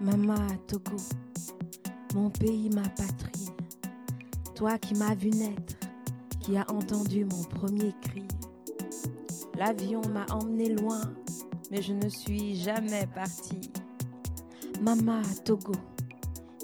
Mama 0.00 0.36
Togo, 0.66 0.96
mon 2.14 2.28
pays, 2.28 2.68
ma 2.68 2.82
patrie. 2.82 3.48
Toi 4.54 4.78
qui 4.78 4.94
m'as 4.94 5.14
vu 5.14 5.30
naître, 5.30 5.74
qui 6.40 6.56
as 6.58 6.70
entendu 6.70 7.24
mon 7.24 7.42
premier 7.44 7.94
cri. 8.02 8.28
L'avion 9.56 10.02
m'a 10.12 10.26
emmené 10.34 10.68
loin, 10.74 11.00
mais 11.70 11.80
je 11.80 11.94
ne 11.94 12.08
suis 12.10 12.56
jamais 12.56 13.06
partie. 13.14 13.70
Mama 14.82 15.22
Togo, 15.44 15.72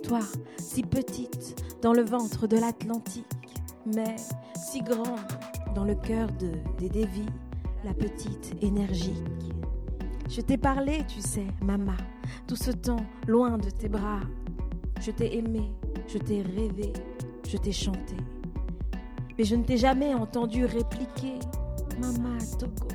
toi 0.03 0.21
si 0.59 0.83
petite 0.83 1.57
dans 1.81 1.95
le 1.95 2.03
ventre 2.03 2.47
de 2.47 2.59
l'Atlantique, 2.59 3.25
mais 3.87 4.17
si 4.57 4.83
grande 4.83 5.21
dans 5.75 5.85
le 5.85 5.95
cœur 5.95 6.31
de 6.33 6.53
des 6.79 6.91
dévis, 6.91 7.27
la 7.83 7.95
petite 7.95 8.55
énergique. 8.63 9.17
Je 10.29 10.41
t'ai 10.41 10.57
parlé, 10.59 11.05
tu 11.09 11.21
sais, 11.21 11.47
Mama, 11.63 11.97
tout 12.47 12.57
ce 12.57 12.71
temps 12.71 13.05
loin 13.27 13.59
de 13.59 13.71
tes 13.71 13.89
bras. 13.89 14.21
Je 15.01 15.11
t'ai 15.11 15.37
aimé, 15.37 15.73
je 16.07 16.19
t'ai 16.19 16.43
rêvé, 16.43 16.93
je 17.49 17.57
t'ai 17.57 17.73
chanté. 17.73 18.17
Mais 19.39 19.45
je 19.45 19.57
ne 19.57 19.65
t'ai 19.65 19.77
jamais 19.77 20.15
entendu 20.15 20.65
répliquer 20.65 21.39
Mama 22.01 22.39
Togo. 22.59 22.89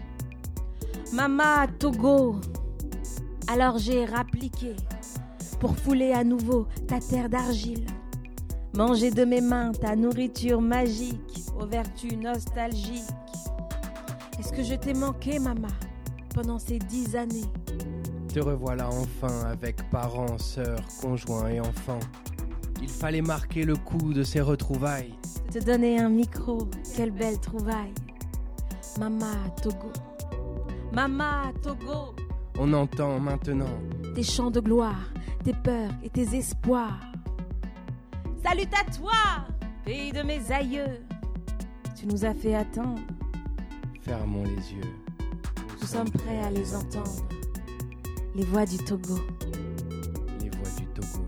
Mama 1.13 1.67
Togo. 1.79 2.35
Alors 3.48 3.77
j'ai 3.77 4.05
rappliqué 4.05 4.76
pour 5.59 5.76
fouler 5.76 6.12
à 6.12 6.23
nouveau 6.23 6.67
ta 6.88 6.99
terre 6.99 7.29
d'argile. 7.29 7.85
Manger 8.73 9.09
de 9.12 9.26
mes 9.26 9.41
mains 9.41 9.71
ta 9.71 9.95
nourriture 9.95 10.62
magique 10.62 11.45
aux 11.59 11.65
vertus 11.65 12.15
nostalgiques. 12.17 13.04
Est-ce 14.40 14.54
que 14.54 14.62
je 14.62 14.76
t'ai 14.76 14.93
manqué, 14.93 15.40
Mama, 15.40 15.70
pendant 16.35 16.59
ces 16.59 16.77
dix 16.77 17.15
années? 17.15 17.49
Te 18.34 18.40
revoilà 18.40 18.88
enfin 18.90 19.45
avec 19.48 19.90
parents, 19.90 20.38
sœurs, 20.38 20.84
conjoints 21.02 21.49
et 21.49 21.59
enfants. 21.59 21.99
Il 22.82 22.90
fallait 22.90 23.21
marquer 23.21 23.63
le 23.63 23.76
coup 23.76 24.13
de 24.13 24.24
ces 24.24 24.41
retrouvailles. 24.41 25.13
Te 25.51 25.60
donner 25.60 25.99
un 25.99 26.10
micro, 26.10 26.68
quelle 26.96 27.12
belle 27.12 27.40
trouvaille. 27.40 27.93
Mama 28.99 29.32
Togo. 29.62 29.91
Mama 30.93 31.51
Togo. 31.63 32.13
On 32.60 32.74
entend 32.74 33.20
maintenant 33.20 33.66
Tes 34.16 34.24
chants 34.24 34.51
de 34.51 34.60
gloire, 34.60 35.12
tes 35.44 35.54
peurs 35.54 35.91
et 36.04 36.10
tes 36.10 36.35
espoirs. 36.35 36.99
Salut 38.44 38.68
à 38.73 38.91
toi, 38.91 39.46
pays 39.85 40.12
de 40.12 40.21
mes 40.21 40.51
aïeux. 40.51 40.99
Tu 41.99 42.05
nous 42.07 42.23
as 42.26 42.34
fait 42.34 42.55
attendre, 42.55 42.99
Fermons 44.01 44.44
les 44.44 44.73
yeux. 44.73 44.94
nous 45.82 45.88
sommes 45.88 46.10
prêts 46.10 46.40
à 46.44 46.51
les 46.51 46.76
entendre. 46.76 47.12
Les 48.38 48.46
voix 48.46 48.68
du 48.68 48.77
Togo, 48.77 49.16
Les 50.43 50.49
voix 50.52 50.70
du 50.77 50.85
Togo. 50.93 51.26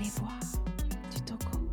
les 0.00 0.08
voix 0.08 0.28
du 1.14 1.20
Togo. 1.22 1.68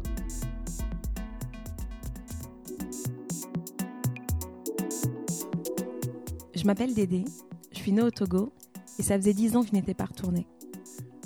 Je 6.53 6.63
m'appelle 6.65 6.93
Dédé, 6.93 7.25
je 7.71 7.79
suis 7.79 7.91
née 7.91 8.03
au 8.03 8.11
Togo 8.11 8.53
et 8.99 9.01
ça 9.01 9.15
faisait 9.17 9.33
dix 9.33 9.55
ans 9.55 9.63
que 9.63 9.69
je 9.69 9.73
n'étais 9.73 9.95
pas 9.95 10.05
retournée. 10.05 10.45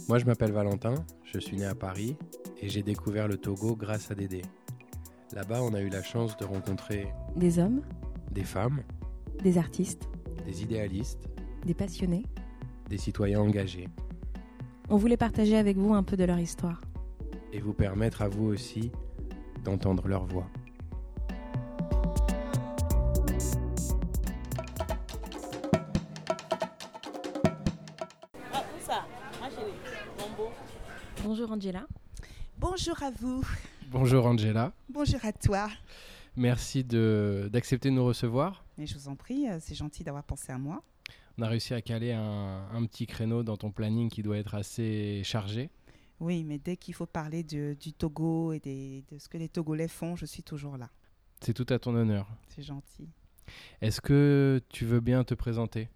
Moi, 0.08 0.17
je 0.17 0.23
m'appelle 0.23 0.53
Valentin, 0.53 0.95
je 1.25 1.38
suis 1.38 1.58
né 1.58 1.66
à 1.66 1.75
Paris 1.75 2.16
et 2.61 2.69
j'ai 2.69 2.81
découvert 2.81 3.27
le 3.27 3.36
Togo 3.36 3.75
grâce 3.75 4.09
à 4.09 4.16
Dédé. 4.16 4.41
Là-bas, 5.33 5.61
on 5.64 5.73
a 5.73 5.81
eu 5.81 5.89
la 5.89 6.02
chance 6.02 6.38
de 6.38 6.45
rencontrer 6.45 7.09
Des 7.36 7.59
hommes, 7.59 7.81
des 8.31 8.45
femmes, 8.45 8.83
des 9.43 9.58
artistes, 9.58 10.08
des 10.45 10.64
idéalistes, 10.64 11.27
des 11.66 11.73
passionnés. 11.73 12.23
Des 12.89 12.97
citoyens 12.97 13.39
engagés 13.41 13.87
On 14.89 14.97
voulait 14.97 15.17
partager 15.17 15.55
avec 15.57 15.77
vous 15.77 15.93
un 15.93 16.03
peu 16.03 16.17
de 16.17 16.23
leur 16.25 16.39
histoire. 16.39 16.81
et 17.53 17.59
vous 17.59 17.73
permettre 17.73 18.21
à 18.21 18.27
vous 18.27 18.45
aussi 18.45 18.91
d'entendre 19.63 20.07
leur 20.07 20.25
voix. 20.25 20.47
Bonjour 31.23 31.52
Angela. 31.52 31.85
Bonjour 32.58 33.02
à 33.03 33.11
vous. 33.11 33.43
Bonjour 33.91 34.25
Angela, 34.25 34.71
Bonjour 34.89 35.19
à 35.23 35.31
toi. 35.33 35.69
merci 36.35 36.83
de- 36.83 37.49
d'accepter 37.52 37.89
de 37.89 37.95
nous 37.95 38.05
recevoir. 38.05 38.64
Mais 38.77 38.85
je 38.85 38.95
vous 38.95 39.08
en 39.08 39.15
prie, 39.15 39.47
euh, 39.49 39.58
c'est 39.59 39.75
gentil 39.75 40.03
d'avoir 40.03 40.23
pensé 40.23 40.52
à 40.52 40.58
moi. 40.58 40.83
On 41.39 41.42
a 41.44 41.48
réussi 41.48 41.73
à 41.73 41.82
caler 41.82 42.11
un, 42.11 42.67
un 42.70 42.86
petit 42.86 43.08
créneau 43.08 43.44
dans 43.44 43.55
ton 43.55 43.72
planning 43.72 44.10
qui 44.10 44.22
doit 44.22 44.38
être 44.38 44.55
assez 44.55 45.22
chargé. 45.23 45.70
Oui, 46.20 46.44
mais 46.44 46.60
dès 46.60 46.76
qu'il 46.76 46.94
faut 46.94 47.05
parler 47.05 47.44
de- 47.44 47.77
du 47.80 47.94
Togo 47.94 48.52
et 48.52 48.60
des- 48.60 49.05
de 49.10 49.17
ce 49.17 49.30
que 49.30 49.38
les 49.38 49.48
Togolais 49.48 49.88
font, 49.88 50.17
je 50.17 50.26
suis 50.26 50.44
toujours 50.44 50.76
là. 50.76 50.89
C'est 51.39 51.54
tout 51.54 51.66
à 51.70 51.80
ton 51.80 51.95
honneur. 51.95 52.27
C'est 52.50 52.61
gentil. 52.61 53.08
Est-ce 53.80 54.02
que 54.02 54.61
tu 54.67 54.83
veux 54.83 55.00
bien 55.00 55.23
te 55.23 55.33
présenter? 55.33 55.88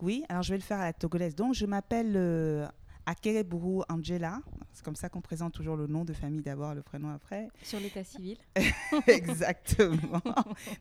Oui, 0.00 0.24
alors 0.28 0.42
je 0.42 0.50
vais 0.50 0.58
le 0.58 0.62
faire 0.64 0.80
à 0.80 0.86
la 0.86 0.92
togolaise. 0.92 1.36
Donc, 1.36 1.54
je 1.54 1.64
m'appelle 1.64 2.14
euh, 2.16 2.66
Akereburu 3.08 3.84
Angela. 3.88 4.42
C'est 4.74 4.84
comme 4.84 4.94
ça 4.94 5.08
qu'on 5.08 5.22
présente 5.22 5.54
toujours 5.54 5.76
le 5.76 5.86
nom 5.86 6.04
de 6.04 6.12
famille 6.12 6.42
d'abord, 6.42 6.74
le 6.74 6.82
prénom 6.82 7.08
après. 7.08 7.48
Sur 7.62 7.80
l'état 7.80 8.04
civil. 8.04 8.36
Exactement. 9.06 10.20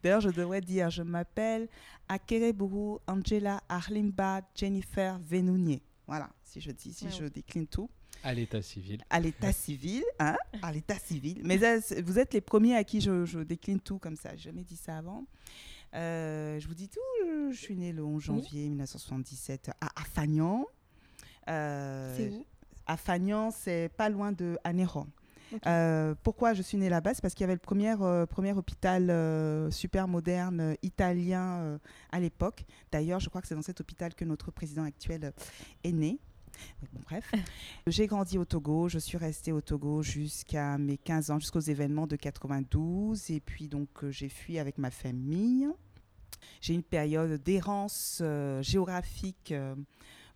D'ailleurs, 0.03 0.19
je 0.19 0.29
devrais 0.29 0.59
dire, 0.59 0.89
je 0.89 1.03
m'appelle 1.03 1.69
Akereburu 2.09 2.97
Angela 3.07 3.61
Arlimba 3.69 4.41
Jennifer 4.53 5.17
Venounier. 5.19 5.81
Voilà, 6.05 6.29
si 6.43 6.59
je 6.59 6.71
dis, 6.71 6.91
si 6.91 7.05
Ouais, 7.05 7.11
je 7.11 7.25
décline 7.25 7.65
tout. 7.65 7.89
À 8.23 8.33
l'état 8.33 8.61
civil. 8.61 9.01
à 9.09 9.21
l'état 9.21 9.53
civil, 9.53 10.03
hein, 10.19 10.35
à 10.61 10.73
l'état 10.73 10.99
civil. 10.99 11.39
Mais 11.45 11.57
vous 12.01 12.19
êtes 12.19 12.33
les 12.33 12.41
premiers 12.41 12.75
à 12.75 12.83
qui 12.83 12.99
je, 12.99 13.23
je 13.23 13.39
décline 13.39 13.79
tout 13.79 13.99
comme 13.99 14.17
ça. 14.17 14.35
J'ai 14.35 14.49
jamais 14.49 14.63
dit 14.63 14.75
ça 14.75 14.97
avant. 14.97 15.25
Euh, 15.93 16.59
je 16.59 16.67
vous 16.67 16.75
dis 16.75 16.89
tout. 16.89 16.99
Je, 17.51 17.55
suis 17.55 17.75
née 17.75 17.93
le 17.93 18.03
11 18.03 18.21
janvier 18.21 18.67
1977 18.67 19.71
à 19.79 20.01
Afagnan. 20.01 20.65
Euh, 21.47 22.15
C'est 22.17 22.29
où 22.29 22.45
Afagnan, 22.85 23.51
c'est 23.51 23.89
pas 23.97 24.09
loin 24.09 24.31
de 24.31 24.57
Anéron. 24.63 25.07
Euh, 25.65 26.13
pourquoi 26.23 26.53
je 26.53 26.61
suis 26.61 26.77
née 26.77 26.89
là-bas? 26.89 27.13
C'est 27.13 27.21
parce 27.21 27.33
qu'il 27.33 27.41
y 27.41 27.45
avait 27.45 27.53
le 27.53 27.59
premier, 27.59 27.95
euh, 28.01 28.25
premier 28.25 28.53
hôpital 28.53 29.09
euh, 29.09 29.71
super 29.71 30.07
moderne 30.07 30.59
euh, 30.59 30.73
italien 30.83 31.59
euh, 31.59 31.77
à 32.11 32.19
l'époque. 32.19 32.65
D'ailleurs, 32.91 33.19
je 33.19 33.29
crois 33.29 33.41
que 33.41 33.47
c'est 33.47 33.55
dans 33.55 33.61
cet 33.61 33.79
hôpital 33.79 34.13
que 34.13 34.25
notre 34.25 34.51
président 34.51 34.83
actuel 34.83 35.25
euh, 35.25 35.31
est 35.83 35.91
né. 35.91 36.19
Bon, 36.81 36.99
bref. 37.05 37.31
J'ai 37.87 38.07
grandi 38.07 38.37
au 38.37 38.45
Togo. 38.45 38.89
Je 38.89 38.99
suis 38.99 39.17
restée 39.17 39.51
au 39.51 39.61
Togo 39.61 40.01
jusqu'à 40.01 40.77
mes 40.77 40.97
15 40.97 41.31
ans, 41.31 41.39
jusqu'aux 41.39 41.59
événements 41.59 42.07
de 42.07 42.15
92. 42.15 43.31
Et 43.31 43.39
puis, 43.39 43.67
donc, 43.67 43.89
euh, 44.03 44.11
j'ai 44.11 44.29
fui 44.29 44.59
avec 44.59 44.77
ma 44.77 44.91
famille. 44.91 45.67
J'ai 46.61 46.73
une 46.73 46.83
période 46.83 47.41
d'errance 47.43 48.19
euh, 48.21 48.61
géographique 48.61 49.51
euh, 49.51 49.75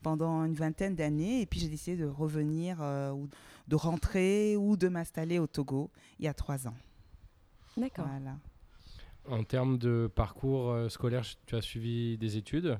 pendant 0.01 0.45
une 0.45 0.53
vingtaine 0.53 0.95
d'années. 0.95 1.41
Et 1.41 1.45
puis, 1.45 1.59
j'ai 1.59 1.69
décidé 1.69 1.97
de 1.97 2.07
revenir 2.07 2.77
euh, 2.81 3.11
ou 3.11 3.29
de 3.67 3.75
rentrer 3.75 4.57
ou 4.57 4.77
de 4.77 4.87
m'installer 4.87 5.39
au 5.39 5.47
Togo 5.47 5.89
il 6.19 6.25
y 6.25 6.27
a 6.27 6.33
trois 6.33 6.67
ans. 6.67 6.75
D'accord. 7.77 8.05
Voilà. 8.07 8.37
En 9.29 9.43
termes 9.43 9.77
de 9.77 10.09
parcours 10.13 10.71
euh, 10.71 10.89
scolaire, 10.89 11.23
tu 11.45 11.55
as 11.55 11.61
suivi 11.61 12.17
des 12.17 12.37
études? 12.37 12.79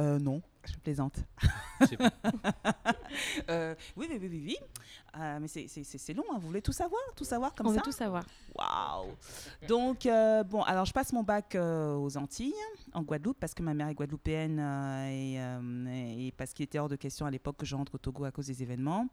Euh, 0.00 0.18
non, 0.18 0.42
je 0.64 0.74
plaisante. 0.76 1.18
Euh, 3.48 3.74
oui, 3.96 4.06
oui, 4.10 4.18
oui, 4.20 4.28
oui. 4.30 4.42
oui. 4.46 4.56
Euh, 5.20 5.38
mais 5.40 5.46
c'est- 5.46 6.14
long, 6.14 6.24
hein. 6.32 6.38
vous 6.40 6.48
voulez 6.48 6.62
tout 6.62 6.72
savoir? 6.72 7.00
Tout 7.14 7.24
savoir 7.24 7.54
comme 7.54 7.66
On 7.68 7.70
ça? 7.70 7.76
veut 7.76 7.82
tout 7.82 7.92
savoir. 7.92 8.24
Waouh 8.56 9.12
Donc, 9.68 10.06
euh, 10.06 10.42
bon, 10.42 10.62
alors 10.62 10.84
je 10.84 10.92
passe 10.92 11.12
mon 11.12 11.22
bac 11.22 11.54
euh, 11.54 11.94
aux 11.94 12.16
Antilles, 12.16 12.54
en 12.92 13.02
Guadeloupe, 13.02 13.38
parce 13.38 13.54
que 13.54 13.62
ma 13.62 13.74
mère 13.74 13.88
est 13.88 13.94
guadeloupéenne 13.94 14.58
euh, 14.58 15.08
et, 15.08 15.34
euh, 15.40 15.86
et 16.26 16.32
parce 16.36 16.52
qu'il 16.52 16.64
était 16.64 16.78
hors 16.78 16.88
de 16.88 16.96
question 16.96 17.24
à 17.26 17.30
l'époque 17.30 17.56
que 17.58 17.66
je 17.66 17.76
rentre 17.76 17.94
au 17.94 17.98
Togo 17.98 18.24
à 18.24 18.32
cause 18.32 18.46
des 18.46 18.62
événements. 18.62 19.06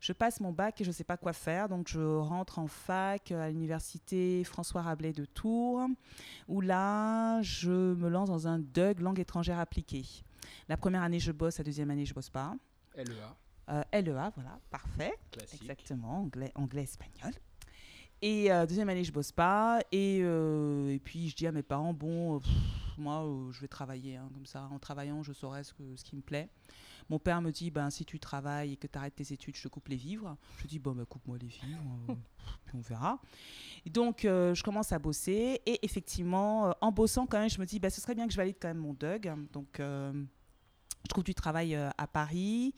Je 0.00 0.12
passe 0.12 0.38
mon 0.40 0.52
bac 0.52 0.80
et 0.80 0.84
je 0.84 0.90
ne 0.90 0.94
sais 0.94 1.02
pas 1.04 1.16
quoi 1.16 1.32
faire, 1.32 1.68
donc 1.68 1.88
je 1.88 2.00
rentre 2.00 2.60
en 2.60 2.68
fac 2.68 3.32
à 3.32 3.48
l'université 3.48 4.44
François 4.44 4.82
Rabelais 4.82 5.12
de 5.12 5.24
Tours, 5.24 5.88
où 6.46 6.60
là, 6.60 7.42
je 7.42 7.94
me 7.94 8.08
lance 8.08 8.28
dans 8.28 8.46
un 8.46 8.60
DUG, 8.60 9.00
langue 9.00 9.18
étrangère 9.18 9.58
appliquée. 9.58 10.04
La 10.68 10.76
première 10.76 11.02
année, 11.02 11.18
je 11.18 11.32
bosse, 11.32 11.58
la 11.58 11.64
deuxième 11.64 11.90
année, 11.90 12.06
je 12.06 12.14
bosse 12.14 12.30
pas. 12.30 12.54
LEA, 12.96 13.36
Euh, 13.70 13.82
LEA, 13.92 14.30
voilà, 14.34 14.60
parfait. 14.70 15.12
classique. 15.32 15.62
Exactement, 15.62 16.20
anglais, 16.22 16.52
anglais, 16.54 16.84
espagnol. 16.84 17.32
Et 18.22 18.50
euh, 18.52 18.66
deuxième 18.66 18.88
année, 18.88 19.04
je 19.04 19.12
bosse 19.12 19.32
pas. 19.32 19.80
Et, 19.92 20.20
euh, 20.22 20.90
et 20.94 20.98
puis, 21.00 21.28
je 21.28 21.36
dis 21.36 21.46
à 21.46 21.52
mes 21.52 21.62
parents, 21.62 21.92
bon, 21.92 22.36
euh, 22.36 22.38
pff, 22.40 22.52
moi, 22.98 23.24
euh, 23.24 23.50
je 23.52 23.60
vais 23.60 23.68
travailler 23.68 24.16
hein, 24.16 24.28
comme 24.32 24.46
ça. 24.46 24.68
En 24.72 24.78
travaillant, 24.78 25.22
je 25.22 25.32
saurai 25.32 25.62
ce, 25.64 25.72
que, 25.74 25.96
ce 25.96 26.04
qui 26.04 26.16
me 26.16 26.22
plaît. 26.22 26.48
Mon 27.08 27.18
père 27.18 27.40
me 27.40 27.50
dit, 27.50 27.70
ben, 27.70 27.88
si 27.88 28.04
tu 28.04 28.20
travailles 28.20 28.72
et 28.72 28.76
que 28.76 28.86
tu 28.86 28.98
arrêtes 28.98 29.14
tes 29.14 29.32
études, 29.32 29.56
je 29.56 29.62
te 29.62 29.68
coupe 29.68 29.88
les 29.88 29.96
vivres. 29.96 30.36
Je 30.58 30.66
dis, 30.66 30.78
bon, 30.78 30.92
ben, 30.92 31.06
coupe-moi 31.06 31.38
les 31.38 31.46
vivres, 31.46 31.82
euh, 32.10 32.14
puis 32.66 32.74
on 32.76 32.80
verra. 32.80 33.18
Et 33.86 33.90
donc, 33.90 34.24
euh, 34.24 34.54
je 34.54 34.62
commence 34.62 34.92
à 34.92 34.98
bosser. 34.98 35.60
Et 35.64 35.84
effectivement, 35.84 36.68
euh, 36.68 36.72
en 36.80 36.92
bossant, 36.92 37.26
quand 37.26 37.38
même, 37.38 37.48
je 37.48 37.58
me 37.58 37.64
dis, 37.64 37.78
ben, 37.78 37.90
ce 37.90 38.00
serait 38.00 38.14
bien 38.14 38.26
que 38.26 38.32
je 38.32 38.36
valide 38.36 38.56
quand 38.60 38.68
même 38.68 38.78
mon 38.78 38.92
DUG. 38.92 39.32
Donc, 39.52 39.80
euh, 39.80 40.12
je 41.04 41.08
trouve 41.08 41.24
du 41.24 41.34
travail 41.34 41.74
euh, 41.74 41.88
à 41.96 42.06
Paris. 42.06 42.74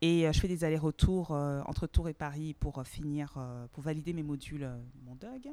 Et 0.00 0.30
je 0.30 0.38
fais 0.38 0.48
des 0.48 0.62
allers-retours 0.62 1.30
entre 1.30 1.86
Tours 1.86 2.10
et 2.10 2.12
Paris 2.12 2.52
pour 2.52 2.86
finir, 2.86 3.34
pour 3.72 3.82
valider 3.82 4.12
mes 4.12 4.22
modules 4.22 4.70
mon 5.06 5.14
DUG. 5.14 5.50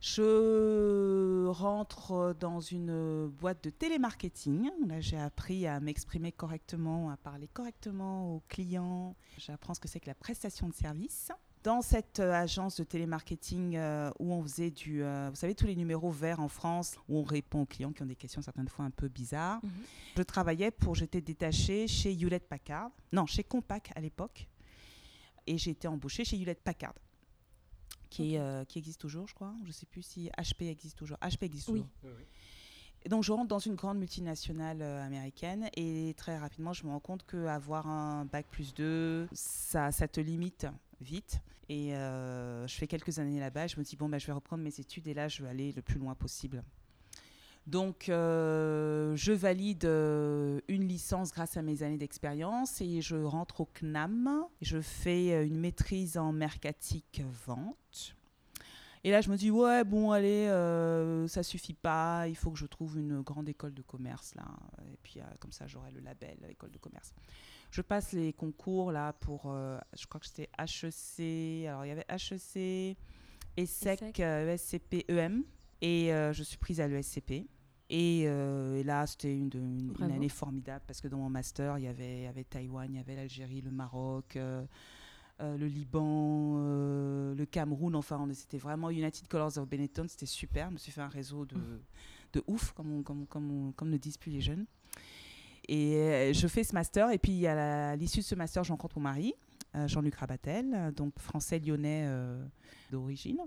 Je 0.00 1.46
rentre 1.48 2.36
dans 2.38 2.60
une 2.60 3.26
boîte 3.28 3.64
de 3.64 3.70
télémarketing. 3.70 4.70
Là, 4.86 5.00
j'ai 5.00 5.18
appris 5.18 5.66
à 5.66 5.80
m'exprimer 5.80 6.30
correctement, 6.30 7.10
à 7.10 7.16
parler 7.16 7.48
correctement 7.48 8.34
aux 8.34 8.42
clients. 8.48 9.16
J'apprends 9.38 9.74
ce 9.74 9.80
que 9.80 9.88
c'est 9.88 9.98
que 9.98 10.06
la 10.06 10.14
prestation 10.14 10.68
de 10.68 10.74
service. 10.74 11.32
Dans 11.64 11.82
cette 11.82 12.20
euh, 12.20 12.32
agence 12.32 12.76
de 12.76 12.84
télémarketing 12.84 13.76
euh, 13.76 14.12
où 14.20 14.32
on 14.32 14.42
faisait 14.44 14.70
du, 14.70 15.02
euh, 15.02 15.28
vous 15.28 15.36
savez, 15.36 15.56
tous 15.56 15.66
les 15.66 15.74
numéros 15.74 16.12
verts 16.12 16.38
en 16.38 16.46
France, 16.46 16.96
où 17.08 17.18
on 17.18 17.24
répond 17.24 17.62
aux 17.62 17.66
clients 17.66 17.92
qui 17.92 18.00
ont 18.02 18.06
des 18.06 18.14
questions 18.14 18.40
certaines 18.40 18.68
fois 18.68 18.84
un 18.84 18.90
peu 18.90 19.08
bizarres. 19.08 19.58
Mhm. 19.64 19.70
Je 20.16 20.22
travaillais 20.22 20.70
pour, 20.70 20.94
j'étais 20.94 21.20
détachée 21.20 21.88
chez 21.88 22.12
Hewlett 22.12 22.48
Packard, 22.48 22.90
non, 23.12 23.26
chez 23.26 23.42
Compaq 23.42 23.90
à 23.96 24.00
l'époque, 24.00 24.46
et 25.48 25.58
j'ai 25.58 25.72
été 25.72 25.88
embauchée 25.88 26.24
chez 26.24 26.36
Hewlett 26.36 26.62
Packard 26.62 26.94
qui, 28.10 28.36
euh, 28.36 28.64
qui 28.64 28.78
existe 28.78 29.00
toujours, 29.00 29.26
je 29.26 29.34
crois. 29.34 29.54
Je 29.62 29.68
ne 29.68 29.72
sais 29.72 29.86
plus 29.86 30.02
si 30.02 30.30
HP 30.38 30.68
existe 30.68 30.98
toujours. 30.98 31.18
HP 31.18 31.44
existe 31.44 31.66
toujours. 31.66 31.86
Oui. 32.04 32.10
Et 33.04 33.08
donc 33.08 33.22
je 33.22 33.32
rentre 33.32 33.48
dans 33.48 33.58
une 33.58 33.76
grande 33.76 33.98
multinationale 33.98 34.82
euh, 34.82 35.06
américaine 35.06 35.70
et 35.76 36.14
très 36.16 36.36
rapidement 36.36 36.72
je 36.72 36.84
me 36.84 36.90
rends 36.90 36.98
compte 36.98 37.24
qu'avoir 37.24 37.86
un 37.86 38.24
bac 38.24 38.46
plus 38.50 38.74
2, 38.74 39.28
ça, 39.32 39.92
ça 39.92 40.08
te 40.08 40.20
limite 40.20 40.66
vite. 41.00 41.40
Et 41.68 41.94
euh, 41.94 42.66
je 42.66 42.74
fais 42.74 42.86
quelques 42.86 43.18
années 43.18 43.38
là-bas, 43.38 43.66
je 43.68 43.76
me 43.76 43.84
dis 43.84 43.94
bon 43.94 44.08
bah, 44.08 44.18
je 44.18 44.26
vais 44.26 44.32
reprendre 44.32 44.64
mes 44.64 44.80
études 44.80 45.06
et 45.06 45.14
là 45.14 45.28
je 45.28 45.42
vais 45.42 45.48
aller 45.48 45.72
le 45.72 45.82
plus 45.82 45.98
loin 45.98 46.14
possible. 46.14 46.64
Donc, 47.68 48.04
je 48.08 49.32
valide 49.32 49.84
une 49.84 50.88
licence 50.88 51.32
grâce 51.32 51.58
à 51.58 51.62
mes 51.62 51.82
années 51.82 51.98
d'expérience 51.98 52.80
et 52.80 53.02
je 53.02 53.16
rentre 53.16 53.60
au 53.60 53.68
CNAM. 53.74 54.46
Je 54.62 54.80
fais 54.80 55.46
une 55.46 55.60
maîtrise 55.60 56.16
en 56.16 56.32
mercatique 56.32 57.22
vente. 57.46 58.16
Et 59.04 59.10
là, 59.10 59.20
je 59.20 59.30
me 59.30 59.36
dis, 59.36 59.50
ouais, 59.50 59.84
bon, 59.84 60.10
allez, 60.10 60.48
euh, 60.48 61.28
ça 61.28 61.42
suffit 61.42 61.74
pas, 61.74 62.26
il 62.26 62.36
faut 62.36 62.50
que 62.50 62.58
je 62.58 62.66
trouve 62.66 62.98
une 62.98 63.20
grande 63.20 63.48
école 63.48 63.72
de 63.74 63.82
commerce, 63.82 64.34
là. 64.34 64.44
Et 64.90 64.96
puis, 65.02 65.20
comme 65.38 65.52
ça, 65.52 65.66
j'aurai 65.66 65.90
le 65.92 66.00
label 66.00 66.36
école 66.48 66.70
de 66.70 66.78
commerce. 66.78 67.12
Je 67.70 67.82
passe 67.82 68.12
les 68.12 68.32
concours, 68.32 68.90
là, 68.92 69.12
pour, 69.12 69.54
je 69.96 70.06
crois 70.06 70.20
que 70.20 70.26
c'était 70.26 70.48
HEC, 70.58 71.66
alors 71.68 71.84
il 71.84 71.88
y 71.88 71.92
avait 71.92 72.06
HEC, 72.08 72.96
ESSEC, 73.56 74.20
ESCP, 74.20 75.04
EM, 75.08 75.44
et 75.80 76.08
je 76.32 76.42
suis 76.42 76.56
prise 76.56 76.80
à 76.80 76.88
l'ESCP. 76.88 77.46
Euh, 77.90 78.76
et, 78.76 78.82
là, 78.84 79.06
c'était 79.06 79.34
une, 79.34 79.94
année 80.00 80.28
formidable 80.28 80.84
parce 80.86 81.00
que 81.00 81.08
dans 81.08 81.18
mon 81.18 81.30
master, 81.30 81.78
il 81.78 81.84
y 81.84 81.88
avait, 81.88 82.44
Taïwan, 82.48 82.88
il 82.90 82.96
y 82.96 83.00
avait 83.00 83.16
l'Algérie, 83.16 83.60
le 83.62 83.70
Maroc, 83.70 84.36
euh, 84.36 84.64
euh, 85.40 85.56
le 85.56 85.66
Liban, 85.66 86.56
le 86.58 87.44
Cameroun. 87.46 87.94
Enfin, 87.96 88.26
c'était 88.32 88.58
vraiment 88.58 88.90
United 88.90 89.26
Colors 89.28 89.56
of 89.58 89.68
Benetton. 89.68 90.06
C'était 90.08 90.26
super. 90.26 90.68
Je 90.68 90.74
me 90.74 90.78
suis 90.78 90.92
fait 90.92 91.00
un 91.00 91.08
réseau 91.08 91.46
de, 91.46 91.56
mmh. 91.56 91.80
de 92.34 92.44
ouf, 92.46 92.72
comme, 92.72 93.02
comme, 93.02 93.26
comme, 93.26 93.72
comme 93.74 93.90
ne 93.90 93.96
disent 93.96 94.18
plus 94.18 94.32
les 94.32 94.40
jeunes. 94.40 94.66
Et 95.70 96.32
je 96.34 96.46
fais 96.46 96.64
ce 96.64 96.74
master. 96.74 97.10
Et 97.10 97.18
puis, 97.18 97.46
à 97.46 97.96
l'issue 97.96 98.20
de 98.20 98.24
ce 98.24 98.34
master, 98.34 98.64
je 98.64 98.72
rencontre 98.72 98.98
mon 98.98 99.04
mari, 99.04 99.34
Jean-Luc 99.86 100.14
Rabatel, 100.14 100.92
donc 100.94 101.18
français-lyonnais 101.18 102.08
d'origine. 102.90 103.40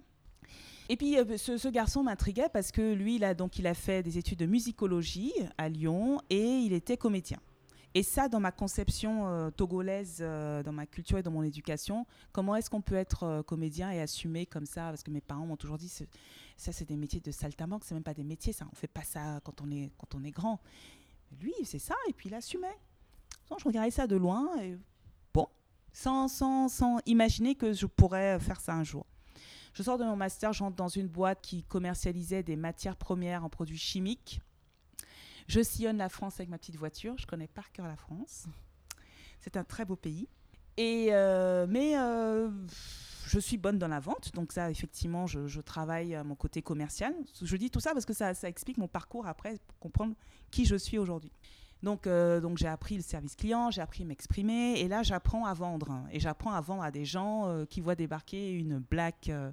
Et 0.92 0.98
puis 0.98 1.18
euh, 1.18 1.38
ce, 1.38 1.70
garçon 1.70 2.04
m'intriguait 2.04 2.50
parce 2.52 2.70
que 2.74 2.94
lui, 2.94 3.16
il 3.16 3.24
a, 3.24 3.34
donc, 3.34 3.58
il 3.58 3.66
a 3.66 3.74
fait 3.74 4.04
des 4.04 4.18
études 4.18 4.40
de 4.40 4.46
musicologie 4.46 5.32
à 5.58 5.70
Lyon 5.70 6.20
et 6.30 6.44
il 6.44 6.74
était 6.74 6.98
comédien. 6.98 7.38
Et 7.94 8.04
ça, 8.04 8.28
dans 8.28 8.42
ma 8.42 8.52
conception 8.52 9.26
euh, 9.26 9.52
togolaise, 9.52 10.18
euh, 10.20 10.62
dans 10.64 10.74
ma 10.74 10.86
culture 10.86 11.18
et 11.18 11.24
dans 11.24 11.32
mon 11.32 11.44
éducation, 11.44 12.06
comment 12.34 12.58
est-ce 12.58 12.70
qu'on 12.70 12.82
peut 12.82 12.96
être 12.96 13.42
comédien 13.48 13.90
et 13.90 14.02
assumer 14.02 14.46
comme 14.46 14.66
ça? 14.66 14.90
Parce 14.90 15.02
que 15.02 15.12
mes 15.12 15.22
parents 15.22 15.46
m'ont 15.46 15.56
toujours 15.56 15.78
dit, 15.78 15.88
ça 16.58 16.74
c'est 16.74 16.90
des 16.90 16.98
métiers 16.98 17.22
de 17.22 17.32
saltimbanque, 17.32 17.86
c'est 17.86 17.94
même 17.94 18.04
pas 18.04 18.14
des 18.14 18.26
métiers, 18.26 18.52
ça. 18.52 18.68
On 18.70 18.76
fait 18.76 18.88
pas 18.88 19.04
ça 19.04 19.40
quand 19.46 19.62
on 19.62 19.72
est, 19.72 19.94
quand 19.98 20.14
on 20.14 20.26
est 20.26 20.32
grand. 20.32 20.60
Lui, 21.40 21.54
c'est 21.64 21.80
ça, 21.80 21.96
et 22.10 22.12
puis 22.12 22.28
il 22.28 22.36
assumait. 22.36 22.78
je 23.58 23.64
regardais 23.64 23.92
ça 23.92 24.08
de 24.08 24.18
loin, 24.18 24.50
et 24.62 24.78
bon, 25.34 25.48
sans, 25.94 26.28
sans, 26.28 26.68
sans 26.68 27.00
imaginer 27.06 27.56
que 27.56 27.72
je 27.72 27.86
pourrais 27.86 28.42
faire 28.42 28.60
ça 28.60 28.74
un 28.74 28.84
jour. 28.84 29.06
Je 29.74 29.84
sors 29.84 29.98
de 29.98 30.04
mon 30.04 30.16
master, 30.16 30.54
j'entre 30.54 30.76
dans 30.76 30.88
une 30.88 31.08
boîte 31.08 31.40
qui 31.42 31.64
commercialisait 31.64 32.44
des 32.44 32.56
matières 32.56 32.96
premières 32.98 33.46
en 33.46 33.50
produits 33.50 33.78
chimiques. 33.78 34.42
Je 35.48 35.62
sillonne 35.62 35.98
la 35.98 36.10
France 36.10 36.36
avec 36.36 36.50
ma 36.50 36.58
petite 36.58 36.76
voiture. 36.76 37.16
Je 37.18 37.26
connais 37.26 37.48
par 37.48 37.72
cœur 37.72 37.88
la 37.88 37.96
France. 37.96 38.46
C'est 39.40 39.58
un 39.58 39.64
très 39.64 39.86
beau 39.86 39.96
pays. 39.96 40.28
Et 40.78 41.10
euh, 41.12 41.66
mais 41.68 41.98
euh, 41.98 42.50
je 43.28 43.40
suis 43.40 43.58
bonne 43.58 43.78
dans 43.78 43.88
la 43.88 44.00
vente, 44.00 44.34
donc 44.34 44.52
ça, 44.52 44.70
effectivement, 44.70 45.28
je, 45.28 45.62
travaille 45.62 46.16
à 46.16 46.24
mon 46.24 46.36
côté 46.36 46.62
commercial. 46.62 47.14
Je 47.42 47.56
dis 47.56 47.70
tout 47.70 47.80
ça 47.80 47.94
parce 47.94 48.06
que 48.06 48.14
ça, 48.14 48.34
ça 48.34 48.50
explique 48.50 48.78
mon 48.78 48.88
parcours 48.88 49.26
après 49.28 49.58
pour 49.68 49.80
comprendre 49.80 50.16
qui 50.50 50.66
je 50.66 50.76
suis 50.76 50.98
aujourd'hui. 50.98 51.32
Donc, 51.84 52.06
euh, 52.06 52.40
donc 52.40 52.58
j'ai 52.58 52.68
appris 52.68 52.96
le 52.96 53.02
service 53.02 53.36
client, 53.36 53.72
j'ai 53.72 53.82
appris 53.82 54.06
m'exprimer, 54.06 54.80
et 54.80 54.88
là 54.88 55.02
j'apprends 55.02 55.46
à 55.46 55.54
vendre. 55.54 56.04
Et 56.12 56.20
j'apprends 56.20 56.52
à 56.52 56.62
vendre 56.62 56.84
à 56.84 56.92
des 56.92 57.06
gens 57.06 57.48
euh, 57.48 57.66
qui 57.66 57.82
voient 57.82 57.96
débarquer 57.96 58.52
une 58.52 58.78
black 58.78 59.30
euh, 59.30 59.52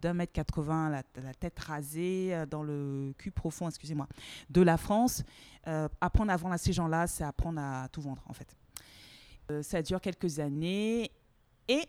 d'un 0.00 0.14
mètre 0.14 0.32
80, 0.32 0.90
la, 0.90 1.02
la, 1.20 1.34
tête 1.34 1.58
rasée, 1.58 2.44
dans 2.48 2.62
le 2.62 3.12
cul 3.18 3.32
profond, 3.32 3.68
excusez-moi, 3.68 4.08
de 4.50 4.62
la 4.62 4.76
France. 4.76 5.24
apprendre 6.00 6.32
à 6.32 6.36
vendre 6.36 6.54
à 6.54 6.58
ces 6.58 6.72
gens-là, 6.72 7.06
c'est 7.06 7.24
apprendre 7.24 7.60
à 7.60 7.88
tout 7.88 8.00
vendre 8.00 8.24
en 8.26 8.32
fait. 8.32 8.56
ça 9.62 9.82
dure 9.82 10.00
quelques 10.00 10.38
années, 10.38 11.10
et 11.68 11.86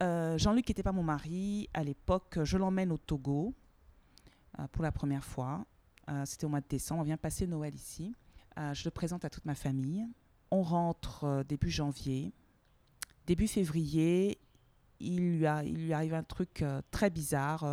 Jean-Luc 0.00 0.68
n'était 0.68 0.82
pas 0.82 0.92
mon 0.92 1.02
mari 1.02 1.68
à 1.74 1.82
l'époque, 1.82 2.38
je 2.44 2.56
l'emmène 2.56 2.92
au 2.92 2.98
Togo 2.98 3.54
pour 4.72 4.82
la 4.82 4.92
première 4.92 5.24
fois. 5.24 5.66
C'était 6.24 6.46
au 6.46 6.48
mois 6.48 6.62
de 6.62 6.68
décembre, 6.68 7.02
on 7.02 7.04
vient 7.04 7.18
passer 7.18 7.46
Noël 7.46 7.74
ici. 7.74 8.14
Euh, 8.58 8.74
je 8.74 8.84
le 8.84 8.90
présente 8.90 9.24
à 9.24 9.30
toute 9.30 9.44
ma 9.44 9.54
famille. 9.54 10.06
On 10.50 10.62
rentre 10.62 11.24
euh, 11.24 11.44
début 11.44 11.70
janvier. 11.70 12.32
Début 13.26 13.46
février, 13.46 14.38
il 15.00 15.38
lui, 15.38 15.46
arrive 15.92 16.14
un 16.14 16.22
truc 16.22 16.62
euh, 16.62 16.80
très 16.90 17.10
bizarre. 17.10 17.64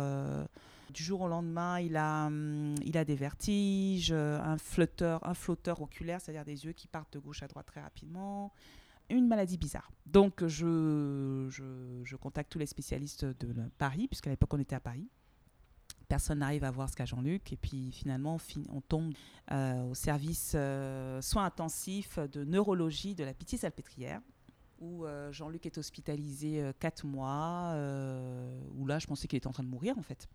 du 0.90 1.02
jour 1.02 1.22
au 1.22 1.28
lendemain, 1.28 1.80
il 1.80 1.96
a, 1.96 2.26
hum, 2.26 2.74
des 2.78 3.16
vertiges, 3.16 4.12
un 4.12 4.58
flotteur, 4.58 5.26
un 5.26 5.34
flotteur 5.34 5.80
oculaire, 5.80 6.20
c'est-à-dire 6.20 6.44
des 6.44 6.64
yeux 6.66 6.72
qui 6.72 6.86
partent 6.86 7.14
de 7.14 7.18
gauche 7.18 7.42
à 7.42 7.48
droite 7.48 7.66
très 7.66 7.80
rapidement. 7.80 8.52
Une 9.08 9.26
maladie 9.26 9.56
bizarre. 9.56 9.90
Donc, 10.04 10.44
je, 10.46 11.46
je, 11.48 12.00
je 12.02 12.16
contacte 12.16 12.50
tous 12.50 12.58
les 12.58 12.66
spécialistes 12.66 13.24
de 13.24 13.54
Paris, 13.78 14.08
puisqu'à 14.08 14.30
l'époque, 14.30 14.52
on 14.52 14.58
était 14.58 14.74
à 14.74 14.80
Paris 14.80 15.08
personne 16.06 16.38
n'arrive 16.38 16.64
à 16.64 16.70
voir 16.70 16.88
ce 16.88 16.96
qu'a 16.96 17.04
Jean-Luc. 17.04 17.52
Et 17.52 17.56
puis 17.56 17.90
finalement, 17.92 18.38
on, 18.70 18.80
tombe 18.80 19.12
euh, 19.52 19.90
au 19.90 19.94
service 19.94 20.52
euh, 20.54 21.20
soins 21.22 21.44
intensifs 21.44 22.18
de 22.18 22.44
neurologie 22.44 23.14
de 23.14 23.24
la 23.24 23.34
Pitié-Salpêtrière, 23.34 24.20
où 24.78 25.04
euh, 25.04 25.32
Jean-Luc 25.32 25.66
est 25.66 25.78
hospitalisé 25.78 26.70
quatre 26.78 27.06
mois, 27.06 27.72
où 28.74 28.86
là, 28.86 28.98
je 28.98 29.06
pensais 29.06 29.26
qu'il 29.26 29.36
était 29.36 29.46
en 29.46 29.52
train 29.52 29.64
de 29.64 29.68
mourir 29.68 29.98
en 29.98 30.02
fait. 30.02 30.28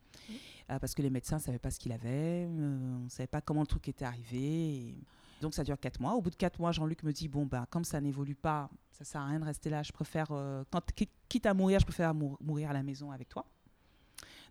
parce 0.68 0.94
que 0.94 1.02
les 1.02 1.10
médecins 1.10 1.38
ne 1.38 1.42
savaient 1.42 1.60
pas 1.60 1.72
ce 1.72 1.80
qu'il 1.80 1.92
avait, 1.92 2.46
on 2.48 3.04
ne 3.04 3.10
savait 3.10 3.28
pas 3.28 3.42
comment 3.42 3.62
le 3.62 3.68
truc 3.68 3.88
était 3.88 4.06
arrivé. 4.06 4.96
Donc 5.42 5.56
ça 5.56 5.64
dure 5.64 5.80
quatre 5.80 6.00
mois. 6.00 6.14
Au 6.14 6.22
bout 6.22 6.30
de 6.30 6.36
quatre 6.36 6.60
mois, 6.60 6.72
Jean-Luc 6.72 7.02
me 7.04 7.12
dit 7.12 7.28
bon 7.28 7.46
ben 7.46 7.66
comme 7.70 7.84
ça 7.84 8.00
n'évolue 8.00 8.36
pas, 8.36 8.70
ça 8.92 9.04
sert 9.04 9.22
à 9.22 9.26
rien 9.28 9.40
de 9.40 9.46
rester 9.46 9.70
là. 9.70 9.82
Je 9.84 9.92
préfère 9.92 10.28
quand 10.70 10.82
quitte 11.30 11.46
à 11.46 11.54
mourir, 11.54 11.80
je 11.80 11.86
préfère 11.86 12.14
mourir 12.14 12.70
à 12.70 12.74
la 12.74 12.84
maison 12.84 13.12
avec 13.12 13.30
toi. 13.30 13.46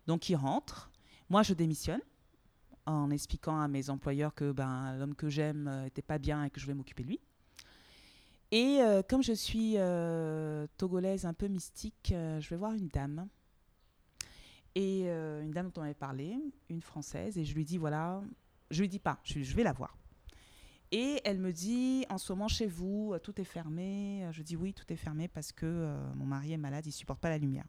Donc 0.07 0.29
il 0.29 0.35
rentre. 0.35 0.90
Moi, 1.31 1.43
je 1.43 1.53
démissionne 1.53 2.01
en 2.85 3.09
expliquant 3.09 3.61
à 3.61 3.69
mes 3.69 3.89
employeurs 3.89 4.35
que 4.35 4.51
ben, 4.51 4.97
l'homme 4.97 5.15
que 5.15 5.29
j'aime 5.29 5.83
n'était 5.83 6.01
euh, 6.01 6.05
pas 6.05 6.17
bien 6.17 6.43
et 6.43 6.49
que 6.49 6.59
je 6.59 6.67
vais 6.67 6.73
m'occuper 6.73 7.03
de 7.03 7.07
lui. 7.07 7.21
Et 8.51 8.79
euh, 8.81 9.01
comme 9.01 9.23
je 9.23 9.31
suis 9.31 9.75
euh, 9.77 10.67
togolaise 10.75 11.23
un 11.23 11.33
peu 11.33 11.47
mystique, 11.47 12.07
je 12.09 12.49
vais 12.49 12.57
voir 12.57 12.73
une 12.73 12.89
dame. 12.89 13.29
Et 14.75 15.03
une 15.03 15.51
dame 15.51 15.71
dont 15.71 15.79
on 15.79 15.85
avait 15.85 15.93
parlé, 15.93 16.37
une 16.69 16.81
française, 16.81 17.37
et 17.37 17.45
je 17.45 17.55
lui 17.55 17.63
dis 17.63 17.77
voilà, 17.77 18.21
je 18.69 18.81
lui 18.81 18.89
dis 18.89 18.99
pas, 18.99 19.17
je, 19.23 19.39
je 19.39 19.55
vais 19.55 19.63
la 19.63 19.71
voir. 19.71 19.97
Et 20.91 21.21
elle 21.23 21.39
me 21.39 21.53
dit 21.53 22.05
en 22.09 22.17
ce 22.17 22.33
moment 22.33 22.49
chez 22.49 22.67
vous, 22.67 23.15
tout 23.23 23.39
est 23.39 23.45
fermé. 23.45 24.27
Je 24.33 24.41
dis 24.41 24.57
oui, 24.57 24.73
tout 24.73 24.91
est 24.91 24.97
fermé 24.97 25.29
parce 25.29 25.53
que 25.53 25.95
mon 26.17 26.25
mari 26.25 26.51
est 26.51 26.57
malade, 26.57 26.85
il 26.85 26.91
supporte 26.91 27.21
pas 27.21 27.29
la 27.29 27.37
lumière. 27.37 27.67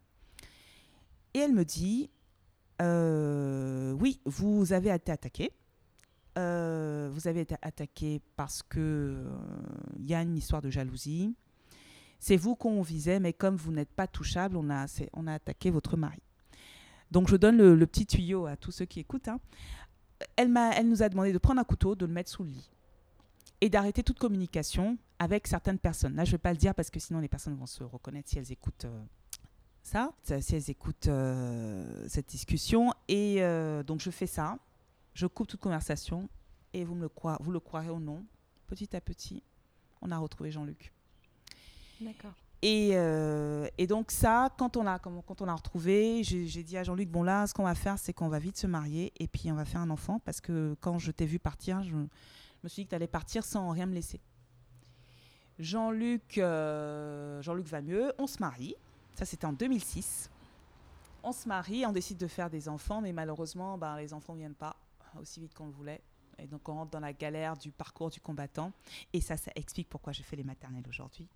Et 1.33 1.39
elle 1.39 1.53
me 1.53 1.63
dit 1.63 2.09
euh, 2.83 3.91
oui, 3.93 4.19
vous 4.25 4.73
avez 4.73 4.93
été 4.93 5.11
attaqué. 5.11 5.51
Euh, 6.37 7.09
vous 7.13 7.27
avez 7.27 7.41
été 7.41 7.55
attaqué 7.61 8.21
parce 8.35 8.63
que 8.63 9.15
il 9.97 10.03
euh, 10.03 10.07
y 10.07 10.13
a 10.13 10.21
une 10.21 10.35
histoire 10.35 10.61
de 10.61 10.69
jalousie. 10.69 11.35
C'est 12.19 12.37
vous 12.37 12.55
qu'on 12.55 12.81
visait, 12.81 13.19
mais 13.19 13.33
comme 13.33 13.55
vous 13.55 13.71
n'êtes 13.71 13.91
pas 13.91 14.07
touchable, 14.07 14.57
on 14.57 14.69
a, 14.69 14.85
on 15.13 15.27
a 15.27 15.33
attaqué 15.33 15.69
votre 15.69 15.97
mari. 15.97 16.21
Donc 17.11 17.27
je 17.29 17.35
donne 17.35 17.57
le, 17.57 17.87
petit 17.87 18.05
tuyau 18.05 18.47
à 18.47 18.55
tous 18.55 18.71
ceux 18.71 18.85
qui 18.85 18.99
écoutent. 18.99 19.27
Hein. 19.27 19.39
Elle, 20.35 20.55
elle 20.75 20.89
nous 20.89 21.03
a 21.03 21.09
demandé 21.09 21.31
de 21.31 21.37
prendre 21.37 21.59
un 21.59 21.65
couteau, 21.65 21.95
de 21.95 22.05
le 22.05 22.13
mettre 22.13 22.31
sous 22.31 22.43
le 22.43 22.49
lit. 22.49 22.71
et 23.61 23.69
d'arrêter 23.69 24.03
toute 24.03 24.19
communication 24.19 24.97
avec 25.19 25.47
certaines 25.47 25.79
personnes. 25.79 26.15
Là, 26.15 26.25
je 26.25 26.29
ne 26.29 26.33
vais 26.33 26.41
pas 26.41 26.51
le 26.51 26.57
dire 26.57 26.73
parce 26.73 26.89
que 26.89 26.99
sinon 26.99 27.19
les 27.19 27.27
personnes 27.27 27.55
vont 27.55 27.65
se 27.65 27.83
reconnaître 27.83 28.29
si 28.29 28.39
elles 28.39 28.51
écoutent 28.51 28.87
ça, 29.83 30.13
si 30.39 30.55
elles 30.55 30.69
écoutent 30.69 31.07
euh, 31.07 32.05
cette 32.07 32.27
discussion. 32.27 32.91
Et 33.07 33.43
euh, 33.43 33.83
donc 33.83 33.99
je 33.99 34.09
fais 34.09 34.27
ça, 34.27 34.57
je 35.13 35.27
coupe 35.27 35.47
toute 35.47 35.59
conversation 35.59 36.29
et 36.73 36.83
vous, 36.83 36.95
me 36.95 37.03
le, 37.03 37.09
vous 37.41 37.51
le 37.51 37.59
croirez 37.59 37.89
ou 37.89 37.99
non, 37.99 38.25
petit 38.67 38.95
à 38.95 39.01
petit, 39.01 39.43
on 40.01 40.09
a 40.11 40.17
retrouvé 40.17 40.51
Jean-Luc. 40.51 40.91
D'accord. 42.01 42.33
Et, 42.61 42.91
euh, 42.93 43.67
et, 43.77 43.87
donc 43.87 44.09
ça, 44.09 44.49
quand 44.57 44.77
on 44.77 44.83
l'a 44.83 44.97
quand 44.97 45.41
on 45.41 45.47
a 45.49 45.53
retrouvé, 45.53 46.23
j'ai 46.23 46.63
dit 46.63 46.77
à 46.77 46.83
Jean-Luc, 46.83 47.09
bon 47.09 47.21
là, 47.21 47.45
ce 47.45 47.53
qu'on 47.53 47.63
va 47.65 47.75
faire, 47.75 47.99
c'est 47.99 48.13
qu'on 48.13 48.29
va 48.29 48.39
vite 48.39 48.55
se 48.55 48.67
marier 48.67 49.11
et 49.19 49.27
puis 49.27 49.51
on 49.51 49.55
va 49.55 49.65
faire 49.65 49.81
un 49.81 49.89
enfant 49.89 50.19
parce 50.19 50.39
que 50.39 50.77
quand 50.79 50.97
je 50.97 51.11
t'ai 51.11 51.25
vu 51.25 51.39
partir, 51.39 51.83
je, 51.83 51.93
me 51.93 52.07
suis 52.69 52.83
dit 52.83 52.85
que 52.85 52.91
tu 52.91 52.95
allais 52.95 53.07
partir 53.07 53.43
sans 53.43 53.69
rien 53.69 53.85
me 53.85 53.93
laisser. 53.93 54.21
Jean-Luc 55.59 56.37
euh, 56.37 57.41
Jean-Luc 57.41 57.67
va 57.67 57.81
mieux, 57.81 58.13
on 58.17 58.27
se 58.27 58.39
marie. 58.39 58.75
Ça, 59.15 59.25
c'était 59.25 59.45
en 59.45 59.53
2006. 59.53 60.29
On 61.23 61.31
se 61.31 61.47
marie, 61.47 61.85
on 61.85 61.91
décide 61.91 62.17
de 62.17 62.27
faire 62.27 62.49
des 62.49 62.67
enfants, 62.67 63.01
mais 63.01 63.13
malheureusement, 63.13 63.77
ben, 63.77 63.95
les 63.97 64.13
enfants 64.13 64.33
ne 64.33 64.39
viennent 64.39 64.55
pas 64.55 64.75
aussi 65.19 65.39
vite 65.39 65.53
qu'on 65.53 65.67
le 65.67 65.71
voulait. 65.71 66.01
Et 66.39 66.47
donc, 66.47 66.67
on 66.67 66.73
rentre 66.73 66.91
dans 66.91 66.99
la 66.99 67.13
galère 67.13 67.55
du 67.55 67.71
parcours 67.71 68.09
du 68.09 68.19
combattant. 68.19 68.71
Et 69.13 69.21
ça, 69.21 69.37
ça 69.37 69.51
explique 69.55 69.89
pourquoi 69.89 70.13
je 70.13 70.23
fais 70.23 70.35
les 70.35 70.43
maternelles 70.43 70.83
aujourd'hui. 70.87 71.27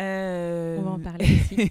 Euh, 0.00 0.78
On 0.80 0.82
va 0.82 0.90
en 0.90 1.00
parler 1.00 1.40
aussi. 1.40 1.70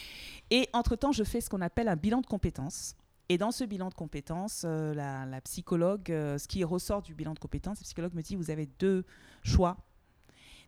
et 0.50 0.68
entre-temps, 0.72 1.12
je 1.12 1.24
fais 1.24 1.40
ce 1.40 1.48
qu'on 1.48 1.62
appelle 1.62 1.88
un 1.88 1.96
bilan 1.96 2.20
de 2.20 2.26
compétences. 2.26 2.94
Et 3.28 3.38
dans 3.38 3.50
ce 3.50 3.64
bilan 3.64 3.88
de 3.88 3.94
compétences, 3.94 4.62
euh, 4.64 4.94
la, 4.94 5.40
psychologue, 5.40 6.12
euh, 6.12 6.38
ce 6.38 6.46
qui 6.46 6.62
ressort 6.62 7.02
du 7.02 7.14
bilan 7.14 7.34
de 7.34 7.38
compétences, 7.38 7.78
la 7.80 7.84
psychologue 7.84 8.14
me 8.14 8.22
dit, 8.22 8.36
vous 8.36 8.50
avez 8.50 8.66
deux 8.78 9.04
choix. 9.42 9.76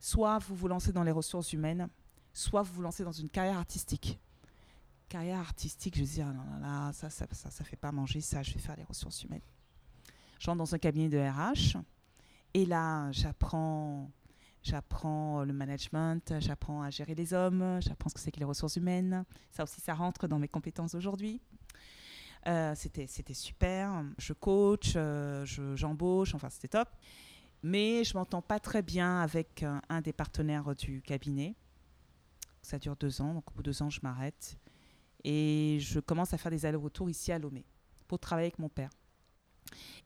Soit 0.01 0.39
vous 0.39 0.57
vous 0.57 0.69
lancez 0.69 0.93
dans 0.93 1.05
les 1.05 1.13
ressources 1.13 1.53
humaines, 1.53 1.89
soit 2.33 2.63
vous 2.63 2.75
vous 2.75 2.83
lancez 2.83 3.05
dans 3.05 3.13
une 3.13 3.29
carrière 3.29 3.59
artistique. 3.59 4.19
Carrière 5.09 5.39
artistique, 5.39 5.97
je 5.97 6.03
dis, 6.03 6.21
ah 6.21 6.33
non, 6.33 6.45
non, 6.61 6.93
ça, 6.93 7.09
ça, 7.11 7.27
ça, 7.33 7.51
ça 7.51 7.65
fait 7.65 7.77
pas 7.77 7.93
manger 7.93 8.21
ça, 8.21 8.43
je 8.43 8.53
vais 8.53 8.61
faire 8.61 8.77
les 8.77 8.85
ressources 8.85 9.23
humaines. 9.25 9.43
Je 10.39 10.47
rentre 10.47 10.59
dans 10.59 10.75
un 10.75 10.79
cabinet 10.79 11.09
de 11.09 11.19
RH, 11.19 11.79
et 12.55 12.67
là, 12.67 13.11
j'apprends 13.13 14.11
J'apprends 14.63 15.45
le 15.45 15.53
management, 15.53 16.35
j'apprends 16.41 16.83
à 16.83 16.91
gérer 16.91 17.15
les 17.15 17.33
hommes, 17.33 17.79
j'apprends 17.81 18.11
ce 18.11 18.15
que 18.15 18.21
c'est 18.21 18.33
que 18.33 18.41
les 18.41 18.45
ressources 18.45 18.77
humaines. 18.77 19.25
Ça 19.51 19.63
aussi, 19.63 19.81
ça 19.81 19.95
rentre 19.95 20.27
dans 20.27 20.39
mes 20.39 20.49
compétences 20.49 20.95
aujourd'hui. 20.95 21.41
Euh, 22.47 22.75
c'était, 22.75 23.07
super. 23.35 24.05
Je 24.19 24.33
coach, 24.33 24.93
euh, 24.97 25.45
j'embauche, 25.75 26.35
enfin, 26.35 26.51
c'était 26.51 26.69
top. 26.69 26.89
Mais 27.63 28.05
je 28.05 28.17
m'entends 28.17 28.43
pas 28.43 28.61
très 28.61 28.83
bien 28.83 29.21
avec 29.21 29.63
un, 29.63 29.81
un, 29.89 30.01
des 30.01 30.13
partenaires 30.13 30.75
du 30.75 31.03
cabinet. 31.03 31.55
Ça 32.69 32.79
dure 32.79 32.97
deux 32.97 33.23
ans, 33.23 33.33
donc 33.33 33.51
au 33.51 33.55
bout 33.55 33.63
de 33.63 33.71
deux 33.71 33.83
ans, 33.83 33.89
je 33.89 34.01
m'arrête. 34.03 34.59
Et 35.25 35.79
je 35.81 36.01
commence 36.01 36.35
à 36.35 36.37
faire 36.37 36.51
des 36.51 36.67
allers-retours 36.67 37.09
ici 37.09 37.33
à 37.33 37.39
Lomé 37.39 37.65
pour 38.07 38.19
travailler 38.19 38.49
avec 38.49 38.59
mon 38.59 38.69
père. 38.69 38.91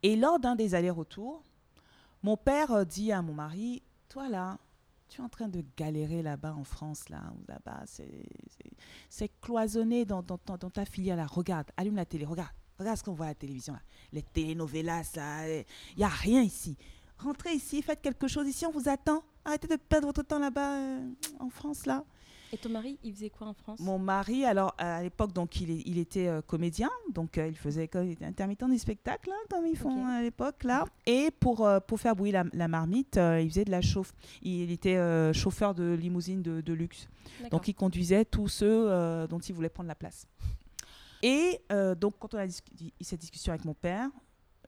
Et 0.04 0.14
lors 0.14 0.38
d'un 0.38 0.54
des 0.54 0.76
allers-retours, 0.76 1.42
mon 2.22 2.36
père 2.36 2.86
dit 2.86 3.10
à 3.10 3.20
mon 3.20 3.34
mari 3.34 3.82
toi 4.08 4.28
là, 4.28 4.58
tu 5.08 5.20
es 5.20 5.24
en 5.24 5.28
train 5.28 5.48
de 5.48 5.64
galérer 5.76 6.22
là-bas 6.22 6.54
en 6.54 6.62
France, 6.62 7.08
là, 7.08 7.32
là-bas, 7.48 7.82
c'est 9.08 9.40
cloisonné 9.40 10.04
dans, 10.04 10.22
ta 10.22 10.84
filière 10.84 11.16
là. 11.16 11.26
Regarde, 11.26 11.66
allume 11.76 11.96
la 11.96 12.06
télé, 12.06 12.24
regarde, 12.24 12.52
regarde 12.78 12.96
ce 12.96 13.02
qu'on 13.02 13.12
voit 13.12 13.26
à 13.26 13.30
la 13.30 13.34
télévision 13.34 13.72
là. 13.72 13.82
Les 14.12 14.22
telenovelas 14.22 15.16
là, 15.16 15.48
il 15.48 15.64
n'y 15.98 16.04
a 16.04 16.08
rien 16.08 16.42
ici. 16.42 16.76
Rentrez 17.18 17.54
ici, 17.54 17.82
faites 17.82 18.02
quelque 18.02 18.28
chose 18.28 18.46
ici, 18.46 18.64
on 18.66 18.70
vous 18.70 18.88
attend. 18.88 19.24
Arrêtez 19.44 19.66
de 19.66 19.74
perdre 19.74 20.06
votre 20.06 20.22
temps 20.22 20.38
là-bas 20.38 20.76
euh, 20.76 21.10
en 21.40 21.50
France 21.50 21.86
là. 21.86 22.04
Et 22.54 22.58
ton 22.58 22.68
mari, 22.68 22.98
il 23.02 23.14
faisait 23.14 23.30
quoi 23.30 23.46
en 23.46 23.54
France? 23.54 23.80
Mon 23.80 23.98
mari, 23.98 24.44
alors 24.44 24.74
à 24.76 25.02
l'époque, 25.02 25.32
donc 25.32 25.58
il, 25.58 25.70
il 25.88 25.96
était 25.96 26.28
euh, 26.28 26.42
comédien, 26.42 26.90
donc 27.14 27.38
euh, 27.38 27.46
il 27.48 27.56
faisait 27.56 27.88
il 27.94 28.10
était 28.10 28.26
intermittent 28.26 28.68
du 28.68 28.78
spectacle, 28.78 29.30
hein, 29.32 29.46
comme 29.48 29.66
ils 29.66 29.76
font 29.76 30.06
à 30.06 30.20
l'époque 30.20 30.62
là. 30.64 30.84
Et 31.06 31.30
pour 31.40 31.66
euh, 31.66 31.80
pour 31.80 31.98
faire 31.98 32.14
bouillir 32.14 32.44
la, 32.52 32.68
marmite, 32.68 33.18
il 33.18 33.48
faisait 33.48 33.64
de 33.64 33.70
la 33.70 33.80
chauffe. 33.80 34.12
Il, 34.42 34.70
était 34.70 35.32
chauffeur 35.32 35.74
de 35.74 35.94
limousine 35.94 36.42
de, 36.42 36.60
de 36.60 36.72
luxe, 36.74 37.08
donc 37.50 37.68
il 37.68 37.74
conduisait 37.74 38.26
tous 38.26 38.48
ceux 38.48 39.26
dont 39.28 39.38
il 39.38 39.54
voulait 39.54 39.70
prendre 39.70 39.88
la 39.88 39.94
place. 39.94 40.26
Et 41.22 41.58
donc 41.70 42.14
quand 42.18 42.34
on 42.34 42.38
a 42.38 42.46
eu 42.46 42.50
cette 43.00 43.20
discussion 43.20 43.54
avec 43.54 43.64
mon 43.64 43.74
père, 43.74 44.10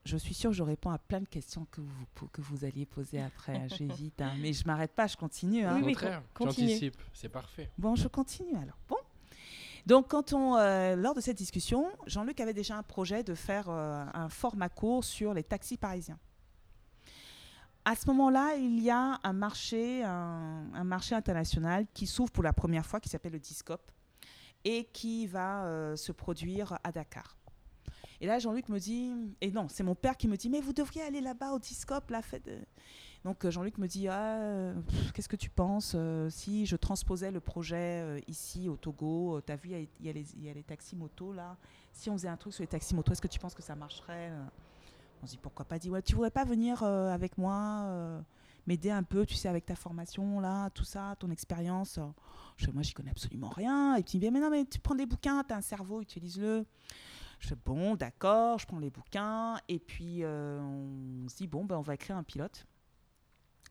je 0.05 0.17
suis 0.17 0.35
sûre 0.35 0.51
que 0.51 0.55
je 0.55 0.63
réponds 0.63 0.91
à 0.91 0.99
plein 0.99 1.19
de 1.19 1.27
questions 1.27 1.65
que 1.71 1.81
vous, 1.81 2.27
que 2.31 2.41
vous 2.41 2.63
alliez 2.63 2.85
poser 2.85 3.21
après. 3.21 3.67
J'hésite, 3.69 4.21
hein. 4.21 4.33
mais 4.39 4.53
je 4.53 4.65
m'arrête 4.65 4.91
pas, 4.91 5.07
je 5.07 5.17
continue. 5.17 5.65
Hein. 5.65 5.81
Oui, 5.83 5.95
j'anticipe, 6.39 7.01
c'est 7.11 7.29
parfait. 7.29 7.71
Bon, 7.77 7.95
je 7.95 8.07
continue 8.07 8.55
alors. 8.55 8.77
Bon. 8.87 8.97
Donc, 9.87 10.09
quand 10.09 10.33
on, 10.33 10.55
euh, 10.55 10.95
lors 10.95 11.13
de 11.13 11.21
cette 11.21 11.37
discussion, 11.37 11.91
Jean-Luc 12.07 12.39
avait 12.39 12.53
déjà 12.53 12.77
un 12.77 12.83
projet 12.83 13.23
de 13.23 13.35
faire 13.35 13.69
euh, 13.69 14.03
un 14.13 14.29
format 14.29 14.69
court 14.69 15.03
sur 15.03 15.33
les 15.33 15.43
taxis 15.43 15.77
parisiens. 15.77 16.19
À 17.83 17.95
ce 17.95 18.07
moment-là, 18.07 18.55
il 18.55 18.79
y 18.79 18.89
a 18.89 19.19
un 19.23 19.33
marché, 19.33 20.03
un, 20.03 20.83
marché 20.83 21.13
international 21.13 21.85
qui 21.93 22.07
s'ouvre 22.07 22.31
pour 22.31 22.43
la 22.43 22.53
première 22.53 22.85
fois, 22.85 22.99
qui 22.99 23.09
s'appelle 23.09 23.33
le 23.33 23.39
Discop, 23.39 23.91
et 24.63 24.85
qui 24.85 25.27
va 25.27 25.65
euh, 25.65 25.95
se 25.95 26.11
produire 26.11 26.79
à 26.83 26.91
Dakar. 26.91 27.37
Et 28.21 28.27
là, 28.27 28.39
Jean-Luc 28.39 28.69
me 28.69 28.79
dit, 28.79 29.11
et 29.41 29.51
non, 29.51 29.67
c'est 29.69 29.83
mon 29.83 29.95
père 29.95 30.17
qui 30.17 30.27
me 30.27 30.37
dit, 30.37 30.49
mais 30.49 30.61
vous 30.61 30.73
devriez 30.73 31.03
aller 31.03 31.21
là-bas 31.21 31.51
au 31.51 31.59
Discope, 31.59 32.09
la 32.09 32.21
fête. 32.21 32.49
Donc 33.25 33.43
euh, 33.43 33.49
Jean-Luc 33.49 33.79
me 33.79 33.87
dit, 33.87 34.07
ah, 34.07 34.73
qu'est-ce 35.13 35.27
que 35.27 35.35
tu 35.35 35.49
penses 35.49 35.93
euh, 35.95 36.29
si 36.29 36.67
je 36.67 36.75
transposais 36.75 37.31
le 37.31 37.39
projet 37.39 38.01
euh, 38.03 38.19
ici 38.27 38.69
au 38.69 38.77
Togo 38.77 39.41
Tu 39.41 39.51
as 39.51 39.55
vu, 39.55 39.71
il 39.71 40.07
y, 40.07 40.43
y, 40.43 40.49
a 40.49 40.53
les 40.53 40.63
taxis 40.63 40.95
motos 40.95 41.33
là. 41.33 41.57
Si 41.91 42.09
on 42.11 42.13
faisait 42.13 42.27
un 42.27 42.37
truc 42.37 42.53
sur 42.53 42.61
les 42.61 42.67
taxis 42.67 42.93
motos, 42.93 43.13
est-ce 43.13 43.21
que 43.21 43.27
tu 43.27 43.39
penses 43.39 43.55
que 43.55 43.63
ça 43.63 43.75
marcherait 43.75 44.31
On 45.23 45.25
se 45.25 45.31
dit, 45.31 45.39
pourquoi 45.41 45.65
pas 45.65 45.79
dit, 45.79 45.89
ouais, 45.89 46.03
tu 46.03 46.13
voudrais 46.13 46.29
pas 46.29 46.45
venir 46.45 46.83
avec 46.83 47.37
moi 47.37 48.21
m'aider 48.67 48.91
un 48.91 49.03
peu, 49.03 49.25
tu 49.25 49.35
sais, 49.35 49.47
avec 49.47 49.65
ta 49.65 49.75
formation, 49.75 50.39
là, 50.39 50.69
tout 50.71 50.83
ça, 50.83 51.15
ton 51.17 51.29
expérience. 51.31 51.99
Je 52.57 52.69
moi, 52.71 52.83
j'y 52.83 52.93
connais 52.93 53.11
absolument 53.11 53.49
rien. 53.49 53.95
Et 53.95 54.03
puis, 54.03 54.13
il 54.15 54.17
me 54.17 54.25
dit, 54.25 54.31
mais 54.31 54.39
non, 54.41 54.49
mais 54.49 54.65
tu 54.65 54.79
prends 54.79 54.95
des 54.95 55.05
bouquins, 55.05 55.41
tu 55.47 55.53
as 55.53 55.57
un 55.57 55.61
cerveau, 55.61 56.01
utilise-le. 56.01 56.65
Je 57.47 57.53
bon, 57.53 57.93
d'accord, 57.93 58.57
je 58.57 58.65
prends 58.65 58.79
les 58.79 58.89
bouquins 58.89 59.59
et 59.67 59.77
puis 59.77 60.23
euh, 60.23 60.59
on 60.59 61.29
se 61.29 61.35
dit 61.35 61.45
bon, 61.45 61.63
ben, 61.63 61.77
on 61.77 61.83
va 61.83 61.93
écrire 61.93 62.17
un 62.17 62.23
pilote. 62.23 62.65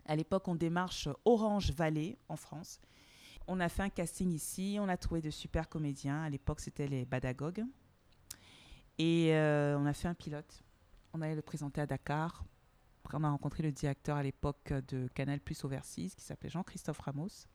À 0.07 0.15
l'époque, 0.15 0.47
on 0.47 0.55
démarche 0.55 1.09
Orange 1.25 1.73
Valley 1.73 2.17
en 2.29 2.37
France. 2.37 2.81
On 3.49 3.59
a 3.59 3.69
fait 3.69 3.83
un 3.83 3.89
casting 3.89 4.31
ici, 4.31 4.79
on 4.81 4.89
a 4.89 4.97
trouvé 4.97 5.23
de 5.23 5.31
super 5.31 5.69
comédiens. 5.69 6.23
À 6.23 6.31
l'époque, 6.31 6.61
c'était 6.61 6.87
les 6.87 7.05
Badagogues. 7.05 7.65
Et 8.99 9.35
euh, 9.35 9.77
on 9.77 9.87
a 9.87 9.93
fait 9.93 10.07
un 10.07 10.15
pilote. 10.15 10.63
On 11.13 11.21
allait 11.21 11.35
le 11.35 11.43
présenter 11.43 11.81
à 11.81 11.87
Dakar. 11.87 12.45
Après, 13.03 13.19
on 13.19 13.25
a 13.25 13.31
rencontré 13.31 13.65
le 13.65 13.73
directeur 13.73 14.17
à 14.17 14.23
l'époque 14.23 14.73
de 14.87 15.09
Canal 15.09 15.41
Plus 15.41 15.65
Overseas 15.65 16.15
qui 16.17 16.25
s'appelait 16.25 16.49
Jean-Christophe 16.49 17.01
Ramos. 17.01 17.49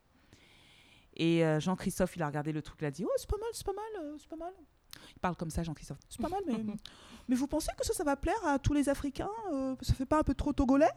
Et 1.16 1.46
euh, 1.46 1.60
Jean-Christophe, 1.60 2.14
il 2.16 2.22
a 2.22 2.26
regardé 2.26 2.52
le 2.52 2.60
truc, 2.60 2.76
il 2.82 2.84
a 2.84 2.90
dit 2.90 3.06
Oh, 3.06 3.12
c'est 3.16 3.30
pas 3.30 3.38
mal, 3.38 3.48
c'est 3.54 3.64
pas 3.64 3.72
mal, 3.72 4.18
c'est 4.18 4.28
pas 4.28 4.36
mal. 4.36 4.52
Il 5.16 5.20
parle 5.20 5.36
comme 5.36 5.50
ça, 5.50 5.62
Jean-Christophe. 5.62 5.98
C'est 6.08 6.20
pas 6.20 6.28
mal, 6.28 6.40
mais, 6.46 6.54
mais 7.28 7.36
vous 7.36 7.46
pensez 7.46 7.70
que 7.78 7.86
ça, 7.86 7.92
ça 7.92 8.04
va 8.04 8.16
plaire 8.16 8.44
à 8.46 8.58
tous 8.58 8.72
les 8.72 8.88
Africains 8.88 9.30
euh, 9.52 9.74
Ça 9.80 9.94
fait 9.94 10.06
pas 10.06 10.18
un 10.18 10.22
peu 10.22 10.34
trop 10.34 10.52
togolais? 10.52 10.90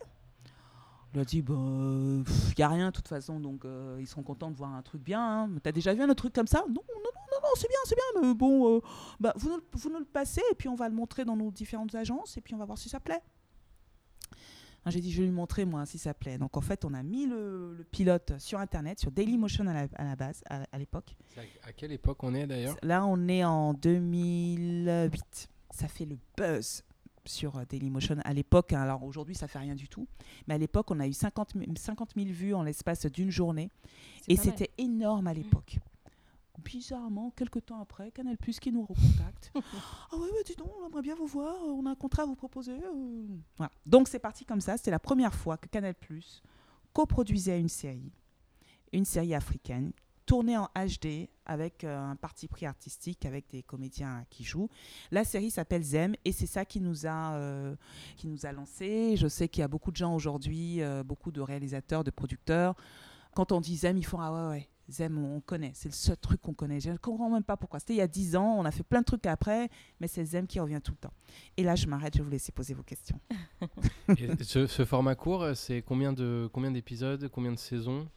Il 1.13 1.19
a 1.19 1.25
dit, 1.25 1.43
bah, 1.43 1.53
il 1.53 2.23
n'y 2.57 2.63
a 2.63 2.67
rien 2.69 2.87
de 2.87 2.95
toute 2.95 3.07
façon, 3.07 3.39
donc 3.39 3.65
euh, 3.65 3.97
ils 3.99 4.07
seront 4.07 4.23
contents 4.23 4.49
de 4.49 4.55
voir 4.55 4.73
un 4.73 4.81
truc 4.81 5.03
bien. 5.03 5.21
Hein. 5.21 5.49
T'as 5.61 5.71
déjà 5.71 5.93
vu 5.93 6.01
un 6.01 6.09
autre 6.09 6.23
truc 6.23 6.33
comme 6.33 6.47
ça? 6.47 6.63
Non, 6.67 6.73
non, 6.73 6.99
non, 7.03 7.11
non, 7.31 7.39
non 7.41 7.49
c'est 7.55 7.67
bien, 7.67 7.77
c'est 7.85 7.95
bien, 7.95 8.21
mais 8.21 8.33
bon, 8.33 8.77
euh, 8.77 8.81
bah, 9.19 9.31
vous, 9.35 9.49
nous, 9.49 9.61
vous 9.73 9.89
nous 9.89 9.99
le 9.99 10.05
passez, 10.05 10.41
et 10.51 10.55
puis 10.55 10.69
on 10.69 10.75
va 10.75 10.89
le 10.89 10.95
montrer 10.95 11.23
dans 11.23 11.35
nos 11.35 11.51
différentes 11.51 11.93
agences, 11.93 12.35
et 12.37 12.41
puis 12.41 12.55
on 12.55 12.57
va 12.57 12.65
voir 12.65 12.79
si 12.79 12.89
ça 12.89 12.99
plaît. 12.99 13.21
Hein, 14.85 14.89
j'ai 14.89 14.99
dit, 14.99 15.11
je 15.11 15.19
vais 15.19 15.27
lui 15.27 15.33
montrer, 15.33 15.65
moi, 15.65 15.85
si 15.85 15.97
ça 15.97 16.13
plaît. 16.13 16.37
Donc, 16.37 16.57
en 16.57 16.61
fait, 16.61 16.83
on 16.83 16.93
a 16.93 17.03
mis 17.03 17.25
le, 17.25 17.85
pilote 17.91 18.33
sur 18.39 18.59
Internet, 18.59 18.99
sur 18.99 19.11
Dailymotion 19.11 19.65
à 19.67 19.73
la, 19.73 19.87
à 19.95 20.03
la 20.03 20.15
base, 20.15 20.43
à, 20.49 20.77
l'époque. 20.77 21.15
À 21.63 21.71
quelle 21.71 21.91
époque 21.91 22.23
on 22.23 22.33
est 22.33 22.47
d'ailleurs? 22.47 22.75
Là, 22.81 23.05
on 23.05 23.27
est 23.27 23.43
en 23.43 23.73
2008. 23.73 25.49
Ça 25.71 25.87
fait 25.87 26.05
le 26.05 26.17
buzz 26.37 26.83
sur 27.25 27.55
euh, 27.57 27.63
Dailymotion 27.67 28.17
à 28.25 28.33
l'époque. 28.33 28.73
Hein. 28.73 28.81
Alors, 28.81 29.03
aujourd'hui, 29.03 29.35
ça 29.35 29.47
fait 29.47 29.59
rien 29.59 29.75
du 29.75 29.87
tout. 29.87 30.07
Mais 30.47 30.55
à 30.55 30.57
l'époque, 30.57 30.91
on 30.91 30.99
a 30.99 31.07
eu 31.07 31.13
50 31.13 31.53
000, 31.55 31.65
50 31.77 32.11
000 32.15 32.27
vues 32.29 32.53
en 32.53 32.63
l'espace 32.63 33.05
d'une 33.05 33.31
journée. 33.31 33.69
Et 34.27 34.35
c'était 34.35 34.71
énorme 34.77 35.27
à 35.27 35.33
l'époque 35.33 35.79
bizarrement, 36.59 37.31
quelques 37.35 37.65
temps 37.65 37.79
après, 37.81 38.11
Canal 38.11 38.37
Plus 38.37 38.59
qui 38.59 38.71
nous 38.71 38.85
recontacte. 38.85 39.51
ah 40.11 40.17
ouais, 40.17 40.29
dis 40.45 40.55
donc, 40.55 40.69
on 40.79 40.87
aimerait 40.87 41.01
bien 41.01 41.15
vous 41.15 41.27
voir, 41.27 41.55
euh, 41.63 41.71
on 41.71 41.85
a 41.85 41.91
un 41.91 41.95
contrat 41.95 42.23
à 42.23 42.25
vous 42.25 42.35
proposer. 42.35 42.73
Euh. 42.73 43.27
Voilà. 43.57 43.71
Donc 43.85 44.07
c'est 44.07 44.19
parti 44.19 44.45
comme 44.45 44.61
ça. 44.61 44.77
C'était 44.77 44.91
la 44.91 44.99
première 44.99 45.33
fois 45.33 45.57
que 45.57 45.67
Canal 45.67 45.95
Plus 45.95 46.41
coproduisait 46.93 47.59
une 47.59 47.69
série, 47.69 48.11
une 48.91 49.05
série 49.05 49.33
africaine 49.33 49.91
tournée 50.25 50.57
en 50.57 50.69
HD 50.75 51.29
avec 51.45 51.83
euh, 51.83 51.99
un 51.99 52.15
parti 52.15 52.47
pris 52.47 52.65
artistique, 52.65 53.25
avec 53.25 53.49
des 53.49 53.63
comédiens 53.63 54.25
qui 54.29 54.43
jouent. 54.43 54.69
La 55.11 55.23
série 55.23 55.51
s'appelle 55.51 55.83
Zem 55.83 56.15
et 56.23 56.31
c'est 56.31 56.45
ça 56.45 56.65
qui 56.65 56.79
nous 56.79 57.05
a, 57.05 57.35
euh, 57.35 57.75
qui 58.15 58.27
nous 58.27 58.45
a 58.45 58.51
lancé. 58.51 59.15
Je 59.17 59.27
sais 59.27 59.47
qu'il 59.47 59.61
y 59.61 59.63
a 59.63 59.67
beaucoup 59.67 59.91
de 59.91 59.97
gens 59.97 60.15
aujourd'hui, 60.15 60.81
euh, 60.81 61.03
beaucoup 61.03 61.31
de 61.31 61.41
réalisateurs, 61.41 62.03
de 62.03 62.11
producteurs. 62.11 62.75
Quand 63.35 63.51
on 63.51 63.59
dit 63.59 63.77
Zem, 63.77 63.97
ils 63.97 64.05
font 64.05 64.19
Ah 64.19 64.31
ouais, 64.31 64.49
ouais, 64.49 64.69
Zem, 64.89 65.17
on 65.17 65.39
connaît. 65.39 65.71
C'est 65.73 65.89
le 65.89 65.93
seul 65.93 66.17
truc 66.17 66.41
qu'on 66.41 66.53
connaît. 66.53 66.79
Je 66.79 66.91
ne 66.91 66.97
comprends 66.97 67.29
même 67.29 67.43
pas 67.43 67.57
pourquoi. 67.57 67.79
C'était 67.79 67.93
il 67.93 67.97
y 67.97 68.01
a 68.01 68.07
10 68.07 68.35
ans, 68.35 68.55
on 68.57 68.65
a 68.65 68.71
fait 68.71 68.83
plein 68.83 68.99
de 68.99 69.05
trucs 69.05 69.25
après, 69.25 69.69
mais 69.99 70.07
c'est 70.07 70.23
Zem 70.25 70.47
qui 70.47 70.59
revient 70.59 70.81
tout 70.83 70.91
le 70.91 70.97
temps. 70.97 71.13
Et 71.57 71.63
là, 71.63 71.75
je 71.75 71.87
m'arrête, 71.87 72.13
je 72.13 72.19
vais 72.19 72.25
vous 72.25 72.31
laisser 72.31 72.51
poser 72.51 72.73
vos 72.73 72.83
questions. 72.83 73.19
Ce, 74.41 74.67
ce 74.67 74.85
format 74.85 75.15
court, 75.15 75.55
c'est 75.55 75.81
combien 75.81 76.13
de 76.13 76.49
combien 76.51 76.71
d'épisodes, 76.71 77.27
combien 77.29 77.51
de 77.51 77.59
saisons? 77.59 78.07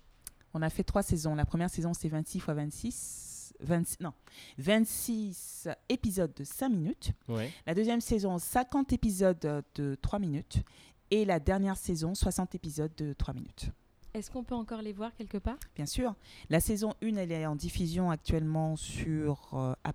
On 0.54 0.62
a 0.62 0.70
fait 0.70 0.82
trois 0.84 1.02
saisons. 1.02 1.34
La 1.34 1.44
première 1.44 1.70
saison, 1.70 1.92
c'est 1.94 2.08
26 2.08 2.38
x 2.38 2.46
26. 2.46 3.36
26, 3.60 4.00
non, 4.00 4.12
26 4.58 5.68
épisodes 5.88 6.32
de 6.34 6.44
5 6.44 6.68
minutes. 6.68 7.12
Ouais. 7.28 7.50
La 7.66 7.74
deuxième 7.74 8.00
saison, 8.00 8.38
50 8.38 8.92
épisodes 8.92 9.64
de 9.74 9.94
3 10.02 10.18
minutes. 10.18 10.62
Et 11.10 11.24
la 11.24 11.38
dernière 11.38 11.76
saison, 11.76 12.14
60 12.14 12.54
épisodes 12.54 12.92
de 12.96 13.12
3 13.12 13.34
minutes. 13.34 13.70
Est-ce 14.16 14.30
qu'on 14.30 14.44
peut 14.44 14.54
encore 14.54 14.80
les 14.80 14.94
voir 14.94 15.14
quelque 15.14 15.36
part? 15.36 15.58
Bien 15.74 15.84
sûr. 15.84 16.14
La 16.48 16.60
saison 16.60 16.94
1, 17.02 17.16
elle 17.16 17.32
est 17.32 17.44
en 17.44 17.54
diffusion 17.54 18.10
actuellement 18.10 18.74
sur 18.74 19.50
euh, 19.52 19.74
A+. 19.84 19.92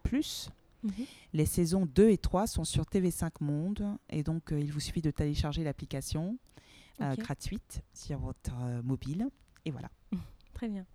Les 1.34 1.48
saisons 1.48 1.88
2 1.88 2.10
et 2.10 2.20
3 2.20 2.46
sont 2.46 2.64
sur 2.64 2.84
TV5 2.84 3.32
Monde. 3.40 3.98
Et 4.12 4.22
donc, 4.22 4.52
euh, 4.52 4.60
il 4.60 4.72
vous 4.72 4.80
suffit 4.80 5.02
de 5.02 5.10
télécharger 5.10 5.64
l'application 5.64 6.38
euh, 7.02 7.16
gratuite 7.16 7.82
sur 7.96 8.20
votre 8.20 8.54
mobile. 8.84 9.28
Et 9.66 9.72
voilà. 9.72 9.90
Très 10.54 10.70
bien. 10.70 10.86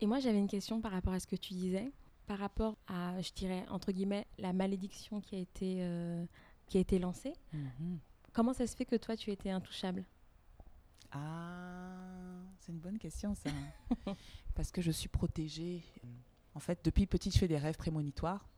Et 0.00 0.06
moi, 0.06 0.20
j'avais 0.20 0.38
une 0.38 0.46
question 0.46 0.80
par 0.80 0.92
rapport 0.92 1.14
à 1.14 1.18
ce 1.18 1.26
que 1.26 1.36
tu 1.36 1.54
disais, 1.54 1.90
par 2.28 2.38
rapport 2.38 2.76
à, 2.86 3.20
je 3.20 3.32
dirais, 3.32 3.64
entre 3.70 3.90
guillemets, 3.90 4.28
la 4.38 4.52
malédiction 4.52 5.20
qui 5.20 5.34
a 5.34 5.38
été, 5.38 5.84
qui 6.66 6.78
a 6.78 6.80
été 6.80 7.00
lancée. 7.00 7.32
Comment 8.32 8.52
ça 8.52 8.68
se 8.68 8.76
fait 8.76 8.84
que 8.84 8.96
toi, 8.96 9.16
tu 9.16 9.32
étais 9.32 9.50
intouchable? 9.50 10.04
Ah, 11.12 12.42
c'est 12.58 12.72
une 12.72 12.78
bonne 12.78 12.98
question 12.98 13.34
ça. 13.34 13.50
Parce 14.54 14.70
que 14.70 14.80
je 14.80 14.90
suis 14.90 15.08
protégée. 15.08 15.82
En 16.54 16.60
fait, 16.60 16.84
depuis 16.84 17.06
petite, 17.06 17.32
je 17.34 17.38
fais 17.38 17.48
des 17.48 17.58
rêves 17.58 17.76
prémonitoires. 17.76 18.48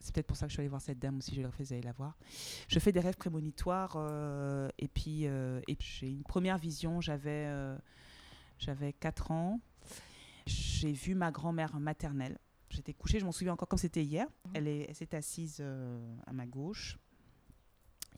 C'est 0.00 0.12
peut-être 0.12 0.26
pour 0.26 0.36
ça 0.36 0.46
que 0.46 0.50
je 0.50 0.54
suis 0.54 0.60
allée 0.62 0.68
voir 0.68 0.80
cette 0.80 0.98
dame 0.98 1.18
aussi, 1.18 1.32
je 1.32 1.40
l'ai 1.42 1.50
fait, 1.52 1.62
vous 1.62 1.72
allez 1.74 1.82
la 1.82 1.92
voir. 1.92 2.18
Je 2.66 2.76
fais 2.80 2.90
des 2.90 2.98
rêves 2.98 3.16
prémonitoires 3.16 3.92
euh, 3.96 4.68
et 4.80 4.88
puis, 4.88 5.28
euh, 5.28 5.60
et 5.68 5.76
j'ai 5.78 6.10
une 6.10 6.24
première 6.24 6.58
vision, 6.58 7.00
j'avais 7.00 7.44
euh, 7.46 7.78
j'avais 8.58 8.92
4 8.92 9.30
ans. 9.30 9.60
J'ai 10.44 10.90
vu 10.90 11.14
ma 11.14 11.30
grand-mère 11.30 11.78
maternelle. 11.78 12.36
J'étais 12.68 12.94
couchée, 12.94 13.20
je 13.20 13.24
m'en 13.24 13.30
souviens 13.30 13.52
encore 13.52 13.68
comme 13.68 13.78
c'était 13.78 14.02
hier. 14.02 14.26
Mhm. 14.46 14.50
Elle 14.54 14.66
est- 14.66 14.86
elle 14.88 14.94
s'est 14.96 15.14
assise 15.14 15.58
euh, 15.60 16.16
à 16.26 16.32
ma 16.32 16.46
gauche. 16.46 16.98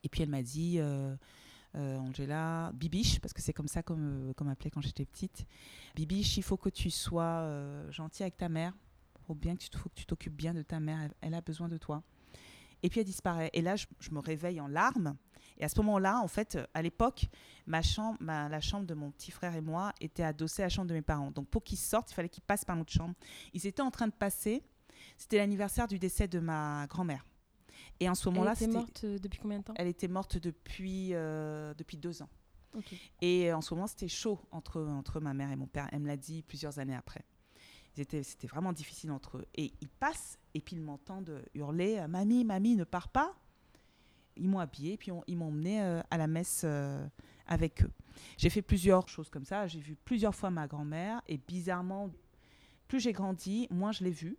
Et 0.05 0.09
puis 0.09 0.23
elle 0.23 0.31
m'a 0.31 0.43
dit, 0.43 0.79
euh, 0.79 0.85
euh, 1.13 1.17
Angela, 1.75 2.71
Bibiche, 2.75 3.21
parce 3.21 3.33
que 3.33 3.41
c'est 3.41 3.53
comme 3.53 3.69
ça 3.69 3.83
qu'on 3.83 3.97
m'appelait 4.43 4.71
quand 4.71 4.81
j'étais 4.81 5.05
petite. 5.05 5.47
Bibiche, 5.95 6.37
il 6.37 6.43
faut 6.43 6.57
que 6.57 6.69
tu 6.69 6.91
sois 6.91 7.23
euh, 7.23 7.91
gentil 7.91 8.23
avec 8.23 8.37
ta 8.37 8.49
mère. 8.49 8.75
Faut 9.27 9.35
bien 9.35 9.57
que 9.57 9.63
tu 9.63 9.79
faut 9.79 9.89
que 9.89 9.95
tu 9.95 10.05
t'occupes 10.05 10.35
bien 10.35 10.53
de 10.53 10.63
ta 10.63 10.81
mère. 10.81 11.09
Elle, 11.21 11.35
a 11.35 11.41
besoin 11.41 11.69
de 11.69 11.79
toi. 11.79 12.03
Et 12.83 12.91
puis 12.91 13.01
elle 13.01 13.07
disparaît. 13.07 13.51
Et 13.53 13.63
là, 13.63 13.77
je, 13.77 13.87
me 14.11 14.19
réveille 14.19 14.61
en 14.61 14.67
larmes. 14.67 15.17
Et 15.59 15.65
à 15.65 15.69
ce 15.69 15.79
moment-là, 15.81 16.21
en 16.21 16.29
fait, 16.29 16.57
euh, 16.57 16.67
à 16.75 16.83
l'époque, 16.83 17.27
ma 17.67 17.83
chambre, 17.83 18.19
la 18.21 18.61
chambre 18.61 18.87
de 18.87 18.95
mon 18.95 19.11
petit 19.11 19.31
frère 19.31 19.55
et 19.55 19.61
moi 19.61 19.93
était 20.01 20.25
adossée 20.25 20.63
à 20.63 20.67
la 20.67 20.71
chambre 20.71 20.89
de 20.89 20.95
mes 20.95 21.03
parents. 21.03 21.31
Donc 21.31 21.49
pour 21.49 21.63
qu'ils 21.63 21.79
sortent, 21.79 22.11
il 22.11 22.15
fallait 22.15 22.29
qu'ils 22.29 22.43
passent 22.43 22.65
par 22.65 22.77
notre 22.77 22.93
chambre. 22.93 23.15
Ils 23.55 23.67
étaient 23.67 23.83
en 23.83 23.91
train 23.91 24.09
de 24.09 24.13
passer. 24.13 24.63
C'était 25.17 25.39
l'anniversaire 25.39 25.87
du 25.89 25.99
décès 25.99 26.29
de 26.29 26.39
ma 26.39 26.87
grand-mère. 26.89 27.25
Et 28.01 28.09
en 28.09 28.15
ce 28.15 28.29
Elle 28.29 28.35
moment-là, 28.35 28.53
était 28.53 28.65
c'était- 28.65 28.77
morte 28.77 29.01
euh, 29.05 29.19
depuis 29.19 29.39
combien 29.41 29.59
de 29.59 29.65
temps? 29.65 29.75
Elle 29.77 29.87
était 29.89 30.09
morte 30.09 30.39
depuis, 30.39 31.11
euh, 31.13 31.73
depuis 31.75 31.97
deux 31.97 32.23
ans. 32.23 32.29
Et 33.21 33.51
euh, 33.53 33.57
en 33.57 33.61
ce 33.61 33.75
moment, 33.75 33.87
c'était 33.87 34.09
chaud 34.09 34.41
entre, 34.51 34.81
entre 34.83 35.21
ma 35.21 35.35
mère 35.35 35.51
et 35.51 35.57
mon 35.57 35.67
père. 35.67 35.89
Elle 35.93 36.01
me 36.01 36.07
l'a 36.07 36.17
dit 36.17 36.43
plusieurs 36.43 36.79
années 36.79 36.95
après. 36.97 37.25
C'était 37.95 38.47
vraiment 38.47 38.73
difficile 38.73 39.11
entre 39.11 39.37
eux. 39.39 39.47
Et 39.55 39.73
ils 39.83 39.89
passent, 39.89 40.39
et 40.55 40.61
puis 40.61 40.77
ils 40.77 40.83
m'entendent 40.83 41.45
hurler 41.55 42.03
Mamie, 42.09 42.45
mamie, 42.45 42.75
ne 42.77 42.85
pars 42.85 43.09
pas. 43.09 43.35
Ils 44.37 44.49
m'ont 44.49 44.61
habillée, 44.61 44.97
puis 44.97 45.13
on- 45.13 45.23
ils 45.27 45.37
m'ont 45.37 45.49
emmené 45.49 45.83
euh, 45.83 46.01
à 46.11 46.17
la 46.17 46.27
messe 46.27 46.63
euh, 46.65 47.07
avec 47.47 47.83
eux. 47.85 47.91
J'ai 48.39 48.49
fait 48.49 48.63
plusieurs 48.63 49.07
choses 49.09 49.29
comme 49.29 49.45
ça. 49.45 49.67
J'ai 49.67 49.81
vu 49.81 49.95
plusieurs 49.95 50.35
fois 50.35 50.51
ma 50.51 50.67
grand-mère, 50.67 51.21
et 51.29 51.37
bizarrement, 51.37 52.11
plus 52.89 53.01
j'ai 53.01 53.13
grandi, 53.13 53.67
moins 53.71 53.93
je 53.93 54.03
l'ai 54.05 54.11
vue. 54.11 54.39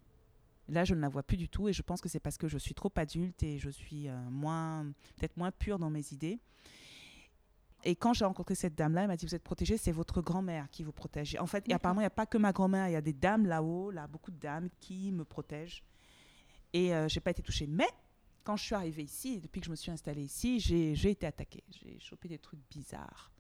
Là, 0.69 0.86
je 0.86 0.95
ne 0.95 1.02
la 1.02 1.10
vois 1.10 1.23
plus 1.23 1.38
du 1.38 1.49
tout, 1.49 1.67
et 1.67 1.73
je 1.73 1.82
pense 1.82 1.99
que 1.99 2.08
c'est 2.08 2.19
parce 2.19 2.38
que 2.38 2.47
je 2.47 2.58
suis 2.58 2.73
trop 2.73 2.91
adulte 2.95 3.43
et 3.43 3.60
je 3.60 3.69
suis 3.69 4.08
euh, 4.08 4.17
moins, 4.30 4.86
peut-être 5.17 5.36
moins 5.36 5.52
pure 5.52 5.78
dans 5.78 5.89
mes 5.89 6.13
idées. 6.13 6.39
Et 7.86 7.95
quand 7.95 8.13
j'ai 8.13 8.23
rencontré 8.23 8.56
cette 8.56 8.76
dame-là, 8.76 9.02
elle 9.02 9.08
m'a 9.08 9.17
dit 9.17 9.26
Vous 9.26 9.36
êtes 9.36 9.43
protégée, 9.43 9.78
c'est 9.78 9.91
votre 9.91 10.21
grand-mère 10.21 10.69
qui 10.69 10.84
vous 10.84 10.93
protège. 10.93 11.36
En 11.39 11.47
fait, 11.47 11.67
et 11.67 11.73
apparemment, 11.73 11.99
il 11.99 12.04
n'y 12.04 12.08
a 12.08 12.12
pas 12.12 12.26
que 12.26 12.38
ma 12.38 12.54
grand-mère, 12.54 12.88
il 12.88 12.93
y 12.93 12.95
a 12.95 13.02
des 13.02 13.13
dames 13.13 13.45
là-haut, 13.45 13.91
là, 13.91 14.08
beaucoup 14.08 14.32
de 14.32 14.39
dames 14.39 14.69
qui 14.80 15.12
me 15.12 15.26
protègent. 15.26 15.84
Et 16.71 16.95
euh, 16.95 17.10
j'ai 17.10 17.19
pas 17.19 17.32
été 17.32 17.41
touchée. 17.41 17.67
Mais 17.67 17.89
quand 18.43 18.56
je 18.56 18.63
suis 18.63 18.76
arrivée 18.76 19.04
ici, 19.04 19.41
depuis 19.41 19.60
que 19.60 19.65
je 19.65 19.71
me 19.71 19.76
suis 19.76 19.91
installée 19.91 20.23
ici, 20.23 20.60
j'ai 20.60 21.10
été 21.10 21.26
attaquée. 21.26 21.63
J'ai 21.69 21.99
chopé 21.99 22.30
des 22.30 22.39
trucs 22.39 22.62
bizarres. 22.69 23.32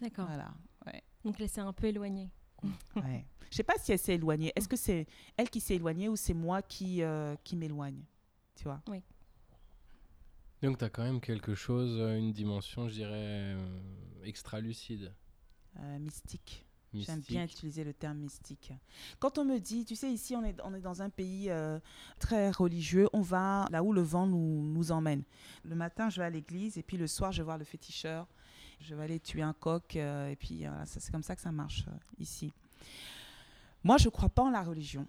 D'accord. 0.00 0.26
Voilà. 0.26 0.52
Ouais. 0.86 1.02
Donc 1.24 1.40
elle 1.40 1.48
s'est 1.48 1.60
un 1.60 1.72
peu 1.72 1.86
éloignée. 1.86 2.28
Ouais. 2.96 3.24
Je 3.50 3.56
sais 3.56 3.62
pas 3.62 3.74
si 3.78 3.92
elle 3.92 3.98
s'est 3.98 4.14
éloignée. 4.14 4.52
Est-ce 4.56 4.68
que 4.68 4.76
c'est 4.76 5.06
elle 5.36 5.50
qui 5.50 5.60
s'est 5.60 5.74
éloignée 5.76 6.08
ou 6.08 6.16
c'est 6.16 6.34
moi 6.34 6.62
qui, 6.62 7.02
euh, 7.02 7.36
qui 7.44 7.56
m'éloigne 7.56 8.02
Tu 8.54 8.64
vois? 8.64 8.80
Donc 10.62 10.78
tu 10.78 10.84
as 10.84 10.90
quand 10.90 11.02
même 11.02 11.20
quelque 11.20 11.54
chose, 11.54 11.98
euh, 11.98 12.16
une 12.16 12.32
dimension, 12.32 12.88
je 12.88 12.94
dirais, 12.94 13.54
euh, 13.56 13.78
extra-lucide. 14.24 15.12
Euh, 15.80 15.98
Mystique. 15.98 16.64
J'aime 16.94 17.20
bien 17.20 17.44
utiliser 17.44 17.84
le 17.84 17.94
terme 17.94 18.18
mystique. 18.18 18.70
Quand 19.18 19.38
on 19.38 19.46
me 19.46 19.58
dit, 19.58 19.86
tu 19.86 19.96
sais, 19.96 20.12
ici 20.12 20.36
on 20.36 20.44
est, 20.44 20.54
on 20.62 20.74
est 20.74 20.80
dans 20.82 21.00
un 21.00 21.08
pays 21.08 21.48
euh, 21.48 21.80
très 22.18 22.50
religieux, 22.50 23.08
on 23.14 23.22
va 23.22 23.66
là 23.70 23.82
où 23.82 23.94
le 23.94 24.02
vent 24.02 24.26
nous, 24.26 24.62
nous 24.62 24.92
emmène. 24.92 25.22
Le 25.64 25.74
matin, 25.74 26.10
je 26.10 26.20
vais 26.20 26.26
à 26.26 26.30
l'église 26.30 26.76
et 26.76 26.82
puis 26.82 26.98
le 26.98 27.06
soir, 27.06 27.32
je 27.32 27.38
vais 27.38 27.44
voir 27.44 27.56
le 27.56 27.64
féticheur. 27.64 28.26
Je 28.82 28.94
vais 28.94 29.04
aller 29.04 29.20
tuer 29.20 29.42
un 29.42 29.52
coq 29.52 29.96
euh, 29.96 30.28
et 30.28 30.36
puis 30.36 30.64
ça, 30.84 31.00
c'est 31.00 31.10
comme 31.12 31.22
ça 31.22 31.34
que 31.34 31.42
ça 31.42 31.52
marche 31.52 31.84
euh, 31.88 31.96
ici. 32.18 32.52
Moi, 33.84 33.96
je 33.96 34.06
ne 34.06 34.10
crois 34.10 34.28
pas 34.28 34.42
en 34.42 34.50
la 34.50 34.62
religion. 34.62 35.06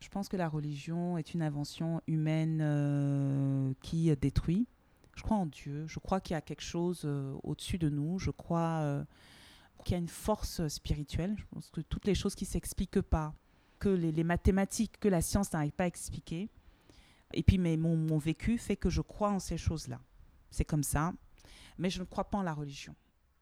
Je 0.00 0.08
pense 0.08 0.28
que 0.28 0.36
la 0.36 0.48
religion 0.48 1.18
est 1.18 1.34
une 1.34 1.42
invention 1.42 2.00
humaine 2.06 2.60
euh, 2.62 3.72
qui 3.82 4.10
euh, 4.10 4.16
détruit. 4.16 4.66
Je 5.14 5.22
crois 5.22 5.36
en 5.36 5.46
Dieu. 5.46 5.86
Je 5.86 5.98
crois 5.98 6.20
qu'il 6.20 6.32
y 6.32 6.36
a 6.36 6.40
quelque 6.40 6.62
chose 6.62 7.02
euh, 7.04 7.36
au-dessus 7.42 7.76
de 7.76 7.90
nous. 7.90 8.18
Je 8.18 8.30
crois 8.30 8.80
euh, 8.80 9.04
qu'il 9.84 9.92
y 9.92 9.94
a 9.96 9.98
une 9.98 10.08
force 10.08 10.66
spirituelle. 10.68 11.36
Je 11.36 11.44
pense 11.52 11.68
que 11.68 11.82
toutes 11.82 12.06
les 12.06 12.14
choses 12.14 12.34
qui 12.34 12.44
ne 12.44 12.48
s'expliquent 12.48 13.02
pas, 13.02 13.34
que 13.78 13.90
les, 13.90 14.24
mathématiques, 14.24 14.98
que 15.00 15.08
la 15.08 15.20
science 15.20 15.52
n'arrive 15.52 15.72
pas 15.72 15.84
à 15.84 15.88
expliquer. 15.88 16.48
Et 17.34 17.42
puis 17.42 17.58
mais 17.58 17.76
mon 17.76 18.18
vécu 18.18 18.56
fait 18.56 18.76
que 18.76 18.88
je 18.88 19.02
crois 19.02 19.30
en 19.30 19.38
ces 19.38 19.58
choses-là. 19.58 20.00
C'est 20.50 20.64
comme 20.64 20.82
ça. 20.82 21.12
Mais 21.80 21.90
je 21.90 22.00
ne 22.00 22.04
crois 22.04 22.24
pas 22.24 22.38
en 22.38 22.42
la 22.42 22.54
religion. 22.54 22.94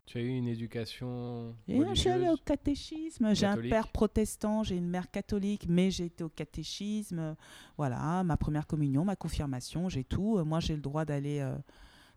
Tu 0.06 0.16
as 0.16 0.22
eu 0.22 0.28
une 0.28 0.48
éducation 0.48 1.54
je 1.66 1.94
suis 1.94 2.08
allée 2.08 2.20
au 2.22 2.30
religieuse 2.30 2.44
catéchisme. 2.46 3.34
J'ai 3.34 3.44
un 3.44 3.58
père 3.58 3.88
protestant, 3.88 4.62
j'ai 4.62 4.76
une 4.76 4.88
mère 4.88 5.10
catholique, 5.10 5.66
mais 5.68 5.90
j'ai 5.90 6.06
été 6.06 6.24
au 6.24 6.30
catéchisme. 6.30 7.36
Voilà, 7.76 8.24
ma 8.24 8.38
première 8.38 8.66
communion, 8.66 9.04
ma 9.04 9.16
confirmation, 9.16 9.90
j'ai 9.90 10.04
tout. 10.04 10.38
Euh, 10.38 10.44
Moi, 10.44 10.60
j'ai 10.60 10.74
le 10.74 10.80
droit 10.80 11.04
d'aller 11.04 11.40
euh, 11.40 11.54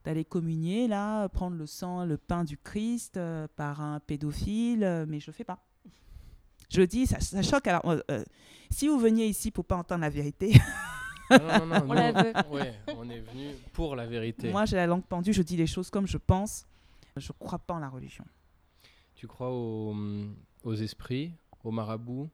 d'aller 0.06 0.24
communier, 0.24 0.88
là, 0.88 1.28
prendre 1.28 1.58
le 1.58 1.66
sang, 1.66 2.06
le 2.06 2.18
pain 2.18 2.46
du 2.46 2.58
Christ 2.58 3.18
euh, 3.18 3.48
par 3.58 3.82
un 3.82 4.00
pédophile, 4.00 5.06
mais 5.10 5.20
je 5.20 5.30
ne 5.30 5.34
fais 5.34 5.44
pas. 5.44 5.60
Je 6.72 6.82
dis, 6.84 7.06
ça, 7.06 7.20
ça 7.20 7.42
choque. 7.42 7.68
Alors, 7.68 7.98
euh, 8.10 8.24
si 8.70 8.88
vous 8.88 8.98
veniez 8.98 9.26
ici 9.28 9.52
pour 9.52 9.66
pas 9.66 9.76
entendre 9.76 10.02
la 10.02 10.10
vérité, 10.10 10.54
Non, 11.32 11.60
non, 11.60 11.66
non, 11.66 11.76
On 11.84 11.88
nous, 11.88 11.94
la 11.94 12.12
veut. 12.12 12.34
ouais, 12.52 12.74
on 12.98 13.10
est 13.10 13.20
venu 13.20 13.54
pour 13.74 13.96
la 13.96 14.06
vérité. 14.06 14.52
moi, 14.52 14.66
j'ai 14.66 14.76
la 14.76 14.88
langue 14.88 15.04
pendue, 15.06 15.34
je 15.34 15.42
dis 15.42 15.58
les 15.58 15.68
choses 15.68 15.90
comme 15.90 16.08
je 16.08 16.18
pense. 16.18 16.66
Je 17.18 17.32
ne 17.32 17.46
crois 17.46 17.60
pas 17.60 17.74
en 17.74 17.80
la 17.80 17.90
religion. 17.90 18.26
Tu 19.16 19.28
crois 19.28 19.52
aux, 19.52 19.96
aux 20.64 20.74
esprits, 20.74 21.34
aux 21.64 21.72
marabouts? 21.72 22.30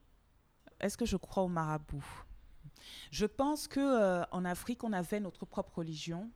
Est-ce 0.79 0.97
que 0.97 1.05
je 1.05 1.17
crois 1.17 1.43
au 1.43 1.47
marabout 1.47 2.05
Je 3.11 3.25
pense 3.25 3.67
que 3.67 3.79
euh, 3.79 4.23
en 4.31 4.45
Afrique, 4.45 4.83
on 4.83 4.93
avait 4.93 5.19
notre 5.19 5.45
propre 5.45 5.79
religion, 5.79 6.29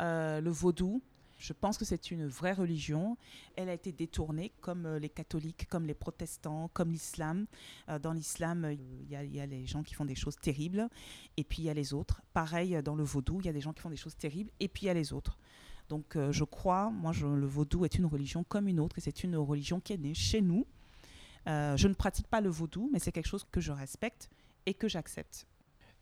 euh, 0.00 0.40
le 0.40 0.50
vaudou. 0.50 1.02
Je 1.38 1.52
pense 1.52 1.76
que 1.76 1.84
c'est 1.84 2.10
une 2.10 2.26
vraie 2.26 2.52
religion. 2.54 3.16
Elle 3.56 3.68
a 3.68 3.74
été 3.74 3.92
détournée, 3.92 4.52
comme 4.60 4.86
euh, 4.86 4.98
les 4.98 5.08
catholiques, 5.10 5.66
comme 5.68 5.86
les 5.86 5.94
protestants, 5.94 6.68
comme 6.72 6.90
l'islam. 6.90 7.46
Euh, 7.88 7.98
dans 7.98 8.12
l'islam, 8.12 8.64
euh, 8.64 8.72
il 8.72 9.10
y, 9.10 9.40
a- 9.40 9.46
les 9.46 9.66
gens 9.66 9.82
qui 9.82 9.94
font 9.94 10.04
des 10.06 10.14
choses 10.14 10.36
terribles, 10.36 10.88
et 11.36 11.44
puis 11.44 11.58
il 11.62 11.64
y 11.66 11.70
a 11.70 11.74
les 11.74 11.92
autres. 11.92 12.22
Pareil, 12.32 12.80
dans 12.82 12.94
le 12.94 13.04
vaudou, 13.04 13.40
il 13.40 13.46
y 13.46 13.50
a 13.50 13.52
des 13.52 13.60
gens 13.60 13.72
qui 13.72 13.82
font 13.82 13.90
des 13.90 13.96
choses 13.96 14.16
terribles, 14.16 14.50
et 14.60 14.68
puis 14.68 14.84
il 14.84 14.86
y 14.86 14.90
a 14.90 14.94
les 14.94 15.12
autres. 15.12 15.38
Donc 15.88 16.16
je 16.30 16.42
crois, 16.42 16.90
moi, 16.90 17.12
le 17.12 17.46
vaudou 17.46 17.84
est 17.84 17.94
une 17.94 18.06
religion 18.06 18.42
comme 18.44 18.66
une 18.66 18.80
autre, 18.80 18.98
et 18.98 19.00
c'est 19.00 19.22
une 19.22 19.36
religion 19.36 19.78
qui 19.78 19.92
est 19.92 19.98
née 19.98 20.14
chez 20.14 20.40
nous, 20.40 20.66
je 21.46 21.86
ne 21.86 21.94
pratique 21.94 22.26
pas 22.26 22.40
le 22.40 22.48
vaudou, 22.48 22.90
mais 22.92 22.98
c'est 22.98 23.12
quelque 23.12 23.28
chose 23.28 23.46
que 23.52 23.60
je 23.60 23.70
respecte 23.70 24.28
et 24.66 24.74
que 24.74 24.88
j'accepte. 24.88 25.46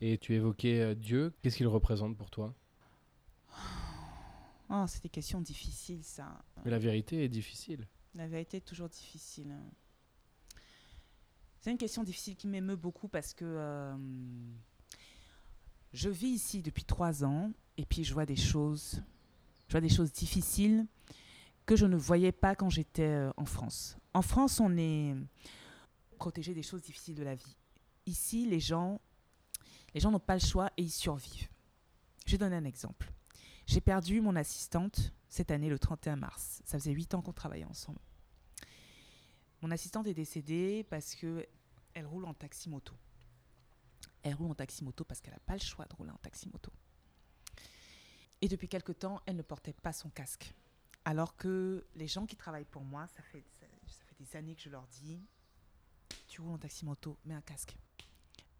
Et 0.00 0.16
tu 0.16 0.32
évoquais 0.34 0.94
Dieu, 0.94 1.34
qu'est-ce 1.42 1.58
qu'il 1.58 1.66
représente 1.66 2.16
pour 2.16 2.30
toi? 2.30 2.54
Oh, 4.70 4.84
c'est 4.86 5.02
des 5.02 5.08
questions 5.08 5.40
difficiles, 5.40 6.02
ça. 6.02 6.42
Mais 6.64 6.70
la 6.70 6.78
vérité 6.78 7.24
est 7.24 7.28
difficile. 7.28 7.86
La 8.14 8.26
vérité 8.26 8.58
est 8.58 8.66
toujours 8.66 8.88
difficile. 8.88 9.54
C'est 11.60 11.70
une 11.70 11.78
question 11.78 12.04
difficile 12.04 12.36
qui 12.36 12.46
m'émeut 12.46 12.76
beaucoup 12.76 13.08
parce 13.08 13.32
que 13.32 13.44
euh, 13.46 13.96
je 15.94 16.10
vis 16.10 16.28
ici 16.28 16.60
depuis 16.62 16.84
trois 16.84 17.24
ans 17.24 17.52
et 17.78 17.86
puis 17.86 18.04
je 18.04 18.12
vois 18.12 18.26
des 18.26 18.36
choses, 18.36 19.02
je 19.68 19.72
vois 19.72 19.80
des 19.80 19.88
choses 19.88 20.12
difficiles 20.12 20.86
que 21.64 21.74
je 21.74 21.86
ne 21.86 21.96
voyais 21.96 22.32
pas 22.32 22.54
quand 22.54 22.68
j'étais 22.68 23.02
euh, 23.08 23.30
en 23.38 23.46
France. 23.46 23.96
En 24.12 24.20
France, 24.20 24.60
on 24.60 24.76
est 24.76 25.14
protégé 26.18 26.52
des 26.52 26.62
choses 26.62 26.82
difficiles 26.82 27.14
de 27.14 27.22
la 27.22 27.34
vie. 27.34 27.56
Ici, 28.04 28.46
les 28.46 28.60
gens, 28.60 29.00
les 29.94 30.00
gens 30.00 30.10
n'ont 30.10 30.20
pas 30.20 30.34
le 30.34 30.44
choix 30.44 30.70
et 30.76 30.82
ils 30.82 30.90
survivent. 30.90 31.48
Je 32.26 32.32
vais 32.32 32.38
donner 32.38 32.56
un 32.56 32.64
exemple. 32.66 33.13
J'ai 33.66 33.80
perdu 33.80 34.20
mon 34.20 34.36
assistante 34.36 35.12
cette 35.28 35.50
année, 35.50 35.68
le 35.68 35.78
31 35.78 36.16
mars. 36.16 36.62
Ça 36.64 36.78
faisait 36.78 36.92
huit 36.92 37.14
ans 37.14 37.22
qu'on 37.22 37.32
travaillait 37.32 37.64
ensemble. 37.64 38.00
Mon 39.62 39.70
assistante 39.70 40.06
est 40.06 40.14
décédée 40.14 40.84
parce 40.90 41.14
que 41.14 41.46
elle 41.94 42.06
roule 42.06 42.26
en 42.26 42.34
taxi-moto. 42.34 42.94
Elle 44.22 44.34
roule 44.34 44.50
en 44.50 44.54
taxi-moto 44.54 45.04
parce 45.04 45.20
qu'elle 45.20 45.32
n'a 45.32 45.40
pas 45.40 45.54
le 45.54 45.60
choix 45.60 45.86
de 45.86 45.94
rouler 45.94 46.10
en 46.10 46.18
taxi-moto. 46.18 46.70
Et 48.40 48.48
depuis 48.48 48.68
quelque 48.68 48.92
temps, 48.92 49.20
elle 49.26 49.36
ne 49.36 49.42
portait 49.42 49.72
pas 49.72 49.92
son 49.92 50.10
casque. 50.10 50.52
Alors 51.04 51.36
que 51.36 51.86
les 51.94 52.08
gens 52.08 52.26
qui 52.26 52.36
travaillent 52.36 52.64
pour 52.64 52.82
moi, 52.82 53.06
ça 53.06 53.22
fait, 53.22 53.44
ça 53.60 54.04
fait 54.06 54.16
des 54.18 54.36
années 54.36 54.54
que 54.54 54.62
je 54.62 54.70
leur 54.70 54.86
dis, 54.88 55.20
tu 56.26 56.40
roules 56.40 56.52
en 56.52 56.58
taxi-moto, 56.58 57.18
mets 57.24 57.34
un 57.34 57.42
casque. 57.42 57.76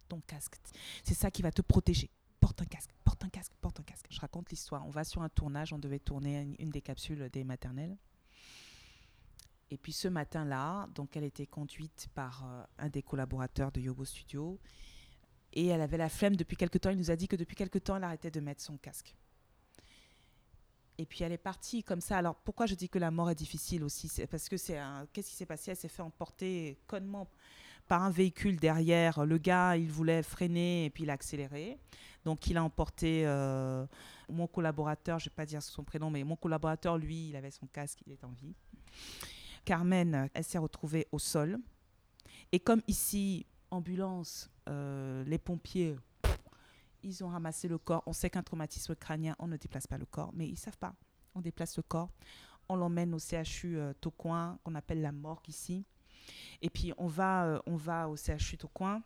Ton 0.07 0.21
casque, 0.21 0.55
c'est 1.03 1.15
ça 1.15 1.31
qui 1.31 1.41
va 1.41 1.51
te 1.51 1.61
protéger. 1.61 2.09
Porte 2.45 2.61
un 2.61 2.65
casque, 2.65 2.91
porte 3.03 3.23
un 3.23 3.29
casque, 3.29 3.53
porte 3.59 3.79
un 3.79 3.83
casque. 3.83 4.05
Je 4.11 4.19
raconte 4.19 4.51
l'histoire. 4.51 4.85
On 4.85 4.91
va 4.91 5.03
sur 5.03 5.23
un 5.23 5.29
tournage, 5.29 5.73
on 5.73 5.79
devait 5.79 5.97
tourner 5.97 6.55
une, 6.59 6.69
des 6.69 6.79
capsules 6.79 7.27
des 7.31 7.43
maternelles. 7.43 7.97
Et 9.71 9.77
puis 9.79 9.91
ce 9.91 10.07
matin-là, 10.07 10.87
donc 10.93 11.17
elle 11.17 11.23
était 11.23 11.47
conduite 11.47 12.07
par 12.13 12.45
euh, 12.45 12.63
un 12.77 12.89
des 12.89 13.01
collaborateurs 13.01 13.71
de 13.71 13.81
Yobo 13.81 14.05
Studio. 14.05 14.59
Et 15.53 15.65
elle 15.65 15.81
avait 15.81 15.97
la 15.97 16.07
flemme 16.07 16.35
depuis 16.35 16.55
quelque 16.55 16.77
temps. 16.77 16.91
Il 16.91 16.99
nous 16.99 17.09
a 17.09 17.15
dit 17.15 17.27
que 17.27 17.35
depuis 17.35 17.55
quelque 17.55 17.79
temps, 17.79 17.95
elle 17.95 18.03
arrêtait 18.03 18.29
de 18.29 18.39
mettre 18.39 18.61
son 18.61 18.77
casque. 18.77 19.15
Et 20.99 21.07
puis 21.07 21.23
elle 21.23 21.31
est 21.31 21.39
partie 21.39 21.81
comme 21.81 21.99
ça. 21.99 22.19
Alors 22.19 22.35
pourquoi 22.35 22.67
je 22.67 22.75
dis 22.75 22.89
que 22.89 22.99
la 22.99 23.09
mort 23.09 23.31
est 23.31 23.35
difficile 23.35 23.83
aussi? 23.83 24.07
C'est 24.07 24.27
parce 24.27 24.49
que 24.49 24.57
c'est 24.57 24.77
un... 24.77 25.07
qu'est-ce 25.11 25.31
qui 25.31 25.35
s'est 25.35 25.47
passé? 25.47 25.71
Elle 25.71 25.77
s'est 25.77 25.87
fait 25.87 26.03
emporter 26.03 26.77
connement 26.85 27.27
par 27.87 28.03
un 28.03 28.09
véhicule 28.09 28.57
derrière. 28.57 29.25
Le 29.25 29.37
gars, 29.37 29.77
il 29.77 29.91
voulait 29.91 30.23
freiner 30.23 30.85
et 30.85 30.89
puis 30.89 31.03
il 31.03 31.09
a 31.09 31.13
accéléré. 31.13 31.77
Donc 32.23 32.47
il 32.47 32.57
a 32.57 32.63
emporté 32.63 33.25
euh, 33.25 33.85
mon 34.29 34.47
collaborateur, 34.47 35.19
je 35.19 35.25
ne 35.25 35.29
vais 35.29 35.35
pas 35.35 35.45
dire 35.45 35.61
son 35.61 35.83
prénom, 35.83 36.09
mais 36.09 36.23
mon 36.23 36.35
collaborateur, 36.35 36.97
lui, 36.97 37.29
il 37.29 37.35
avait 37.35 37.51
son 37.51 37.67
casque, 37.67 37.99
il 38.07 38.13
est 38.13 38.23
en 38.23 38.31
vie. 38.31 38.55
Carmen, 39.63 40.29
elle 40.33 40.43
s'est 40.43 40.57
retrouvée 40.57 41.07
au 41.11 41.19
sol. 41.19 41.59
Et 42.51 42.59
comme 42.59 42.81
ici, 42.87 43.45
ambulance, 43.69 44.49
euh, 44.69 45.23
les 45.25 45.37
pompiers, 45.37 45.95
ils 47.03 47.23
ont 47.23 47.29
ramassé 47.29 47.67
le 47.67 47.77
corps. 47.77 48.03
On 48.07 48.13
sait 48.13 48.29
qu'un 48.29 48.43
traumatisme 48.43 48.95
crânien, 48.95 49.35
on 49.37 49.47
ne 49.47 49.57
déplace 49.57 49.85
pas 49.85 49.97
le 49.97 50.05
corps, 50.05 50.31
mais 50.33 50.47
ils 50.47 50.53
ne 50.53 50.57
savent 50.57 50.77
pas. 50.77 50.95
On 51.35 51.41
déplace 51.41 51.77
le 51.77 51.83
corps, 51.83 52.09
on 52.69 52.75
l'emmène 52.75 53.13
au 53.13 53.19
CHU 53.19 53.77
euh, 53.77 53.93
qu'on 54.17 54.75
appelle 54.75 55.01
la 55.01 55.11
morgue 55.11 55.47
ici. 55.47 55.85
Et 56.61 56.69
puis 56.69 56.93
on 56.97 57.07
va, 57.07 57.45
euh, 57.45 57.59
on 57.65 57.75
va 57.75 58.07
au 58.09 58.15
CHU 58.15 58.57
Tocoin. 58.57 59.01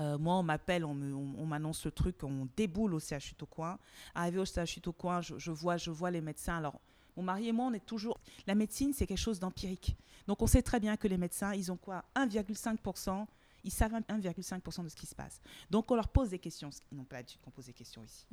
Euh, 0.00 0.16
moi, 0.18 0.36
on 0.36 0.42
m'appelle, 0.42 0.84
on 0.84 0.94
me- 0.94 1.14
on- 1.14 1.34
on 1.38 1.46
m'annonce 1.46 1.84
le 1.84 1.90
truc, 1.90 2.22
on 2.24 2.48
déboule 2.56 2.94
au 2.94 2.98
CHU 3.00 3.34
Tocoin. 3.34 3.78
Arrivé 4.14 4.38
au 4.38 4.44
CHU 4.46 4.80
Tocoin, 4.80 5.20
je, 5.20 5.38
je 5.38 5.50
vois, 5.50 5.76
je 5.76 5.90
vois 5.90 6.10
les 6.10 6.20
médecins. 6.22 6.56
Alors, 6.56 6.80
mon 7.16 7.22
mari 7.22 7.48
et 7.48 7.52
moi, 7.52 7.66
on 7.66 7.74
est 7.74 7.84
toujours. 7.84 8.18
La 8.46 8.54
médecine, 8.54 8.94
c'est 8.94 9.06
quelque 9.06 9.18
chose 9.18 9.38
d'empirique. 9.38 9.94
Donc, 10.26 10.40
on 10.40 10.46
sait 10.46 10.62
très 10.62 10.80
bien 10.80 10.96
que 10.96 11.08
les 11.08 11.18
médecins, 11.18 11.52
ils 11.52 11.70
ont 11.70 11.76
quoi? 11.76 12.04
1,5%. 12.16 13.26
Ils 13.64 13.70
savent 13.70 13.92
1,5% 13.94 14.82
de 14.82 14.88
ce 14.88 14.96
qui 14.96 15.06
se 15.06 15.14
passe. 15.14 15.40
Donc, 15.70 15.90
on 15.90 15.94
leur 15.94 16.08
pose 16.08 16.30
des 16.30 16.38
questions. 16.38 16.70
Ils 16.90 16.96
n'ont 16.96 17.04
pas 17.04 17.16
l'habitude 17.16 17.40
qu'on 17.42 17.50
pose 17.50 17.66
des 17.66 17.72
questions 17.72 18.02
ici. 18.02 18.26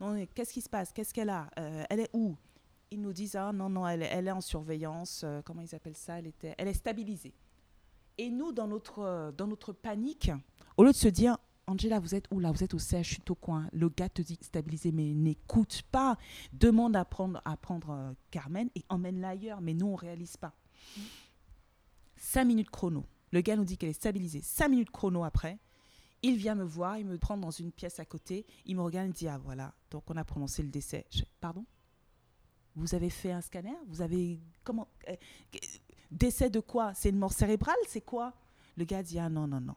Mm. 0.00 0.24
Qu'est-ce 0.34 0.52
qui 0.52 0.60
se 0.62 0.68
passe? 0.68 0.92
Qu'est-ce 0.92 1.12
qu'elle 1.12 1.28
a? 1.30 1.50
Euh, 1.58 1.84
Elle 1.90 2.00
est 2.00 2.10
où? 2.12 2.34
Ils 2.90 3.00
nous 3.00 3.12
disent 3.12 3.36
Ah 3.36 3.52
non, 3.52 3.68
non, 3.68 3.86
elle, 3.86 4.02
est- 4.02 4.30
en 4.30 4.40
surveillance. 4.40 5.22
Euh, 5.24 5.42
comment 5.42 5.60
ils 5.60 5.74
appellent 5.74 5.96
ça 5.96 6.18
elle, 6.18 6.26
était, 6.26 6.54
elle 6.58 6.68
est 6.68 6.74
stabilisée. 6.74 7.34
Et 8.16 8.30
nous, 8.30 8.52
dans 8.52 8.66
notre, 8.66 9.00
euh, 9.00 9.32
dans 9.32 9.46
notre 9.46 9.72
panique, 9.72 10.30
au 10.76 10.84
lieu 10.84 10.90
de 10.92 10.96
se 10.96 11.08
dire 11.08 11.36
Angela, 11.66 12.00
vous 12.00 12.14
êtes 12.14 12.26
où 12.30 12.40
là? 12.40 12.50
Vous 12.50 12.64
êtes 12.64 12.72
au 12.72 12.78
CHU 12.78 13.20
Tocoin. 13.20 13.68
Le 13.72 13.90
gars 13.90 14.08
te 14.08 14.22
dit 14.22 14.38
stabilisé, 14.40 14.90
mais 14.90 15.12
n'écoute 15.12 15.82
pas. 15.92 16.16
Demande 16.54 16.96
à 16.96 17.04
prendre, 17.04 17.42
à 17.44 17.56
prendre 17.58 17.90
euh, 17.90 18.12
Carmen 18.30 18.70
et 18.74 18.84
emmène-la 18.88 19.28
ailleurs. 19.30 19.60
Mais 19.60 19.74
nous, 19.74 19.86
on 19.86 19.92
ne 19.92 19.96
réalise 19.96 20.36
pas. 20.38 20.54
Cinq 22.16 22.44
minutes 22.46 22.70
chrono. 22.70 23.04
Le 23.32 23.42
gars 23.42 23.56
nous 23.56 23.64
dit 23.64 23.76
qu'elle 23.76 23.90
est 23.90 23.92
stabilisée. 23.92 24.40
Cinq 24.42 24.68
minutes 24.70 24.90
chrono 24.90 25.24
après, 25.24 25.58
il 26.22 26.36
vient 26.36 26.54
me 26.54 26.64
voir, 26.64 26.96
il 26.98 27.04
me 27.06 27.18
prend 27.18 27.36
dans 27.36 27.50
une 27.50 27.70
pièce 27.70 28.00
à 28.00 28.04
côté, 28.06 28.46
il 28.64 28.74
me 28.76 28.82
regarde 28.82 29.04
et 29.04 29.08
me 29.08 29.14
dit 29.14 29.28
Ah 29.28 29.38
voilà, 29.38 29.74
donc 29.90 30.10
on 30.10 30.16
a 30.16 30.24
prononcé 30.24 30.62
le 30.62 30.70
décès. 30.70 31.06
Pardon? 31.40 31.64
Vous 32.78 32.94
avez 32.94 33.10
fait 33.10 33.32
un 33.32 33.40
scanner 33.40 33.74
Vous 33.88 34.02
avez. 34.02 34.38
Comment 34.62 34.86
euh, 35.08 35.16
Décès 36.10 36.48
de 36.48 36.60
quoi? 36.60 36.94
C'est 36.94 37.10
une 37.10 37.18
mort 37.18 37.32
cérébrale? 37.32 37.76
C'est 37.88 38.00
quoi? 38.00 38.32
Le 38.76 38.84
gars 38.84 39.02
dit 39.02 39.18
Ah 39.18 39.28
non, 39.28 39.48
non, 39.48 39.60
non. 39.60 39.74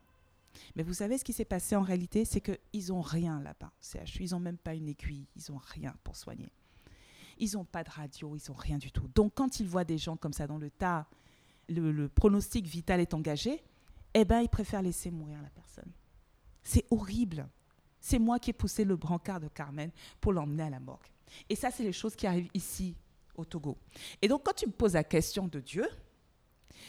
Mais 0.75 0.83
vous 0.83 0.93
savez 0.93 1.17
ce 1.17 1.23
qui 1.23 1.33
s'est 1.33 1.45
passé 1.45 1.75
en 1.75 1.81
réalité? 1.81 2.25
C'est 2.25 2.41
qu'ils 2.41 2.87
n'ont 2.89 3.01
rien 3.01 3.41
là-bas, 3.41 3.71
CHU. 3.81 4.23
Ils 4.23 4.31
n'ont 4.31 4.39
même 4.39 4.57
pas 4.57 4.75
une 4.75 4.87
aiguille, 4.87 5.25
ils 5.35 5.51
n'ont 5.51 5.61
rien 5.63 5.95
pour 6.03 6.15
soigner. 6.15 6.51
Ils 7.39 7.53
n'ont 7.53 7.65
pas 7.65 7.83
de 7.83 7.89
radio, 7.89 8.35
ils 8.35 8.51
n'ont 8.51 8.57
rien 8.57 8.77
du 8.77 8.91
tout. 8.91 9.07
Donc 9.15 9.33
quand 9.33 9.59
ils 9.59 9.67
voient 9.67 9.83
des 9.83 9.97
gens 9.97 10.15
comme 10.15 10.33
ça 10.33 10.45
dans 10.45 10.59
le 10.59 10.69
tas, 10.69 11.07
le, 11.69 11.91
le 11.91 12.07
pronostic 12.07 12.67
vital 12.67 12.99
est 12.99 13.13
engagé, 13.15 13.63
eh 14.13 14.25
ben 14.25 14.41
ils 14.41 14.49
préfèrent 14.49 14.83
laisser 14.83 15.09
mourir 15.09 15.41
la 15.41 15.49
personne. 15.49 15.91
C'est 16.61 16.85
horrible. 16.91 17.49
C'est 17.99 18.19
moi 18.19 18.37
qui 18.37 18.51
ai 18.51 18.53
poussé 18.53 18.83
le 18.83 18.95
brancard 18.95 19.39
de 19.39 19.47
Carmen 19.47 19.89
pour 20.19 20.33
l'emmener 20.33 20.63
à 20.63 20.69
la 20.69 20.79
morgue. 20.79 21.07
Et 21.49 21.55
ça, 21.55 21.71
c'est 21.71 21.83
les 21.83 21.93
choses 21.93 22.15
qui 22.15 22.27
arrivent 22.27 22.49
ici, 22.53 22.95
au 23.35 23.45
Togo. 23.45 23.77
Et 24.21 24.27
donc, 24.27 24.43
quand 24.43 24.53
tu 24.53 24.67
me 24.67 24.71
poses 24.71 24.93
la 24.93 25.03
question 25.03 25.47
de 25.47 25.59
Dieu, 25.59 25.87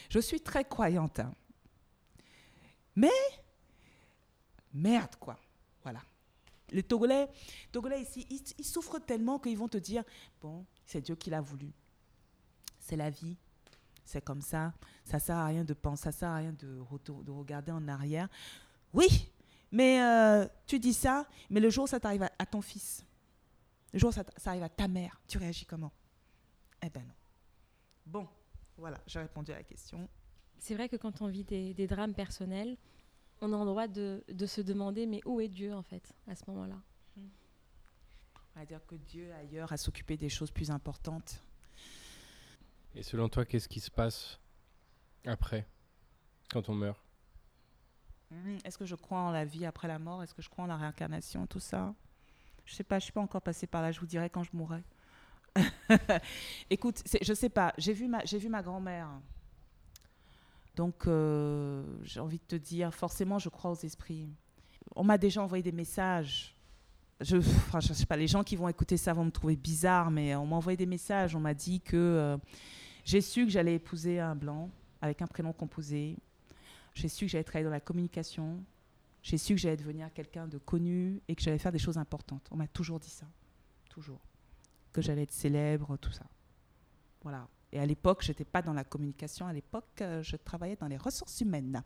je 0.09 0.19
suis 0.19 0.41
très 0.41 0.63
croyante. 0.65 1.19
hein. 1.19 1.33
Mais, 2.95 3.09
merde, 4.73 5.15
quoi. 5.19 5.39
Voilà. 5.81 6.01
Les 6.69 6.83
Togolais, 6.83 7.29
Togolais 7.71 8.01
ici, 8.01 8.25
ils, 8.57 8.65
souffrent 8.65 8.99
tellement 8.99 9.39
qu'ils 9.39 9.57
vont 9.57 9.67
te 9.67 9.77
dire, 9.77 10.03
bon, 10.41 10.65
c'est 10.85 11.01
Dieu 11.01 11.15
qui 11.15 11.29
l'a 11.29 11.41
voulu. 11.41 11.71
C'est 12.79 12.95
la 12.95 13.09
vie. 13.09 13.37
C'est 14.03 14.23
comme 14.23 14.41
ça. 14.41 14.73
Ça 15.05 15.19
sert 15.19 15.37
à 15.37 15.45
rien 15.45 15.63
de 15.63 15.73
penser, 15.73 16.03
ça 16.03 16.11
sert 16.11 16.29
à 16.29 16.37
rien 16.37 16.53
de, 16.53 16.81
de 17.23 17.31
regarder 17.31 17.71
en 17.71 17.87
arrière. 17.87 18.27
Oui, 18.93 19.29
mais 19.71 20.01
euh, 20.01 20.47
tu 20.67 20.79
dis 20.79 20.93
ça, 20.93 21.27
mais 21.49 21.59
le 21.59 21.69
jour 21.69 21.85
où 21.85 21.87
ça 21.87 21.99
t'arrive 21.99 22.27
à 22.37 22.45
ton 22.45 22.61
fils, 22.61 23.03
le 23.93 23.99
jour 23.99 24.09
où 24.09 24.11
ça, 24.11 24.23
arrive 24.45 24.63
à 24.63 24.69
ta 24.69 24.87
mère, 24.87 25.21
tu 25.27 25.37
réagis 25.37 25.65
comment? 25.65 25.91
Eh 26.81 26.89
ben 26.89 27.03
non. 27.05 27.13
Bon, 28.05 28.27
voilà, 28.77 28.97
j'ai 29.07 29.19
répondu 29.19 29.51
à 29.51 29.55
la 29.55 29.63
question. 29.63 30.09
C'est 30.59 30.75
vrai 30.75 30.89
que 30.89 30.95
quand 30.95 31.21
on 31.21 31.27
vit 31.27 31.43
des, 31.43 31.73
des 31.73 31.87
drames 31.87 32.13
personnels, 32.13 32.77
on 33.41 33.53
a 33.53 33.59
le 33.59 33.65
droit 33.65 33.87
de, 33.87 34.23
de 34.27 34.45
se 34.45 34.61
demander 34.61 35.05
mais 35.05 35.21
où 35.25 35.39
est 35.39 35.47
Dieu 35.49 35.73
en 35.73 35.83
fait 35.83 36.13
à 36.27 36.35
ce 36.35 36.43
moment-là? 36.47 36.81
On 38.55 38.59
va 38.59 38.65
dire 38.67 38.85
que 38.85 38.95
Dieu 38.95 39.33
ailleurs 39.33 39.71
à 39.73 39.77
s'occuper 39.77 40.15
des 40.15 40.29
choses 40.29 40.51
plus 40.51 40.69
importantes. 40.69 41.41
Et 42.93 43.01
selon 43.01 43.27
toi, 43.27 43.45
qu'est-ce 43.45 43.67
qui 43.67 43.79
se 43.79 43.89
passe 43.89 44.39
après, 45.25 45.67
quand 46.51 46.69
on 46.69 46.75
meurt? 46.75 47.03
Hmm, 48.29 48.57
Est-ce 48.63 48.77
que 48.77 48.85
je 48.85 48.93
crois 48.93 49.19
en 49.21 49.31
la 49.31 49.43
vie 49.45 49.65
après 49.65 49.87
la 49.87 49.97
mort? 49.97 50.21
Est-ce 50.21 50.35
que 50.35 50.43
je 50.43 50.49
crois 50.49 50.65
en 50.65 50.67
la 50.67 50.77
réincarnation? 50.77 51.47
Tout 51.47 51.59
ça? 51.59 51.95
Je 52.65 52.75
sais 52.75 52.83
pas, 52.83 52.99
je 52.99 53.05
suis 53.05 53.13
pas 53.13 53.21
encore 53.21 53.41
passée 53.41 53.67
par 53.67 53.81
là. 53.81 53.91
Je 53.91 53.99
vous 53.99 54.05
dirai 54.05 54.29
quand 54.29 54.43
je 54.43 54.51
mourrai. 54.53 54.83
Écoute, 56.69 57.03
je 57.21 57.33
sais 57.33 57.49
pas. 57.49 57.73
J'ai 57.77 57.93
vu 57.93 58.07
ma, 58.07 58.23
vu 58.23 58.49
ma 58.49 58.61
grand-mère. 58.61 59.09
Donc, 60.75 61.05
euh, 61.05 61.83
j'ai 62.03 62.19
envie 62.19 62.39
de 62.39 62.45
te 62.47 62.55
dire, 62.55 62.93
forcément, 62.93 63.37
je 63.37 63.49
crois 63.49 63.71
aux 63.71 63.85
esprits. 63.85 64.29
On 64.95 65.03
m'a 65.03 65.17
déjà 65.17 65.41
envoyé 65.41 65.61
des 65.61 65.71
messages. 65.71 66.55
Je, 67.21 67.37
enfin, 67.37 67.79
je 67.79 67.93
sais 67.93 68.05
pas, 68.05 68.17
les 68.17 68.27
gens 68.27 68.43
qui 68.43 68.55
vont 68.55 68.67
écouter 68.67 68.97
ça 68.97 69.13
vont 69.13 69.23
me 69.23 69.31
trouver 69.31 69.55
bizarre, 69.55 70.09
mais 70.09 70.35
on 70.35 70.45
m'a 70.45 70.55
envoyé 70.55 70.75
des 70.75 70.87
messages. 70.87 71.35
On 71.35 71.39
m'a 71.39 71.53
dit 71.53 71.79
que 71.79 71.95
euh, 71.95 72.37
j'ai 73.05 73.21
su 73.21 73.45
que 73.45 73.51
j'allais 73.51 73.75
épouser 73.75 74.19
un 74.19 74.35
blanc 74.35 74.69
avec 75.01 75.21
un 75.21 75.27
prénom 75.27 75.53
composé. 75.53 76.17
J'ai 76.95 77.07
su 77.07 77.25
que 77.25 77.31
j'allais 77.31 77.43
travailler 77.43 77.65
dans 77.65 77.71
la 77.71 77.79
communication. 77.79 78.63
J'ai 79.23 79.37
su 79.37 79.55
que 79.55 79.59
j'allais 79.61 79.77
devenir 79.77 80.13
quelqu'un 80.13 80.47
de 80.47 80.57
connu 80.59 81.21
et 81.27 81.35
que 81.35 81.41
j'allais 81.41 81.57
faire 81.57 81.71
des 81.71 81.79
choses 81.79 81.97
importantes. 81.97 82.47
On 82.51 82.57
m'a 82.57 82.67
toujours 82.67 82.99
dit 82.99 83.09
ça. 83.09 83.25
Toujours. 83.89 84.19
Que 84.91 85.01
j'allais 85.01 85.23
être 85.23 85.31
célèbre, 85.31 85.97
tout 85.97 86.11
ça. 86.11 86.25
Voilà. 87.21 87.47
Et 87.71 87.79
à 87.79 87.85
l'époque, 87.85 88.21
je 88.23 88.29
n'étais 88.29 88.43
pas 88.45 88.61
dans 88.61 88.73
la 88.73 88.83
communication. 88.83 89.47
À 89.47 89.53
l'époque, 89.53 90.01
euh, 90.01 90.21
je 90.21 90.35
travaillais 90.35 90.75
dans 90.75 90.87
les 90.87 90.97
ressources 90.97 91.39
humaines. 91.41 91.81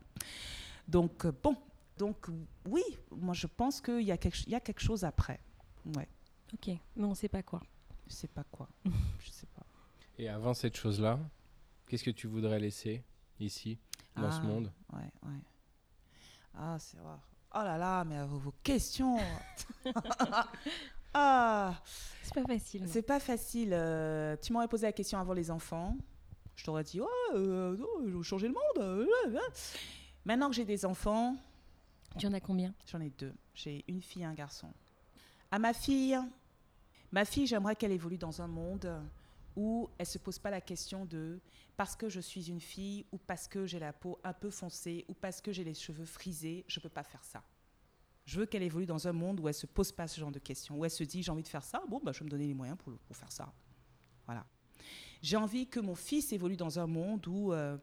Donc, 0.88 1.24
euh, 1.24 1.32
bon. 1.42 1.56
Donc, 1.96 2.26
oui, 2.68 2.82
moi, 3.10 3.34
je 3.34 3.46
pense 3.46 3.80
qu'il 3.80 4.02
y, 4.02 4.12
a 4.12 4.18
quelque- 4.18 4.42
il 4.46 4.50
y 4.50 4.54
a 4.54 4.60
quelque 4.60 4.80
chose 4.82 5.04
après. 5.04 5.40
Ouais. 5.96 6.08
Ok, 6.52 6.68
mais 6.96 7.04
on 7.04 7.10
ne 7.10 7.14
sait 7.14 7.28
pas 7.28 7.42
quoi. 7.42 7.62
Je 8.08 8.12
sais 8.14 8.28
pas 8.28 8.44
quoi. 8.44 8.68
je 9.20 9.30
sais 9.30 9.46
pas. 9.54 9.64
Et 10.18 10.28
avant 10.28 10.54
cette 10.54 10.76
chose-là, 10.76 11.18
qu'est-ce 11.86 12.04
que 12.04 12.10
tu 12.10 12.26
voudrais 12.26 12.58
laisser 12.58 13.04
ici, 13.38 13.78
dans 14.16 14.30
ce 14.32 14.40
Ah, 14.40 14.44
monde? 14.44 14.72
Ouais, 14.92 15.10
ouais. 15.22 15.38
Ah, 16.58 16.76
c'est 16.78 16.98
vrai. 16.98 17.14
Oh 17.54 17.58
là 17.62 17.78
là, 17.78 18.04
mais 18.04 18.22
vos, 18.26 18.38
vos 18.38 18.54
questions. 18.62 19.16
ah, 21.14 21.74
C'est 22.22 22.34
pas 22.34 22.44
facile. 22.44 22.84
c'est 22.88 23.02
pas 23.02 23.20
facile. 23.20 23.70
euh, 23.72 24.36
tu 24.40 24.52
m'aurais 24.52 24.68
posé 24.68 24.86
la 24.86 24.92
question 24.92 25.18
avant 25.18 25.32
les 25.32 25.50
enfants. 25.50 25.96
Je 26.56 26.64
t'aurais 26.64 26.82
dit, 26.84 27.00
oh, 27.00 27.08
euh, 27.34 27.76
veux 28.04 28.22
changer 28.22 28.48
le 28.48 28.54
monde. 28.54 28.84
euh. 28.84 29.38
Maintenant 30.24 30.48
que 30.50 30.56
j'ai 30.56 30.64
des 30.64 30.84
enfants, 30.84 31.36
Tu 32.18 32.26
en 32.26 32.32
as 32.32 32.40
combien? 32.40 32.74
J'en 32.90 33.00
ai 33.00 33.10
deux. 33.10 33.32
J'ai 33.54 33.84
une 33.88 34.02
fille 34.02 34.22
et 34.22 34.26
un 34.26 34.34
garçon. 34.34 34.68
À 35.50 35.58
ma 35.58 35.72
fille, 35.72 36.18
ma 37.12 37.24
fille, 37.24 37.46
j'aimerais 37.46 37.76
qu'elle 37.76 37.92
évolue 37.92 38.18
dans 38.18 38.42
un 38.42 38.48
monde 38.48 39.00
où 39.58 39.90
elle 39.98 40.06
se 40.06 40.18
pose 40.18 40.38
pas 40.38 40.50
la 40.50 40.60
question 40.60 41.04
de 41.04 41.40
parce 41.76 41.96
que 41.96 42.08
je 42.08 42.20
suis 42.20 42.48
une 42.48 42.60
fille 42.60 43.04
ou 43.10 43.18
parce 43.18 43.48
que 43.48 43.66
j'ai 43.66 43.80
la 43.80 43.92
peau 43.92 44.20
un 44.22 44.32
peu 44.32 44.50
foncée 44.50 45.04
ou 45.08 45.14
parce 45.14 45.40
que 45.40 45.52
j'ai 45.52 45.64
les 45.64 45.74
cheveux 45.74 46.04
frisés, 46.04 46.64
je 46.68 46.78
peux 46.78 46.88
pas 46.88 47.02
faire 47.02 47.24
ça. 47.24 47.42
Je 48.24 48.38
veux 48.38 48.46
qu'elle 48.46 48.62
évolue 48.62 48.86
dans 48.86 49.08
un 49.08 49.12
monde 49.12 49.40
où 49.40 49.48
elle 49.48 49.54
se 49.54 49.66
pose 49.66 49.90
pas 49.90 50.06
ce 50.06 50.20
genre 50.20 50.30
de 50.30 50.38
questions, 50.38 50.78
où 50.78 50.84
elle 50.84 50.92
se 50.92 51.02
dit 51.02 51.24
j'ai 51.24 51.32
envie 51.32 51.42
de 51.42 51.48
faire 51.48 51.64
ça, 51.64 51.82
bon 51.88 52.00
bah 52.02 52.12
je 52.12 52.20
vais 52.20 52.26
me 52.26 52.30
donner 52.30 52.46
les 52.46 52.54
moyens 52.54 52.78
pour, 52.78 52.96
pour 52.98 53.16
faire 53.16 53.32
ça. 53.32 53.52
Voilà. 54.26 54.46
J'ai 55.22 55.36
envie 55.36 55.66
que 55.66 55.80
mon 55.80 55.96
fils 55.96 56.32
évolue 56.32 56.56
dans 56.56 56.78
un 56.78 56.86
monde 56.86 57.26
où 57.26 57.52
euh, 57.52 57.76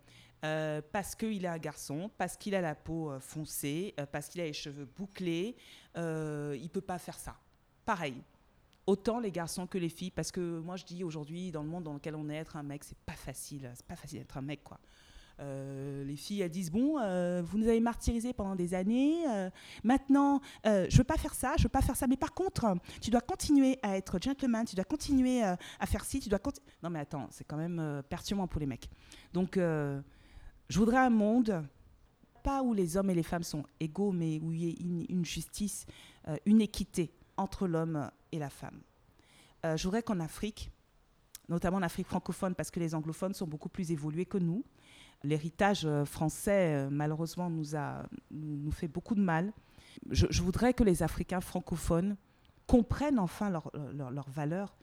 euh, 0.46 0.82
parce 0.94 1.14
qu'il 1.14 1.44
est 1.44 1.50
un 1.50 1.58
garçon, 1.58 2.10
parce 2.18 2.38
qu'il 2.38 2.56
a 2.56 2.62
la 2.62 2.76
peau 2.76 3.12
euh, 3.12 3.20
foncée, 3.20 3.94
euh, 4.00 4.06
parce 4.06 4.30
qu'il 4.30 4.40
a 4.40 4.46
les 4.46 4.54
cheveux 4.54 4.86
bouclés, 4.86 5.58
euh, 5.98 6.58
il 6.58 6.70
peut 6.70 6.80
pas 6.80 7.00
faire 7.00 7.20
ça. 7.20 7.38
Pareil. 7.84 8.16
Autant 8.88 9.20
les 9.20 9.32
garçons 9.32 9.66
que 9.66 9.78
les 9.78 9.90
filles, 9.90 10.12
parce 10.12 10.32
que 10.32 10.60
moi 10.60 10.76
je 10.76 10.86
dis 10.86 11.04
aujourd'hui, 11.04 11.52
dans 11.52 11.64
le 11.64 11.70
monde 11.70 11.84
dans 11.84 11.94
lequel 11.94 12.16
on 12.16 12.30
est, 12.30 12.36
être 12.36 12.56
un 12.56 12.64
mec, 12.64 12.84
c'est 12.84 12.98
pas 13.00 13.14
facile. 13.14 13.72
C'est 13.76 13.86
pas 13.86 13.96
facile 13.96 14.20
d'être 14.20 14.38
un 14.38 14.42
mec, 14.42 14.64
quoi. 14.64 14.80
Euh, 15.40 16.04
les 16.06 16.16
filles, 16.16 16.42
elles 16.42 16.52
disent 16.52 16.72
Bon, 16.72 16.98
euh, 17.00 17.42
vous 17.44 17.58
nous 17.58 17.68
avez 17.68 17.80
martyrisés 17.80 18.34
pendant 18.34 18.56
des 18.56 18.74
années. 18.74 19.28
euh, 19.30 19.50
maintenant, 19.84 20.40
je 20.64 20.96
veux 20.98 21.04
pas 21.04 21.18
faire 21.18 21.34
ça, 21.34 21.54
je 21.58 21.64
veux 21.64 21.70
pas 21.70 21.82
faire 21.82 21.96
ça. 21.96 22.08
Mais 22.08 22.18
par 22.18 22.34
contre, 22.34 22.76
tu 23.02 23.10
dois 23.10 23.22
continuer 23.22 23.80
à 23.82 23.98
être 23.98 24.20
gentleman, 24.22 24.66
tu 24.66 24.76
dois 24.76 24.86
continuer 24.86 25.42
à 25.44 25.86
faire 25.86 26.06
ci, 26.06 26.20
tu 26.20 26.30
dois. 26.30 26.40
Non, 26.84 26.90
mais 26.90 27.00
attends, 27.00 27.28
c'est 27.32 27.44
quand 27.44 27.58
même 27.58 28.02
perturbant 28.10 28.48
pour 28.48 28.60
les 28.60 28.68
mecs. 28.68 28.90
Donc, 29.34 29.56
je 29.58 30.80
voudrais 30.80 30.98
un 30.98 31.10
monde, 31.10 31.64
pas 32.44 32.62
où 32.62 32.74
les 32.74 32.98
hommes 32.98 33.10
et 33.10 33.16
les 33.16 33.24
femmes 33.24 33.44
sont 33.44 33.64
égaux, 33.80 34.12
mais 34.12 34.40
où 34.42 34.52
il 34.54 34.64
y 34.64 34.70
ait 34.70 34.76
une, 35.10 35.26
justice, 35.26 35.86
une 36.46 36.62
équité 36.62 37.12
entre 37.38 37.68
l'homme 37.68 38.10
et 38.32 38.40
la 38.40 38.50
femme. 38.50 38.82
Euh, 39.66 39.78
je 39.78 39.84
voudrais 39.84 40.04
qu'en 40.04 40.20
Afrique, 40.20 40.72
notamment 41.50 41.78
en 41.78 41.82
Afrique 41.82 42.08
francophone, 42.08 42.56
parce 42.56 42.72
que 42.72 42.80
les 42.80 42.96
anglophones 42.96 43.34
sont 43.34 43.48
beaucoup 43.48 43.70
plus 43.70 43.92
évolués 43.92 44.26
que 44.26 44.38
nous, 44.38 44.64
l'héritage 45.24 45.86
euh, 45.86 46.06
français, 46.06 46.76
euh, 46.76 46.90
malheureusement, 46.92 47.50
nous, 47.50 47.76
a, 47.76 48.04
nous, 48.32 48.72
fait 48.72 48.88
beaucoup 48.88 49.16
de 49.16 49.22
mal. 49.22 49.54
Je, 50.10 50.42
voudrais 50.42 50.74
que 50.74 50.84
les 50.84 51.04
Africains 51.04 51.42
francophones 51.42 52.18
comprennent 52.68 53.20
enfin 53.20 53.50
leurs 53.50 53.72
leur, 53.94 54.12
leur 54.12 54.30
valeurs 54.30 54.76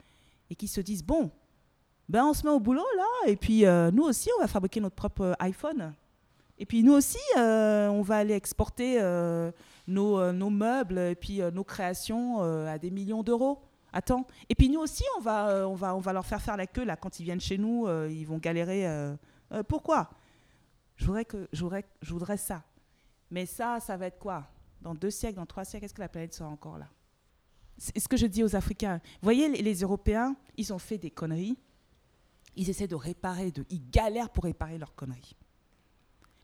et 0.51 0.55
qu'ils 0.55 0.69
se 0.69 0.81
disent, 0.81 1.05
bon, 1.05 1.31
ben 2.09 2.25
on 2.25 2.35
se 2.35 2.45
met 2.45 2.53
au 2.53 2.61
boulot 2.61 2.85
là, 2.97 3.31
et 3.31 3.37
puis 3.37 3.65
euh, 3.65 3.91
nous 3.91 4.05
aussi, 4.05 4.29
on 4.37 4.43
va 4.43 4.49
fabriquer 4.49 4.81
notre 4.81 4.95
propre 4.95 5.23
euh, 5.23 5.35
iPhone. 5.41 5.95
Et 6.59 6.67
puis 6.67 6.83
nous 6.83 6.93
aussi, 6.93 7.19
euh, 7.39 7.89
on 7.89 8.03
va 8.03 8.17
aller 8.17 8.35
exporter 8.35 9.01
euh, 9.01 9.51
nos, 9.93 10.19
euh, 10.19 10.33
nos 10.33 10.51
meubles 10.51 10.99
et 10.99 11.15
puis 11.15 11.41
euh, 11.41 11.51
nos 11.51 11.65
créations 11.65 12.43
euh, 12.43 12.67
à 12.67 12.79
des 12.79 12.91
millions 12.91 13.23
d'euros. 13.23 13.63
Attends. 13.93 14.27
Et 14.49 14.55
puis 14.55 14.69
nous 14.69 14.81
aussi, 14.81 15.05
on 15.19 15.21
va, 15.21 15.69
on, 15.69 15.75
va, 15.75 15.95
on 15.95 16.01
va 16.01 16.13
leur 16.13 16.25
faire 16.25 16.41
faire 16.41 16.57
la 16.57 16.67
queue 16.67 16.85
là 16.85 16.97
quand 16.97 17.21
ils 17.21 17.25
viennent 17.25 17.41
chez 17.41 17.59
nous. 17.59 17.87
ils 18.09 18.25
vont 18.25 18.39
galérer. 18.39 19.15
pourquoi? 19.69 20.09
Je 20.97 21.05
voudrais, 21.05 21.27
voudrais, 21.53 21.85
voudrais 22.03 22.37
ça. 22.39 22.63
Mais 23.31 23.45
ça, 23.45 23.81
ça 23.81 23.99
va 23.99 24.07
être 24.07 24.19
quoi? 24.19 24.49
Dans 24.81 24.95
deux 24.95 25.11
siècles, 25.11 25.37
dans 25.37 25.45
trois 25.45 25.67
siècles, 25.67 25.85
est-ce 25.85 25.93
que 25.93 26.01
la 26.01 26.09
planète 26.09 26.33
sera 26.33 26.49
encore 26.49 26.79
là? 26.79 26.89
C'est 27.77 27.99
ce 28.01 28.09
que 28.09 28.17
je 28.17 28.25
dis 28.27 28.43
aux 28.43 28.57
Africains. 28.57 28.97
Vous 29.05 29.25
voyez, 29.27 29.49
les, 29.51 29.61
les 29.61 29.81
Européens, 29.81 30.37
ils 30.57 30.73
ont 30.73 30.79
fait 30.79 30.97
des 30.97 31.11
conneries. 31.11 31.59
Ils 32.57 32.71
essaient 32.71 32.89
de 32.89 32.95
réparer, 32.95 33.51
de, 33.51 33.67
ils 33.69 33.91
galèrent 33.91 34.31
pour 34.31 34.45
réparer 34.45 34.79
leurs 34.79 34.95
conneries. 34.95 35.37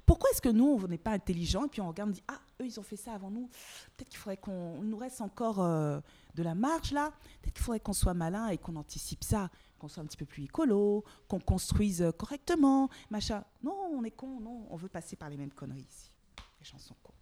Pourquoi 0.04 0.30
est-ce 0.30 0.40
que 0.40 0.48
nous, 0.48 0.80
on 0.82 0.88
n'est 0.88 0.98
pas 0.98 1.12
intelligents 1.12 1.66
et 1.66 1.68
puis 1.68 1.80
on 1.80 1.88
regarde, 1.88 2.10
on 2.10 2.12
dit 2.12 2.22
Ah, 2.28 2.40
eux, 2.60 2.66
ils 2.66 2.78
ont 2.78 2.82
fait 2.82 2.96
ça 2.96 3.14
avant 3.14 3.30
nous. 3.30 3.48
Peut-être 3.96 4.08
qu'il 4.08 4.18
faudrait 4.18 4.36
qu'on 4.36 4.82
nous 4.82 4.96
reste 4.96 5.20
encore 5.20 5.62
euh, 5.62 6.00
de 6.34 6.42
la 6.42 6.54
marge 6.54 6.92
là. 6.92 7.12
Peut-être 7.40 7.54
qu'il 7.54 7.64
faudrait 7.64 7.80
qu'on 7.80 7.92
soit 7.92 8.14
malin 8.14 8.48
et 8.48 8.58
qu'on 8.58 8.76
anticipe 8.76 9.24
ça, 9.24 9.50
qu'on 9.78 9.88
soit 9.88 10.02
un 10.02 10.06
petit 10.06 10.16
peu 10.16 10.26
plus 10.26 10.44
écolo, 10.44 11.04
qu'on 11.28 11.40
construise 11.40 12.02
euh, 12.02 12.12
correctement, 12.12 12.88
machin. 13.10 13.44
Non, 13.62 13.76
on 13.92 14.04
est 14.04 14.10
con, 14.10 14.40
non, 14.40 14.66
on 14.70 14.76
veut 14.76 14.88
passer 14.88 15.16
par 15.16 15.30
les 15.30 15.36
mêmes 15.36 15.52
conneries 15.52 15.86
ici. 15.88 16.10
Les 16.60 16.66
gens 16.66 16.78
sont 16.78 16.96
cons. 17.02 17.12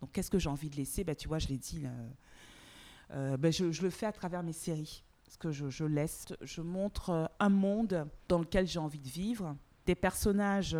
Donc, 0.00 0.12
qu'est-ce 0.12 0.30
que 0.30 0.38
j'ai 0.38 0.50
envie 0.50 0.70
de 0.70 0.76
laisser? 0.76 1.04
Ben, 1.04 1.14
Tu 1.14 1.28
vois, 1.28 1.38
je 1.38 1.48
l'ai 1.48 1.58
dit, 1.58 1.84
euh, 3.10 3.36
ben, 3.36 3.52
je, 3.52 3.64
le 3.64 3.90
fais 3.90 4.06
à 4.06 4.12
travers 4.12 4.42
mes 4.42 4.52
séries. 4.52 5.02
Parce 5.24 5.36
que 5.38 5.50
je, 5.50 5.84
laisse, 5.84 6.26
je 6.40 6.60
montre 6.60 7.30
un 7.40 7.48
monde 7.48 8.08
dans 8.28 8.38
lequel 8.38 8.66
j'ai 8.68 8.78
envie 8.78 9.00
de 9.00 9.08
vivre, 9.08 9.56
des 9.84 9.96
personnages 9.96 10.76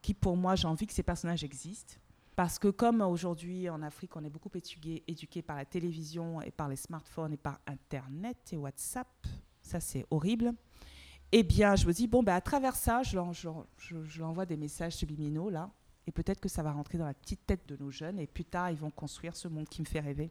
qui, 0.00 0.14
pour 0.14 0.38
moi, 0.38 0.56
j'ai 0.56 0.66
envie 0.66 0.86
que 0.86 0.94
ces 0.94 1.02
personnages 1.02 1.44
existent. 1.44 1.96
Parce 2.34 2.58
que 2.58 2.68
comme 2.68 3.02
aujourd'hui 3.02 3.68
en 3.68 3.82
Afrique, 3.82 4.16
on 4.16 4.24
est 4.24 4.30
beaucoup 4.30 4.50
éduqué, 4.54 5.02
éduqué 5.06 5.42
par 5.42 5.56
la 5.56 5.64
télévision 5.66 6.40
et 6.40 6.50
par 6.50 6.68
les 6.68 6.76
smartphones 6.76 7.32
et 7.34 7.36
par 7.36 7.60
Internet 7.66 8.38
et 8.52 8.56
WhatsApp, 8.56 9.08
ça 9.60 9.80
c'est 9.80 10.06
horrible. 10.10 10.52
Eh 11.30 11.42
bien, 11.42 11.76
je 11.76 11.86
me 11.86 11.92
dis, 11.92 12.06
bon, 12.06 12.22
ben, 12.22 12.34
à 12.34 12.40
travers 12.40 12.74
ça, 12.76 13.02
je 13.02 13.18
je 13.32 13.48
je- 13.78 14.02
je 14.04 14.18
leur 14.18 14.28
envoie 14.28 14.46
des 14.46 14.56
messages 14.56 14.96
subliminaux, 14.96 15.50
là, 15.50 15.70
et 16.06 16.12
peut-être 16.12 16.40
que 16.40 16.48
ça 16.48 16.62
va 16.62 16.72
rentrer 16.72 16.98
dans 16.98 17.06
la 17.06 17.14
petite 17.14 17.46
tête 17.46 17.66
de 17.68 17.76
nos 17.76 17.90
jeunes, 17.90 18.18
et 18.18 18.26
plus 18.26 18.44
tard, 18.44 18.70
ils 18.70 18.76
vont 18.76 18.90
construire 18.90 19.36
ce 19.36 19.48
monde 19.48 19.68
qui 19.68 19.80
me 19.82 19.86
fait 19.86 20.00
rêver. 20.00 20.30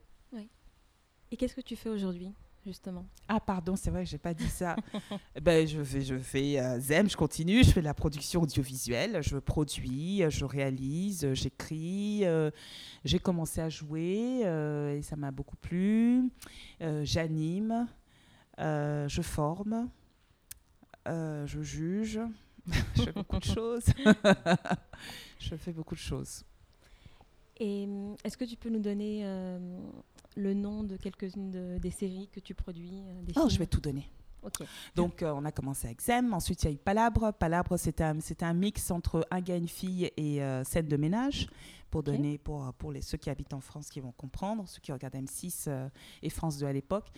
Et 1.32 1.38
qu'est-ce 1.38 1.56
que 1.56 1.62
tu 1.62 1.76
fais 1.76 1.90
aujourd'hui, 1.90 2.34
justement 2.66 3.06
Ah, 3.28 3.40
pardon, 3.40 3.76
c'est 3.76 3.90
vrai, 3.90 4.06
j'ai 4.06 4.18
pas 4.18 4.34
dit 4.34 4.48
ça. 4.48 4.76
ben, 5.42 5.68
je 5.68 5.84
fais, 5.84 6.02
je 6.02 6.18
fais 6.18 6.60
euh, 6.60 6.80
ZEM, 6.80 7.10
je 7.10 7.18
continue, 7.18 7.64
je 7.64 7.72
fais 7.72 7.80
de 7.82 7.86
la 7.86 7.94
production 7.94 8.42
audiovisuelle, 8.42 9.22
je 9.22 9.38
produis, 9.38 10.24
euh, 10.24 10.30
je 10.30 10.46
réalise, 10.46 11.26
euh, 11.26 11.34
j'écris. 11.34 12.22
euh, 12.26 12.52
j'ai 13.04 13.20
commencé 13.20 13.62
à 13.62 13.70
jouer 13.70 14.42
euh, 14.46 14.98
et 14.98 15.02
ça 15.02 15.16
m'a 15.16 15.32
beaucoup 15.32 15.56
plu. 15.58 16.30
J'anime, 16.80 17.88
je 18.58 19.22
forme, 19.22 19.90
je 21.08 21.62
juge. 21.62 22.20
je 22.96 23.04
fais 23.04 23.12
beaucoup 23.12 23.40
de 23.40 23.44
choses. 23.44 23.86
je 25.40 25.56
fais 25.56 25.72
beaucoup 25.72 25.96
de 25.96 26.00
choses. 26.00 26.44
Et 27.60 27.86
hum, 27.86 28.16
est-ce 28.24 28.38
que 28.38 28.46
tu 28.46 28.56
peux 28.56 28.70
nous 28.70 28.80
donner 28.80 29.22
euh, 29.24 29.80
le 30.36 30.54
nom 30.54 30.84
de 30.84 30.98
quelques-unes 30.98 31.52
de- 31.52 31.78
des 31.80 31.92
séries 31.92 32.30
que 32.32 32.40
tu 32.40 32.54
produis 32.54 33.04
euh, 33.08 33.22
des 33.24 33.34
Oh, 33.36 33.50
je 33.50 33.58
vais 33.58 33.68
tout 33.68 33.82
donner. 33.82 34.08
Ok. 34.44 34.64
Donc, 34.96 35.22
euh, 35.22 35.32
on 35.36 35.46
a 35.46 35.52
commencé 35.52 35.86
avec 35.88 36.02
Zem. 36.02 36.34
Ensuite, 36.34 36.64
il 36.64 36.66
y 36.66 36.70
a 36.70 36.72
eu 36.74 36.78
Palabre. 36.78 37.32
Palabre, 37.32 37.78
c'était 37.78 38.04
un, 38.04 38.54
mix 38.54 38.90
entre 38.90 39.28
un 39.30 39.40
gars 39.40 39.56
et 39.56 39.60
une 39.60 39.68
fille 39.68 40.10
et 40.18 40.42
euh, 40.42 40.64
scène 40.64 40.88
de 40.88 40.98
ménage. 40.98 41.48
Pour, 41.92 42.04
donner, 42.04 42.38
pour, 42.38 42.74
pour 42.76 42.94
les, 42.94 43.02
ceux 43.02 43.18
qui 43.18 43.30
habitent 43.30 43.54
en 43.54 43.60
France 43.60 43.90
qui 43.90 44.00
vont 44.00 44.14
comprendre, 44.14 44.64
ceux 44.66 44.80
qui 44.80 44.94
regardent 44.94 45.16
M6 45.16 45.66
euh, 45.68 45.90
et 46.24 46.30
France 46.30 46.58
2 46.58 46.66
à 46.66 46.72
l'époque. 46.72 47.12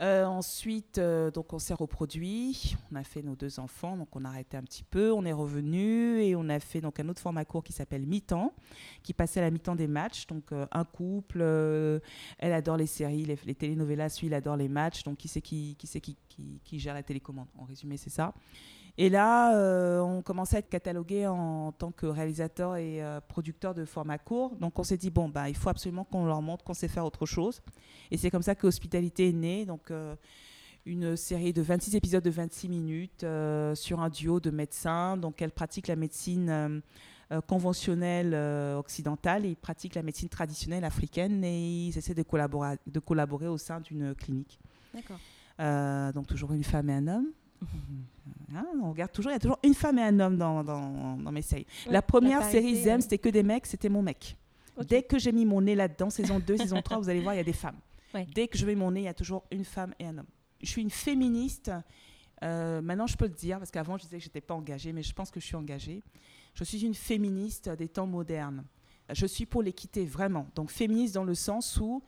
Euh, 0.00 0.24
ensuite, 0.24 0.96
euh, 0.96 1.30
donc 1.30 1.52
on 1.52 1.58
s'est 1.58 1.74
reproduit, 1.74 2.74
on 2.90 2.96
a 2.96 3.04
fait 3.04 3.22
nos 3.22 3.36
deux 3.36 3.60
enfants, 3.60 3.98
donc 3.98 4.08
on 4.16 4.24
a 4.24 4.28
arrêté 4.28 4.56
un 4.56 4.62
petit 4.62 4.82
peu, 4.82 5.12
on 5.12 5.26
est 5.26 5.32
revenu 5.32 6.22
et 6.22 6.34
on 6.34 6.48
a 6.48 6.58
fait 6.58 6.80
donc 6.80 6.98
un 7.00 7.08
autre 7.10 7.20
format 7.20 7.44
court 7.44 7.62
qui 7.62 7.74
s'appelle 7.74 8.06
Mi-temps, 8.06 8.54
qui 9.02 9.12
passait 9.12 9.40
à 9.40 9.42
la 9.42 9.50
mi-temps 9.50 9.76
des 9.76 9.86
matchs. 9.86 10.26
Donc 10.26 10.52
euh, 10.52 10.66
un 10.72 10.84
couple, 10.84 11.40
euh, 11.42 12.00
elle 12.38 12.54
adore 12.54 12.78
les 12.78 12.86
séries, 12.86 13.26
les, 13.26 13.38
les 13.44 13.54
telenovelas, 13.54 14.16
lui 14.20 14.28
il 14.28 14.34
adore 14.34 14.56
les 14.56 14.68
matchs, 14.68 15.02
donc 15.02 15.18
qui 15.18 15.28
c'est 15.28 15.42
qui, 15.42 15.76
qui, 15.78 15.86
qui, 16.00 16.16
qui, 16.28 16.60
qui 16.64 16.78
gère 16.78 16.94
la 16.94 17.02
télécommande? 17.02 17.48
En 17.58 17.64
résumé, 17.64 17.98
c'est 17.98 18.08
ça. 18.08 18.32
Et 18.98 19.08
là, 19.08 19.56
euh, 19.56 20.00
on 20.00 20.22
commençait 20.22 20.56
à 20.56 20.58
être 20.60 20.68
catalogué 20.68 21.26
en 21.26 21.72
tant 21.72 21.92
que 21.92 22.06
réalisateur 22.06 22.76
et 22.76 23.02
euh, 23.02 23.20
producteur 23.20 23.74
de 23.74 23.84
format 23.84 24.18
court. 24.18 24.56
Donc 24.56 24.78
on 24.78 24.82
s'est 24.82 24.96
dit, 24.96 25.10
bon, 25.10 25.28
bah, 25.28 25.48
il 25.48 25.56
faut 25.56 25.68
absolument 25.68 26.04
qu'on 26.04 26.26
leur 26.26 26.42
montre 26.42 26.64
qu'on 26.64 26.74
sait 26.74 26.88
faire 26.88 27.04
autre 27.04 27.26
chose. 27.26 27.62
Et 28.10 28.16
c'est 28.16 28.30
comme 28.30 28.42
ça 28.42 28.54
que 28.54 28.66
Hospitalité 28.66 29.28
est 29.28 29.32
née. 29.32 29.66
Donc 29.66 29.90
euh, 29.90 30.14
une 30.86 31.16
série 31.16 31.52
de 31.52 31.62
26 31.62 31.96
épisodes 31.96 32.24
de 32.24 32.30
26 32.30 32.68
minutes 32.68 33.24
euh, 33.24 33.74
sur 33.74 34.00
un 34.00 34.08
duo 34.08 34.40
de 34.40 34.50
médecins. 34.50 35.16
Donc 35.16 35.40
elle 35.42 35.52
pratique 35.52 35.88
la 35.88 35.96
médecine 35.96 36.82
conventionnelle 37.46 38.34
occidentale 38.76 39.46
et 39.46 39.50
ils 39.50 39.56
pratiquent 39.56 39.94
la 39.94 40.02
médecine 40.02 40.28
traditionnelle 40.28 40.84
africaine 40.84 41.44
et 41.44 41.86
ils 41.86 41.96
essaient 41.96 42.12
de 42.12 42.24
collaborer, 42.24 42.76
de 42.88 42.98
collaborer 42.98 43.46
au 43.46 43.56
sein 43.56 43.78
d'une 43.80 44.16
clinique. 44.16 44.58
D'accord. 44.92 46.12
Donc 46.12 46.26
toujours 46.26 46.52
une 46.52 46.64
femme 46.64 46.90
et 46.90 46.94
un 46.94 47.06
homme. 47.06 47.28
Hein, 48.54 48.66
on 48.82 48.90
regarde 48.90 49.12
toujours, 49.12 49.30
il 49.30 49.34
y 49.34 49.36
a 49.36 49.40
toujours 49.40 49.58
une 49.62 49.74
femme 49.74 49.98
et 49.98 50.02
un 50.02 50.18
homme 50.18 50.36
dans, 50.36 50.64
dans, 50.64 51.16
dans 51.16 51.32
mes 51.32 51.42
séries. 51.42 51.66
la 51.86 52.02
première 52.02 52.40
série 52.50 52.74
Zem, 52.82 53.00
c'était 53.00 53.18
que 53.18 53.28
des 53.28 53.42
mecs, 53.44 53.66
c'était 53.66 53.88
mon 53.88 54.02
mec. 54.02 54.36
Dès 54.88 55.02
que 55.02 55.18
j'ai 55.18 55.30
mis 55.30 55.44
mon 55.44 55.60
nez 55.60 55.74
là-dedans, 55.74 56.10
saison 56.10 56.40
2, 56.40 56.56
saison 56.56 56.80
3, 56.82 56.98
vous 56.98 57.08
allez 57.08 57.20
voir, 57.20 57.34
il 57.34 57.38
y 57.38 57.40
a 57.40 57.44
des 57.44 57.52
femmes. 57.52 57.76
Ouais. 58.14 58.26
Dès 58.34 58.48
que 58.48 58.58
je 58.58 58.66
mets 58.66 58.74
mon 58.74 58.90
nez, 58.90 59.02
il 59.02 59.04
y 59.04 59.08
a 59.08 59.14
toujours 59.14 59.44
une 59.52 59.64
femme 59.64 59.94
et 60.00 60.06
un 60.06 60.18
homme. 60.18 60.26
Je 60.62 60.68
suis 60.68 60.82
une 60.82 60.90
féministe. 60.90 61.70
euh, 62.42 62.80
maintenant, 62.80 63.06
je 63.06 63.16
peux 63.16 63.26
le 63.26 63.34
dire, 63.34 63.58
parce 63.58 63.70
qu'avant, 63.70 63.96
je 63.98 64.02
disais 64.04 64.16
que 64.18 64.22
je 64.24 64.28
n'étais 64.28 64.40
pas 64.40 64.54
engagée, 64.54 64.92
mais 64.92 65.02
je 65.02 65.12
pense 65.12 65.30
que 65.30 65.38
je 65.38 65.44
suis 65.46 65.56
engagée. 65.56 66.02
Je 66.54 66.64
suis 66.64 66.80
une 66.84 66.94
féministe 66.94 67.68
des 67.68 67.88
temps 67.88 68.06
modernes. 68.06 68.64
Je 69.12 69.26
suis 69.26 69.46
pour 69.46 69.62
l'équité, 69.62 70.04
vraiment. 70.06 70.46
Donc, 70.56 70.70
féministe 70.70 71.14
dans 71.14 71.24
le 71.24 71.34
sens 71.34 71.76
où 71.80 72.02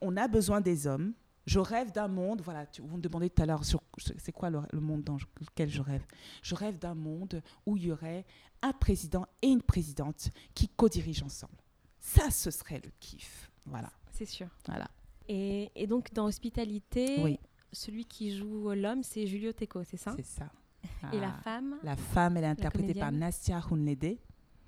on 0.00 0.16
a 0.16 0.26
besoin 0.26 0.60
des 0.60 0.86
hommes. 0.86 1.12
Je 1.46 1.58
rêve 1.58 1.92
d'un 1.92 2.08
monde, 2.08 2.40
voilà, 2.42 2.64
tu- 2.66 2.80
vous 2.82 2.96
me 2.96 3.02
demandez 3.02 3.28
tout 3.30 3.42
à 3.42 3.46
l'heure, 3.46 3.64
sur- 3.64 3.82
c'est 3.98 4.32
quoi 4.32 4.48
le, 4.50 4.60
le 4.72 4.80
monde 4.80 5.02
dans 5.04 5.18
lequel 5.40 5.68
je 5.68 5.82
rêve 5.82 6.04
Je 6.42 6.54
rêve 6.54 6.78
d'un 6.78 6.94
monde 6.94 7.42
où 7.66 7.76
il 7.76 7.84
y 7.86 7.92
aurait 7.92 8.24
un 8.62 8.72
président 8.72 9.26
et 9.42 9.48
une 9.48 9.60
présidente 9.62 10.30
qui 10.54 10.68
co-dirigent 10.68 11.26
ensemble. 11.26 11.56
Ça, 12.00 12.30
ce 12.30 12.50
serait 12.50 12.80
le 12.82 12.90
kiff. 12.98 13.50
Voilà, 13.66 13.90
C'est 14.12 14.24
sûr. 14.26 14.48
voilà. 14.66 14.88
Et, 15.28 15.70
et 15.74 15.86
donc, 15.86 16.12
dans 16.14 16.26
Hospitalité, 16.26 17.20
Oui. 17.22 17.38
celui 17.72 18.04
qui 18.06 18.36
joue 18.36 18.70
l'homme, 18.70 19.02
c'est 19.02 19.26
Julio 19.26 19.52
Teco, 19.52 19.82
c'est 19.84 19.96
ça? 19.98 20.14
C'est 20.16 20.24
ça. 20.26 20.50
Et 21.12 21.18
la 21.20 21.34
Ah. 21.38 21.42
femme? 21.42 21.76
La 21.82 21.96
femme, 21.96 22.36
elle 22.36 22.44
est 22.44 22.48
interprétée 22.48 22.94
par 22.94 23.10
Nastia 23.12 23.60
Hunlede, 23.70 24.18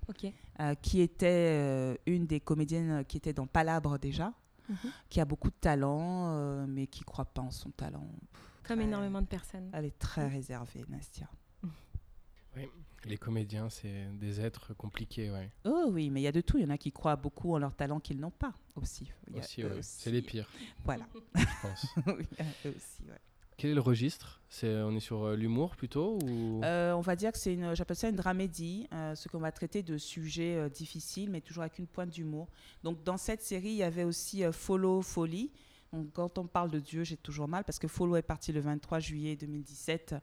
Ok. 0.08 0.26
euh, 0.60 0.74
qui 0.76 1.00
était 1.00 1.26
euh, 1.52 1.94
une 2.06 2.26
des 2.26 2.40
comédiennes 2.40 3.04
qui 3.04 3.16
était 3.18 3.34
dans 3.34 3.46
Palabre 3.46 3.98
déjà, 3.98 4.32
Mhm. 4.68 4.90
qui 5.08 5.20
a 5.20 5.24
beaucoup 5.24 5.50
de 5.50 5.56
talent, 5.60 6.30
euh, 6.30 6.66
mais 6.66 6.86
qui 6.86 7.00
ne 7.00 7.04
croit 7.06 7.24
pas 7.24 7.42
en 7.42 7.50
son 7.50 7.70
talent. 7.70 8.06
Comme 8.64 8.80
énormément 8.80 9.20
de 9.22 9.26
personnes. 9.26 9.70
Elle 9.72 9.84
est 9.84 9.98
très 9.98 10.26
réservée, 10.28 10.84
Nastia. 10.88 11.28
Les 13.04 13.18
comédiens, 13.18 13.68
c'est 13.68 14.06
des 14.18 14.40
êtres 14.40 14.74
compliqués, 14.74 15.30
ouais. 15.30 15.52
Oh 15.64 15.90
oui, 15.92 16.10
mais 16.10 16.20
il 16.20 16.24
y 16.24 16.26
a 16.26 16.32
de 16.32 16.40
tout. 16.40 16.58
Il 16.58 16.62
y 16.62 16.66
en 16.66 16.70
a 16.70 16.78
qui 16.78 16.90
croient 16.90 17.14
beaucoup 17.14 17.54
en 17.54 17.58
leur 17.58 17.72
talent 17.74 18.00
qu'ils 18.00 18.18
n'ont 18.18 18.32
pas 18.32 18.52
aussi. 18.74 19.12
Aussi, 19.32 19.62
eux 19.62 19.70
ouais. 19.70 19.78
aussi. 19.78 20.00
C'est 20.02 20.10
les 20.10 20.22
pires, 20.22 20.48
Voilà. 20.84 21.06
je 21.36 21.44
pense. 21.62 21.86
Oui, 22.18 22.26
aussi, 22.64 23.02
ouais. 23.08 23.20
Quel 23.56 23.70
est 23.70 23.74
le 23.74 23.80
registre? 23.80 24.40
C'est, 24.48 24.68
On 24.82 24.94
est 24.94 25.00
sur 25.00 25.24
euh, 25.24 25.36
l'humour 25.36 25.76
plutôt 25.76 26.18
ou... 26.24 26.60
Euh, 26.62 26.92
on 26.92 27.00
va 27.00 27.16
dire 27.16 27.32
que 27.32 27.38
c'est 27.38 27.54
une, 27.54 27.74
j'appelle 27.74 27.96
ça 27.96 28.08
une 28.10 28.16
dramédie, 28.16 28.86
euh, 28.92 29.14
ce 29.14 29.28
qu'on 29.28 29.38
va 29.38 29.50
traiter 29.50 29.82
de 29.82 29.96
sujets 29.98 30.56
euh, 30.56 30.68
difficiles, 30.68 31.30
mais 31.30 31.40
toujours 31.40 31.62
avec 31.62 31.78
une 31.78 31.86
pointe 31.86 32.10
d'humour. 32.10 32.48
Donc 32.84 33.02
dans 33.02 33.16
cette 33.16 33.42
série, 33.42 33.70
il 33.70 33.76
y 33.76 33.82
avait 33.82 34.04
aussi 34.04 34.42
Follow, 34.52 35.00
Folie. 35.02 35.50
Donc 35.92 36.12
quand 36.12 36.36
on 36.38 36.46
parle 36.46 36.70
de 36.70 36.80
Dieu, 36.80 37.02
j'ai 37.04 37.16
toujours 37.16 37.48
mal 37.48 37.64
parce 37.64 37.78
que 37.78 37.88
Follow 37.88 38.16
est 38.16 38.22
parti 38.22 38.52
le 38.52 38.60
23 38.60 38.98
juillet 39.00 39.36
2017 39.36 40.14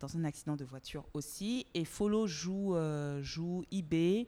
dans 0.00 0.16
un 0.18 0.24
accident 0.24 0.56
de 0.56 0.64
voiture 0.64 1.04
aussi, 1.14 1.66
et 1.72 1.84
Follow 1.86 2.26
joue 2.26 2.76
joue 3.22 3.64
IB. 3.70 4.26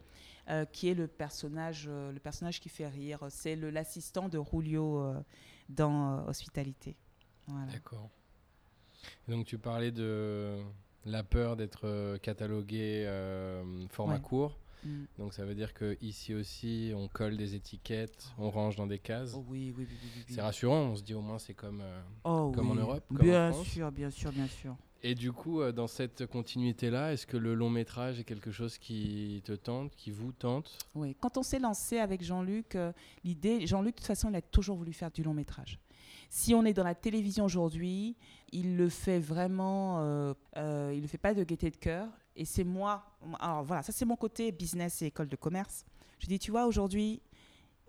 qui 0.73 0.88
est 0.88 0.95
le 0.95 1.09
personnage, 1.09 1.88
le 1.88 2.19
personnage 2.21 2.61
qui 2.61 2.69
fait 2.69 2.87
rire. 2.88 3.19
C'est 3.31 3.57
le- 3.57 3.69
l'assistant 3.71 4.29
de 4.29 4.40
Julio 4.51 5.01
euh, 5.01 5.21
dans 5.69 6.25
Hospitalité. 6.29 6.97
Voilà. 7.49 7.66
D'accord. 7.73 8.09
Donc 9.29 9.47
tu 9.47 9.59
parlais 9.59 9.90
de 9.90 10.57
la 11.05 11.23
peur 11.23 11.57
d'être 11.57 11.83
euh, 11.87 12.19
catalogué 12.19 13.05
euh, 13.07 13.62
format 13.90 14.14
Ouais. 14.14 14.21
court. 14.21 14.59
Mm. 14.85 15.05
Donc 15.19 15.33
ça 15.35 15.45
veut 15.45 15.55
dire 15.55 15.73
que 15.75 15.97
ici 16.01 16.35
aussi 16.35 16.92
on 16.95 17.09
colle 17.09 17.37
des 17.37 17.55
étiquettes, 17.55 18.29
on 18.38 18.51
range 18.51 18.77
dans 18.77 18.87
des 18.87 18.99
cases. 18.99 19.35
Oh 19.37 19.45
oui, 19.49 19.73
oui, 19.77 19.87
oui. 19.90 20.25
C'est 20.29 20.40
rassurant, 20.42 20.81
on 20.90 20.97
se 20.97 21.03
dit 21.03 21.14
au 21.14 21.21
moins 21.23 21.38
c'est 21.38 21.55
comme. 21.55 21.81
euh, 21.83 22.01
Oh 22.25 22.53
Comme 22.55 22.71
en. 22.71 22.75
Europe, 22.75 23.05
comme 23.09 23.19
Bien 23.19 23.53
sûr, 23.53 23.90
bien 23.92 24.11
sûr, 24.11 24.33
bien 24.33 24.47
sûr. 24.49 24.77
Et 25.03 25.14
du 25.14 25.31
coup, 25.31 25.61
euh, 25.61 25.73
dans 25.73 25.87
cette 25.87 26.27
continuité-là, 26.27 27.12
est-ce 27.12 27.27
que 27.27 27.37
le 27.37 27.55
long 27.55 27.71
métrage 27.71 28.19
est 28.19 28.25
quelque 28.25 28.51
chose 28.51 28.77
qui 28.79 29.40
te 29.45 29.53
tente, 29.53 29.95
qui 29.95 30.11
vous 30.11 30.33
tente? 30.33 30.79
Oui. 30.95 31.16
Quand 31.21 31.37
on 31.37 31.42
s'est 31.42 31.59
lancé 31.61 31.99
avec 31.99 32.23
Jean-Luc, 32.25 32.77
l'idée, 33.23 33.66
Jean-Luc, 33.66 33.95
de 33.95 33.99
toute 34.01 34.07
façon, 34.07 34.31
il 34.31 34.37
a 34.37 34.42
toujours 34.42 34.77
voulu 34.77 34.92
faire 34.92 35.11
du 35.12 35.23
long 35.23 35.35
métrage. 35.35 35.79
Si 36.29 36.55
on 36.55 36.65
est 36.65 36.73
dans 36.75 36.85
la 36.85 36.95
télévision 36.95 37.45
aujourd'hui, 37.45 38.17
il 38.53 38.77
le 38.77 38.89
fait 38.89 39.19
vraiment, 39.19 40.01
euh, 40.01 40.35
euh, 40.57 40.91
il 40.93 40.99
ne 40.99 41.03
le 41.03 41.09
fait 41.09 41.19
pas 41.19 41.35
de 41.35 41.45
gaieté 41.45 41.71
de 41.71 41.77
cœur. 41.77 42.09
Et 42.35 42.45
c'est 42.45 42.65
moi, 42.65 43.05
alors 43.41 43.65
voilà, 43.65 43.83
ça 43.83 43.93
c'est 43.93 44.05
mon 44.05 44.17
côté 44.17 44.53
business 44.53 45.01
et 45.03 45.07
école 45.07 45.29
de 45.29 45.37
commerce. 45.37 45.85
Je 46.19 46.27
dis, 46.27 46.39
tu 46.39 46.51
vois, 46.51 46.67
aujourd'hui, 46.67 47.21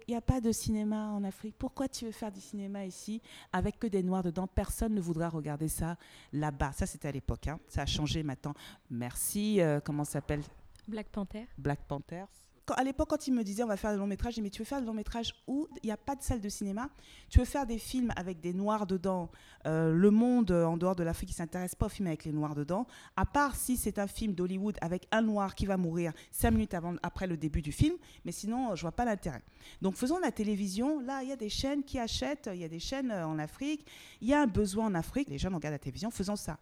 il 0.07 0.11
n'y 0.11 0.17
a 0.17 0.21
pas 0.21 0.39
de 0.39 0.53
cinéma 0.53 1.09
en 1.09 1.23
Afrique. 1.25 1.55
Pourquoi 1.57 1.89
tu 1.89 2.05
veux 2.05 2.11
faire 2.13 2.31
du 2.31 2.39
cinéma 2.39 2.85
ici 2.85 3.21
avec 3.51 3.77
que 3.77 3.87
des 3.87 4.01
noirs 4.03 4.23
dedans? 4.23 4.47
Personne 4.47 4.93
ne 4.93 5.01
voudra 5.01 5.27
regarder 5.27 5.67
ça 5.67 5.97
là-bas. 6.31 6.71
Ça, 6.71 6.85
c'était 6.85 7.09
à 7.09 7.11
l'époque. 7.11 7.47
hein. 7.47 7.59
Ça 7.67 7.81
a 7.81 7.85
changé 7.85 8.23
maintenant. 8.23 8.53
Merci. 8.89 9.59
euh, 9.59 9.81
comment 9.83 10.05
ça 10.05 10.13
s'appelle? 10.13 10.41
Black 10.87 11.07
Panther. 11.09 11.45
Black 11.57 11.79
Panthers. 11.85 12.29
À 12.75 12.83
l'époque, 12.83 13.09
quand 13.09 13.27
il 13.27 13.33
me 13.33 13.43
disait 13.43 13.63
on 13.63 13.67
va 13.67 13.77
faire 13.77 13.91
des 13.91 13.97
longs 13.97 14.07
métrages, 14.07 14.35
j'ai 14.35 14.41
mais 14.41 14.49
tu 14.49 14.59
veux 14.59 14.65
faire 14.65 14.81
des 14.81 14.87
longs 14.87 14.93
métrages 14.93 15.33
où 15.47 15.67
il 15.83 15.87
n'y 15.87 15.91
a 15.91 15.97
pas 15.97 16.15
de 16.15 16.21
salle 16.21 16.41
de 16.41 16.49
cinéma? 16.49 16.89
Tu 17.29 17.39
veux 17.39 17.45
faire 17.45 17.65
des 17.65 17.77
films 17.77 18.11
avec 18.15 18.39
des 18.39 18.53
noirs 18.53 18.85
dedans 18.85 19.29
Euh, 19.65 19.93
Le 19.93 20.11
monde 20.11 20.51
euh, 20.51 20.65
en 20.65 20.77
dehors 20.77 20.95
de 20.95 21.03
l'Afrique, 21.03 21.29
ne 21.29 21.35
s'intéresse 21.35 21.75
pas 21.75 21.85
aux 21.85 21.89
films 21.89 22.07
avec 22.07 22.25
les 22.25 22.31
noirs 22.31 22.55
dedans. 22.55 22.85
À 23.15 23.25
part 23.25 23.55
si 23.55 23.77
c'est 23.77 23.99
un 23.99 24.07
film 24.07 24.33
d'Hollywood 24.33 24.77
avec 24.81 25.07
un 25.11 25.21
noir 25.21 25.55
qui 25.55 25.65
va 25.65 25.77
mourir 25.77 26.13
cinq 26.31 26.51
minutes 26.51 26.75
après 27.03 27.27
le 27.27 27.37
début 27.37 27.61
du 27.61 27.71
film, 27.71 27.95
mais 28.25 28.31
sinon, 28.31 28.75
je 28.75 28.81
vois 28.81 28.91
pas 28.91 29.05
l'intérêt. 29.05 29.41
Donc 29.81 29.95
faisons 29.95 30.19
la 30.19 30.31
télévision. 30.31 30.99
Là, 30.99 31.23
il 31.23 31.29
y 31.29 31.31
a 31.31 31.35
des 31.37 31.49
chaînes 31.49 31.83
qui 31.83 31.99
achètent, 31.99 32.49
il 32.53 32.59
y 32.59 32.65
a 32.65 32.69
des 32.69 32.79
chaînes 32.79 33.11
euh, 33.11 33.27
en 33.27 33.39
Afrique, 33.39 33.85
il 34.21 34.27
y 34.27 34.33
a 34.33 34.41
un 34.41 34.47
besoin 34.47 34.87
en 34.87 34.95
Afrique. 34.95 35.29
Les 35.29 35.37
jeunes 35.37 35.55
regardent 35.55 35.73
la 35.73 35.79
télévision, 35.79 36.11
faisons 36.11 36.35
ça. 36.35 36.57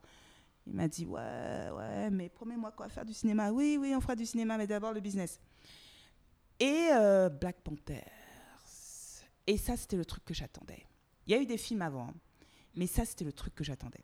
Il 0.67 0.73
m'a 0.73 0.87
dit 0.87 1.05
ouais, 1.05 1.69
ouais, 1.77 2.09
mais 2.09 2.29
promets-moi 2.29 2.71
qu'on 2.71 2.83
va 2.83 2.89
faire 2.89 3.05
du 3.05 3.13
cinéma? 3.13 3.51
Oui, 3.51 3.77
oui, 3.79 3.93
on 3.95 4.01
fera 4.01 4.15
du 4.15 4.25
cinéma, 4.25 4.57
mais 4.57 4.65
d'abord 4.67 4.93
le 4.93 4.99
business. 4.99 5.39
Et 6.59 6.89
euh, 6.93 7.29
Black 7.29 7.61
Panthers. 7.61 8.03
Et 9.47 9.57
ça, 9.57 9.77
c'était 9.77 9.97
le 9.97 10.05
truc 10.05 10.25
que 10.25 10.33
j'attendais. 10.33 10.85
Il 11.27 11.33
y 11.33 11.35
a 11.35 11.41
eu 11.41 11.45
des 11.45 11.57
films 11.57 11.81
avant, 11.81 12.09
hein, 12.09 12.13
mais 12.75 12.87
ça, 12.87 13.05
c'était 13.05 13.25
le 13.25 13.33
truc 13.33 13.53
que 13.55 13.63
j'attendais. 13.63 14.03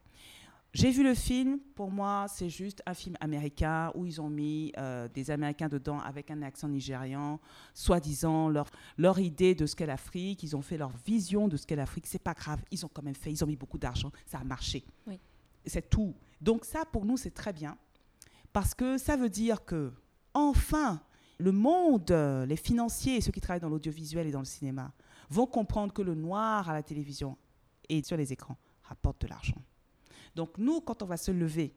J'ai 0.74 0.90
vu 0.90 1.04
le 1.04 1.14
film, 1.14 1.60
pour 1.76 1.92
moi, 1.92 2.28
c'est 2.30 2.50
juste 2.50 2.82
un 2.86 2.94
film 2.94 3.18
américain 3.20 3.92
où 3.94 4.06
ils 4.06 4.22
ont 4.22 4.30
mis 4.30 4.72
euh, 4.78 5.10
des 5.10 5.30
Américains 5.30 5.68
dedans 5.68 6.00
avec 6.00 6.32
un 6.32 6.42
accent 6.42 6.70
nigérian, 6.70 7.42
soi-disant 7.74 8.48
leur, 8.48 8.70
leur 8.98 9.20
idée 9.20 9.54
de 9.54 9.66
ce 9.66 9.76
qu'est 9.76 9.86
l'Afrique, 9.86 10.44
ils 10.44 10.56
ont 10.56 10.62
fait 10.62 10.78
leur 10.78 10.92
vision 11.06 11.50
de 11.50 11.58
ce 11.58 11.68
qu'est 11.68 11.76
l'Afrique. 11.76 12.08
C'est 12.08 12.24
pas 12.24 12.34
grave, 12.34 12.64
ils 12.72 12.86
ont 12.86 12.90
quand 12.94 13.04
même 13.04 13.16
fait, 13.16 13.32
ils 13.32 13.44
ont 13.44 13.48
mis 13.48 13.58
beaucoup 13.58 13.78
d'argent, 13.78 14.12
ça 14.26 14.38
a 14.38 14.44
marché. 14.46 14.86
Oui. 15.08 15.20
C'est 15.66 15.90
tout. 15.90 16.16
Donc 16.40 16.64
ça, 16.64 16.86
pour 16.86 17.04
nous, 17.04 17.18
c'est 17.18 17.32
très 17.32 17.52
bien, 17.52 17.78
parce 18.54 18.74
que 18.74 18.98
ça 18.98 19.18
veut 19.18 19.30
dire 19.30 19.66
que, 19.66 19.92
enfin, 20.34 21.02
le 21.42 21.52
monde, 21.52 22.12
les 22.48 22.56
financiers 22.56 23.18
et 23.18 23.22
ceux 23.22 23.32
qui 23.32 23.42
travaillent 23.42 23.62
dans 23.62 23.70
l'audiovisuel 23.70 24.28
et 24.28 24.32
dans 24.32 24.40
le 24.40 24.46
cinéma 24.46 24.94
vont 25.30 25.48
comprendre 25.48 25.92
que 25.92 26.02
le 26.02 26.14
noir 26.14 26.70
à 26.70 26.74
la 26.74 26.84
télévision 26.84 27.38
et 27.90 28.04
sur 28.04 28.16
les 28.16 28.32
écrans 28.32 28.58
rapporte 28.84 29.22
de 29.22 29.28
l'argent. 29.28 29.62
Donc 30.36 30.58
nous, 30.58 30.82
quand 30.82 31.02
on 31.02 31.06
va 31.06 31.18
se 31.18 31.32
lever 31.32 31.74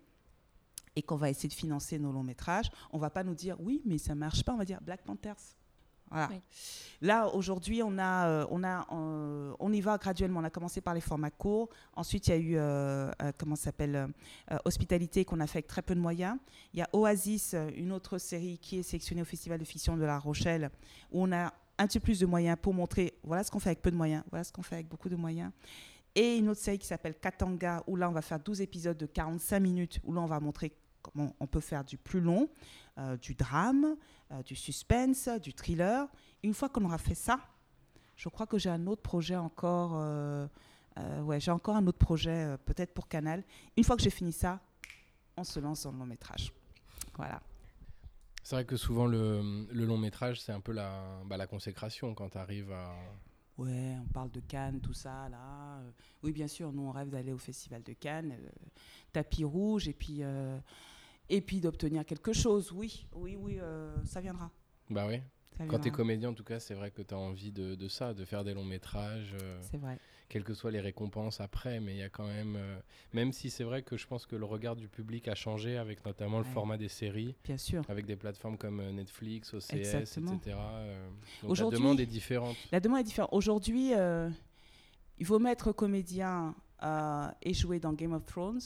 et 0.96 1.03
qu'on 1.03 1.16
va 1.16 1.31
essayer 1.31 1.48
de 1.48 1.55
financer 1.55 1.98
nos 1.98 2.12
longs 2.12 2.22
métrages, 2.22 2.70
on 2.92 2.98
va 2.98 3.11
pas 3.11 3.24
nous 3.24 3.35
dire 3.35 3.57
oui, 3.61 3.83
mais 3.85 3.98
ça 3.98 4.14
marche 4.14 4.44
pas, 4.44 4.53
on 4.53 4.59
va 4.59 4.64
dire 4.64 4.81
Black 4.83 5.03
Panthers. 5.03 5.57
Voilà. 6.10 6.28
Oui. 6.30 6.40
Là, 7.00 7.28
aujourd'hui, 7.34 7.82
on, 7.82 7.98
a, 7.98 8.28
euh, 8.28 8.46
on, 8.50 8.62
a, 8.62 8.86
euh, 8.92 9.54
on 9.58 9.72
y 9.72 9.80
va 9.80 9.98
graduellement. 9.98 10.40
On 10.40 10.44
a 10.44 10.50
commencé 10.50 10.80
par 10.80 10.94
les 10.94 11.00
formats 11.00 11.30
courts. 11.30 11.68
Ensuite, 11.94 12.28
il 12.28 12.30
y 12.30 12.32
a 12.34 12.36
eu, 12.36 12.54
euh, 12.56 13.10
comment 13.38 13.56
ça 13.56 13.64
s'appelle, 13.64 14.08
Hospitalité, 14.64 15.24
qu'on 15.24 15.40
a 15.40 15.46
fait 15.46 15.58
avec 15.58 15.66
très 15.66 15.82
peu 15.82 15.94
de 15.94 16.00
moyens. 16.00 16.36
Il 16.72 16.78
y 16.78 16.82
a 16.82 16.88
Oasis, 16.92 17.54
une 17.76 17.92
autre 17.92 18.18
série 18.18 18.58
qui 18.58 18.78
est 18.78 18.82
sélectionnée 18.82 19.22
au 19.22 19.26
Festival 19.26 19.58
de 19.58 19.64
fiction 19.64 19.96
de 19.96 20.04
La 20.04 20.18
Rochelle, 20.18 20.70
où 21.12 21.22
on 21.22 21.32
a 21.32 21.52
un 21.78 21.86
petit 21.86 21.98
peu 21.98 22.04
plus 22.04 22.20
de 22.20 22.26
moyens 22.26 22.56
pour 22.60 22.72
montrer 22.72 23.14
voilà 23.24 23.42
ce 23.42 23.50
qu'on 23.50 23.58
fait 23.58 23.70
avec 23.70 23.82
peu 23.82 23.90
de 23.90 23.96
moyens, 23.96 24.22
voilà 24.30 24.44
ce 24.44 24.52
qu'on 24.52 24.62
fait 24.62 24.76
avec 24.76 24.88
beaucoup 24.88 25.08
de 25.08 25.16
moyens. 25.16 25.50
Et 26.14 26.36
une 26.36 26.48
autre 26.48 26.60
série 26.60 26.78
qui 26.78 26.86
s'appelle 26.86 27.16
Katanga, 27.16 27.82
où 27.88 27.96
là, 27.96 28.08
on 28.08 28.12
va 28.12 28.22
faire 28.22 28.38
12 28.38 28.60
épisodes 28.60 28.96
de 28.96 29.06
45 29.06 29.58
minutes, 29.58 30.00
où 30.04 30.12
là, 30.12 30.20
on 30.20 30.26
va 30.26 30.38
montrer 30.38 30.72
comment 31.04 31.36
on 31.38 31.46
peut 31.46 31.60
faire 31.60 31.84
du 31.84 31.96
plus 31.96 32.20
long, 32.20 32.48
euh, 32.98 33.16
du 33.16 33.34
drame, 33.34 33.96
euh, 34.32 34.42
du 34.42 34.56
suspense, 34.56 35.28
du 35.40 35.52
thriller. 35.52 36.08
Une 36.42 36.54
fois 36.54 36.68
qu'on 36.68 36.84
aura 36.84 36.98
fait 36.98 37.14
ça, 37.14 37.38
je 38.16 38.28
crois 38.28 38.46
que 38.46 38.58
j'ai 38.58 38.70
un 38.70 38.86
autre 38.86 39.02
projet 39.02 39.36
encore. 39.36 39.92
euh, 39.94 40.48
ouais, 41.22 41.40
j'ai 41.40 41.50
encore 41.50 41.76
un 41.76 41.86
autre 41.86 41.98
projet, 41.98 42.56
peut-être 42.64 42.94
pour 42.94 43.08
Canal. 43.08 43.44
Une 43.76 43.84
fois 43.84 43.96
que 43.96 44.02
j'ai 44.02 44.11
fini 44.11 44.32
ça, 44.32 44.61
on 45.36 45.44
se 45.44 45.61
lance 45.61 45.82
dans 45.82 45.92
le 45.92 45.98
long 45.98 46.07
métrage. 46.07 46.52
Voilà. 47.16 47.40
C'est 48.42 48.57
vrai 48.57 48.64
que 48.64 48.76
souvent 48.76 49.07
le, 49.07 49.66
le 49.72 49.84
long 49.86 49.98
métrage, 49.98 50.40
c'est 50.40 50.52
un 50.52 50.61
peu 50.61 50.72
la, 50.72 51.22
bah, 51.26 51.36
la 51.36 51.46
consécration 51.46 52.14
quand 52.14 52.30
tu 52.30 52.38
arrives 52.38 52.70
à. 52.72 52.94
Ouais, 53.57 53.96
on 54.02 54.12
parle 54.12 54.30
de 54.32 54.40
Cannes, 54.40 54.80
tout 54.80 54.92
ça, 54.92 55.28
là. 55.28 55.80
Oui, 56.22 56.32
bien 56.32 56.48
sûr, 56.48 56.72
nous, 56.72 56.82
on 56.82 56.90
rêve 56.90 57.09
d'aller 57.09 57.32
au 57.32 57.38
Festival 57.38 57.82
de 57.82 57.92
Cannes, 57.92 58.32
euh, 58.32 58.48
tapis 59.12 59.44
rouge, 59.44 59.86
et 59.86 59.92
puis, 59.92 60.18
euh, 60.22 60.59
et 61.29 61.41
puis 61.41 61.61
d'obtenir 61.61 62.05
quelque 62.05 62.33
chose. 62.33 62.72
Oui, 62.72 63.07
oui, 63.14 63.37
oui, 63.41 63.59
euh, 63.61 63.95
ça 64.05 64.20
viendra. 64.20 64.51
Bah 64.91 65.07
oui. 65.09 65.20
Ça 65.57 65.64
Quand 65.66 65.79
tu 65.79 65.89
es 65.89 65.91
comédien, 65.93 66.31
en 66.31 66.35
tout 66.35 66.43
cas, 66.45 66.59
c'est 66.59 66.75
vrai 66.75 66.91
que 66.91 67.01
tu 67.01 67.14
as 67.14 67.18
envie 67.18 67.53
de, 67.53 67.77
de 67.77 67.89
ça, 67.89 68.12
de 68.12 68.25
faire 68.25 68.43
des 68.43 68.55
longs 68.55 68.64
métrages. 68.64 69.35
euh. 69.41 69.59
C'est 69.62 69.77
vrai. 69.77 69.99
quelles 70.29 70.43
que 70.43 70.53
soient 70.53 70.72
les 70.72 70.81
récompenses 70.81 71.41
après, 71.41 71.79
mais 71.79 71.95
il 71.95 71.99
y 71.99 72.03
a 72.03 72.09
quand 72.09 72.27
même, 72.27 72.57
euh, 72.57 72.77
même 73.12 73.33
si 73.33 73.51
c'est 73.51 73.62
vrai 73.62 73.83
que 73.83 73.97
je 73.97 74.05
pense 74.09 74.27
que 74.27 74.35
le 74.35 74.45
regard 74.45 74.75
du 74.75 74.89
public 74.89 75.29
a 75.29 75.37
changé 75.37 75.77
avec 75.77 76.05
notamment 76.05 76.39
le 76.39 76.45
format 76.45 76.77
des 76.77 76.89
séries, 76.89 77.37
Bien 77.45 77.57
sûr. 77.57 77.83
avec 77.89 78.05
des 78.05 78.16
plateformes 78.16 78.59
comme 78.59 78.83
Netflix, 78.91 79.55
OCS, 79.55 79.75
Exactement. 79.75 80.33
etc. 80.35 80.57
donc 81.45 81.57
la 81.59 81.70
demande 81.70 82.01
est 82.01 82.07
différente. 82.07 82.57
La 82.72 82.81
demande 82.81 83.01
est 83.01 83.05
différente. 83.05 83.31
Aujourd'hui, 83.33 83.93
il 85.18 85.27
vaut 85.27 85.39
mettre 85.39 85.70
comédien 85.70 86.57
et 87.43 87.55
jouer 87.55 87.79
dans 87.79 87.93
Game 87.93 88.12
of 88.12 88.25
Thrones 88.27 88.61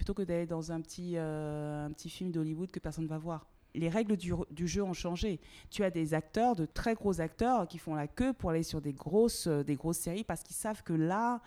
plutôt 0.00 0.14
que 0.14 0.22
d'aller 0.22 0.46
dans 0.46 0.72
un 0.72 0.80
petit, 0.80 1.12
euh, 1.16 1.84
un 1.84 1.90
petit 1.90 2.08
film 2.08 2.30
d'Hollywood 2.32 2.70
que 2.70 2.78
personne 2.78 3.04
ne 3.04 3.08
va 3.10 3.18
voir. 3.18 3.46
Les 3.74 3.90
règles 3.90 4.16
du, 4.16 4.66
jeu 4.66 4.82
ont 4.82 4.94
changé. 4.94 5.40
Tu 5.68 5.84
as 5.84 5.90
des 5.90 6.14
acteurs, 6.14 6.56
de 6.56 6.64
très 6.64 6.94
gros 6.94 7.20
acteurs, 7.20 7.68
qui 7.68 7.76
font 7.76 7.94
la 7.94 8.08
queue 8.08 8.32
pour 8.32 8.48
aller 8.48 8.62
sur 8.62 8.80
des 8.80 8.94
grosses, 8.94 9.46
euh, 9.46 9.62
des 9.62 9.76
grosses 9.76 9.98
séries 9.98 10.24
parce 10.24 10.42
qu'ils 10.42 10.56
savent 10.56 10.82
que 10.82 10.94
là, 10.94 11.42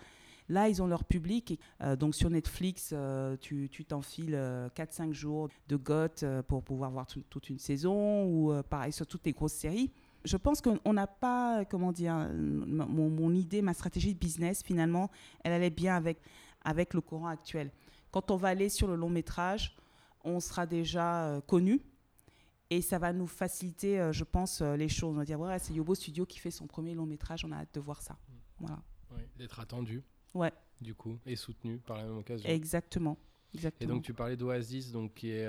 là, 0.48 0.68
ils 0.68 0.80
ont 0.80 0.86
leur 0.86 1.02
public. 1.02 1.58
Euh, 1.82 1.96
donc 1.96 2.14
sur 2.14 2.30
Netflix, 2.30 2.90
euh, 2.92 3.36
tu 3.40 3.68
t'enfiles 3.88 4.38
4-5 4.76 5.12
jours 5.12 5.48
de 5.66 5.74
goth 5.74 6.24
pour 6.46 6.62
pouvoir 6.62 6.92
voir 6.92 7.08
tout- 7.08 7.24
toute 7.28 7.50
une 7.50 7.58
saison 7.58 8.24
ou 8.24 8.52
pareil 8.70 8.92
sur 8.92 9.06
toutes 9.08 9.26
les 9.26 9.32
grosses 9.32 9.52
séries 9.54 9.90
je 10.24 10.38
pense 10.38 10.62
qu'on 10.62 10.92
n'a 10.94 11.06
pas, 11.06 11.66
comment 11.66 11.92
dire, 11.92 12.14
mon, 12.34 13.10
mon 13.10 13.34
idée, 13.34 13.60
ma 13.60 13.74
stratégie 13.74 14.14
de 14.14 14.18
business, 14.18 14.62
finalement, 14.62 15.10
elle 15.42 15.52
allait 15.52 15.68
bien 15.68 15.96
avec, 15.96 16.16
avec 16.64 16.94
le 16.94 17.02
courant 17.02 17.26
actuel. 17.26 17.70
Quand 18.14 18.30
on 18.30 18.36
va 18.36 18.46
aller 18.46 18.68
sur 18.68 18.86
le 18.86 18.94
long 18.94 19.10
métrage, 19.10 19.74
on 20.22 20.38
sera 20.38 20.66
déjà 20.66 21.24
euh, 21.26 21.40
connu 21.40 21.80
et 22.70 22.80
ça 22.80 22.96
va 23.00 23.12
nous 23.12 23.26
faciliter, 23.26 23.98
euh, 23.98 24.12
je 24.12 24.22
pense, 24.22 24.60
euh, 24.60 24.76
les 24.76 24.88
choses. 24.88 25.16
On 25.16 25.18
va 25.18 25.24
dire, 25.24 25.40
ouais, 25.40 25.58
c'est 25.58 25.74
Yobo 25.74 25.96
Studio 25.96 26.24
qui 26.24 26.38
fait 26.38 26.52
son 26.52 26.68
premier 26.68 26.94
long 26.94 27.06
métrage, 27.06 27.44
on 27.44 27.50
a 27.50 27.56
hâte 27.56 27.74
de 27.74 27.80
voir 27.80 28.02
ça. 28.02 28.16
Voilà, 28.60 28.78
Oui, 29.10 29.22
D'être 29.36 29.58
attendu, 29.58 30.04
ouais, 30.32 30.52
du 30.80 30.94
coup, 30.94 31.18
et 31.26 31.34
soutenu 31.34 31.78
par 31.78 31.96
la 31.96 32.04
même 32.04 32.18
occasion. 32.18 32.48
exactement. 32.48 33.18
Et 33.52 33.56
exactement. 33.56 33.94
donc 33.94 34.04
tu 34.04 34.14
parlais 34.14 34.36
d'Oasis, 34.36 34.92
donc 34.92 35.14
qui 35.14 35.30
est 35.32 35.48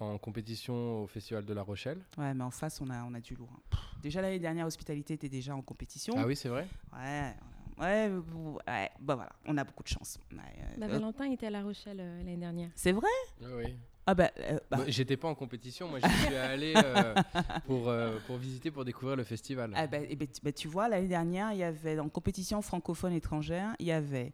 en 0.00 0.18
compétition 0.18 1.04
au 1.04 1.06
Festival 1.06 1.44
de 1.44 1.54
La 1.54 1.62
Rochelle. 1.62 2.00
Ouais, 2.16 2.34
mais 2.34 2.42
en 2.42 2.50
face, 2.50 2.80
on 2.80 2.90
a, 2.90 3.04
on 3.04 3.14
a 3.14 3.20
du 3.20 3.36
lourd. 3.36 3.52
hein. 3.54 3.78
Déjà, 4.02 4.20
l'année 4.20 4.40
dernière, 4.40 4.66
Hospitalité 4.66 5.14
était 5.14 5.28
déjà 5.28 5.54
en 5.54 5.62
compétition. 5.62 6.14
Ah 6.16 6.26
oui, 6.26 6.34
c'est 6.34 6.48
vrai. 6.48 6.66
Ouais, 6.92 7.36
ouais, 7.80 8.10
ouais, 8.10 8.90
bah 9.00 9.14
voilà, 9.14 9.30
on 9.46 9.56
a 9.56 9.64
beaucoup 9.64 9.82
de 9.82 9.88
chance. 9.88 10.18
Ouais, 10.32 10.38
euh, 10.38 10.74
Bah, 10.78 10.86
euh, 10.86 10.92
Valentin 10.92 11.30
était 11.30 11.46
à 11.46 11.50
La 11.50 11.62
Rochelle 11.62 11.98
euh, 12.00 12.18
l'année 12.18 12.36
dernière. 12.36 12.70
c'est 12.74 12.92
vrai? 12.92 13.08
Oui, 13.40 13.48
oui. 13.64 13.76
Ah 14.06 14.14
bah, 14.14 14.30
euh, 14.40 14.58
bah, 14.70 14.78
J'étais 14.86 15.18
pas 15.18 15.28
en 15.28 15.34
compétition, 15.34 15.86
moi 15.88 15.98
j'y 16.00 16.08
suis 16.26 16.34
allé 16.34 16.72
euh, 16.76 17.14
pour, 17.66 17.88
euh, 17.88 18.18
pour 18.26 18.38
visiter, 18.38 18.70
pour 18.70 18.84
découvrir 18.84 19.16
le 19.16 19.24
festival. 19.24 19.72
ah 19.76 19.86
bah, 19.86 19.98
eh 20.08 20.16
ben, 20.16 20.26
tu- 20.26 20.40
bah, 20.42 20.52
tu 20.52 20.66
vois, 20.66 20.88
l'année 20.88 21.08
dernière, 21.08 21.52
il 21.52 21.58
y 21.58 21.62
avait 21.62 21.98
en 21.98 22.08
compétition 22.08 22.62
francophone 22.62 23.12
étrangère, 23.12 23.74
il 23.78 23.86
y 23.86 23.92
avait 23.92 24.32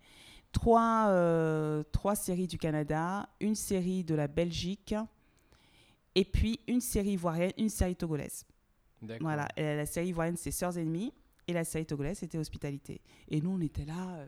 trois, 0.52 1.08
euh, 1.08 1.82
trois 1.90 2.14
séries 2.14 2.46
du 2.46 2.56
Canada, 2.58 3.28
une 3.40 3.56
série 3.56 4.04
de 4.04 4.14
la 4.14 4.28
Belgique, 4.28 4.94
et 6.14 6.24
puis 6.24 6.60
une 6.68 6.80
série 6.80 7.10
ivoirienne, 7.12 7.50
une 7.58 7.68
série 7.68 7.96
togolaise. 7.96 8.46
D'accord. 9.02 9.26
Voilà, 9.26 9.48
et 9.56 9.74
la 9.76 9.86
série 9.86 10.08
ivoirienne, 10.08 10.36
c'est 10.36 10.52
Sœurs 10.52 10.78
Ennemies, 10.78 11.12
et 11.46 11.52
la 11.52 11.64
série 11.64 11.86
togolaise, 11.86 12.18
c'était 12.18 12.38
Hospitalité. 12.38 13.00
Et 13.28 13.40
nous, 13.40 13.50
on 13.50 13.60
était 13.60 13.84
là, 13.84 14.16
euh, 14.16 14.26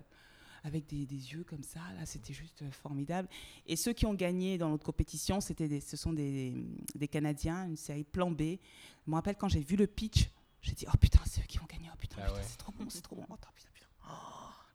avec 0.65 0.87
des, 0.87 1.07
des 1.07 1.33
yeux 1.33 1.45
comme 1.45 1.63
ça, 1.63 1.81
là, 1.99 2.05
c'était 2.07 2.33
juste 2.35 2.63
euh, 2.63 2.71
formidable. 2.71 3.29
Et 3.67 3.77
ceux 3.77 3.93
qui 3.93 4.07
ont 4.07 4.15
gagné 4.15 4.59
dans 4.59 4.69
notre 4.69 4.85
compétition, 4.85 5.41
c'était 5.41 5.69
des, 5.69 5.81
ce 5.81 5.97
sont 5.97 6.13
des, 6.13 6.55
des 6.95 7.09
Canadiens, 7.09 7.67
une 7.67 7.77
série 7.77 8.05
Plan 8.05 8.31
B. 8.31 8.41
Je 8.41 8.59
me 9.11 9.15
rappelle 9.15 9.37
quand 9.37 9.49
j'ai 9.49 9.63
vu 9.63 9.77
le 9.77 9.87
pitch, 9.87 10.29
j'ai 10.61 10.73
dit, 10.73 10.87
oh 10.93 10.97
putain, 11.01 11.21
c'est 11.27 11.41
eux 11.41 11.47
qui 11.47 11.59
vont 11.59 11.67
gagner, 11.67 11.89
oh 11.93 11.97
putain, 11.97 12.17
Ah 12.21 12.27
putain, 12.27 12.37
ouais. 12.39 12.45
c'est 12.47 12.57
trop 12.59 12.73
bon, 12.73 12.89
c'est 12.91 13.03
trop 13.03 13.17
bon, 13.17 13.27
oh, 13.31 13.35
putain, 13.35 13.49
putain. 13.73 13.87
Oh, 14.09 14.13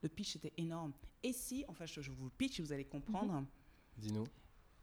le 0.01 0.09
pitch 0.09 0.35
était 0.37 0.53
énorme. 0.57 0.93
Et 1.23 1.33
si, 1.33 1.65
enfin, 1.67 1.85
je, 1.85 2.01
je 2.01 2.11
vous 2.11 2.25
le 2.25 2.31
pitch, 2.31 2.59
vous 2.61 2.71
allez 2.71 2.85
comprendre. 2.85 3.43
Dis-nous. 3.97 4.25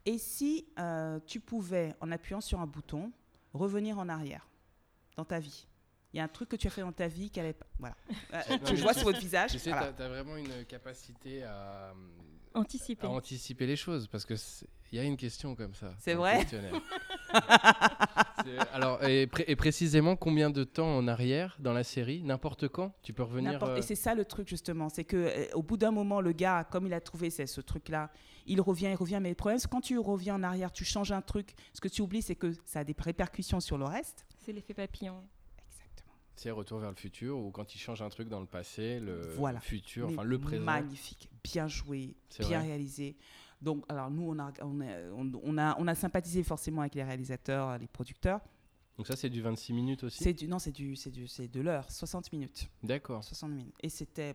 Et 0.05 0.17
si 0.17 0.65
euh, 0.79 1.19
tu 1.25 1.39
pouvais, 1.39 1.93
en 1.99 2.11
appuyant 2.11 2.39
sur 2.41 2.59
un 2.61 2.67
bouton, 2.67 3.11
revenir 3.53 3.97
en 3.99 4.07
arrière 4.07 4.47
dans 5.17 5.25
ta 5.25 5.39
vie 5.39 5.67
Il 6.13 6.17
y 6.17 6.19
a 6.19 6.23
un 6.23 6.27
truc 6.27 6.49
que 6.49 6.55
tu 6.55 6.67
as 6.67 6.71
fait 6.71 6.81
dans 6.81 6.91
ta 6.91 7.07
vie 7.07 7.29
qu'elle 7.29 7.45
est 7.45 7.53
pas. 7.53 7.67
Voilà. 7.77 7.95
Euh, 8.33 8.39
je 8.65 8.73
mais 8.73 8.81
vois 8.81 8.93
sur 8.93 9.03
votre 9.05 9.19
visage. 9.19 9.51
Tu 9.51 9.59
sais, 9.59 9.71
voilà. 9.71 9.91
tu 9.93 10.01
as, 10.01 10.07
vraiment 10.07 10.35
une 10.37 10.65
capacité 10.65 11.43
à, 11.43 11.93
Anticipé. 12.53 13.05
à 13.05 13.09
anticiper 13.09 13.67
les 13.67 13.75
choses 13.75 14.07
parce 14.07 14.25
qu'il 14.25 14.37
y 14.91 14.99
a 14.99 15.03
une 15.03 15.17
question 15.17 15.55
comme 15.55 15.73
ça. 15.73 15.93
C'est 15.99 16.13
vrai 16.15 16.45
Alors, 18.73 19.03
et, 19.03 19.27
pré- 19.27 19.45
et 19.47 19.55
précisément, 19.55 20.15
combien 20.15 20.49
de 20.49 20.63
temps 20.63 20.97
en 20.97 21.07
arrière 21.07 21.55
dans 21.59 21.73
la 21.73 21.83
série 21.83 22.23
N'importe 22.23 22.67
quand 22.67 22.93
Tu 23.03 23.13
peux 23.13 23.23
revenir. 23.23 23.61
Euh, 23.63 23.75
Et 23.75 23.81
c'est 23.81 23.95
ça 23.95 24.15
le 24.15 24.25
truc 24.25 24.47
justement, 24.47 24.89
c'est 24.89 25.03
que 25.03 25.17
euh, 25.17 25.45
au 25.53 25.61
bout 25.61 25.77
d'un 25.77 25.91
moment, 25.91 26.21
le 26.21 26.31
gars, 26.31 26.63
comme 26.71 26.87
il 26.87 26.93
a 26.93 27.01
trouvé 27.01 27.29
c'est 27.29 27.47
ce 27.47 27.61
truc-là, 27.61 28.11
il 28.45 28.61
revient, 28.61 28.87
il 28.91 28.95
revient. 28.95 29.19
Mais 29.21 29.29
le 29.29 29.35
problème, 29.35 29.59
c'est 29.59 29.67
que 29.67 29.71
quand 29.71 29.81
tu 29.81 29.99
reviens 29.99 30.35
en 30.35 30.43
arrière, 30.43 30.71
tu 30.71 30.85
changes 30.85 31.11
un 31.11 31.21
truc. 31.21 31.53
Ce 31.73 31.81
que 31.81 31.87
tu 31.87 32.01
oublies, 32.01 32.21
c'est 32.21 32.35
que 32.35 32.53
ça 32.65 32.79
a 32.79 32.83
des 32.83 32.95
répercussions 32.97 33.59
sur 33.59 33.77
le 33.77 33.85
reste. 33.85 34.25
C'est 34.39 34.53
l'effet 34.53 34.73
papillon. 34.73 35.21
C'est 36.39 36.51
Retour 36.51 36.79
vers 36.79 36.89
le 36.89 36.95
futur 36.95 37.37
ou 37.37 37.51
quand 37.51 37.75
il 37.75 37.79
change 37.79 38.01
un 38.01 38.07
truc 38.07 38.29
dans 38.29 38.39
le 38.39 38.45
passé, 38.45 39.01
le 39.01 39.33
Voilà. 39.35 39.59
futur, 39.59 40.07
enfin 40.07 40.23
le 40.23 40.39
présent. 40.39 40.63
Magnifique, 40.63 41.29
bien 41.43 41.67
joué, 41.67 42.15
bien 42.39 42.47
vrai. 42.59 42.61
réalisé. 42.69 43.17
Donc, 43.61 43.83
alors 43.89 44.09
nous, 44.09 44.23
on 44.23 44.39
a, 44.39 44.53
on, 44.61 44.79
a, 44.79 44.85
on, 45.43 45.57
a, 45.57 45.75
on 45.77 45.85
a 45.87 45.95
sympathisé 45.95 46.41
forcément 46.43 46.79
avec 46.79 46.95
les 46.95 47.03
réalisateurs, 47.03 47.77
les 47.77 47.87
producteurs. 47.87 48.39
Donc 48.95 49.05
ça, 49.07 49.17
c'est 49.17 49.29
du 49.29 49.41
26 49.41 49.73
minutes 49.73 50.03
aussi 50.05 50.23
C'est 50.23 50.31
du, 50.31 50.47
non, 50.47 50.59
c'est 50.59 50.71
du, 50.71 50.95
c'est 50.95 51.11
du, 51.11 51.27
c'est 51.27 51.49
de 51.49 51.59
l'heure, 51.59 51.91
60 51.91 52.31
minutes, 52.31 52.69
D'accord. 52.83 53.21
60 53.21 53.51
minutes. 53.51 53.75
Et 53.83 53.89
c'était. 53.89 54.33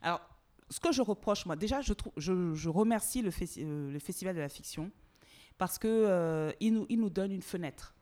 Alors, 0.00 0.22
ce 0.70 0.80
que 0.80 0.90
je 0.90 1.02
reproche, 1.02 1.44
moi, 1.44 1.54
déjà, 1.56 1.82
je, 1.82 1.92
trouve, 1.92 2.14
je, 2.16 2.54
je 2.54 2.68
remercie 2.70 3.20
le, 3.20 3.28
festi- 3.30 3.62
euh, 3.62 3.90
le 3.92 3.98
Festival 3.98 4.34
de 4.34 4.40
la 4.40 4.48
fiction 4.48 4.90
parce 5.58 5.78
que 5.78 5.86
euh, 5.86 6.50
nous, 6.62 6.86
il 6.88 6.98
nous 6.98 7.10
donne 7.10 7.32
une 7.32 7.42
fenêtre 7.42 7.94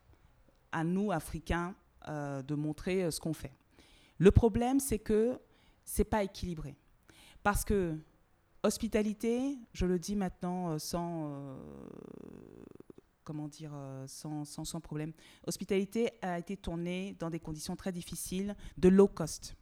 à 0.71 0.85
nous, 0.85 1.11
Africains, 1.11 1.75
euh, 2.07 2.41
de 2.41 2.55
montrer 2.55 3.03
euh, 3.03 3.11
ce 3.11 3.19
qu'on 3.19 3.33
fait. 3.33 3.53
Le 4.17 4.31
problème, 4.31 4.79
c'est 4.79 4.99
que 4.99 5.39
c'est 5.83 6.03
pas 6.05 6.23
équilibré. 6.23 6.75
Parce 7.43 7.63
que 7.63 7.95
hospitalité, 8.63 9.57
je 9.73 9.85
le 9.85 9.99
dis 9.99 10.15
maintenant 10.15 10.71
euh, 10.71 10.79
sans, 10.79 11.57
comment 13.23 13.47
dire, 13.47 13.71
sans, 14.07 14.45
sans, 14.45 14.65
sans 14.65 14.81
problème, 14.81 15.13
hospitalité 15.45 16.11
a 16.21 16.39
été 16.39 16.57
tournée 16.57 17.15
dans 17.19 17.29
des 17.29 17.39
conditions 17.39 17.75
très 17.75 17.91
difficiles 17.91 18.55
de 18.77 18.89
low 18.89 19.07
cost. 19.07 19.55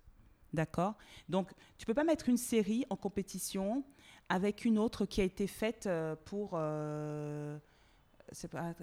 D'accord? 0.54 0.96
Donc, 1.28 1.52
tu 1.78 1.86
peux 1.86 1.93
pas 1.93 2.06
mettre 2.06 2.30
une 2.30 2.38
série 2.38 2.86
en 2.89 2.96
compétition 2.96 3.84
avec 4.30 4.64
une 4.64 4.80
autre 4.80 5.06
qui 5.06 5.20
a 5.20 5.26
été 5.26 5.48
faite 5.48 5.89
pour 6.24 6.52
euh, 6.54 7.60
c'est 8.32 8.48
pas, 8.48 8.74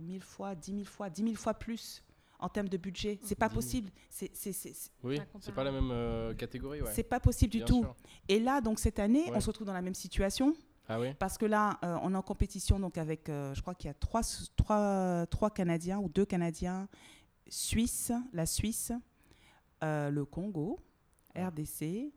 1000 0.00 0.22
fois, 0.22 0.54
10 0.54 0.72
000 0.72 0.84
fois, 0.84 1.10
10 1.10 1.22
000 1.22 1.34
fois 1.34 1.54
plus 1.54 2.02
en 2.40 2.48
termes 2.48 2.68
de 2.68 2.76
budget. 2.76 3.18
C'est 3.22 3.34
pas 3.34 3.48
10 3.48 3.52
000. 3.54 3.56
possible. 3.60 3.90
C'est 4.08 4.30
c'est- 4.34 4.90
Oui, 5.02 5.16
Pas 5.18 5.24
c'est 5.40 5.52
pas 5.54 5.64
la 5.64 5.72
même 5.72 5.90
euh, 5.90 6.34
catégorie, 6.34 6.82
ouais. 6.82 6.92
c'est 6.92 7.02
pas 7.02 7.20
possible 7.20 7.50
du 7.52 7.58
Bien 7.58 7.66
tout. 7.66 7.82
sûr. 7.82 7.94
Et 8.28 8.40
là, 8.40 8.60
donc 8.60 8.78
cette 8.78 8.98
année, 8.98 9.24
Ouais. 9.24 9.32
on 9.36 9.40
se 9.40 9.46
retrouve 9.46 9.66
dans 9.66 9.72
la 9.72 9.82
même 9.82 9.94
situation 9.94 10.54
Ah 10.88 10.98
oui 11.00 11.14
parce 11.18 11.38
que 11.38 11.46
là, 11.46 11.78
euh, 11.84 11.96
on 12.02 12.12
est 12.14 12.16
en 12.16 12.22
compétition 12.22 12.78
donc 12.80 12.98
avec, 12.98 13.28
euh, 13.28 13.54
je 13.54 13.60
crois 13.62 13.74
qu'il 13.74 13.88
y 13.88 13.90
a 13.90 13.94
trois, 13.94 14.22
trois, 14.56 15.26
trois 15.26 15.50
Canadiens 15.50 15.98
ou 15.98 16.08
deux 16.08 16.24
Canadiens, 16.26 16.88
Suisse, 17.48 18.12
la 18.32 18.46
Suisse, 18.46 18.92
euh, 19.82 20.10
le 20.10 20.24
Congo, 20.24 20.78
RDC, 21.36 22.12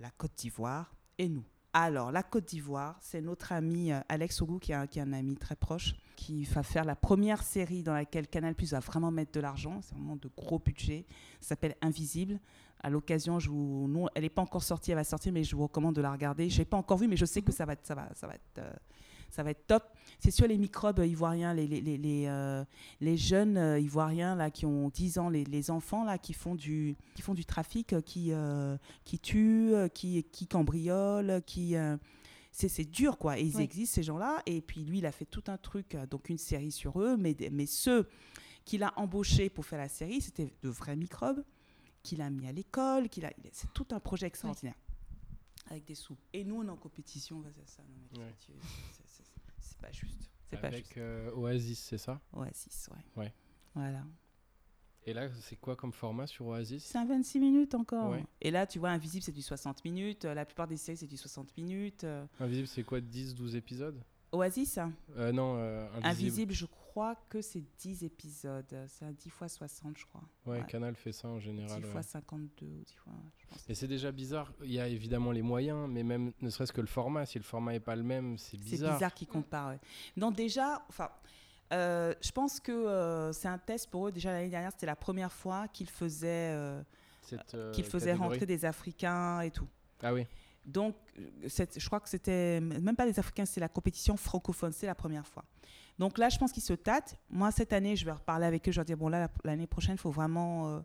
la 0.00 0.10
Côte 0.10 0.32
d'Ivoire 0.36 0.94
et 1.18 1.28
nous. 1.28 1.44
Alors, 1.78 2.10
la 2.10 2.22
Côte 2.22 2.46
d'Ivoire, 2.46 2.96
c'est 3.02 3.20
notre 3.20 3.52
ami 3.52 3.92
euh, 3.92 4.00
Alex 4.08 4.40
Ogou, 4.40 4.58
qui 4.58 4.72
est, 4.72 4.74
un, 4.74 4.86
qui 4.86 4.98
est 4.98 5.02
un 5.02 5.12
ami 5.12 5.36
très 5.36 5.56
proche, 5.56 5.94
qui 6.16 6.44
va 6.44 6.62
faire 6.62 6.84
la 6.86 6.96
première 6.96 7.42
série 7.42 7.82
dans 7.82 7.92
laquelle 7.92 8.28
Canal 8.28 8.54
Plus 8.54 8.70
va 8.72 8.80
vraiment 8.80 9.10
mettre 9.10 9.32
de 9.32 9.40
l'argent. 9.40 9.80
C'est 9.82 9.94
vraiment 9.94 10.16
de 10.16 10.30
gros 10.34 10.58
budget. 10.58 11.04
Ça 11.38 11.48
s'appelle 11.50 11.76
Invisible. 11.82 12.40
À 12.82 12.88
l'occasion, 12.88 13.38
je 13.38 13.50
vous, 13.50 13.88
non, 13.88 14.06
elle 14.14 14.22
n'est 14.22 14.30
pas 14.30 14.40
encore 14.40 14.62
sortie, 14.62 14.90
elle 14.92 14.96
va 14.96 15.04
sortir, 15.04 15.34
mais 15.34 15.44
je 15.44 15.54
vous 15.54 15.64
recommande 15.64 15.94
de 15.94 16.00
la 16.00 16.10
regarder. 16.12 16.48
Je 16.48 16.56
l'ai 16.56 16.64
pas 16.64 16.78
encore 16.78 16.96
vue, 16.96 17.08
mais 17.08 17.16
je 17.18 17.26
sais 17.26 17.42
que 17.42 17.52
ça 17.52 17.66
va, 17.66 17.74
être- 17.74 17.86
ça 17.86 17.94
va, 17.94 18.08
ça 18.14 18.26
va 18.26 18.34
être, 18.36 18.58
euh, 18.58 18.72
ça 19.30 19.42
va 19.42 19.50
être 19.50 19.66
top. 19.66 19.84
C'est 20.18 20.30
sur 20.30 20.46
les 20.46 20.56
microbes 20.58 21.00
ivoiriens, 21.04 21.52
les, 21.54 21.66
les, 21.66 21.80
les, 21.80 21.98
les, 21.98 22.24
euh, 22.26 22.64
les 23.00 23.16
jeunes 23.16 23.56
euh, 23.56 23.78
ivoiriens 23.78 24.34
là 24.34 24.50
qui 24.50 24.64
ont 24.66 24.88
10 24.88 25.18
ans, 25.18 25.28
les, 25.28 25.44
les 25.44 25.70
enfants 25.70 26.04
là 26.04 26.16
qui 26.18 26.32
font 26.32 26.54
du, 26.54 26.96
qui 27.14 27.22
font 27.22 27.34
du 27.34 27.44
trafic, 27.44 27.92
euh, 27.92 28.00
qui, 28.00 28.32
euh, 28.32 28.76
qui 29.04 29.18
tuent, 29.18 29.74
euh, 29.74 29.88
qui, 29.88 30.22
qui 30.24 30.46
cambriolent, 30.46 31.42
qui 31.44 31.76
euh, 31.76 31.96
c'est 32.52 32.84
dur 32.90 33.18
quoi. 33.18 33.38
Et 33.38 33.42
ils 33.44 33.56
Oui. 33.56 33.62
existent 33.64 33.94
ces 33.96 34.02
gens-là. 34.02 34.42
Et 34.46 34.62
puis 34.62 34.82
lui, 34.84 34.98
il 34.98 35.06
a 35.06 35.12
fait 35.12 35.26
tout 35.26 35.44
un 35.48 35.58
truc, 35.58 35.94
euh, 35.94 36.06
donc 36.06 36.30
une 36.30 36.38
série 36.38 36.72
sur 36.72 37.00
eux, 37.02 37.16
mais 37.18 37.36
mais 37.52 37.66
ceux 37.66 38.08
qu'il 38.64 38.82
a 38.82 38.92
embauchés 38.96 39.50
pour 39.50 39.66
faire 39.66 39.78
la 39.78 39.88
série, 39.88 40.20
c'était 40.22 40.52
de 40.62 40.68
vrais 40.70 40.96
microbes 40.96 41.44
qu'il 42.02 42.22
a 42.22 42.30
mis 42.30 42.46
à 42.46 42.52
l'école, 42.52 43.08
qu'il 43.10 43.24
a, 43.26 43.32
c'est 43.52 43.72
tout 43.74 43.86
un 43.90 44.00
projet 44.00 44.26
extraordinaire 44.26 44.74
avec 45.68 45.84
des 45.84 45.96
sous. 45.96 46.16
Et 46.32 46.44
nous, 46.44 46.56
on 46.60 46.66
est 46.66 46.70
en 46.70 46.76
compétition 46.76 47.42
ça. 47.66 47.82
Non, 47.82 47.88
mais 48.12 48.18
Ouais. 48.20 48.32
C'est- 49.76 49.86
pas 49.86 49.92
juste. 49.92 50.30
C'est 50.50 50.60
pas 50.60 50.70
juste. 50.70 50.84
Avec 50.86 50.96
euh, 50.98 51.30
Oasis, 51.32 51.78
c'est 51.80 51.98
ça? 51.98 52.20
Oasis, 52.32 52.88
ouais. 52.92 53.22
Ouais. 53.24 53.34
Voilà. 53.74 54.02
Et 55.08 55.12
là, 55.12 55.28
c'est 55.40 55.56
quoi 55.56 55.76
comme 55.76 55.92
format 55.92 56.26
sur 56.26 56.46
Oasis? 56.46 56.84
C'est 56.84 56.98
un 56.98 57.04
26 57.06 57.38
minutes 57.38 57.74
encore. 57.74 58.10
Ouais. 58.10 58.24
Et 58.40 58.50
là, 58.50 58.66
tu 58.66 58.78
vois, 58.80 58.90
Invisible, 58.90 59.22
c'est 59.22 59.30
du 59.32 59.42
60 59.42 59.84
minutes. 59.84 60.24
Euh, 60.24 60.34
La 60.34 60.44
plupart 60.44 60.66
des 60.66 60.76
séries, 60.76 60.96
c'est 60.98 61.06
du 61.06 61.16
60 61.16 61.56
minutes. 61.56 62.02
Euh, 62.04 62.26
Invisible, 62.40 62.66
c'est 62.66 62.82
quoi 62.82 63.00
10-12 63.00 63.54
épisodes? 63.54 64.02
Oasis, 64.32 64.78
euh, 65.16 65.30
Non, 65.32 65.56
euh, 65.58 65.86
Invisible. 65.94 66.06
Invisible, 66.06 66.52
je 66.54 66.66
crois 66.66 66.85
que 67.28 67.40
c'est 67.42 67.62
10 67.78 68.04
épisodes. 68.04 68.74
C'est 68.88 69.04
un 69.04 69.12
10 69.12 69.30
fois 69.30 69.48
60, 69.48 69.96
je 69.98 70.06
crois. 70.06 70.22
Ouais, 70.46 70.60
Ouais. 70.60 70.66
Canal 70.66 70.94
fait 70.96 71.12
ça 71.12 71.28
en 71.28 71.36
10 71.36 71.44
général. 71.44 71.84
ouais. 71.84 71.90
fois 71.90 72.02
52 72.02 72.66
ou 72.66 72.82
10 72.84 72.94
fois, 72.94 73.12
je 73.38 73.46
pense. 73.46 73.64
Et 73.68 73.74
c'est 73.74 73.86
déjà 73.88 74.10
bizarre. 74.12 74.52
Il 74.62 74.72
y 74.72 74.80
a 74.80 74.88
évidemment 74.88 75.30
les 75.32 75.42
moyens, 75.42 75.88
mais 75.90 76.02
même 76.02 76.32
ne 76.40 76.50
serait-ce 76.50 76.72
que 76.72 76.80
le 76.80 76.86
format. 76.86 77.26
Si 77.26 77.38
le 77.38 77.44
format 77.44 77.72
n'est 77.72 77.80
pas 77.80 77.96
le 77.96 78.02
même, 78.02 78.38
c'est 78.38 78.52
C'est 78.52 78.56
bizarre. 78.58 78.94
bizarre 78.94 79.14
qu'ils 79.14 79.28
comparent. 79.28 79.68
ouais. 79.70 79.80
Non, 80.16 80.30
déjà, 80.30 80.84
enfin, 80.88 81.10
euh, 81.72 82.14
je 82.22 82.30
pense 82.32 82.60
que 82.60 82.72
euh, 82.72 83.32
c'est 83.32 83.48
un 83.48 83.58
test 83.58 83.90
pour 83.90 84.08
eux. 84.08 84.12
Déjà 84.12 84.32
l'année 84.32 84.48
dernière, 84.50 84.72
c'était 84.72 84.86
la 84.86 84.96
première 84.96 85.32
fois 85.32 85.68
qu'ils 85.68 85.90
faisaient, 85.90 86.52
euh, 86.54 86.82
euh, 87.54 87.72
qu'ils 87.72 87.84
faisaient 87.84 88.14
rentrer 88.14 88.46
des 88.46 88.64
Africains 88.64 89.40
et 89.40 89.50
tout. 89.50 89.66
Ah 90.02 90.14
oui. 90.14 90.26
Donc, 90.66 90.96
je 91.44 91.86
crois 91.86 92.00
que 92.00 92.08
c'était 92.08 92.60
même 92.60 92.96
pas 92.96 93.06
les 93.06 93.18
Africains, 93.18 93.46
c'est 93.46 93.60
la 93.60 93.68
compétition 93.68 94.16
francophone, 94.16 94.72
c'est 94.72 94.86
la 94.86 94.94
première 94.96 95.26
fois. 95.26 95.44
Donc 95.98 96.18
là, 96.18 96.28
je 96.28 96.36
pense 96.38 96.52
qu'ils 96.52 96.62
se 96.62 96.72
tâtent. 96.74 97.16
Moi, 97.30 97.50
cette 97.52 97.72
année, 97.72 97.96
je 97.96 98.04
vais 98.04 98.12
reparler 98.12 98.44
avec 98.46 98.68
eux. 98.68 98.72
Je 98.72 98.76
leur 98.78 98.84
dire 98.84 98.96
bon 98.96 99.08
là, 99.08 99.20
la- 99.20 99.30
l'année 99.50 99.66
prochaine, 99.66 99.94
il 99.94 99.98
faut 100.00 100.10
vraiment, 100.10 100.68
euh, 100.68 100.80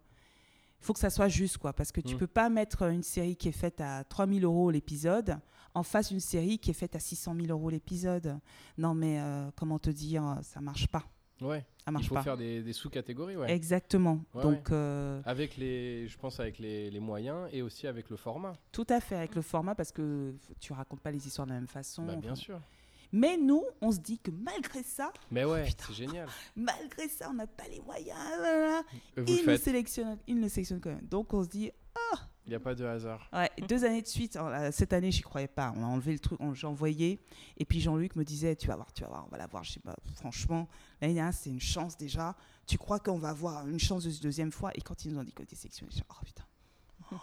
il 0.80 0.86
faut 0.86 0.94
que 0.94 1.00
ça 1.00 1.10
soit 1.10 1.28
juste, 1.28 1.58
quoi, 1.58 1.74
parce 1.74 1.92
que 1.92 2.00
tu 2.00 2.16
Mm. 2.16 2.18
peux 2.20 2.28
pas 2.28 2.48
mettre 2.50 2.84
une 2.84 3.04
série 3.04 3.36
qui 3.36 3.50
est 3.50 3.52
faite 3.54 3.82
à 3.82 4.04
3000 4.04 4.44
euros 4.46 4.72
l'épisode 4.72 5.38
en 5.74 5.84
face 5.84 6.10
d'une 6.10 6.20
série 6.20 6.60
qui 6.60 6.70
est 6.70 6.74
faite 6.76 6.96
à 6.96 7.00
600 7.00 7.36
000 7.36 7.48
euros 7.48 7.70
l'épisode. 7.70 8.40
Non, 8.78 8.94
mais 8.94 9.20
euh, 9.20 9.50
comment 9.56 9.80
te 9.80 9.90
dire, 9.90 10.40
ça 10.44 10.62
marche 10.62 10.88
pas. 10.88 11.04
Ouais. 11.42 11.60
Ça 11.80 11.86
Il 11.88 11.94
marche 11.94 12.08
faut 12.08 12.16
pas. 12.16 12.24
faire 12.24 12.38
des, 12.38 12.62
des 12.62 12.74
sous-catégories, 12.74 13.36
ouais. 13.36 13.52
Exactement. 13.52 14.20
Ouais, 14.34 14.44
Donc, 14.44 14.72
euh, 14.72 15.22
Avec 15.26 15.58
les, 15.58 16.08
je 16.08 16.18
pense 16.18 16.40
avec 16.40 16.60
les, 16.60 16.90
les 16.92 17.00
moyens 17.00 17.50
et 17.52 17.62
aussi 17.62 17.88
avec 17.88 18.10
le 18.10 18.16
format. 18.18 18.54
tout 18.72 18.86
à 18.90 19.00
fait 19.02 19.16
avec 19.16 19.36
le 19.36 19.42
format, 19.42 19.74
parce 19.76 19.92
que 19.92 20.34
tu 20.60 20.74
racontes 20.74 21.02
pas 21.02 21.12
les 21.12 21.26
histoires 21.26 21.48
de 21.48 21.54
la 21.54 21.60
même 21.60 21.68
façon. 21.68 22.06
Bah, 22.06 22.16
bien 22.16 22.32
Enfin, 22.34 22.36
sûr. 22.42 22.62
Mais 23.14 23.36
nous, 23.36 23.64
on 23.82 23.92
se 23.92 24.00
dit 24.00 24.20
que 24.20 24.32
malgré 24.32 24.84
ça, 24.84 25.12
Mais 25.32 25.44
ouais, 25.44 25.66
c'est 25.78 25.94
génial. 25.94 26.30
malgré 26.56 27.10
ça, 27.10 27.30
on 27.30 27.34
n'a 27.34 27.48
pas 27.48 27.68
les 27.70 27.82
moyens. 27.82 28.16
Ils 29.28 29.44
nous 29.46 29.58
sélectionnent, 29.58 30.18
ils 30.28 30.40
nous 30.40 30.48
sélectionnent 30.50 30.80
quand 30.80 30.92
même. 30.92 31.08
Donc 31.08 31.34
on 31.34 31.44
se 31.44 31.50
dit, 31.50 31.72
Il 32.48 32.50
n'y 32.50 32.56
a 32.56 32.60
pas 32.60 32.74
de 32.76 32.84
hasard. 32.84 33.30
ouais, 33.34 33.50
deux 33.68 33.86
années 33.86 34.02
de 34.02 34.08
suite. 34.08 34.36
euh, 34.36 34.70
Cette 34.72 34.94
année, 34.94 35.12
j'y 35.12 35.22
croyais 35.22 35.48
pas. 35.48 35.74
On 35.78 35.84
a 35.84 35.86
enlevé 35.86 36.12
le 36.14 36.20
truc, 36.20 36.40
on- 36.42 36.54
j'ai 36.54 36.66
envoyé. 36.68 37.20
Et 37.58 37.66
puis 37.66 37.80
Jean-Luc 37.80 38.16
me 38.16 38.24
disait, 38.24 38.56
tu 38.56 38.68
vas 38.68 38.76
voir, 38.76 38.92
tu 38.94 39.04
vas 39.04 39.10
voir, 39.10 39.26
on 39.28 39.32
va 39.32 39.38
la 39.38 39.48
voir. 39.48 39.64
Je 39.64 39.74
sais 39.74 39.80
pas, 39.80 39.96
franchement, 40.16 40.68
l'année 41.02 41.14
dernière, 41.14 41.34
c'est 41.34 41.50
une 41.52 41.60
chance 41.62 41.96
déjà. 41.98 42.36
Tu 42.66 42.78
crois 42.78 43.00
qu'on 43.00 43.20
va 43.20 43.30
avoir 43.30 43.68
une 43.68 43.80
chance 43.80 44.06
de 44.06 44.12
deuxième 44.22 44.52
fois? 44.52 44.72
Et 44.76 44.82
quand 44.82 45.06
ils 45.06 45.12
nous 45.14 45.20
ont 45.20 45.24
dit 45.24 45.32
qu'on 45.34 45.44
était 45.44 45.56
sélectionnés, 45.56 45.92
j'ai 45.94 46.04
oh 46.10 46.14
putain, 46.26 46.44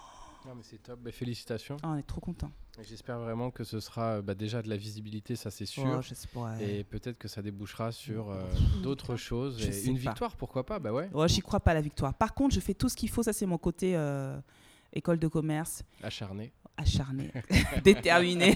Non, 0.46 0.54
mais 0.54 0.62
c'est 0.62 0.78
top. 0.82 1.00
Bah, 1.00 1.10
félicitations. 1.10 1.76
Ah, 1.82 1.88
on 1.88 1.96
est 1.96 2.02
trop 2.06 2.20
contents. 2.20 2.50
J'espère 2.80 3.18
vraiment 3.18 3.50
que 3.50 3.64
ce 3.64 3.80
sera 3.80 4.22
bah, 4.22 4.34
déjà 4.36 4.62
de 4.62 4.68
la 4.68 4.76
visibilité, 4.76 5.34
ça 5.34 5.50
c'est 5.50 5.66
sûr. 5.66 6.00
Oh, 6.36 6.40
ouais. 6.44 6.64
Et 6.78 6.84
peut-être 6.84 7.18
que 7.18 7.26
ça 7.26 7.42
débouchera 7.42 7.90
sur 7.90 8.30
euh, 8.30 8.40
d'autres 8.82 9.16
choses. 9.16 9.60
Et 9.66 9.84
une 9.86 9.94
pas. 10.00 10.10
victoire, 10.10 10.36
pourquoi 10.36 10.64
pas? 10.64 10.78
Bah 10.78 10.92
ouais. 10.92 11.10
Ouais, 11.12 11.28
j'y 11.28 11.40
crois 11.40 11.58
pas 11.58 11.72
à 11.72 11.74
la 11.74 11.80
victoire. 11.80 12.14
Par 12.14 12.34
contre, 12.34 12.54
je 12.54 12.60
fais 12.60 12.74
tout 12.74 12.88
ce 12.88 12.94
qu'il 12.96 13.10
faut. 13.10 13.24
Ça, 13.24 13.32
c'est 13.32 13.46
mon 13.46 13.58
côté 13.58 13.96
euh, 13.96 14.38
école 14.98 15.18
de 15.18 15.28
commerce. 15.28 15.82
Acharné. 16.02 16.52
acharné, 16.76 17.30
déterminé. 17.84 18.54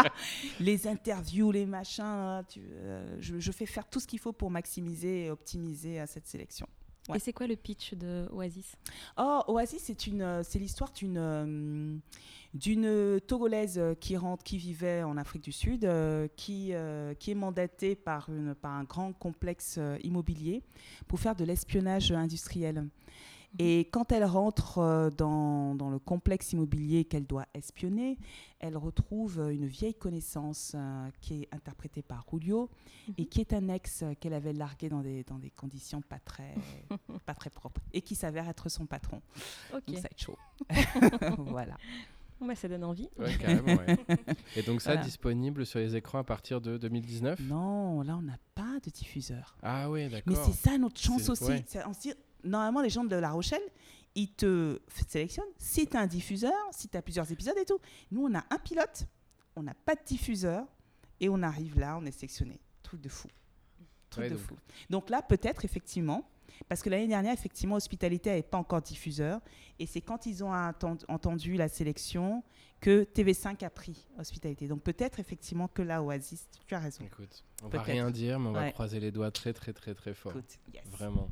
les 0.60 0.86
interviews, 0.86 1.50
les 1.52 1.66
machins, 1.66 2.42
tu- 2.48 2.60
euh, 2.62 3.16
je, 3.20 3.38
je 3.38 3.52
fais 3.52 3.66
faire 3.66 3.88
tout 3.88 4.00
ce 4.00 4.06
qu'il 4.06 4.18
faut 4.18 4.32
pour 4.32 4.50
maximiser 4.50 5.26
et 5.26 5.30
optimiser 5.30 5.98
à 6.00 6.06
cette 6.06 6.26
sélection. 6.26 6.66
Ouais. 7.08 7.18
Et 7.18 7.20
c'est 7.20 7.34
quoi 7.34 7.46
le 7.46 7.54
pitch 7.56 7.92
de 7.94 8.26
Oasis? 8.32 8.76
Oh, 9.18 9.42
Oasis, 9.48 9.82
c'est 9.84 10.06
une, 10.06 10.22
euh, 10.22 10.42
c'est 10.42 10.58
l'histoire 10.58 10.90
d'une 10.92 11.18
euh, 11.18 11.96
d'une 12.54 13.20
togolaise 13.26 13.78
euh, 13.78 13.94
qui 13.94 14.16
rentre, 14.16 14.42
qui 14.42 14.56
vivait 14.56 15.02
en 15.02 15.16
Afrique 15.18 15.42
du 15.44 15.52
Sud, 15.52 15.84
euh, 15.84 16.28
qui 16.36 16.70
euh, 16.72 17.12
qui 17.14 17.30
est 17.32 17.34
mandatée 17.34 17.94
par 17.94 18.30
une 18.30 18.54
par 18.54 18.72
un 18.72 18.84
grand 18.84 19.12
complexe 19.12 19.74
euh, 19.76 19.98
immobilier 20.02 20.62
pour 21.06 21.20
faire 21.20 21.34
de 21.36 21.44
l'espionnage 21.44 22.10
industriel. 22.10 22.86
Et 23.58 23.80
quand 23.92 24.10
elle 24.12 24.24
rentre 24.24 24.78
euh, 24.78 25.10
dans, 25.10 25.74
dans 25.74 25.88
le 25.90 25.98
complexe 25.98 26.52
immobilier 26.52 27.04
qu'elle 27.04 27.26
doit 27.26 27.46
espionner, 27.54 28.18
elle 28.58 28.76
retrouve 28.76 29.38
une 29.52 29.66
vieille 29.66 29.94
connaissance 29.94 30.72
euh, 30.74 31.08
qui 31.20 31.42
est 31.42 31.48
interprétée 31.54 32.02
par 32.02 32.24
Julio 32.30 32.68
et 33.18 33.22
Mhm. 33.22 33.28
qui 33.28 33.40
est 33.40 33.52
un 33.52 33.68
ex 33.68 34.02
euh, 34.02 34.14
qu'elle 34.18 34.32
avait 34.34 34.52
largué 34.54 34.88
dans 34.88 35.02
des, 35.02 35.22
dans 35.24 35.38
des 35.38 35.50
conditions 35.50 36.00
pas 36.00 36.18
très, 36.18 36.54
pas 37.26 37.34
très 37.34 37.50
propres 37.50 37.80
et 37.92 38.00
qui 38.00 38.14
s'avère 38.14 38.48
être 38.48 38.68
son 38.68 38.86
patron. 38.86 39.20
Ok, 39.74 39.82
Donc 39.86 39.96
ça 39.96 40.02
va 40.02 40.08
être 40.10 40.20
chaud. 40.20 40.38
voilà. 41.50 41.76
Bah, 42.40 42.54
ça 42.56 42.68
donne 42.68 42.84
envie. 42.84 43.08
Ouais, 43.18 43.36
carrément, 43.38 43.74
ouais. 43.82 43.96
Et 44.56 44.62
donc 44.62 44.80
ça, 44.82 44.90
Voilà. 44.92 45.04
disponible 45.06 45.64
sur 45.64 45.78
les 45.78 45.96
écrans 45.96 46.18
à 46.18 46.24
partir 46.24 46.60
de 46.60 46.76
2019 46.76 47.40
Non, 47.40 48.02
là 48.02 48.16
on 48.16 48.22
n'a 48.22 48.36
pas 48.54 48.80
de 48.84 48.90
diffuseur. 48.90 49.56
Ah 49.62 49.88
oui, 49.90 50.04
Mais 50.10 50.20
d'accord. 50.22 50.44
c'est 50.44 50.68
ça 50.70 50.76
notre 50.76 51.00
chance 51.00 51.28
aussi. 51.28 51.44
ouais. 51.44 51.64
C'est- 51.66 51.86
on 51.86 51.92
se 51.94 52.00
dit, 52.00 52.12
normalement, 52.44 52.80
les 52.82 52.90
gens 52.90 53.04
de 53.04 53.16
La 53.16 53.30
Rochelle, 53.32 53.62
ils 54.14 54.32
te 54.32 54.80
sélectionnent 55.08 55.44
si 55.58 55.86
tu 55.86 55.96
as 55.96 56.00
un 56.00 56.06
diffuseur, 56.06 56.52
si 56.72 56.88
tu 56.88 56.96
as 56.96 57.02
plusieurs 57.02 57.30
épisodes 57.32 57.56
et 57.58 57.64
tout. 57.64 57.78
Nous, 58.10 58.24
on 58.24 58.34
a 58.34 58.44
un 58.50 58.58
pilote, 58.58 59.06
on 59.56 59.62
n'a 59.62 59.74
pas 59.74 59.94
de 59.94 60.04
diffuseur, 60.06 60.66
et 61.20 61.28
on 61.28 61.42
arrive 61.42 61.78
là, 61.78 61.96
on 62.00 62.04
est 62.06 62.12
sélectionné. 62.12 62.60
Truc 62.82 63.00
de 63.00 63.08
fou. 63.08 63.28
Truc 64.10 64.24
Ouais, 64.24 64.30
de 64.30 64.34
donc- 64.36 64.44
fou. 64.44 64.56
Donc 64.90 65.10
là, 65.10 65.22
peut-être, 65.22 65.64
effectivement, 65.64 66.28
parce 66.68 66.82
que 66.82 66.90
l'année 66.90 67.08
dernière, 67.08 67.32
effectivement, 67.32 67.74
Hospitalité 67.76 68.30
n'avait 68.30 68.42
pas 68.42 68.58
encore 68.58 68.82
diffuseur, 68.82 69.40
et 69.80 69.86
c'est 69.86 70.00
quand 70.00 70.26
ils 70.26 70.44
ont 70.44 70.52
entendu 71.08 71.56
la 71.56 71.68
sélection 71.68 72.44
que 72.80 73.04
TV5 73.04 73.64
a 73.64 73.70
pris 73.70 74.06
Hospitalité. 74.18 74.68
Donc 74.68 74.82
peut-être, 74.82 75.18
effectivement, 75.18 75.66
que 75.68 75.82
là, 75.82 76.02
Oasis, 76.02 76.46
tu 76.66 76.74
as 76.74 76.78
raison. 76.78 77.02
Écoute, 77.04 77.42
on 77.62 77.68
va 77.68 77.82
rien 77.82 78.10
dire, 78.10 78.38
mais 78.38 78.48
on 78.50 78.52
va 78.52 78.70
croiser 78.70 79.00
les 79.00 79.10
doigts 79.10 79.30
très 79.32 79.52
très 79.52 79.72
très 79.72 79.94
très 79.94 80.14
fort. 80.14 80.32
Écoute, 80.32 80.58
yes. 80.72 80.84
Vraiment. 80.90 81.30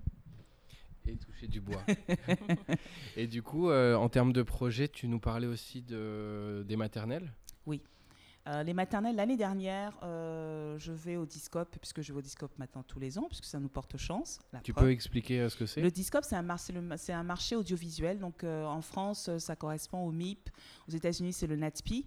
Et 1.07 1.17
toucher 1.17 1.49
du 1.49 1.61
bois. 1.61 1.83
Et 3.17 3.27
du 3.27 3.43
coup, 3.43 3.71
euh, 3.71 3.95
en 3.97 4.09
termes 4.09 4.33
de 4.33 4.43
projet, 4.43 4.89
tu 4.89 5.09
nous 5.09 5.19
parlais 5.19 5.47
aussi 5.49 5.83
de, 5.83 6.65
des 6.67 6.77
maternelles? 6.77 7.33
Euh, 8.49 8.65
les 8.65 8.75
maternelles, 8.75 9.15
l'année 9.15 9.37
dernière, 9.37 9.97
euh, 10.03 10.77
je 10.77 10.91
vais 10.91 11.17
au 11.17 11.25
Discope, 11.25 11.77
puisque 11.79 12.03
je 12.03 12.13
vais 12.13 12.19
au 12.19 12.23
Discope 12.23 12.51
maintenant 12.59 12.83
tous 12.83 12.99
les 12.99 13.17
ans, 13.17 13.27
puisque 13.29 13.45
ça 13.45 13.61
nous 13.61 13.69
porte 13.69 13.97
chance. 13.97 14.41
Tu 14.65 14.73
preuve. 14.73 14.87
peux 14.87 14.91
expliquer 14.91 15.49
ce 15.49 15.55
que 15.57 15.65
c'est? 15.65 15.81
Le 15.81 15.93
Discope, 15.93 16.25
c'est 16.25 16.35
un, 16.35 16.43
mar- 16.43 16.59
un 17.09 17.23
marché 17.23 17.55
audiovisuel. 17.55 18.19
Donc, 18.19 18.43
en 18.43 18.81
France, 18.83 19.31
ça 19.39 19.55
correspond 19.55 20.05
au 20.05 20.11
MIP. 20.11 20.51
Aux 20.89 20.91
États-Unis, 20.91 21.33
c'est 21.33 21.47
le 21.47 21.55
NATPI. 21.55 22.05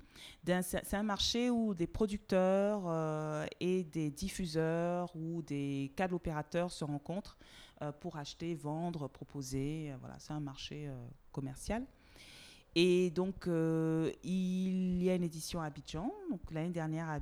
C'est 0.62 0.94
un 0.94 1.04
marché 1.04 1.50
où 1.50 1.74
des 1.74 1.88
producteurs 1.88 3.48
et 3.62 3.86
des 3.86 4.12
diffuseurs 4.12 5.16
ou 5.16 5.42
des 5.42 5.94
câbles 5.96 6.16
opérateurs 6.16 6.70
se 6.70 6.84
rencontrent 6.84 7.38
pour 8.00 8.16
acheter, 8.18 8.56
vendre, 8.56 9.08
proposer. 9.08 9.92
Euh, 9.92 9.98
Voilà, 10.00 10.18
c'est 10.20 10.34
un 10.34 10.40
marché 10.40 10.88
euh, 10.88 11.08
commercial. 11.32 11.84
Et 12.78 13.10
donc, 13.12 13.48
euh, 13.48 14.12
il 14.24 15.02
y 15.02 15.10
a 15.10 15.16
une 15.16 15.24
édition 15.24 15.62
à 15.62 15.66
Abidjan. 15.66 16.12
Donc, 16.30 16.42
l'année 16.52 16.74
dernière, 16.74 17.20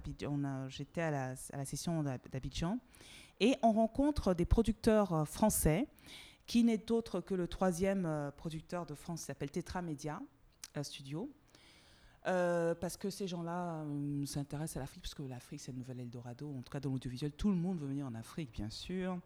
j'étais 0.68 1.02
à 1.02 1.12
la, 1.12 1.36
à 1.54 1.58
la 1.58 1.66
session 1.66 2.02
d'Ab- 2.02 2.28
d'Abidjan. 2.32 2.80
Et 3.40 3.56
on 3.62 3.72
rencontre 3.72 4.34
des 4.34 4.46
producteurs 4.46 5.14
euh, 5.14 5.26
français, 5.26 5.88
qui 6.48 6.64
n'est 6.64 6.92
autre 6.92 7.22
que 7.22 7.36
le 7.36 7.48
troisième 7.48 8.06
euh, 8.06 8.32
producteur 8.32 8.86
de 8.86 8.96
France, 8.96 9.22
qui 9.22 9.26
s'appelle 9.28 9.52
Tetra 9.52 9.82
Media 9.82 10.22
euh, 10.76 10.84
Studio. 10.84 11.30
Euh, 12.26 12.74
parce 12.74 12.96
que 12.98 13.10
ces 13.10 13.28
gens-là 13.28 13.84
euh, 13.84 14.26
s'intéressent 14.26 14.78
à 14.78 14.80
l'Afrique, 14.80 15.02
parce 15.04 15.14
que 15.14 15.24
l'Afrique, 15.24 15.62
c'est 15.62 15.72
le 15.72 15.78
nouvel 15.78 16.00
Eldorado. 16.00 16.50
En 16.58 16.62
tout 16.62 16.72
cas, 16.72 16.80
dans 16.80 16.90
l'audiovisuel, 16.90 17.32
tout 17.32 17.50
le 17.50 17.56
monde 17.56 17.80
veut 17.80 17.88
venir 17.88 18.08
en 18.08 18.16
Afrique, 18.16 18.52
bien 18.52 18.70
sûr. 18.70 19.20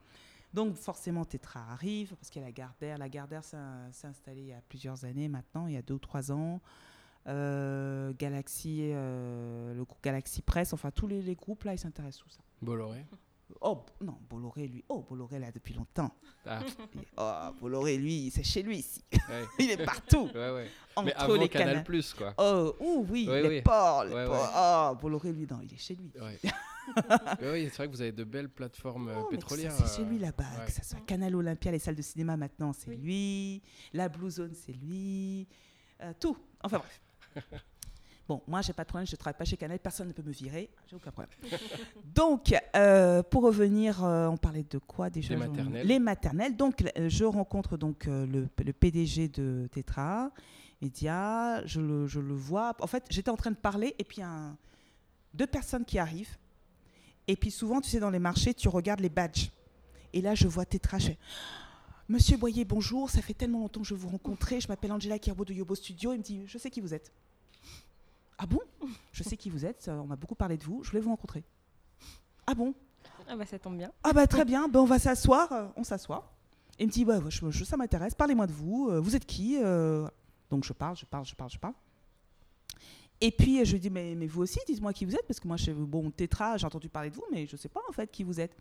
Donc, 0.53 0.75
forcément, 0.75 1.25
Tetra 1.25 1.59
arrive, 1.71 2.15
parce 2.15 2.29
qu'il 2.29 2.41
y 2.41 2.45
a 2.45 2.47
la 2.47 2.53
Gardère. 2.53 2.97
La 2.97 3.09
Gardère 3.09 3.43
s'est 3.43 3.57
s'est 3.91 4.07
installée 4.07 4.41
il 4.41 4.47
y 4.47 4.53
a 4.53 4.61
plusieurs 4.69 5.05
années 5.05 5.27
maintenant, 5.27 5.67
il 5.67 5.73
y 5.73 5.77
a 5.77 5.81
deux 5.81 5.95
ou 5.95 5.99
trois 5.99 6.31
ans. 6.31 6.61
Euh, 7.27 8.13
Galaxy, 8.17 8.79
euh, 8.93 9.73
le 9.73 9.83
groupe 9.83 10.01
Galaxy 10.01 10.41
Press, 10.41 10.71
enfin, 10.71 10.91
tous 10.91 11.07
les, 11.07 11.21
les 11.21 11.35
groupes, 11.35 11.65
là, 11.65 11.73
ils 11.73 11.79
s'intéressent 11.79 12.23
tous 12.23 12.29
ça. 12.29 12.41
Bolloré 12.61 13.05
Oh, 13.61 13.83
non, 14.01 14.17
Bolloré, 14.29 14.67
lui. 14.67 14.83
Oh, 14.89 15.05
Bolloré, 15.09 15.39
là, 15.39 15.51
depuis 15.51 15.73
longtemps. 15.73 16.11
Ah, 16.45 16.59
Oh, 17.17 17.55
Bolloré, 17.59 17.97
lui, 17.97 18.29
c'est 18.33 18.43
chez 18.43 18.61
lui 18.61 18.77
ici. 18.79 19.01
ouais. 19.13 19.45
Il 19.59 19.71
est 19.71 19.83
partout. 19.85 20.29
ouais, 20.35 20.51
ouais. 20.51 20.67
Entre 20.95 21.05
Mais 21.07 21.13
avant 21.15 21.35
les 21.35 21.49
Canal+. 21.49 21.83
Plus, 21.83 22.13
quoi. 22.13 22.33
Oh, 22.37 22.75
ouh, 22.79 23.05
oui, 23.09 23.27
Ouais, 23.27 23.41
les 23.41 23.49
oui. 23.49 23.61
ports, 23.61 24.03
les 24.05 24.13
Ouais, 24.13 24.25
ports. 24.25 24.35
ouais. 24.35 24.49
Oh, 24.55 25.01
Bolloré, 25.01 25.31
lui, 25.31 25.47
non, 25.49 25.59
il 25.63 25.73
est 25.73 25.77
chez 25.77 25.95
lui. 25.95 26.11
Oui, 26.21 26.31
c'est 27.41 27.75
vrai 27.77 27.87
que 27.87 27.91
vous 27.91 28.01
avez 28.01 28.11
de 28.11 28.23
belles 28.23 28.49
plateformes 28.49 29.09
euh, 29.09 29.21
Oh, 29.21 29.25
pétrolières. 29.29 29.71
C'est 29.73 29.95
chez 29.97 30.01
euh, 30.03 30.09
lui 30.09 30.19
là-bas, 30.19 30.43
ouais. 30.59 30.65
que 30.65 30.71
ça 30.71 30.83
soit 30.83 30.99
Canal 31.05 31.35
Olympia, 31.35 31.71
les 31.71 31.79
salles 31.79 31.95
de 31.95 32.01
cinéma 32.01 32.37
maintenant, 32.37 32.73
c'est 32.73 32.89
Oui. 32.89 32.97
lui. 32.97 33.61
La 33.93 34.09
Blue 34.09 34.29
Zone, 34.29 34.53
c'est 34.53 34.73
lui. 34.73 35.47
Euh, 36.01 36.13
tout. 36.19 36.37
Enfin 36.63 36.79
bref. 36.79 37.01
Bon, 38.27 38.41
moi, 38.45 38.61
j'ai 38.61 38.73
pas 38.73 38.83
de 38.83 38.89
problème, 38.89 39.07
je 39.07 39.15
travaille 39.15 39.37
pas 39.37 39.45
chez 39.45 39.55
Canal, 39.55 39.79
personne 39.79 40.09
ne 40.09 40.13
peut 40.13 40.21
me 40.21 40.31
virer, 40.31 40.69
j'ai 40.89 40.97
aucun 40.97 41.11
problème. 41.11 41.31
Donc, 42.03 42.53
euh, 42.75 43.23
pour 43.23 43.43
revenir, 43.43 44.03
euh, 44.03 44.27
on 44.27 44.35
parlait 44.35 44.65
de 44.69 44.79
quoi 44.79 45.09
déjà 45.09 45.33
Les 45.33 45.39
maternelles. 45.39 45.87
Les 45.87 45.99
maternelles. 45.99 46.55
Donc, 46.57 46.83
euh, 46.97 47.07
je 47.07 47.23
rencontre 47.23 47.77
donc 47.77 48.05
le, 48.05 48.49
le 48.57 48.73
PDG 48.73 49.29
de 49.29 49.69
Tetra, 49.71 50.31
Média, 50.81 51.65
je 51.65 51.79
le, 51.79 52.07
je 52.07 52.19
le 52.19 52.33
vois. 52.33 52.75
En 52.81 52.87
fait, 52.87 53.05
j'étais 53.09 53.29
en 53.29 53.37
train 53.37 53.51
de 53.51 53.55
parler 53.55 53.95
et 53.97 54.03
puis 54.03 54.21
un, 54.21 54.57
deux 55.33 55.47
personnes 55.47 55.85
qui 55.85 55.97
arrivent. 55.97 56.37
Et 57.27 57.35
puis 57.35 57.51
souvent, 57.51 57.79
tu 57.81 57.89
sais, 57.89 57.99
dans 57.99 58.09
les 58.09 58.19
marchés, 58.19 58.53
tu 58.53 58.67
regardes 58.67 58.99
les 58.99 59.09
badges. 59.09 59.51
Et 60.13 60.21
là, 60.21 60.35
je 60.35 60.47
vois 60.47 60.65
Tetra, 60.65 60.97
je 60.97 61.07
fais, 61.07 61.17
Monsieur 62.09 62.37
Boyer, 62.37 62.63
bonjour, 62.63 63.09
ça 63.09 63.21
fait 63.21 63.33
tellement 63.33 63.59
longtemps 63.59 63.81
que 63.81 63.87
je 63.87 63.93
vous 63.93 64.07
rencontrais. 64.07 64.61
Je 64.61 64.67
m'appelle 64.69 64.93
Angela 64.93 65.19
Kirbo 65.19 65.43
de 65.43 65.53
Yobo 65.53 65.75
Studio. 65.75 66.13
Il 66.13 66.19
me 66.19 66.23
dit, 66.23 66.43
je 66.47 66.57
sais 66.57 66.69
qui 66.69 66.79
vous 66.79 66.93
êtes. 66.93 67.11
Ah 68.37 68.45
bon? 68.45 68.59
Je 69.11 69.23
sais 69.23 69.35
qui 69.37 69.49
vous 69.49 69.65
êtes. 69.65 69.87
On 69.89 70.05
m'a 70.05 70.15
beaucoup 70.15 70.35
parlé 70.35 70.57
de 70.57 70.63
vous. 70.63 70.83
Je 70.83 70.89
voulais 70.91 71.01
vous 71.01 71.09
rencontrer. 71.09 71.43
Ah 72.45 72.53
bon? 72.53 72.73
Ah 73.27 73.35
bah 73.35 73.45
ça 73.45 73.57
tombe 73.59 73.77
bien. 73.77 73.91
Ah 74.03 74.13
bah 74.13 74.27
très 74.27 74.45
bien. 74.45 74.67
Ben, 74.69 74.79
on 74.79 74.85
va 74.85 74.99
s'asseoir. 74.99 75.51
Euh, 75.51 75.67
On 75.75 75.83
s'assoit. 75.83 76.33
Et 76.79 76.83
il 76.83 76.87
me 76.87 76.91
dit, 76.91 77.03
ouais, 77.03 77.17
ouais, 77.17 77.31
je- 77.31 77.49
je- 77.49 77.63
ça 77.63 77.75
m'intéresse. 77.77 78.13
Parlez-moi 78.15 78.45
de 78.47 78.53
vous. 78.53 78.89
Euh, 78.89 78.99
Vous 78.99 79.15
êtes 79.15 79.25
qui 79.25 79.57
Euh, 79.61 80.07
Donc 80.49 80.63
je 80.63 80.71
parle, 80.73 80.95
je 80.95 81.05
parle, 81.05 81.25
je 81.25 81.35
parle, 81.35 81.49
je 81.49 81.57
parle. 81.59 81.73
Et 83.19 83.31
puis 83.31 83.65
je 83.65 83.73
lui 83.73 83.79
dis, 83.79 83.89
mais, 83.89 84.13
mais 84.15 84.27
vous 84.27 84.43
aussi, 84.43 84.59
dites-moi 84.67 84.93
qui 84.93 85.03
vous 85.05 85.15
êtes, 85.15 85.25
parce 85.27 85.39
que 85.39 85.47
moi, 85.47 85.57
je, 85.57 85.71
bon, 85.71 86.11
Tétra, 86.11 86.55
j'ai 86.57 86.65
entendu 86.67 86.87
parler 86.87 87.09
de 87.09 87.15
vous, 87.15 87.23
mais 87.31 87.47
je 87.47 87.53
ne 87.55 87.57
sais 87.57 87.67
pas 87.69 87.81
en 87.89 87.91
fait 87.91 88.11
qui 88.11 88.23
vous 88.23 88.39
êtes. 88.39 88.55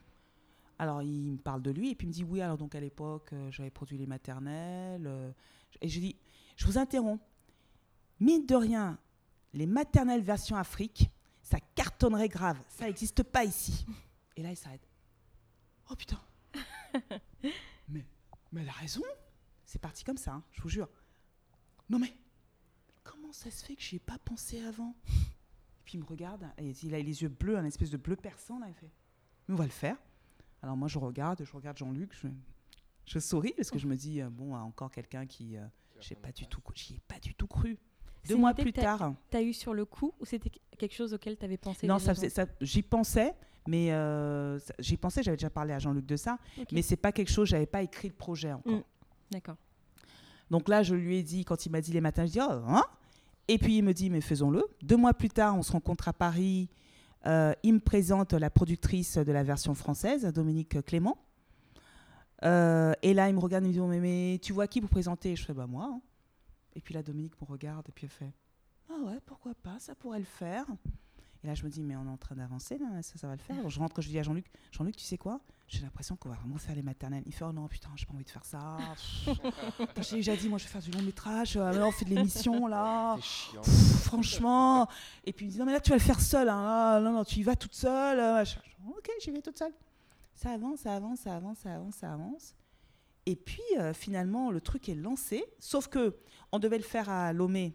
Alors 0.79 1.03
il 1.03 1.33
me 1.33 1.37
parle 1.39 1.62
de 1.62 1.70
lui, 1.70 1.91
et 1.91 1.95
puis 1.95 2.07
il 2.07 2.09
me 2.09 2.12
dit, 2.14 2.24
oui, 2.24 2.41
alors 2.41 2.57
donc 2.59 2.74
à 2.74 2.81
l'époque, 2.81 3.31
j'avais 3.51 3.70
produit 3.70 3.99
les 3.99 4.07
maternelles. 4.07 5.07
euh, 5.07 5.31
et 5.83 5.89
je 5.89 6.01
dis, 6.01 6.16
je 6.57 6.64
vous 6.66 6.79
interromps. 6.79 7.22
Mine 8.18 8.47
de 8.47 8.55
rien, 8.55 8.99
les 9.57 9.66
maternelles 9.66 10.22
version 10.22 10.57
Afrique, 10.57 11.11
ça 11.42 11.59
cartonnerait 11.74 12.28
grave. 12.28 12.61
Ça 12.68 12.86
n'existe 12.86 13.22
pas 13.22 13.44
ici. 13.44 13.86
Et 14.36 14.42
là, 14.42 14.50
il 14.50 14.57
s'arrête. 14.57 14.86
Oh 15.90 15.96
putain. 15.96 16.20
mais, 17.88 18.04
mais 18.52 18.62
elle 18.62 18.68
a 18.68 18.72
raison. 18.72 19.02
C'est 19.64 19.80
parti 19.80 20.04
comme 20.04 20.18
ça, 20.18 20.34
hein, 20.34 20.44
je 20.52 20.61
vous 20.62 20.68
jure. 20.68 20.88
Non 21.88 21.98
mais, 21.98 22.12
comment 23.02 23.32
ça 23.32 23.50
se 23.50 23.64
fait 23.64 23.76
que 23.76 23.82
j'y 23.82 23.96
ai 23.96 24.00
pas 24.00 24.18
pensé 24.18 24.61
avant? 24.64 24.94
Et 25.09 25.82
puis 25.84 25.98
il 25.98 26.00
me 26.00 26.07
regarde, 26.07 26.46
et 26.59 26.70
il 26.82 26.94
a 26.94 26.98
les 26.98 27.22
yeux 27.22 27.28
bleus, 27.28 27.57
un 27.57 27.64
espèce 27.64 27.90
de 27.90 27.96
bleu 27.96 28.16
perçant, 28.16 28.59
là, 28.59 28.66
il 28.68 28.74
fait, 28.74 28.90
mais 29.46 29.54
on 29.54 29.57
va 29.57 29.64
le 29.64 29.70
faire. 29.70 29.96
Alors 30.62 30.76
moi 30.76 30.88
je 30.88 30.98
regarde, 30.98 31.44
je 31.44 31.52
regarde 31.52 31.76
Jean-Luc, 31.76 32.12
je, 32.14 32.28
je 33.07 33.18
souris 33.18 33.54
parce 33.57 33.70
que 33.70 33.78
je 33.78 33.86
me 33.86 33.96
dis, 33.96 34.20
euh, 34.20 34.30
bon, 34.30 34.54
encore 34.54 34.90
quelqu'un 34.90 35.26
qui, 35.26 35.57
euh, 35.57 35.66
j'ai 36.00 36.16
pas 36.16 36.32
du 36.32 36.46
tout, 36.46 36.61
j'y 36.74 36.94
ai 36.94 37.00
pas 37.07 37.18
du 37.20 37.34
tout 37.34 37.46
cru. 37.46 37.78
Deux 38.29 38.37
mois 38.37 38.55
plus 38.55 38.72
tard. 38.72 39.14
T'as 39.31 39.43
eu 39.43 39.53
sur 39.53 39.74
le 39.74 39.85
coup 39.85 40.12
ou 40.20 40.24
c'était 40.24 40.51
quelque 40.79 40.95
chose 40.95 41.12
auquel 41.14 41.37
t'avais 41.37 41.57
pensé 41.57 41.87
Non, 41.87 41.99
ça, 41.99 42.12
j'y 42.61 42.83
pensais, 42.83 43.35
mais 43.66 43.93
euh, 43.93 44.59
j'y 44.79 44.97
pensais, 44.97 45.22
j'avais 45.22 45.37
déjà 45.37 45.51
parlé 45.51 45.72
à 45.72 45.79
Jean-Luc 45.79 46.07
de 46.07 46.16
ça, 46.16 46.39
Ok. 46.61 46.68
mais 46.72 46.83
c'est 46.83 46.97
pas 46.97 47.12
quelque 47.12 47.31
chose, 47.31 47.49
j'avais 47.49 47.66
pas 47.66 47.83
écrit 47.83 48.09
le 48.09 48.14
projet 48.14 48.53
encore. 48.53 48.72
Mm. 48.74 48.83
D'accord. 49.31 49.57
Donc 50.51 50.68
là, 50.68 50.83
je 50.83 50.95
lui 50.95 51.16
ai 51.16 51.22
dit, 51.22 51.45
quand 51.45 51.66
il 51.66 51.70
m'a 51.72 51.81
dit 51.81 51.93
les 51.93 52.01
matins, 52.01 52.24
je 52.27 52.33
dis, 52.33 52.41
oh, 52.41 52.53
hein? 52.68 52.85
Et 53.49 53.59
puis 53.59 53.77
il 53.79 53.83
me 53.83 53.93
dit, 53.93 54.11
mais 54.11 54.20
faisons-le. 54.20 54.64
Deux 54.83 54.97
mois 54.97 55.14
plus 55.14 55.29
tard, 55.31 55.57
on 55.57 55.62
se 55.62 55.72
rencontre 55.72 56.09
à 56.09 56.12
Paris. 56.12 56.68
Euh, 57.27 57.53
il 57.64 57.74
me 57.74 57.81
présente 57.81 58.33
la 58.33 58.51
productrice 58.51 59.18
de 59.18 59.33
la 59.33 59.43
version 59.43 59.74
française, 59.74 60.24
Dominique 60.27 60.81
Clément. 60.85 61.18
Euh, 62.45 62.93
et 63.03 63.14
là, 63.14 63.29
il 63.29 63.35
me 63.35 63.41
regarde 63.41 63.64
et 63.64 63.68
me 63.68 63.72
dit, 63.72 63.81
oh, 63.81 63.87
mais, 63.87 63.99
mais 64.01 64.39
tu 64.43 64.53
vois 64.53 64.66
qui 64.68 64.81
vous 64.81 64.89
présenter 64.89 65.35
Je 65.35 65.45
fais, 65.45 65.55
bah 65.55 65.66
moi. 65.66 65.91
hein. 65.93 66.01
Et 66.77 66.81
puis 66.81 66.95
là, 66.95 67.03
Dominique 67.03 67.41
me 67.41 67.47
regarde 67.47 67.89
et 67.89 67.93
puis 67.93 68.05
elle 68.05 68.11
fait, 68.11 68.33
ah 68.91 68.99
ouais, 69.07 69.18
pourquoi 69.24 69.55
pas, 69.55 69.79
ça 69.79 69.95
pourrait 69.95 70.18
le 70.20 70.24
faire. 70.24 70.66
Et 71.43 71.47
là, 71.47 71.55
je 71.55 71.64
me 71.64 71.70
dis, 71.70 71.83
mais 71.83 71.97
on 71.97 72.05
est 72.07 72.11
en 72.11 72.16
train 72.16 72.35
d'avancer, 72.35 72.77
là, 72.79 73.03
ça, 73.03 73.16
ça 73.16 73.27
va 73.27 73.35
le 73.35 73.41
faire. 73.41 73.57
Alors, 73.57 73.70
je 73.70 73.79
rentre, 73.79 74.01
je 74.01 74.09
dis 74.09 74.18
à 74.18 74.22
Jean-Luc, 74.22 74.47
Jean-Luc, 74.72 74.95
tu 74.97 75.05
sais 75.05 75.16
quoi? 75.18 75.41
J'ai 75.68 75.81
l'impression 75.81 76.16
qu'on 76.16 76.29
va 76.29 76.37
vraiment 76.37 76.59
faire 76.59 76.74
les 76.74 76.83
maternelles. 76.83 77.22
Il 77.27 77.33
fait, 77.33 77.45
oh 77.45 77.53
non, 77.53 77.66
putain, 77.66 77.89
j'ai 77.97 78.05
pas 78.07 78.12
envie 78.14 78.24
de 78.24 78.31
faire 78.31 78.45
ça. 78.45 78.77
J'ai 80.03 80.16
déjà 80.16 80.37
dit, 80.37 80.49
moi, 80.49 80.59
je 80.59 80.64
vais 80.64 80.70
faire 80.70 80.83
du 80.83 80.91
long 80.93 81.03
métrage. 81.03 81.57
Euh, 81.57 81.72
là, 81.72 81.87
on 81.87 81.91
fait 81.91 82.05
de 82.05 82.11
l'émission, 82.11 82.66
là. 82.66 83.16
C'est 83.16 83.22
chiant. 83.24 83.62
Pff, 83.62 84.03
franchement. 84.05 84.87
Et 85.24 85.33
puis 85.33 85.47
il 85.47 85.49
me 85.49 85.53
dit, 85.53 85.59
non, 85.59 85.64
mais 85.66 85.72
là, 85.72 85.81
tu 85.81 85.91
vas 85.91 85.97
le 85.97 86.03
faire 86.03 86.20
seule. 86.20 86.49
Hein. 86.49 86.57
Ah, 86.57 87.01
non, 87.03 87.12
non, 87.12 87.24
tu 87.24 87.41
y 87.41 87.43
vas 87.43 87.57
toute 87.57 87.74
seule. 87.74 88.20
euh. 88.20 88.45
Je 88.45 88.55
ok, 88.89 89.11
j'y 89.20 89.31
vais 89.33 89.43
toute 89.43 89.59
seule. 89.59 89.72
Ça 90.35 90.51
avance, 90.53 90.81
ça 90.81 90.95
avance, 90.95 91.20
ça 91.20 91.35
avance, 91.37 91.59
ça 91.59 91.74
avance, 91.74 91.95
ça 91.97 92.12
avance. 92.12 92.55
Et 93.29 93.35
puis, 93.35 93.62
euh, 93.79 93.93
finalement, 93.93 94.53
le 94.53 94.61
truc 94.61 94.89
est 94.89 94.95
lancé. 94.95 95.45
Sauf 95.59 95.89
que 95.89 96.16
on 96.53 96.59
devait 96.59 96.78
le 96.78 96.84
faire 96.84 97.09
à 97.09 97.32
Lomé. 97.32 97.74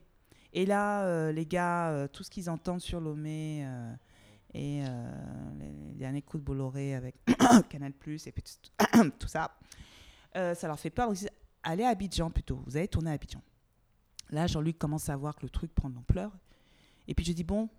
Et 0.54 0.66
là, 0.66 1.06
euh, 1.06 1.32
les 1.32 1.46
gars, 1.46 1.92
euh, 1.92 2.08
tout 2.08 2.24
ce 2.24 2.30
qu'ils 2.30 2.50
entendent 2.50 2.82
sur 2.82 3.00
Lomé 3.00 3.64
euh, 3.66 3.94
et 4.54 4.82
les, 5.58 5.96
derniers 5.96 6.22
coups 6.22 6.42
de 6.42 6.46
Bolloré 6.46 6.96
avec 6.96 7.16
Canal+, 7.70 7.92
et 7.92 8.32
puis 8.32 8.44
tout, 9.18 9.28
ça, 9.28 9.58
ça 10.34 10.68
leur 10.68 10.80
fait 10.80 10.90
peur. 10.90 11.08
Donc, 11.08 11.18
ils 11.18 11.22
disent, 11.22 11.30
allez 11.64 11.84
à 11.84 11.90
Abidjan 11.90 12.32
plutôt. 12.32 12.62
Vous 12.66 12.76
allez 12.76 12.88
tourner 12.88 13.12
à 13.12 13.14
Abidjan. 13.14 13.42
Là, 14.30 14.48
Jean-Luc 14.48 14.78
commence 14.78 15.10
à 15.10 15.16
voir 15.16 15.36
que 15.36 15.44
le 15.44 15.50
truc 15.50 15.74
prend 15.74 15.90
de 15.90 15.96
l'ampleur. 15.96 16.32
Et 17.08 17.14
puis 17.14 17.24
je 17.24 17.32
dis, 17.32 17.44
bon, 17.44 17.70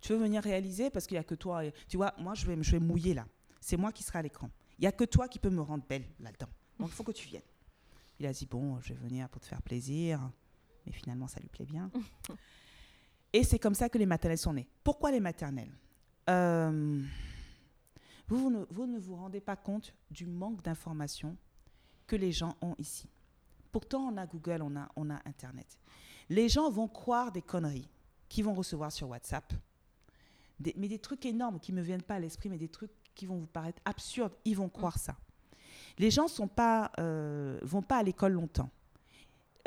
tu 0.00 0.12
veux 0.12 0.18
venir 0.18 0.42
réaliser? 0.42 0.90
Parce 0.90 1.06
qu'il 1.06 1.14
n'y 1.14 1.20
a 1.20 1.24
que 1.24 1.34
toi. 1.36 1.62
Tu 1.88 1.96
vois, 1.96 2.14
moi, 2.18 2.34
je 2.34 2.46
vais, 2.46 2.60
je 2.60 2.72
vais 2.72 2.80
mouiller 2.80 3.14
là. 3.14 3.26
C'est 3.60 3.76
moi 3.76 3.92
qui 3.92 4.02
serai 4.02 4.18
à 4.18 4.22
l'écran. 4.22 4.50
Il 4.78 4.82
n'y 4.82 4.88
a 4.88 4.92
que 4.92 5.04
toi 5.04 5.28
qui 5.28 5.38
peux 5.38 5.50
me 5.50 5.62
rendre 5.62 5.84
belle 5.88 6.04
là-dedans. 6.18 6.48
Donc, 6.78 6.88
il 6.88 6.94
faut 6.94 7.04
que 7.04 7.12
tu 7.12 7.28
viennes. 7.28 7.42
Il 8.20 8.26
a 8.26 8.32
dit, 8.32 8.46
bon, 8.46 8.80
je 8.80 8.92
vais 8.94 9.00
venir 9.00 9.28
pour 9.28 9.40
te 9.40 9.46
faire 9.46 9.62
plaisir. 9.62 10.30
Mais 10.86 10.92
finalement, 10.92 11.28
ça 11.28 11.40
lui 11.40 11.48
plaît 11.48 11.64
bien. 11.66 11.90
Et 13.32 13.44
c'est 13.44 13.58
comme 13.58 13.74
ça 13.74 13.88
que 13.88 13.98
les 13.98 14.06
maternelles 14.06 14.38
sont 14.38 14.52
nées. 14.52 14.68
Pourquoi 14.84 15.10
les 15.10 15.20
maternelles 15.20 15.72
Euh, 16.28 17.02
vous, 18.28 18.38
vous 18.38 18.50
ne, 18.50 18.64
vous 18.70 18.86
ne 18.86 18.98
vous 18.98 19.16
rendez 19.16 19.40
pas 19.40 19.56
compte 19.56 19.94
du 20.10 20.26
manque 20.26 20.62
d'informations 20.62 21.36
que 22.06 22.16
les 22.16 22.30
gens 22.32 22.56
ont 22.60 22.74
ici. 22.78 23.08
Pourtant, 23.70 24.02
on 24.12 24.16
a 24.18 24.26
Google, 24.26 24.60
on 24.62 24.76
a, 24.76 24.88
on 24.96 25.08
a 25.10 25.20
Internet. 25.26 25.78
Les 26.28 26.48
gens 26.48 26.70
vont 26.70 26.88
croire 26.88 27.32
des 27.32 27.42
conneries 27.42 27.88
qu'ils 28.28 28.44
vont 28.44 28.54
recevoir 28.54 28.92
sur 28.92 29.08
WhatsApp, 29.08 29.52
Des- 30.60 30.74
mais 30.76 30.88
des 30.88 30.98
trucs 30.98 31.24
énormes 31.26 31.58
qui 31.58 31.72
ne 31.72 31.78
me 31.78 31.82
viennent 31.82 32.02
pas 32.02 32.16
à 32.16 32.20
l'esprit, 32.20 32.48
mais 32.50 32.58
des 32.58 32.68
trucs 32.68 32.92
qui 33.14 33.26
vont 33.26 33.38
vous 33.38 33.46
paraître 33.46 33.80
absurdes, 33.84 34.32
ils 34.44 34.56
vont 34.56 34.68
croire 34.68 34.98
ça. 34.98 35.16
Les 35.98 36.10
gens 36.10 36.26
pas, 36.48 36.90
euh, 36.98 37.58
vont 37.62 37.82
pas 37.82 37.98
à 37.98 38.02
l'école 38.02 38.32
longtemps. 38.32 38.70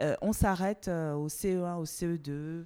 Euh, 0.01 0.15
on 0.21 0.34
s'arrête 0.34 0.88
euh, 0.88 1.13
au 1.13 1.30
CE1, 1.30 1.78
au 1.78 1.86
CE2, 1.86 2.65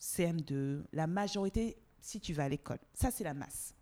CM2. 0.00 0.84
La 0.92 1.06
majorité, 1.06 1.76
si 2.00 2.20
tu 2.20 2.32
vas 2.32 2.44
à 2.44 2.48
l'école, 2.48 2.78
ça 2.94 3.10
c'est 3.10 3.24
la 3.24 3.34
masse. 3.34 3.74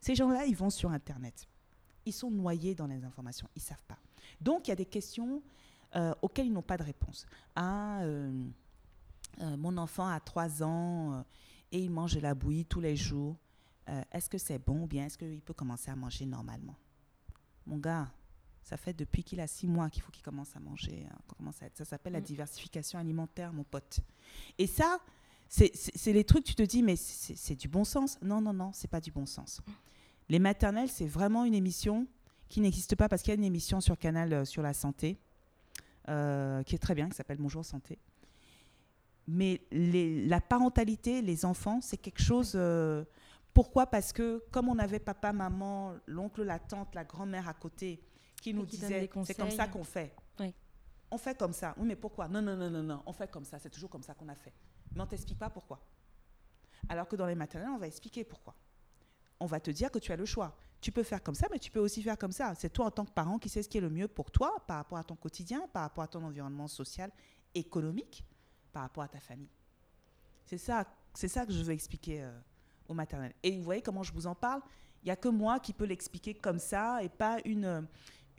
Ces 0.00 0.14
gens-là, 0.14 0.44
ils 0.46 0.56
vont 0.56 0.70
sur 0.70 0.90
Internet. 0.90 1.46
Ils 2.04 2.12
sont 2.12 2.30
noyés 2.30 2.74
dans 2.74 2.86
les 2.86 3.04
informations, 3.04 3.48
ils 3.56 3.62
savent 3.62 3.84
pas. 3.88 3.98
Donc 4.40 4.68
il 4.68 4.70
y 4.70 4.72
a 4.72 4.76
des 4.76 4.86
questions 4.86 5.42
auxquelles 6.20 6.46
ils 6.46 6.52
n'ont 6.52 6.60
pas 6.60 6.76
de 6.76 6.82
réponse. 6.82 7.26
Ah, 7.56 8.02
mon 9.40 9.76
enfant 9.78 10.06
a 10.06 10.20
3 10.20 10.62
ans 10.62 11.24
et 11.72 11.78
il 11.78 11.90
mange 11.90 12.14
de 12.14 12.20
la 12.20 12.34
bouillie 12.34 12.66
tous 12.66 12.80
les 12.80 12.96
jours. 12.96 13.36
Est-ce 14.12 14.28
que 14.28 14.38
c'est 14.38 14.58
bon 14.58 14.82
ou 14.82 14.86
bien 14.86 15.06
est-ce 15.06 15.16
qu'il 15.16 15.40
peut 15.40 15.54
commencer 15.54 15.90
à 15.90 15.96
manger 15.96 16.26
normalement? 16.26 16.76
Mon 17.66 17.78
gars, 17.78 18.12
ça 18.68 18.76
fait 18.76 18.92
depuis 18.92 19.22
qu'il 19.22 19.38
a 19.40 19.46
6 19.46 19.68
mois 19.68 19.88
qu'il 19.90 20.02
faut 20.02 20.10
qu'il 20.10 20.24
commence 20.24 20.56
à 20.56 20.60
manger. 20.60 21.06
hein, 21.08 21.16
qu'on 21.28 21.36
commence 21.36 21.62
à 21.62 21.66
être- 21.66 21.76
ça 21.76 21.84
s'appelle 21.84 22.14
la 22.14 22.20
Mm. 22.20 22.24
diversification 22.24 22.98
alimentaire, 22.98 23.52
mon 23.52 23.62
pote. 23.62 24.00
Et 24.58 24.66
ça, 24.66 24.98
c'est- 25.48 25.72
les 26.12 26.24
trucs, 26.24 26.42
tu 26.44 26.56
te 26.56 26.62
dis, 26.64 26.82
mais 26.82 26.96
c'est 26.96 27.36
c'est 27.36 27.54
du 27.54 27.68
bon 27.68 27.84
sens. 27.84 28.18
Non, 28.22 28.40
non, 28.40 28.52
non, 28.52 28.72
c'est 28.72 28.90
pas 28.90 29.00
du 29.00 29.12
bon 29.12 29.24
sens. 29.24 29.60
Les 30.28 30.40
maternelles, 30.40 30.88
c'est 30.90 31.06
vraiment 31.06 31.44
une 31.44 31.54
émission 31.54 32.08
qui 32.48 32.60
n'existe 32.60 32.96
pas 32.96 33.08
parce 33.08 33.22
qu'il 33.22 33.30
y 33.32 33.36
a 33.36 33.38
une 33.38 33.44
émission 33.44 33.80
sur 33.80 33.96
Canal 33.96 34.32
euh, 34.32 34.44
sur 34.44 34.62
la 34.62 34.74
santé 34.74 35.16
euh, 36.08 36.62
qui 36.64 36.74
est 36.74 36.78
très 36.78 36.94
bien, 36.96 37.08
qui 37.08 37.14
s'appelle 37.16 37.38
Bonjour 37.38 37.64
Santé. 37.64 37.98
Mais 39.28 39.60
les- 39.72 40.26
la 40.26 40.40
parentalité, 40.40 41.22
les 41.22 41.44
enfants, 41.44 41.80
c'est 41.80 41.96
quelque 41.96 42.22
chose. 42.22 42.52
euh, 42.56 43.04
pourquoi? 43.54 43.86
Parce 43.86 44.12
que 44.12 44.42
comme 44.52 44.68
on 44.68 44.78
avait 44.78 44.98
papa, 45.00 45.32
maman, 45.32 45.94
l'oncle, 46.06 46.42
la 46.42 46.58
tante, 46.58 46.94
la 46.94 47.04
grand-mère 47.04 47.48
à 47.48 47.54
côté 47.54 48.00
qui 48.40 48.54
nous 48.54 48.66
qui 48.66 48.78
des 48.78 49.10
c'est 49.24 49.34
comme 49.34 49.50
ça 49.50 49.68
qu'on 49.68 49.84
fait. 49.84 50.14
Oui. 50.38 50.54
On 51.10 51.18
fait 51.18 51.36
comme 51.38 51.52
ça. 51.52 51.74
Oui, 51.78 51.86
mais 51.86 51.96
pourquoi? 51.96 52.28
Non, 52.28 52.42
non, 52.42 52.56
non, 52.56 52.70
non, 52.70 52.82
non. 52.82 53.02
On 53.06 53.12
fait 53.12 53.30
comme 53.30 53.44
ça. 53.44 53.58
C'est 53.58 53.70
toujours 53.70 53.90
comme 53.90 54.02
ça 54.02 54.14
qu'on 54.14 54.28
a 54.28 54.34
fait. 54.34 54.52
Mais 54.94 55.00
on 55.00 55.06
t'explique 55.06 55.38
pas 55.38 55.50
pourquoi. 55.50 55.80
Alors 56.88 57.08
que 57.08 57.16
dans 57.16 57.26
les 57.26 57.34
maternelles, 57.34 57.70
on 57.70 57.78
va 57.78 57.86
expliquer 57.86 58.24
pourquoi. 58.24 58.54
On 59.38 59.46
va 59.46 59.60
te 59.60 59.70
dire 59.70 59.90
que 59.90 59.98
tu 59.98 60.12
as 60.12 60.16
le 60.16 60.24
choix. 60.24 60.56
Tu 60.80 60.92
peux 60.92 61.02
faire 61.02 61.22
comme 61.22 61.34
ça, 61.34 61.46
mais 61.50 61.58
tu 61.58 61.70
peux 61.70 61.80
aussi 61.80 62.02
faire 62.02 62.18
comme 62.18 62.32
ça. 62.32 62.54
C'est 62.54 62.70
toi 62.70 62.86
en 62.86 62.90
tant 62.90 63.04
que 63.04 63.10
parent 63.10 63.38
qui 63.38 63.48
sais 63.48 63.62
ce 63.62 63.68
qui 63.68 63.78
est 63.78 63.80
le 63.80 63.90
mieux 63.90 64.08
pour 64.08 64.30
toi 64.30 64.54
par 64.66 64.78
rapport 64.78 64.98
à 64.98 65.04
ton 65.04 65.16
quotidien, 65.16 65.68
par 65.72 65.82
rapport 65.82 66.04
à 66.04 66.08
ton 66.08 66.22
environnement 66.22 66.68
social, 66.68 67.10
économique, 67.54 68.24
par 68.72 68.82
rapport 68.82 69.02
à 69.02 69.08
ta 69.08 69.20
famille. 69.20 69.50
C'est 70.44 70.58
ça, 70.58 70.84
c'est 71.14 71.28
ça 71.28 71.44
que 71.44 71.52
je 71.52 71.62
veux 71.62 71.72
expliquer 71.72 72.22
euh, 72.22 72.38
aux 72.88 72.94
maternelles. 72.94 73.34
Et 73.42 73.56
vous 73.56 73.64
voyez 73.64 73.82
comment 73.82 74.02
je 74.02 74.12
vous 74.12 74.26
en 74.26 74.34
parle? 74.34 74.60
Il 75.02 75.06
n'y 75.06 75.10
a 75.10 75.16
que 75.16 75.28
moi 75.28 75.60
qui 75.60 75.72
peux 75.72 75.84
l'expliquer 75.84 76.34
comme 76.34 76.58
ça 76.58 77.02
et 77.02 77.08
pas 77.08 77.38
une, 77.44 77.86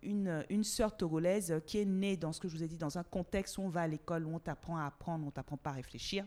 une, 0.04 0.46
une 0.50 0.64
sœur 0.64 0.96
togolaise 0.96 1.62
qui 1.66 1.80
est 1.80 1.86
née 1.86 2.18
dans 2.18 2.32
ce 2.32 2.40
que 2.40 2.48
je 2.48 2.56
vous 2.56 2.64
ai 2.64 2.68
dit, 2.68 2.78
dans 2.78 2.98
un 2.98 3.04
contexte 3.04 3.58
où 3.58 3.62
on 3.62 3.70
va 3.70 3.82
à 3.82 3.88
l'école, 3.88 4.26
où 4.26 4.34
on 4.34 4.40
t'apprend 4.40 4.78
à 4.78 4.86
apprendre, 4.86 5.26
où 5.26 5.28
on 5.28 5.32
t'apprend 5.32 5.58
pas 5.58 5.72
à 5.72 5.74
réfléchir. 5.74 6.26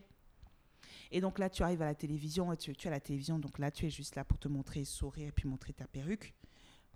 Et 1.10 1.20
donc 1.20 1.38
là, 1.38 1.50
tu 1.50 1.62
arrives 1.62 1.82
à 1.82 1.86
la 1.86 1.94
télévision, 1.94 2.54
tu, 2.56 2.74
tu 2.74 2.86
es 2.86 2.90
à 2.90 2.94
la 2.94 3.00
télévision, 3.00 3.38
donc 3.38 3.58
là, 3.58 3.70
tu 3.70 3.86
es 3.86 3.90
juste 3.90 4.16
là 4.16 4.24
pour 4.24 4.38
te 4.38 4.48
montrer, 4.48 4.84
sourire 4.84 5.28
et 5.28 5.32
puis 5.32 5.48
montrer 5.48 5.72
ta 5.72 5.86
perruque. 5.86 6.34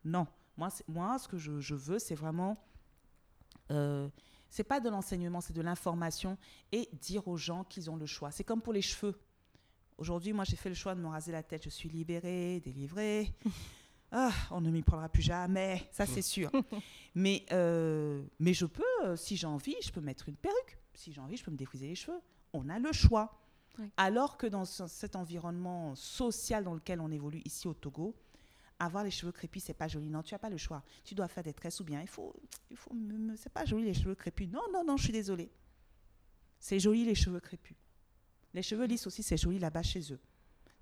Non, 0.04 0.26
moi, 0.56 0.68
moi 0.86 1.18
ce 1.18 1.28
que 1.28 1.38
je, 1.38 1.60
je 1.60 1.74
veux, 1.74 1.98
c'est 1.98 2.14
vraiment. 2.14 2.56
Euh, 3.70 4.08
c'est 4.50 4.64
pas 4.64 4.78
de 4.78 4.88
l'enseignement, 4.88 5.40
c'est 5.40 5.52
de 5.52 5.62
l'information 5.62 6.38
et 6.70 6.88
dire 6.92 7.26
aux 7.26 7.36
gens 7.36 7.64
qu'ils 7.64 7.90
ont 7.90 7.96
le 7.96 8.06
choix. 8.06 8.30
C'est 8.30 8.44
comme 8.44 8.62
pour 8.62 8.72
les 8.72 8.82
cheveux. 8.82 9.18
Aujourd'hui, 9.98 10.32
moi, 10.32 10.44
j'ai 10.44 10.56
fait 10.56 10.68
le 10.68 10.74
choix 10.74 10.94
de 10.94 11.00
me 11.00 11.08
raser 11.08 11.32
la 11.32 11.42
tête. 11.42 11.64
Je 11.64 11.70
suis 11.70 11.88
libérée, 11.88 12.60
délivrée. 12.60 13.34
Ah, 14.16 14.32
on 14.52 14.60
ne 14.60 14.70
m'y 14.70 14.82
prendra 14.82 15.08
plus 15.08 15.22
jamais, 15.22 15.88
ça 15.90 16.06
c'est 16.06 16.22
sûr. 16.22 16.50
mais, 17.16 17.44
euh, 17.50 18.22
mais 18.38 18.54
je 18.54 18.64
peux, 18.64 18.84
euh, 19.02 19.16
si 19.16 19.36
j'ai 19.36 19.46
envie, 19.48 19.74
je 19.82 19.90
peux 19.90 20.00
mettre 20.00 20.28
une 20.28 20.36
perruque. 20.36 20.78
Si 20.94 21.12
j'ai 21.12 21.20
envie, 21.20 21.36
je 21.36 21.42
peux 21.44 21.50
me 21.50 21.56
défriser 21.56 21.88
les 21.88 21.96
cheveux. 21.96 22.20
On 22.52 22.68
a 22.68 22.78
le 22.78 22.92
choix. 22.92 23.40
Alors 23.96 24.36
que 24.36 24.46
dans 24.46 24.64
ce- 24.64 24.86
cet 24.86 25.16
environnement 25.16 25.96
social 25.96 26.62
dans 26.62 26.74
lequel 26.74 27.00
on 27.00 27.10
évolue 27.10 27.42
ici 27.44 27.66
au 27.66 27.74
Togo, 27.74 28.14
avoir 28.78 29.02
les 29.02 29.10
cheveux 29.10 29.32
crépus, 29.32 29.64
c'est 29.64 29.74
pas 29.74 29.88
joli. 29.88 30.08
Non, 30.08 30.22
tu 30.22 30.32
n'as 30.32 30.38
pas 30.38 30.48
le 30.50 30.58
choix. 30.58 30.84
Tu 31.04 31.16
dois 31.16 31.26
faire 31.26 31.42
des 31.42 31.52
tresses 31.52 31.80
ou 31.80 31.84
bien 31.84 32.00
il 32.00 32.06
faut, 32.06 32.32
il 32.70 32.76
faut, 32.76 32.92
c'est 33.36 33.52
pas 33.52 33.64
joli 33.64 33.84
les 33.86 33.94
cheveux 33.94 34.14
crépus. 34.14 34.48
Non, 34.48 34.62
non, 34.72 34.84
non, 34.84 34.96
je 34.96 35.02
suis 35.04 35.12
désolée. 35.12 35.50
C'est 36.60 36.78
joli 36.78 37.04
les 37.04 37.16
cheveux 37.16 37.40
crépus. 37.40 37.76
Les 38.52 38.62
cheveux 38.62 38.84
lisses 38.86 39.06
aussi, 39.08 39.24
c'est 39.24 39.36
joli 39.36 39.58
là-bas 39.58 39.82
chez 39.82 40.12
eux. 40.12 40.20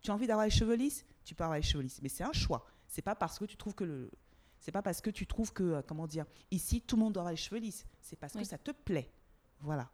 Tu 0.03 0.11
as 0.11 0.15
envie 0.15 0.27
d'avoir 0.27 0.45
les 0.45 0.51
cheveux 0.53 0.75
lisses, 0.75 1.07
tu 1.25 1.35
peux 1.35 1.45
avoir 1.45 1.57
les 1.57 1.63
cheveux 1.63 1.83
lisses, 1.83 2.01
mais 2.03 2.09
c'est 2.11 2.25
un 2.25 2.33
choix. 2.33 2.67
C'est 2.93 3.01
pas 3.01 3.15
parce 3.15 3.39
que 3.39 3.47
tu 3.47 3.57
trouves 3.57 3.75
que 3.75 3.85
le, 3.85 4.11
c'est 4.61 4.71
pas 4.71 4.83
parce 4.83 5.01
que 5.01 5.09
tu 5.09 5.27
trouves 5.27 5.51
que, 5.55 5.63
euh, 5.63 5.83
comment 5.83 6.07
dire, 6.07 6.27
ici 6.51 6.83
tout 6.83 6.97
le 6.97 7.03
monde 7.03 7.15
doit 7.15 7.23
avoir 7.23 7.33
les 7.33 7.39
cheveux 7.39 7.59
lisses. 7.59 7.87
C'est 8.03 8.17
parce 8.17 8.35
que 8.35 8.45
ça 8.45 8.59
te 8.59 8.71
plaît. 8.71 9.11
Voilà. 9.61 9.91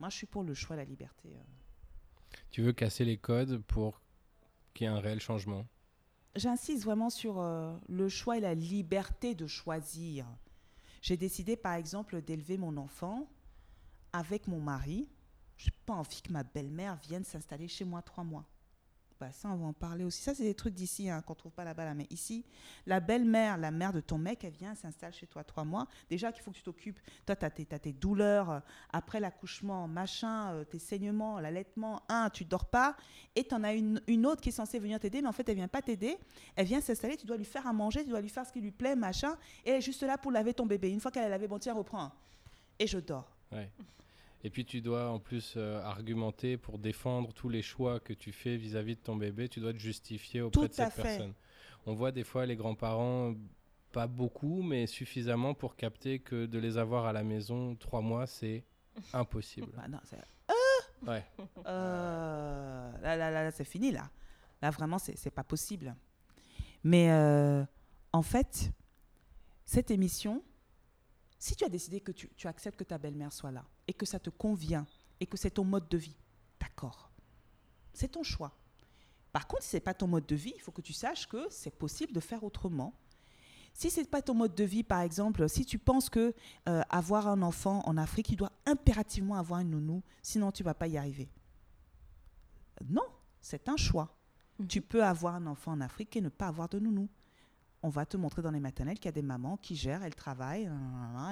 Moi, 0.00 0.08
je 0.08 0.16
suis 0.16 0.26
pour 0.26 0.42
le 0.42 0.52
choix, 0.52 0.74
la 0.74 0.84
liberté. 0.84 1.28
euh. 1.28 2.34
Tu 2.50 2.60
veux 2.62 2.72
casser 2.72 3.04
les 3.04 3.18
codes 3.18 3.62
pour 3.68 4.02
qu'il 4.74 4.86
y 4.86 4.90
ait 4.90 4.92
un 4.92 4.98
réel 4.98 5.20
changement? 5.20 5.64
J'insiste 6.34 6.82
vraiment 6.82 7.08
sur 7.08 7.38
euh, 7.38 7.72
le 7.88 8.08
choix 8.08 8.36
et 8.36 8.40
la 8.40 8.54
liberté 8.54 9.36
de 9.36 9.46
choisir. 9.46 10.26
J'ai 11.02 11.16
décidé, 11.16 11.54
par 11.56 11.74
exemple, 11.74 12.20
d'élever 12.20 12.58
mon 12.58 12.76
enfant 12.78 13.28
avec 14.12 14.48
mon 14.48 14.60
mari. 14.60 15.08
Je 15.56 15.66
n'ai 15.66 15.74
pas 15.86 15.94
envie 15.94 16.20
que 16.20 16.32
ma 16.32 16.42
belle-mère 16.42 16.96
vienne 16.96 17.22
s'installer 17.24 17.68
chez 17.68 17.84
moi 17.84 18.02
trois 18.02 18.24
mois. 18.24 18.44
Ça, 19.32 19.48
on 19.48 19.56
va 19.56 19.66
en 19.66 19.72
parler 19.72 20.04
aussi. 20.04 20.22
Ça, 20.22 20.34
c'est 20.34 20.44
des 20.44 20.54
trucs 20.54 20.74
d'ici 20.74 21.10
hein, 21.10 21.22
qu'on 21.22 21.34
ne 21.34 21.38
trouve 21.38 21.52
pas 21.52 21.64
là-bas. 21.64 21.84
Là. 21.84 21.94
Mais 21.94 22.06
ici, 22.10 22.44
la 22.86 23.00
belle-mère, 23.00 23.58
la 23.58 23.70
mère 23.70 23.92
de 23.92 24.00
ton 24.00 24.18
mec, 24.18 24.44
elle 24.44 24.52
vient, 24.52 24.74
s'installe 24.74 25.12
chez 25.12 25.26
toi 25.26 25.44
trois 25.44 25.64
mois. 25.64 25.86
Déjà 26.08 26.32
qu'il 26.32 26.42
faut 26.42 26.50
que 26.50 26.56
tu 26.56 26.62
t'occupes. 26.62 26.98
Toi, 27.26 27.36
tu 27.36 27.44
as, 27.44 27.50
tes 27.50 27.92
douleurs 27.92 28.50
euh, 28.50 28.60
après 28.92 29.20
l'accouchement, 29.20 29.86
machin, 29.88 30.52
euh, 30.52 30.64
tes 30.64 30.78
saignements, 30.78 31.40
l'allaitement. 31.40 32.02
Un, 32.08 32.30
tu 32.30 32.44
dors 32.44 32.64
pas. 32.66 32.96
Et 33.36 33.44
tu 33.44 33.54
en 33.54 33.62
as 33.62 33.74
une, 33.74 34.00
une 34.06 34.26
autre 34.26 34.40
qui 34.40 34.48
est 34.48 34.52
censée 34.52 34.78
venir 34.78 34.98
t'aider, 34.98 35.22
mais 35.22 35.28
en 35.28 35.32
fait, 35.32 35.48
elle 35.48 35.56
vient 35.56 35.68
pas 35.68 35.82
t'aider. 35.82 36.16
Elle 36.56 36.66
vient 36.66 36.80
s'installer, 36.80 37.16
tu 37.16 37.26
dois 37.26 37.36
lui 37.36 37.44
faire 37.44 37.66
à 37.66 37.72
manger, 37.72 38.02
tu 38.04 38.10
dois 38.10 38.20
lui 38.20 38.28
faire 38.28 38.46
ce 38.46 38.52
qui 38.52 38.60
lui 38.60 38.72
plaît, 38.72 38.96
machin. 38.96 39.36
Et 39.64 39.70
elle 39.70 39.76
est 39.76 39.82
juste 39.82 40.02
là 40.02 40.16
pour 40.18 40.32
laver 40.32 40.54
ton 40.54 40.66
bébé. 40.66 40.90
Une 40.90 41.00
fois 41.00 41.10
qu'elle 41.10 41.24
a 41.24 41.28
lavé, 41.28 41.46
bon, 41.46 41.58
tiens, 41.58 41.74
reprends. 41.74 42.12
Et 42.78 42.86
je 42.86 42.98
dors. 42.98 43.36
Et 44.42 44.50
puis 44.50 44.64
tu 44.64 44.80
dois 44.80 45.10
en 45.10 45.18
plus 45.18 45.54
euh, 45.56 45.82
argumenter 45.82 46.56
pour 46.56 46.78
défendre 46.78 47.32
tous 47.34 47.48
les 47.50 47.62
choix 47.62 48.00
que 48.00 48.12
tu 48.14 48.32
fais 48.32 48.56
vis-à-vis 48.56 48.96
de 48.96 49.00
ton 49.00 49.16
bébé. 49.16 49.48
Tu 49.48 49.60
dois 49.60 49.72
te 49.72 49.78
justifier 49.78 50.40
auprès 50.40 50.60
Tout 50.62 50.68
de 50.68 50.72
cette 50.72 50.92
fait. 50.92 51.02
personne. 51.02 51.34
On 51.86 51.94
voit 51.94 52.10
des 52.12 52.24
fois 52.24 52.46
les 52.46 52.56
grands-parents, 52.56 53.34
pas 53.92 54.06
beaucoup, 54.06 54.62
mais 54.62 54.86
suffisamment 54.86 55.52
pour 55.54 55.76
capter 55.76 56.18
que 56.20 56.46
de 56.46 56.58
les 56.58 56.78
avoir 56.78 57.06
à 57.06 57.12
la 57.12 57.22
maison 57.22 57.74
trois 57.76 58.00
mois, 58.00 58.26
c'est 58.26 58.64
impossible. 59.12 59.68
Bah, 59.76 59.88
non, 59.88 59.98
c'est- 60.04 60.16
Ouais. 61.06 61.24
Euh, 61.66 62.92
là, 63.02 63.16
là, 63.16 63.30
là, 63.30 63.44
là, 63.44 63.50
c'est 63.50 63.64
fini, 63.64 63.90
là. 63.90 64.10
Là, 64.60 64.70
vraiment, 64.70 64.98
c'est 64.98 65.16
c'est 65.16 65.30
pas 65.30 65.44
possible. 65.44 65.94
Mais 66.84 67.10
euh, 67.10 67.64
en 68.12 68.20
fait, 68.20 68.70
cette 69.64 69.90
émission, 69.90 70.42
si 71.40 71.56
tu 71.56 71.64
as 71.64 71.68
décidé 71.68 72.00
que 72.00 72.12
tu, 72.12 72.28
tu 72.36 72.46
acceptes 72.46 72.78
que 72.78 72.84
ta 72.84 72.98
belle-mère 72.98 73.32
soit 73.32 73.50
là 73.50 73.64
et 73.88 73.94
que 73.94 74.04
ça 74.06 74.20
te 74.20 74.30
convient 74.30 74.86
et 75.18 75.26
que 75.26 75.36
c'est 75.36 75.50
ton 75.50 75.64
mode 75.64 75.88
de 75.88 75.96
vie, 75.96 76.14
d'accord. 76.60 77.10
C'est 77.94 78.08
ton 78.08 78.22
choix. 78.22 78.54
Par 79.32 79.48
contre, 79.48 79.62
si 79.62 79.70
ce 79.70 79.76
n'est 79.76 79.80
pas 79.80 79.94
ton 79.94 80.06
mode 80.06 80.26
de 80.26 80.36
vie, 80.36 80.52
il 80.54 80.60
faut 80.60 80.70
que 80.70 80.82
tu 80.82 80.92
saches 80.92 81.26
que 81.26 81.46
c'est 81.50 81.74
possible 81.76 82.12
de 82.12 82.20
faire 82.20 82.44
autrement. 82.44 82.94
Si 83.72 83.90
ce 83.90 84.00
n'est 84.00 84.06
pas 84.06 84.20
ton 84.20 84.34
mode 84.34 84.54
de 84.54 84.64
vie, 84.64 84.82
par 84.82 85.00
exemple, 85.00 85.48
si 85.48 85.64
tu 85.64 85.78
penses 85.78 86.10
que 86.10 86.34
euh, 86.68 86.82
avoir 86.90 87.26
un 87.26 87.40
enfant 87.40 87.80
en 87.86 87.96
Afrique, 87.96 88.28
il 88.28 88.36
doit 88.36 88.52
impérativement 88.66 89.36
avoir 89.36 89.60
une 89.60 89.70
nounou, 89.70 90.02
sinon 90.22 90.52
tu 90.52 90.62
vas 90.62 90.74
pas 90.74 90.88
y 90.88 90.98
arriver. 90.98 91.30
Non, 92.86 93.06
c'est 93.40 93.68
un 93.68 93.76
choix. 93.76 94.14
Mhm. 94.58 94.66
Tu 94.66 94.82
peux 94.82 95.02
avoir 95.02 95.36
un 95.36 95.46
enfant 95.46 95.72
en 95.72 95.80
Afrique 95.80 96.16
et 96.16 96.20
ne 96.20 96.28
pas 96.28 96.48
avoir 96.48 96.68
de 96.68 96.78
nounou. 96.78 97.08
On 97.82 97.88
va 97.88 98.04
te 98.04 98.16
montrer 98.18 98.42
dans 98.42 98.50
les 98.50 98.60
maternelles 98.60 98.96
qu'il 98.96 99.06
y 99.06 99.08
a 99.08 99.12
des 99.12 99.22
mamans 99.22 99.56
qui 99.56 99.74
gèrent, 99.74 100.02
elles 100.02 100.14
travaillent, 100.14 100.70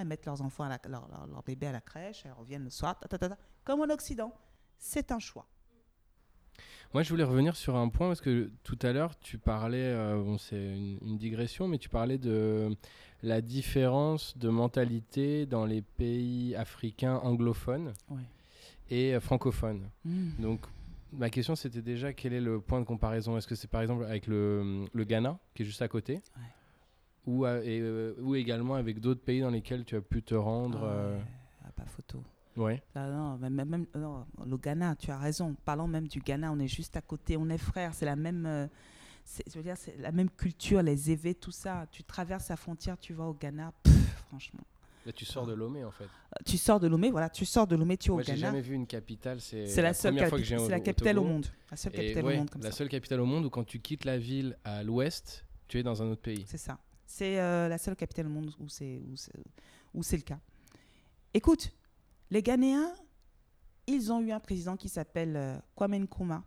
elles 0.01 0.07
mettent 0.07 0.24
leurs 0.26 0.40
enfants, 0.40 0.64
à 0.64 0.68
la- 0.70 0.80
leur, 0.88 1.07
leur- 1.09 1.26
leur 1.26 1.42
bébé 1.42 1.66
à 1.66 1.72
la 1.72 1.80
crèche, 1.82 2.22
elles 2.24 2.32
reviennent 2.32 2.64
le 2.64 2.70
soir, 2.70 2.99
ta, 2.99 3.07
ta, 3.07 3.18
ta, 3.18 3.36
comme 3.64 3.80
en 3.80 3.90
Occident. 3.92 4.32
C'est 4.78 5.12
un 5.12 5.18
choix. 5.18 5.46
Moi, 6.94 7.03
je 7.03 7.11
voulais 7.11 7.24
revenir 7.24 7.55
sur 7.55 7.76
un 7.76 7.90
point 7.90 8.09
parce 8.09 8.22
que 8.22 8.51
tout 8.64 8.78
à 8.80 8.92
l'heure, 8.94 9.18
tu 9.18 9.36
parlais, 9.36 9.76
euh, 9.92 10.22
bon, 10.22 10.38
c'est 10.38 10.57
une, 10.74 10.99
une 11.03 11.18
digression, 11.18 11.68
mais 11.68 11.76
tu 11.76 11.90
parlais 11.90 12.16
de 12.16 12.74
la 13.22 13.42
différence 13.42 14.38
de 14.38 14.49
mentalité 14.49 15.44
dans 15.44 15.66
les 15.66 15.82
pays 15.82 16.55
africains 16.57 17.16
anglophones 17.16 17.92
Ouais. 18.09 18.22
et 18.88 19.14
euh, 19.14 19.20
francophones. 19.20 19.90
Mm. 20.07 20.30
Donc, 20.40 20.61
ma 21.13 21.31
question, 21.31 21.55
c'était 21.57 21.83
déjà 21.83 22.13
quel 22.13 22.33
est 22.33 22.41
le 22.41 22.61
point 22.61 22.81
de 22.81 22.85
comparaison? 22.85 23.37
Est-ce 23.37 23.47
que 23.47 23.55
c'est 23.55 23.69
par 23.69 23.81
exemple 23.83 24.05
avec 24.05 24.27
le, 24.27 24.87
le 24.93 25.05
Ghana, 25.05 25.39
qui 25.55 25.63
est 25.63 25.67
juste 25.67 25.83
à 25.83 25.89
côté? 25.89 26.15
Ouais. 26.37 26.43
ou, 27.27 27.45
à- 27.45 27.63
et, 27.65 27.81
euh, 27.81 28.15
ou 28.21 28.35
également 28.35 28.75
avec 28.75 29.01
d'autres 29.01 29.21
pays 29.21 29.41
dans 29.41 29.51
lesquels 29.51 29.85
tu 29.85 29.97
as 29.97 30.01
pu 30.01 30.23
te 30.23 30.35
rendre 30.35 30.81
Ah 30.83 30.87
euh, 30.93 31.21
ah, 31.67 31.73
pas 31.73 31.85
photo. 31.85 32.23
ouais. 32.57 32.83
Ah 32.95 33.09
non, 33.11 33.37
même, 33.39 33.87
non, 33.95 34.25
le 34.47 34.57
Ghana, 34.57 34.97
tu 34.97 35.11
as 35.11 35.19
raison. 35.19 35.55
Parlons 35.65 35.87
même 35.89 36.09
du 36.09 36.21
Ghana, 36.21 36.51
on 36.53 36.59
est 36.59 36.69
juste 36.69 36.97
à 36.97 37.03
côté, 37.03 37.37
on 37.37 37.49
est 37.51 37.59
frères, 37.59 37.93
c'est 37.95 38.07
la 38.07 38.17
même, 38.17 38.47
euh, 38.47 38.67
je 39.47 39.57
veux 39.59 39.63
dire, 39.63 39.77
c'est 39.77 39.97
la 39.99 40.11
même 40.13 40.31
culture, 40.31 40.83
les 40.83 41.11
éveils, 41.11 41.35
tout 41.35 41.51
ça. 41.51 41.87
Tu 41.91 42.03
traverses 42.03 42.49
la 42.49 42.57
frontière, 42.57 42.97
tu 42.99 43.13
vas 43.13 43.25
au 43.25 43.35
Ghana, 43.35 43.73
pff, 43.83 43.95
franchement. 44.29 44.61
Là, 45.09 45.13
tu 45.15 45.25
sors 45.25 45.47
de 45.47 45.55
Lomé 45.55 45.85
en 45.85 45.91
fait. 45.91 46.05
Euh, 46.05 46.43
Tu 46.45 46.59
sors 46.59 46.79
de 46.79 46.87
Lomé, 46.87 47.11
voilà, 47.11 47.31
tu 47.31 47.47
sors 47.47 47.67
de 47.67 47.75
Lomé, 47.77 47.97
tu 47.97 48.09
es 48.09 48.11
au 48.11 48.17
Moi, 48.17 48.25
j'ai 48.25 48.33
Ghana. 48.35 48.49
jamais 48.49 48.61
vu 48.61 48.75
une 48.75 48.87
capitale. 48.87 49.41
C'est 49.41 49.65
la, 49.81 49.95
seule, 49.95 50.13
première 50.13 50.29
fois 50.29 50.37
capi- 50.39 50.43
que 50.43 50.47
j'ai 50.49 50.59
c'est 50.59 50.69
la 50.69 50.77
au 50.77 50.83
capitale 50.83 51.19
au 51.19 51.25
monde. 51.25 51.47
La 51.71 51.77
seule 51.79 51.93
capitale 51.93 52.25
ouais, 52.27 52.35
au 52.35 52.37
monde 52.37 52.51
comme 52.51 52.63
la 52.63 52.71
ça. 52.71 52.77
seule 52.77 52.89
capitale 52.91 53.21
au 53.23 53.25
monde 53.25 53.47
où 53.47 53.49
quand 53.51 53.65
tu 53.65 53.81
quittes 53.81 54.05
la 54.05 54.19
ville 54.19 54.59
à 54.65 54.83
l'ouest, 54.83 55.47
tu 55.67 55.79
es 55.79 55.83
dans 55.83 56.03
un 56.03 56.11
autre 56.11 56.21
pays. 56.21 56.45
C'est 56.47 56.59
ça. 56.59 56.79
C'est 57.07 57.41
euh, 57.41 57.69
la 57.69 57.79
seule 57.79 57.97
capitale 57.97 58.27
au 58.27 58.29
monde 58.29 58.51
où 58.61 58.69
c'est 58.69 59.01
où 59.95 60.03
c'est 60.03 60.17
le 60.19 60.23
cas. 60.25 60.39
Écoute, 61.33 61.73
les 62.31 62.43
Ghanéens, 62.43 62.93
ils 63.87 64.13
ont 64.13 64.21
eu 64.21 64.31
un 64.31 64.41
président 64.41 64.77
qui 64.77 64.91
s'appelle 64.91 65.37
euh, 65.39 65.57
Kwame 65.75 65.95
Nkrumah. 66.03 66.45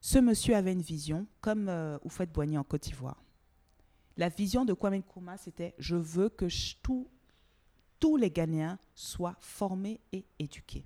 Ce 0.00 0.18
monsieur 0.18 0.56
avait 0.56 0.72
une 0.72 0.80
vision, 0.80 1.26
comme 1.42 1.68
euh, 1.68 1.98
Oufouette 2.02 2.32
Boigny 2.32 2.56
en 2.56 2.64
Côte 2.64 2.84
d'Ivoire. 2.84 3.22
La 4.16 4.30
vision 4.30 4.64
de 4.64 4.72
Kwame 4.72 4.94
Nkrumah, 5.00 5.36
c'était 5.36 5.74
je 5.78 5.96
veux 5.96 6.30
que 6.30 6.46
tout- 6.82 7.08
tous 8.02 8.16
les 8.16 8.32
Ghanéens 8.32 8.80
soient 8.96 9.36
formés 9.38 10.00
et 10.10 10.24
éduqués. 10.40 10.84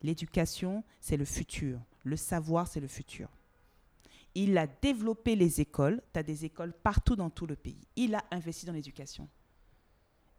L'éducation, 0.00 0.84
c'est 1.00 1.16
le 1.16 1.24
futur. 1.24 1.80
Le 2.04 2.16
savoir, 2.16 2.68
c'est 2.68 2.78
le 2.78 2.86
futur. 2.86 3.28
Il 4.36 4.56
a 4.56 4.68
développé 4.68 5.34
les 5.34 5.60
écoles. 5.60 6.00
Tu 6.12 6.20
as 6.20 6.22
des 6.22 6.44
écoles 6.44 6.72
partout 6.72 7.16
dans 7.16 7.30
tout 7.30 7.46
le 7.46 7.56
pays. 7.56 7.88
Il 7.96 8.14
a 8.14 8.22
investi 8.30 8.64
dans 8.64 8.72
l'éducation. 8.72 9.28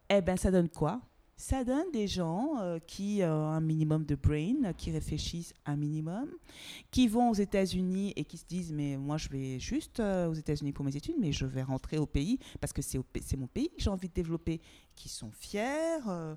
Eh 0.07 0.21
bien, 0.21 0.37
ça 0.37 0.49
donne 0.49 0.69
quoi? 0.69 1.01
Ça 1.37 1.65
donne 1.65 1.91
des 1.91 2.07
gens 2.07 2.53
euh, 2.59 2.79
qui 2.79 3.19
ont 3.23 3.49
un 3.49 3.59
minimum 3.59 4.05
de 4.05 4.15
brain, 4.15 4.55
euh, 4.63 4.73
qui 4.73 4.91
réfléchissent 4.91 5.53
un 5.65 5.75
minimum, 5.75 6.29
qui 6.91 7.09
vont 7.09 7.29
aux 7.29 7.33
États-Unis 7.33 8.13
et 8.15 8.23
qui 8.23 8.37
se 8.37 8.45
disent 8.45 8.71
Mais 8.71 8.95
moi, 8.95 9.17
je 9.17 9.27
vais 9.27 9.59
juste 9.59 9.99
euh, 9.99 10.29
aux 10.29 10.33
États-Unis 10.33 10.71
pour 10.71 10.85
mes 10.85 10.95
études, 10.95 11.15
mais 11.19 11.33
je 11.33 11.45
vais 11.45 11.61
rentrer 11.61 11.97
au 11.97 12.05
pays 12.05 12.39
parce 12.61 12.71
que 12.71 12.81
c'est 12.81 13.37
mon 13.37 13.47
pays 13.47 13.67
que 13.69 13.81
j'ai 13.81 13.89
envie 13.89 14.07
de 14.07 14.13
développer, 14.13 14.61
qui 14.95 15.09
sont 15.09 15.29
fiers. 15.31 15.99
euh, 16.07 16.35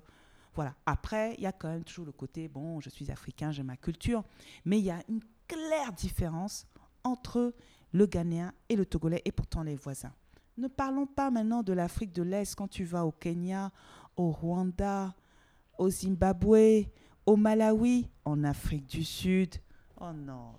voilà. 0.53 0.75
Après, 0.85 1.35
il 1.37 1.43
y 1.43 1.47
a 1.47 1.53
quand 1.53 1.69
même 1.69 1.85
toujours 1.85 2.05
le 2.05 2.11
côté 2.11 2.49
Bon, 2.49 2.81
je 2.81 2.89
suis 2.89 3.09
africain, 3.09 3.51
j'ai 3.51 3.63
ma 3.63 3.77
culture. 3.77 4.23
Mais 4.65 4.79
il 4.79 4.85
y 4.85 4.91
a 4.91 5.01
une 5.07 5.21
claire 5.47 5.93
différence 5.93 6.67
entre 7.05 7.53
le 7.93 8.05
Ghanéen 8.05 8.51
et 8.67 8.75
le 8.75 8.85
Togolais 8.85 9.21
et 9.23 9.31
pourtant 9.31 9.63
les 9.63 9.75
voisins. 9.75 10.11
Ne 10.57 10.67
parlons 10.67 11.05
pas 11.05 11.31
maintenant 11.31 11.63
de 11.63 11.71
l'Afrique 11.71 12.11
de 12.11 12.21
l'Est 12.21 12.53
quand 12.53 12.67
tu 12.67 12.83
vas 12.83 13.05
au 13.05 13.13
Kenya, 13.13 13.71
au 14.19 14.31
Rwanda, 14.31 15.15
au 15.77 15.89
Zimbabwe, 15.89 16.87
au 17.25 17.37
Malawi, 17.37 18.09
en 18.25 18.43
Afrique 18.43 18.85
du 18.85 19.05
Sud. 19.05 19.55
Oh 20.01 20.11
non, 20.13 20.51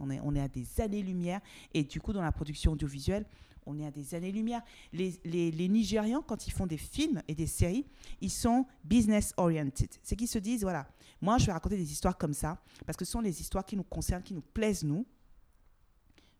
on 0.00 0.08
est, 0.08 0.20
on 0.24 0.34
est 0.34 0.40
à 0.40 0.48
des 0.48 0.80
années-lumière. 0.80 1.42
Et 1.74 1.84
du 1.84 2.00
coup, 2.00 2.14
dans 2.14 2.22
la 2.22 2.32
production 2.32 2.72
audiovisuelle, 2.72 3.26
On 3.68 3.78
est 3.78 3.86
à 3.86 3.90
des 3.90 4.14
années-lumière. 4.14 4.62
Les, 4.94 5.20
les, 5.24 5.50
les 5.50 5.68
Nigérians, 5.68 6.22
quand 6.22 6.46
ils 6.46 6.52
font 6.52 6.66
des 6.66 6.78
films 6.78 7.22
et 7.28 7.34
des 7.34 7.46
séries, 7.46 7.84
ils 8.22 8.30
sont 8.30 8.64
business 8.82 9.34
oriented. 9.36 9.90
C'est 10.02 10.16
qu'ils 10.16 10.28
se 10.28 10.38
disent, 10.38 10.62
voilà, 10.62 10.88
moi 11.20 11.36
je 11.36 11.44
vais 11.44 11.52
raconter 11.52 11.76
des 11.76 11.92
histoires 11.92 12.16
comme 12.16 12.32
ça, 12.32 12.58
parce 12.86 12.96
que 12.96 13.04
ce 13.04 13.12
sont 13.12 13.20
les 13.20 13.40
histoires 13.42 13.66
qui 13.66 13.76
nous 13.76 13.84
concernent, 13.84 14.22
qui 14.22 14.32
nous 14.32 14.40
plaisent, 14.54 14.84
nous. 14.84 15.06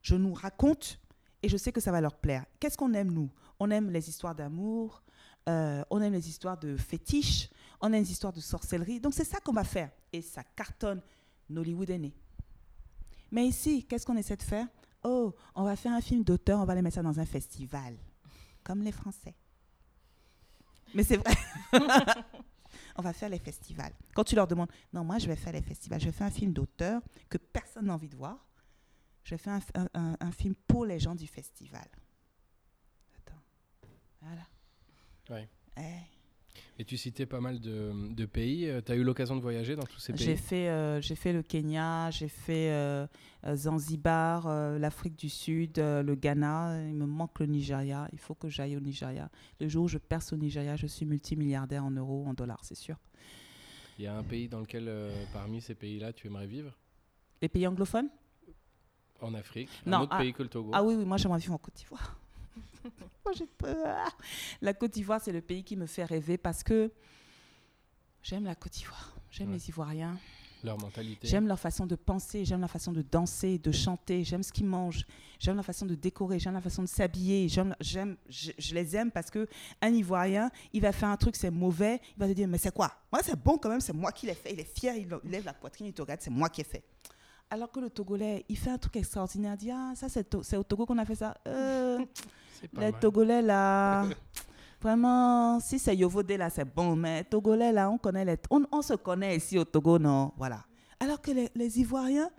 Je 0.01 0.15
nous 0.15 0.33
raconte 0.33 0.99
et 1.43 1.51
je 1.51 1.57
sais 1.59 1.71
que 1.71 1.83
ça 1.83 1.93
va 1.93 2.01
leur 2.01 2.17
plaire. 2.17 2.47
Qu'est-ce 2.59 2.79
qu'on 2.79 2.95
aime, 2.95 3.13
nous? 3.13 3.29
On 3.61 3.71
aime 3.71 3.91
les 3.91 4.09
histoires 4.09 4.35
d'amour, 4.35 5.03
euh, 5.49 5.83
on 5.91 6.01
aime 6.03 6.13
les 6.13 6.29
histoires 6.29 6.59
de 6.59 6.77
fétiches, 6.77 7.49
on 7.81 7.89
aime 7.93 8.03
les 8.03 8.11
histoires 8.13 8.33
de 8.33 8.41
sorcellerie. 8.41 9.01
Donc 9.01 9.15
c'est 9.15 9.25
ça 9.25 9.41
qu'on 9.41 9.53
va 9.53 9.65
faire. 9.65 9.91
Et 10.13 10.23
ça 10.23 10.45
cartonne. 10.45 11.01
Nollywood 11.49 11.91
est 11.91 11.99
né. 11.99 12.15
Mais 13.31 13.47
ici, 13.47 13.85
qu'est-ce 13.87 14.05
qu'on 14.07 14.17
essaie 14.17 14.37
de 14.37 14.43
faire? 14.43 14.67
Oh, 15.03 15.35
on 15.55 15.65
va 15.65 15.77
faire 15.77 15.93
un 15.93 16.01
film 16.01 16.23
d'auteur, 16.25 16.61
on 16.61 16.65
va 16.65 16.75
les 16.75 16.83
mettre 16.83 16.97
ça 16.97 17.03
dans 17.03 17.19
un 17.21 17.25
festival. 17.27 17.97
Comme 18.65 18.83
les 18.83 18.93
Français. 18.93 19.35
Mais 20.95 21.05
c'est 21.05 21.17
vrai. 21.19 21.35
on 22.97 23.03
va 23.03 23.13
faire 23.13 23.29
les 23.29 23.39
festivals. 23.39 23.93
Quand 24.15 24.25
tu 24.25 24.35
leur 24.35 24.47
demandes, 24.47 24.71
non, 24.93 25.05
moi 25.05 25.19
je 25.19 25.27
vais 25.27 25.37
faire 25.37 25.53
les 25.53 25.63
festivals, 25.63 26.01
je 26.01 26.07
vais 26.07 26.13
faire 26.13 26.27
un 26.27 26.31
film 26.31 26.53
d'auteur 26.53 27.01
que 27.29 27.39
personne 27.39 27.87
n'a 27.87 27.95
envie 27.95 28.09
de 28.09 28.17
voir. 28.17 28.45
Je 29.25 29.35
vais 29.35 29.39
faire 29.39 29.55
un, 29.55 29.61
un- 29.83 29.89
un- 29.95 30.17
un 30.21 30.33
film 30.33 30.55
pour 30.67 30.85
les 30.87 30.99
gens 30.99 31.15
du 31.15 31.27
festival. 31.27 31.87
Attends. 33.19 33.43
Voilà. 34.23 34.43
Ouais. 35.31 35.49
Et 36.81 36.85
tu 36.85 36.97
citais 36.97 37.27
pas 37.27 37.41
mal 37.41 37.61
de, 37.61 38.15
de 38.15 38.25
pays. 38.27 38.71
Tu 38.87 38.93
as 38.93 38.95
eu 38.97 39.03
l'occasion 39.03 39.37
de 39.37 39.41
voyager 39.41 39.75
dans 39.77 39.83
tous 39.85 39.99
ces 39.99 40.13
J'ai 40.15 40.35
pays? 40.35 40.37
fait, 40.37 40.69
euh, 40.69 41.01
j'ai 41.01 41.15
fait 41.17 41.33
le 41.33 41.43
Kenya, 41.43 42.11
j'ai 42.11 42.29
fait 42.29 42.71
euh, 42.71 43.07
euh, 43.45 43.57
Zanzibar, 43.57 44.47
euh, 44.47 44.79
l'Afrique 44.79 45.17
du 45.17 45.29
Sud, 45.29 45.79
euh, 45.79 46.03
le 46.03 46.15
Ghana. 46.15 46.81
Il 46.89 46.95
me 46.95 47.07
manque 47.07 47.39
le 47.41 47.47
Nigeria. 47.47 48.09
Il 48.13 48.19
faut 48.19 48.35
que 48.35 48.49
j'aille 48.49 48.77
au 48.77 48.81
Nigeria. 48.81 49.29
Le 49.61 49.69
jour 49.69 49.85
où 49.85 49.89
je 49.89 49.99
perce 49.99 50.33
au 50.33 50.37
Nigeria, 50.37 50.77
je 50.77 50.87
suis 50.87 51.05
multimilliardaire 51.05 51.85
en 51.85 51.91
euros, 51.91 52.25
en 52.27 52.35
dollars, 52.35 52.65
c'est 52.65 52.77
sûr. 52.77 52.97
Il 53.99 54.05
y 54.05 54.07
a 54.09 54.17
un 54.17 54.23
pays 54.23 54.49
dans 54.49 54.61
lequel, 54.61 54.87
euh, 54.89 55.11
parmi 55.33 55.61
ces 55.61 55.75
pays-là, 55.75 56.13
tu 56.13 56.29
aimerais 56.29 56.47
vivre? 56.47 56.73
Les 57.43 57.49
pays 57.49 57.67
anglophones? 57.67 58.09
En 59.21 59.35
Afrique? 59.35 59.69
Non, 59.85 59.99
Un 59.99 60.03
autre 60.03 60.13
ah- 60.15 60.19
pays 60.19 60.33
que 60.33 60.43
le 60.45 60.49
Togo? 60.49 60.71
Ah 60.73 60.85
oui, 60.85 60.95
oui, 60.95 61.05
moi 61.05 61.17
j'aimerais 61.17 61.41
vivre 61.41 61.55
en 61.55 61.59
Côte 61.59 61.75
d'Ivoire. 61.75 62.17
Moi 63.25 63.33
j'ai 63.37 63.47
peur. 63.47 64.17
La 64.61 64.75
Côte 64.75 64.93
d'Ivoire, 64.93 65.21
c'est 65.23 65.33
le 65.33 65.41
pays 65.41 65.65
qui 65.65 65.77
me 65.77 65.87
fait 65.87 66.05
rêver 66.05 66.39
parce 66.39 66.63
que 66.63 66.91
j'aime 68.23 68.45
la 68.45 68.55
Côte 68.55 68.73
d'Ivoire. 68.73 69.15
J'aime 69.31 69.49
Ouais. 69.49 69.55
les 69.55 69.69
Ivoiriens. 69.69 70.17
Leur 70.65 70.77
mentalité 70.77 71.29
J'aime 71.29 71.47
leur 71.47 71.61
façon 71.61 71.87
de 71.87 71.95
penser, 71.95 72.45
j'aime 72.45 72.59
leur 72.61 72.71
façon 72.71 72.91
de 72.91 73.01
danser, 73.03 73.59
de 73.59 73.71
chanter, 73.71 74.25
j'aime 74.25 74.43
ce 74.43 74.51
qu'ils 74.53 74.67
mangent, 74.67 75.05
j'aime 75.39 75.55
leur 75.55 75.65
façon 75.65 75.87
de 75.87 75.95
décorer, 75.95 76.41
j'aime 76.41 76.55
la 76.55 76.61
façon 76.61 76.83
de 76.83 76.89
s'habiller, 76.89 77.49
j'aime, 77.49 77.77
j'aime, 77.79 78.17
je, 78.29 78.51
je 78.59 78.75
les 78.75 78.97
aime 78.97 79.13
parce 79.13 79.31
que 79.31 79.47
un 79.81 79.93
Ivoirien, 79.95 80.51
il 80.73 80.81
va 80.83 80.91
faire 80.91 81.11
un 81.11 81.17
truc, 81.17 81.37
c'est 81.37 81.53
mauvais, 81.53 82.01
il 82.17 82.19
va 82.19 82.27
te 82.27 82.33
dire 82.33 82.49
mais 82.49 82.59
c'est 82.59 82.75
quoi? 82.75 82.91
Moi 83.13 83.23
c'est 83.23 83.41
bon 83.41 83.57
quand 83.57 83.69
même, 83.69 83.81
c'est 83.81 83.93
moi 83.93 84.11
qui 84.11 84.27
l'ai 84.27 84.35
fait, 84.35 84.53
il 84.53 84.59
est 84.59 84.77
fier, 84.77 84.97
il, 84.97 85.09
lève 85.31 85.45
la 85.45 85.53
poitrine, 85.55 85.87
il 85.87 85.93
te 85.93 86.03
regarde, 86.03 86.21
c'est 86.23 86.31
moi 86.31 86.49
qui 86.49 86.63
ai 86.63 86.65
fait. 86.65 86.83
Alors 87.51 87.71
que 87.71 87.79
le 87.79 87.89
Togolais, 87.89 88.45
il 88.49 88.59
fait 88.59 88.71
un 88.71 88.79
truc 88.79 88.97
extraordinaire, 88.97 89.55
il 89.55 89.59
dit 89.59 89.71
ah 89.71 89.93
ça 89.95 90.09
c'est, 90.09 90.25
to- 90.29 90.43
c'est 90.43 90.57
au 90.57 90.65
Togo 90.65 90.87
qu'on 90.87 90.99
a 90.99 91.05
fait 91.05 91.15
ça. 91.15 91.37
Euh, 91.47 92.05
les 92.63 92.91
mal. 92.91 93.01
Togolais 93.01 93.43
là, 93.43 94.05
vraiment, 94.81 95.61
si 95.61 95.79
c'est 95.79 95.97
Yovodé 95.97 96.37
là, 96.37 96.51
c'est 96.51 96.65
bon, 96.65 96.97
mais 96.97 97.25
Togolais 97.25 97.73
là, 97.73 97.91
on 97.91 97.99
connaît 97.99 98.25
les, 98.25 98.37
on, 98.51 98.65
on 98.73 98.83
se 98.83 98.95
connaît 98.95 99.37
ici 99.37 99.59
au 99.59 99.65
Togo, 99.65 99.99
non, 99.99 100.33
voilà. 100.37 100.65
Alors 101.01 101.21
que 101.21 101.31
les, 101.31 101.51
les 101.55 101.81
Ivoiriens, 101.81 102.31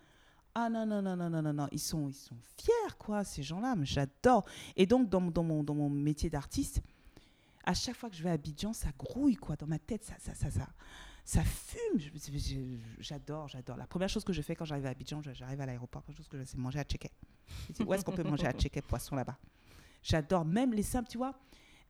ah 0.55 0.69
non, 0.69 0.85
non, 0.85 1.01
non, 1.01 1.15
non, 1.15 1.29
non, 1.29 1.41
non, 1.41 1.53
non, 1.53 1.67
ils 1.71 1.79
sont, 1.79 2.09
ils 2.09 2.13
sont 2.13 2.35
fiers, 2.57 2.95
quoi, 2.97 3.23
ces 3.23 3.43
gens-là, 3.43 3.75
mais 3.75 3.85
j'adore. 3.85 4.45
Et 4.75 4.85
donc, 4.85 5.07
dans, 5.09 5.21
mon- 5.21 5.31
dans, 5.31 5.43
mon, 5.43 5.63
dans 5.63 5.75
mon 5.75 5.89
métier 5.89 6.29
d'artiste, 6.29 6.81
à 7.63 7.73
chaque 7.73 7.95
fois 7.95 8.09
que 8.09 8.15
je 8.15 8.23
vais 8.23 8.29
à 8.29 8.33
Abidjan, 8.33 8.73
ça 8.73 8.89
grouille, 8.97 9.35
quoi, 9.35 9.55
dans 9.55 9.67
ma 9.67 9.79
tête, 9.79 10.03
ça, 10.03 10.15
ça, 10.17 10.33
ça, 10.33 10.49
ça, 10.49 10.67
ça 11.23 11.41
fume. 11.43 12.01
J'adore, 12.99 13.47
j'adore. 13.47 13.77
La 13.77 13.85
première 13.87 14.09
chose 14.09 14.23
que 14.23 14.33
je 14.33 14.41
fais 14.41 14.55
quand 14.55 14.65
j'arrive 14.65 14.87
à 14.87 14.89
Abidjan, 14.89 15.21
j'arrive 15.21 15.61
à 15.61 15.65
l'aéroport, 15.65 15.99
la 15.99 16.03
première 16.03 16.17
chose 16.17 16.27
que 16.27 16.37
je 16.37 16.43
fais, 16.43 16.49
c'est 16.51 16.57
manger 16.57 16.79
à 16.79 16.83
Tchéké. 16.83 17.11
Je 17.67 17.73
dis, 17.73 17.83
Où 17.83 17.93
est-ce 17.93 18.03
qu'on 18.03 18.11
peut 18.11 18.23
manger 18.31 18.47
à 18.47 18.53
Tchéké 18.53 18.81
poisson 18.81 19.15
là-bas? 19.15 19.37
J'adore. 20.01 20.45
Même 20.45 20.73
les 20.73 20.83
simples, 20.83 21.09
tu 21.09 21.17
vois, 21.17 21.35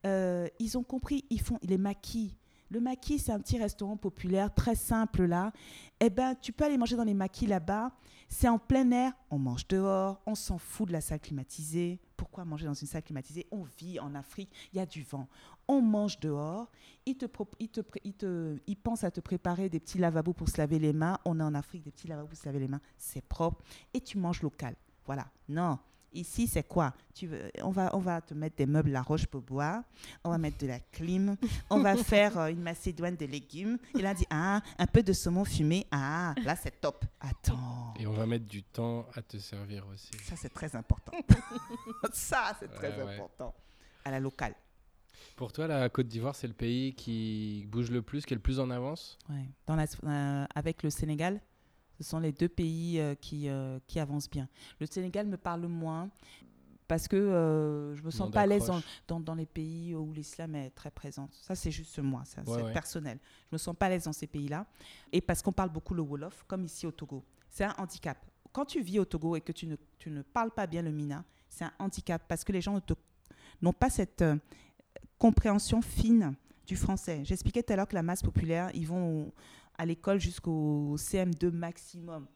euh, 0.06 0.48
ils 0.58 0.76
ont 0.78 0.82
compris, 0.82 1.24
ils 1.30 1.40
font 1.40 1.58
les 1.62 1.78
maquis. 1.78 2.36
Le 2.70 2.80
maquis, 2.80 3.18
c'est 3.18 3.32
un 3.32 3.40
petit 3.40 3.58
restaurant 3.58 3.96
populaire, 3.96 4.54
très 4.54 4.76
simple 4.76 5.24
là. 5.24 5.52
Eh 5.98 6.08
ben, 6.08 6.36
tu 6.40 6.52
peux 6.52 6.64
aller 6.64 6.78
manger 6.78 6.96
dans 6.96 7.04
les 7.04 7.14
maquis 7.14 7.46
là-bas. 7.46 7.90
C'est 8.28 8.48
en 8.48 8.60
plein 8.60 8.88
air, 8.92 9.12
on 9.30 9.40
mange 9.40 9.66
dehors, 9.66 10.22
on 10.24 10.36
s'en 10.36 10.56
fout 10.56 10.86
de 10.86 10.92
la 10.92 11.00
salle 11.00 11.18
climatisée. 11.18 12.00
Pourquoi 12.16 12.44
manger 12.44 12.66
dans 12.66 12.74
une 12.74 12.86
salle 12.86 13.02
climatisée? 13.02 13.48
On 13.50 13.64
vit 13.64 13.98
en 13.98 14.14
Afrique, 14.14 14.54
il 14.72 14.76
y 14.76 14.80
a 14.80 14.86
du 14.86 15.02
vent. 15.02 15.26
On 15.66 15.82
mange 15.82 16.20
dehors. 16.20 16.70
Ils, 17.06 17.16
te, 17.16 17.26
ils 18.68 18.76
pensent 18.76 19.02
à 19.02 19.10
te 19.10 19.20
préparer 19.20 19.68
des 19.68 19.80
petits 19.80 19.98
lavabos 19.98 20.32
pour 20.32 20.48
se 20.48 20.58
laver 20.58 20.78
les 20.78 20.92
mains. 20.92 21.18
On 21.24 21.40
est 21.40 21.42
en 21.42 21.54
Afrique, 21.54 21.82
des 21.82 21.90
petits 21.90 22.06
lavabos 22.06 22.28
pour 22.28 22.38
se 22.38 22.46
laver 22.46 22.60
les 22.60 22.68
mains. 22.68 22.80
C'est 22.96 23.22
propre. 23.22 23.64
Et 23.92 24.00
tu 24.00 24.16
manges 24.16 24.42
local. 24.42 24.76
Voilà. 25.06 25.26
Non. 25.48 25.78
Ici, 26.12 26.46
c'est 26.46 26.66
quoi? 26.66 26.92
Tu 27.14 27.26
veux, 27.26 27.50
on, 27.62 27.70
va, 27.70 27.90
on 27.94 27.98
va 27.98 28.20
te 28.20 28.34
mettre 28.34 28.56
des 28.56 28.66
meubles 28.66 28.90
La 28.90 29.02
Roche 29.02 29.26
pour 29.26 29.42
boire. 29.42 29.82
On 30.24 30.30
va 30.30 30.38
mettre 30.38 30.58
de 30.58 30.66
la 30.66 30.80
clim. 30.80 31.36
On 31.68 31.78
va 31.78 31.96
faire 32.02 32.36
euh, 32.38 32.46
une 32.48 32.60
macédoine 32.60 33.16
de 33.16 33.26
légumes. 33.26 33.78
Et 33.96 34.02
là, 34.02 34.10
on 34.12 34.14
dit 34.14 34.26
Ah, 34.30 34.60
un 34.78 34.86
peu 34.86 35.02
de 35.02 35.12
saumon 35.12 35.44
fumé. 35.44 35.86
Ah, 35.90 36.34
là, 36.44 36.56
c'est 36.56 36.80
top. 36.80 37.04
Attends. 37.20 37.94
Et 37.98 38.06
on 38.06 38.12
va 38.12 38.26
mettre 38.26 38.46
du 38.46 38.62
temps 38.62 39.06
à 39.14 39.22
te 39.22 39.38
servir 39.38 39.86
aussi. 39.92 40.10
Ça, 40.24 40.34
c'est 40.36 40.52
très 40.52 40.74
important. 40.74 41.12
Ça, 42.12 42.56
c'est 42.58 42.72
très 42.72 42.96
ouais. 42.96 43.14
important. 43.14 43.54
À 44.04 44.10
la 44.10 44.20
locale. 44.20 44.54
Pour 45.36 45.52
toi, 45.52 45.66
la 45.66 45.88
Côte 45.88 46.06
d'Ivoire, 46.08 46.34
c'est 46.34 46.46
le 46.46 46.54
pays 46.54 46.94
qui 46.94 47.66
bouge 47.68 47.90
le 47.90 48.02
plus, 48.02 48.24
qui 48.26 48.34
est 48.34 48.36
le 48.36 48.42
plus 48.42 48.60
en 48.60 48.70
avance? 48.70 49.18
Ouais. 49.28 49.48
Dans 49.66 49.76
la, 49.76 49.84
euh, 50.04 50.46
avec 50.54 50.82
le 50.82 50.90
Sénégal, 50.90 51.40
ce 52.00 52.08
sont 52.08 52.18
les 52.18 52.32
deux 52.32 52.48
pays 52.48 52.98
euh, 52.98 53.14
qui, 53.14 53.48
euh, 53.48 53.78
qui 53.86 54.00
avancent 54.00 54.30
bien. 54.30 54.48
Le 54.80 54.86
Sénégal 54.86 55.26
me 55.26 55.36
parle 55.36 55.66
moins 55.66 56.08
parce 56.88 57.06
que 57.06 57.14
euh, 57.16 57.94
je 57.94 58.02
me 58.02 58.10
sens 58.10 58.30
pas 58.30 58.40
à 58.40 58.46
l'aise 58.46 58.66
dans, 58.66 58.80
dans, 59.06 59.20
dans 59.20 59.34
les 59.34 59.44
pays 59.46 59.94
où 59.94 60.10
l'islam 60.14 60.54
est 60.56 60.70
très 60.70 60.90
présent. 60.90 61.28
Ça, 61.42 61.54
c'est 61.54 61.70
juste 61.70 61.98
moi, 61.98 62.22
ça, 62.24 62.40
Ouais, 62.40 62.56
c'est 62.56 62.62
ouais. 62.64 62.72
personnel. 62.72 63.18
Je 63.50 63.54
me 63.54 63.58
sens 63.58 63.76
pas 63.76 63.86
à 63.86 63.88
l'aise 63.90 64.04
dans 64.04 64.12
ces 64.14 64.26
pays-là. 64.26 64.64
Et 65.12 65.20
parce 65.20 65.42
qu'on 65.42 65.52
parle 65.52 65.68
beaucoup 65.70 65.92
le 65.94 66.00
Wolof, 66.02 66.42
comme 66.48 66.64
ici 66.64 66.86
au 66.86 66.90
Togo. 66.90 67.22
C'est 67.50 67.64
un 67.64 67.74
handicap. 67.78 68.16
Quand 68.50 68.64
tu 68.64 68.80
vis 68.82 68.98
au 68.98 69.04
Togo 69.04 69.36
et 69.36 69.40
que 69.42 69.52
tu 69.52 69.66
ne, 69.66 69.76
tu 69.98 70.10
ne 70.10 70.22
parles 70.22 70.50
pas 70.52 70.66
bien 70.66 70.80
le 70.82 70.90
Mina, 70.90 71.22
c'est 71.50 71.64
un 71.64 71.72
handicap 71.78 72.22
parce 72.26 72.42
que 72.44 72.50
les 72.52 72.62
gens 72.62 72.80
n'ont 73.60 73.72
pas 73.74 73.90
cette 73.90 74.22
euh, 74.22 74.36
compréhension 75.18 75.82
fine 75.82 76.34
du 76.66 76.76
français. 76.76 77.20
J'expliquais 77.24 77.62
tout 77.62 77.72
à 77.72 77.76
l'heure 77.76 77.88
que 77.88 77.94
la 77.94 78.02
masse 78.02 78.22
populaire, 78.22 78.70
ils 78.74 78.86
vont 78.86 79.26
au- 79.26 79.32
à 79.80 79.86
l'école 79.86 80.20
jusqu'au 80.20 80.94
CM2 80.98 81.50
maximum. 81.50 82.26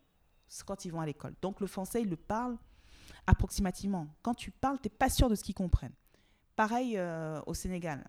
C'est 0.49 0.65
quand 0.65 0.87
ils 0.87 0.91
vont 0.91 1.03
à 1.03 1.07
l'école. 1.07 1.35
Donc 1.43 1.61
le 1.61 1.67
français, 1.67 2.01
ils 2.01 2.09
le 2.09 2.17
parlent 2.17 2.57
approximativement. 3.27 4.09
Quand 4.23 4.33
tu 4.33 4.51
parles, 4.51 4.79
tu 4.81 4.89
n'es 4.89 4.95
pas 4.95 5.11
sûr 5.11 5.29
de 5.29 5.35
ce 5.35 5.45
qu'ils 5.45 5.55
comprennent. 5.55 5.93
Pareil 6.57 6.97
euh, 6.97 7.43
au 7.47 7.53
Sénégal, 7.53 8.03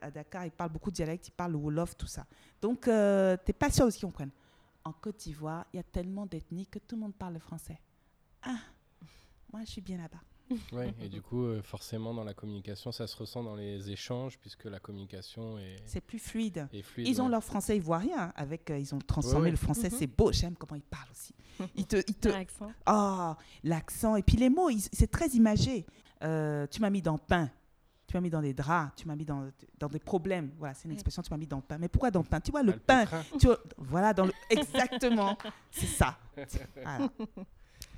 à 0.00 0.10
Dakar, 0.12 0.44
ils 0.44 0.52
parlent 0.52 0.70
beaucoup 0.70 0.92
de 0.92 0.94
dialectes, 0.94 1.26
ils 1.26 1.32
parlent 1.32 1.52
le 1.52 1.58
Wolof, 1.58 1.96
tout 1.96 2.06
ça. 2.06 2.26
Donc, 2.62 2.82
tu 2.82 2.90
n'es 2.90 3.54
pas 3.58 3.70
sûr 3.70 3.86
de 3.86 3.90
ce 3.90 3.98
qu'ils 3.98 4.06
comprennent. 4.06 4.30
En 4.84 4.92
Côte 4.92 5.16
d'Ivoire, 5.16 5.66
il 5.72 5.78
y 5.78 5.80
a 5.80 5.82
tellement 5.82 6.24
d'ethnies 6.24 6.68
que 6.68 6.78
tout 6.78 6.94
le 6.94 7.00
monde 7.00 7.14
parle 7.16 7.34
le 7.34 7.40
français. 7.40 7.80
Ah, 8.42 8.60
moi, 9.52 9.62
je 9.64 9.70
suis 9.70 9.80
bien 9.80 9.98
là-bas. 9.98 10.20
Ouais, 10.72 10.94
et 11.00 11.08
du 11.08 11.20
coup, 11.22 11.44
euh, 11.44 11.62
forcément, 11.62 12.14
dans 12.14 12.24
la 12.24 12.34
communication, 12.34 12.92
ça 12.92 13.06
se 13.06 13.16
ressent 13.16 13.42
dans 13.42 13.54
les 13.56 13.90
échanges, 13.90 14.38
puisque 14.38 14.64
la 14.64 14.78
communication 14.78 15.58
est, 15.58 15.76
C'est 15.86 16.00
plus 16.00 16.18
fluide. 16.18 16.68
est 16.72 16.82
fluide. 16.82 17.08
Ils 17.08 17.20
ont 17.20 17.28
leur 17.28 17.42
français 17.42 17.76
ivoirien, 17.76 18.16
hein, 18.18 18.32
avec, 18.36 18.70
euh, 18.70 18.78
ils 18.78 18.94
ont 18.94 18.98
transformé 18.98 19.38
Ouais, 19.38 19.44
ouais. 19.46 19.50
le 19.52 19.56
français, 19.56 19.88
Mhm. 19.90 19.96
c'est 19.98 20.06
beau, 20.06 20.32
j'aime 20.32 20.54
comment 20.56 20.76
ils 20.76 20.82
parlent 20.82 21.10
aussi. 21.10 21.34
Ils 21.76 21.86
te, 21.86 21.96
ils 21.96 22.14
te, 22.14 22.28
L'accent. 22.28 22.70
Ah, 22.84 23.36
l'accent. 23.64 24.16
Et 24.16 24.22
puis 24.22 24.36
les 24.36 24.50
mots, 24.50 24.68
c'est 24.92 25.10
très 25.10 25.28
imagé. 25.28 25.86
Euh, 26.22 26.66
tu 26.66 26.80
m'as 26.80 26.90
mis 26.90 27.00
dans 27.02 27.14
le 27.14 27.18
pain. 27.18 27.50
Tu 28.06 28.16
m'as 28.16 28.20
mis 28.20 28.30
dans 28.30 28.40
les 28.40 28.52
draps. 28.54 28.94
Tu 28.96 29.08
m'as 29.08 29.16
mis 29.16 29.24
dans, 29.24 29.50
dans 29.78 29.88
des 29.88 29.98
problèmes. 29.98 30.52
Voilà, 30.58 30.74
c'est 30.74 30.84
une 30.84 30.92
expression. 30.92 31.22
Tu 31.22 31.30
m'as 31.30 31.36
mis 31.38 31.46
dans 31.46 31.56
le 31.56 31.62
pain. 31.62 31.76
Mais 31.78 31.88
pourquoi 31.88 32.10
dans 32.12 32.20
le 32.20 32.26
pain? 32.26 32.40
Tu 32.40 32.50
vois, 32.52 32.60
Ah, 32.60 32.62
le 32.62 32.72
pain. 32.78 33.04
Tu 33.40 33.46
vois, 33.46 33.58
voilà, 33.78 34.12
dans 34.14 34.26
le. 34.26 34.32
Exactement. 34.50 35.36
c'est 35.72 35.86
ça. 35.86 36.16
Voilà. 36.76 37.08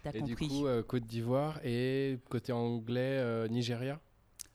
T'as 0.02 0.10
Et 0.10 0.20
compris. 0.20 0.34
du 0.34 0.36
coup, 0.54 0.66
euh, 0.66 0.82
Côte 0.82 1.04
d'Ivoire 1.04 1.58
et 1.64 2.18
côté 2.28 2.52
anglais, 2.52 3.18
euh, 3.18 3.48
Nigeria? 3.48 4.00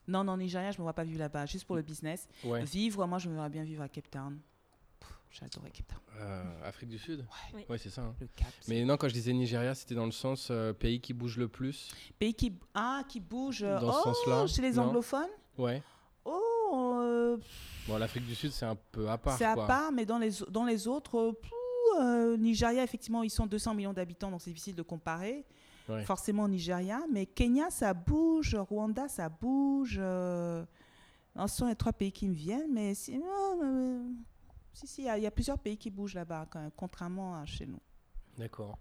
Non, 0.08 0.24
non, 0.24 0.38
Nigeria, 0.38 0.72
je 0.72 0.78
ne 0.78 0.82
me 0.82 0.84
vois 0.84 0.94
pas 0.94 1.04
vivre 1.04 1.20
là-bas, 1.20 1.46
juste 1.46 1.66
pour 1.66 1.76
le 1.76 1.82
business. 1.82 2.28
Ouais. 2.44 2.64
Vivre, 2.64 3.06
moi, 3.08 3.20
je 3.20 3.30
me 3.30 3.36
verrais 3.36 3.50
bien 3.50 3.64
vivre 3.64 3.82
à 3.84 3.90
Cape 3.90 4.10
Town. 4.12 4.40
J'adorais 5.32 5.72
Cape 5.72 5.88
Town. 5.88 6.00
Euh, 6.20 6.44
Afrique 6.68 6.90
du 6.90 7.00
Sud? 7.00 7.26
Oui. 7.56 7.62
Ouais, 7.68 7.78
c'est 7.78 7.90
ça. 7.90 8.02
hein. 8.04 8.16
Le 8.20 8.28
Cap. 8.36 8.48
c'est- 8.62 8.72
Mais 8.72 8.84
non, 8.86 8.98
quand 8.98 9.08
je 9.08 9.14
disais 9.14 9.34
Nigeria, 9.34 9.74
c'était 9.74 9.96
dans 9.96 10.06
le 10.06 10.12
sens 10.12 10.50
euh, 10.52 10.74
pays 10.74 11.00
qui 11.02 11.12
bouge 11.14 11.38
le 11.38 11.48
plus? 11.48 11.90
Pays 12.20 12.34
qui, 12.36 12.54
ah, 12.76 13.02
qui 13.10 13.20
bouge. 13.20 13.62
Dans 13.62 13.92
ce 13.92 13.98
oh, 14.00 14.14
sens-là, 14.14 14.46
Chez 14.48 14.62
les 14.62 14.74
non? 14.74 14.84
anglophones? 14.84 15.30
Ouais. 15.58 15.82
Oh, 16.26 17.00
euh, 17.04 17.38
Bon, 17.88 17.98
l'Afrique 17.98 18.26
du 18.28 18.36
Sud, 18.36 18.52
c'est 18.52 18.66
un 18.66 18.76
peu 18.92 19.10
à 19.10 19.18
part. 19.18 19.38
C'est 19.38 19.46
à 19.46 19.56
part, 19.56 19.92
mais 19.92 20.06
dans 20.06 20.18
les, 20.20 20.32
dans 20.50 20.66
les 20.66 20.88
autres, 20.88 21.18
euh, 21.18 21.32
euh, 22.02 22.38
Nigeria, 22.38 22.84
effectivement, 22.84 23.24
ils 23.24 23.30
sont 23.30 23.46
200 23.46 23.74
millions 23.76 23.94
d'habitants, 23.94 24.32
donc 24.32 24.42
c'est 24.42 24.50
difficile 24.52 24.76
de 24.76 24.82
comparer. 24.84 25.46
Ouais. 25.90 26.06
forcément 26.06 26.48
Nigeria, 26.48 27.02
mais 27.12 27.26
Kenya, 27.26 27.70
ça 27.70 27.94
bouge, 27.94 28.56
Rwanda, 28.56 29.10
ça 29.10 29.28
bouge. 29.28 29.98
Euh, 30.00 30.64
non, 31.36 31.46
ce 31.48 31.58
sont 31.58 31.68
les 31.68 31.76
trois 31.76 31.92
pays 31.92 32.14
qui 32.14 32.26
me 32.30 32.34
viennent, 32.34 32.72
mais 32.72 32.94
si, 32.96 33.18
non, 33.18 33.60
euh, 33.62 34.02
si, 34.72 34.88
si, 34.88 35.02
il 35.02 35.06
y 35.06 35.10
a- 35.10 35.18
il 35.18 35.24
y, 35.24 35.28
a 35.28 35.32
plusieurs 35.32 35.60
pays 35.60 35.76
qui 35.76 35.90
bougent 35.90 36.14
là-bas, 36.14 36.48
contrairement 36.78 37.36
à 37.36 37.46
chez 37.46 37.66
nous. 37.66 37.82
D'accord. 38.38 38.78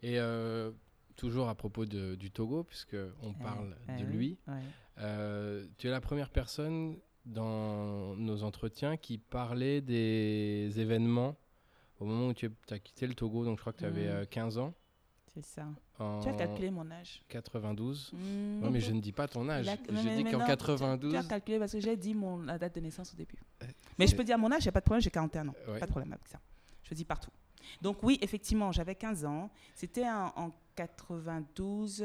Et 0.00 0.20
euh, 0.20 0.70
toujours 1.16 1.48
à 1.48 1.56
propos 1.56 1.86
de- 1.86 2.14
du 2.14 2.30
Togo, 2.30 2.62
puisque 2.62 2.96
on 3.24 3.32
parle 3.34 3.76
Eh 3.88 4.00
de 4.00 4.06
oui, 4.06 4.12
lui, 4.12 4.38
ouais. 4.46 4.54
euh, 4.98 5.66
tu 5.76 5.88
es 5.88 5.90
la 5.90 6.00
première 6.00 6.30
personne 6.30 6.98
dans 7.24 8.14
nos 8.14 8.44
entretiens 8.44 8.96
qui 8.96 9.18
parlait 9.18 9.80
des 9.80 10.70
événements 10.76 11.34
au 12.00 12.04
moment 12.04 12.28
où 12.28 12.34
tu 12.34 12.50
as 12.70 12.78
quitté 12.78 13.06
le 13.06 13.14
Togo, 13.14 13.44
donc 13.44 13.56
je 13.58 13.60
crois 13.62 13.72
que 13.72 13.78
tu 13.78 13.84
avais 13.84 14.06
Mm. 14.06 14.10
euh, 14.10 14.24
15 14.26 14.58
ans, 14.58 14.74
C'est 15.34 15.44
ça. 15.44 15.66
en 15.98 16.20
Tu 16.20 16.28
as 16.28 16.32
calculé 16.34 16.70
mon 16.70 16.90
âge. 16.90 17.22
92. 17.28 18.10
Hmm. 18.12 18.60
Non, 18.60 18.70
mais 18.70 18.80
je 18.80 18.92
ne 18.92 19.00
dis 19.00 19.12
pas 19.12 19.28
ton 19.28 19.48
âge. 19.48 19.66
Il 19.66 19.68
a- 19.68 19.76
mais- 19.76 20.02
J'ai 20.02 20.08
mais- 20.10 20.16
dit 20.16 20.24
mais 20.24 20.30
qu'en 20.32 20.38
non, 20.38 20.44
tu- 20.44 20.50
92. 20.50 21.12
Tu 21.12 21.18
as 21.18 21.24
calculé 21.24 21.58
parce 21.58 21.72
que 21.72 21.80
j'ai 21.80 21.96
dit 21.96 22.14
mon, 22.14 22.38
la 22.38 22.58
date 22.58 22.74
de 22.76 22.80
naissance 22.80 23.12
au 23.12 23.16
début. 23.16 23.36
Euh, 23.62 23.66
Mais 23.98 24.06
je 24.06 24.16
peux 24.16 24.24
dire 24.24 24.38
mon 24.38 24.50
âge, 24.52 24.62
il 24.62 24.66
n'y 24.66 24.70
a 24.70 24.72
pas 24.72 24.80
de 24.80 24.84
problème, 24.84 25.02
j'ai 25.02 25.10
41 25.10 25.48
ans. 25.48 25.54
Ouais. 25.68 25.78
Pas 25.78 25.86
de 25.86 25.90
problème 25.90 26.12
avec 26.12 26.26
ça. 26.28 26.38
Je 26.84 26.94
dis 26.94 27.04
partout. 27.04 27.30
Donc 27.82 28.02
oui, 28.02 28.18
effectivement, 28.22 28.70
j'avais 28.72 28.94
15 28.94 29.24
ans. 29.24 29.50
C'était 29.74 30.08
en, 30.08 30.32
en 30.36 30.52
92. 30.76 32.04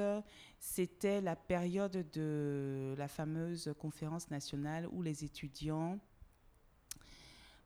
C'était 0.60 1.22
la 1.22 1.36
période 1.36 2.06
de 2.14 2.96
la 2.98 3.08
fameuse 3.08 3.74
conférence 3.80 4.30
nationale 4.30 4.88
où 4.92 5.02
les 5.02 5.24
étudiants, 5.24 6.00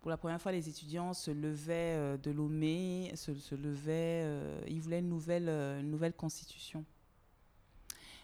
pour 0.05 0.11
la 0.11 0.17
première 0.17 0.39
fois, 0.39 0.51
les 0.51 0.69
étudiants 0.69 1.15
se 1.15 1.31
levaient 1.31 1.95
euh, 1.97 2.15
de 2.15 2.29
Lomé, 2.29 3.11
se, 3.15 3.55
levaient, 3.55 4.21
euh, 4.23 4.61
ils 4.67 4.79
voulaient 4.79 4.99
une 4.99 5.09
nouvelle, 5.09 5.49
euh, 5.49 5.79
une 5.79 5.89
nouvelle 5.89 6.13
constitution. 6.13 6.85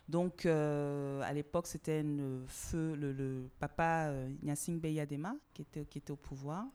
Donc, 0.07 0.45
à 0.45 1.33
l'époque, 1.33 1.65
c'était 1.65 2.01
une 2.01 2.43
feu, 2.45 2.93
le, 2.93 3.11
le 3.13 3.49
papa 3.59 4.09
euh, 4.09 4.29
Nyasing 4.43 4.79
Beyadema 4.79 5.33
qui 5.55 5.63
était, 5.63 5.85
qui 5.85 5.97
était 5.97 6.11
au 6.11 6.17
pouvoir. 6.17 6.67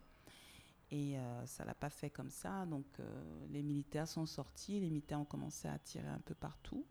Et 0.91 1.15
ça 1.45 1.65
l'a 1.65 1.75
pas 1.75 1.91
fait 1.91 2.11
comme 2.11 2.31
ça. 2.31 2.67
Donc, 2.67 2.87
les 3.53 3.63
militaires 3.63 4.09
sont 4.09 4.27
sortis, 4.27 4.81
les 4.81 4.89
militaires 4.89 5.21
ont 5.21 5.25
commencé 5.25 5.69
à 5.69 5.79
tirer 5.79 6.09
un 6.09 6.21
peu 6.25 6.35
partout. 6.35 6.85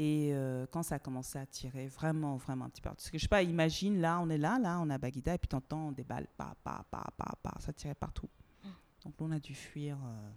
Et 0.00 0.30
euh, 0.32 0.64
quand 0.70 0.84
ça 0.84 0.94
a 0.94 0.98
commencé 1.00 1.40
à 1.40 1.44
tirer, 1.46 1.88
vraiment, 1.88 2.36
vraiment 2.36 2.66
un 2.66 2.68
petit 2.70 2.80
peu 2.80 2.88
partout. 2.88 2.98
Parce 3.02 3.10
que 3.10 3.18
je 3.18 3.22
sais 3.24 3.28
pas, 3.28 3.42
imagine, 3.42 4.00
là, 4.00 4.20
on 4.20 4.28
est 4.30 4.38
là, 4.38 4.56
là, 4.60 4.78
on 4.80 4.88
a 4.90 4.96
Bagida, 4.96 5.34
et 5.34 5.38
puis 5.38 5.48
t'entends 5.48 5.90
des 5.90 6.04
balles, 6.04 6.28
pa, 6.36 6.54
pa, 6.62 6.84
pa, 6.88 7.04
pa, 7.16 7.34
pa, 7.42 7.54
ça 7.58 7.72
tirait 7.72 7.96
partout. 7.96 8.28
Donc, 9.04 9.14
là, 9.18 9.26
on 9.26 9.30
a 9.32 9.40
dû 9.40 9.54
fuir 9.56 9.96
euh, 9.96 10.30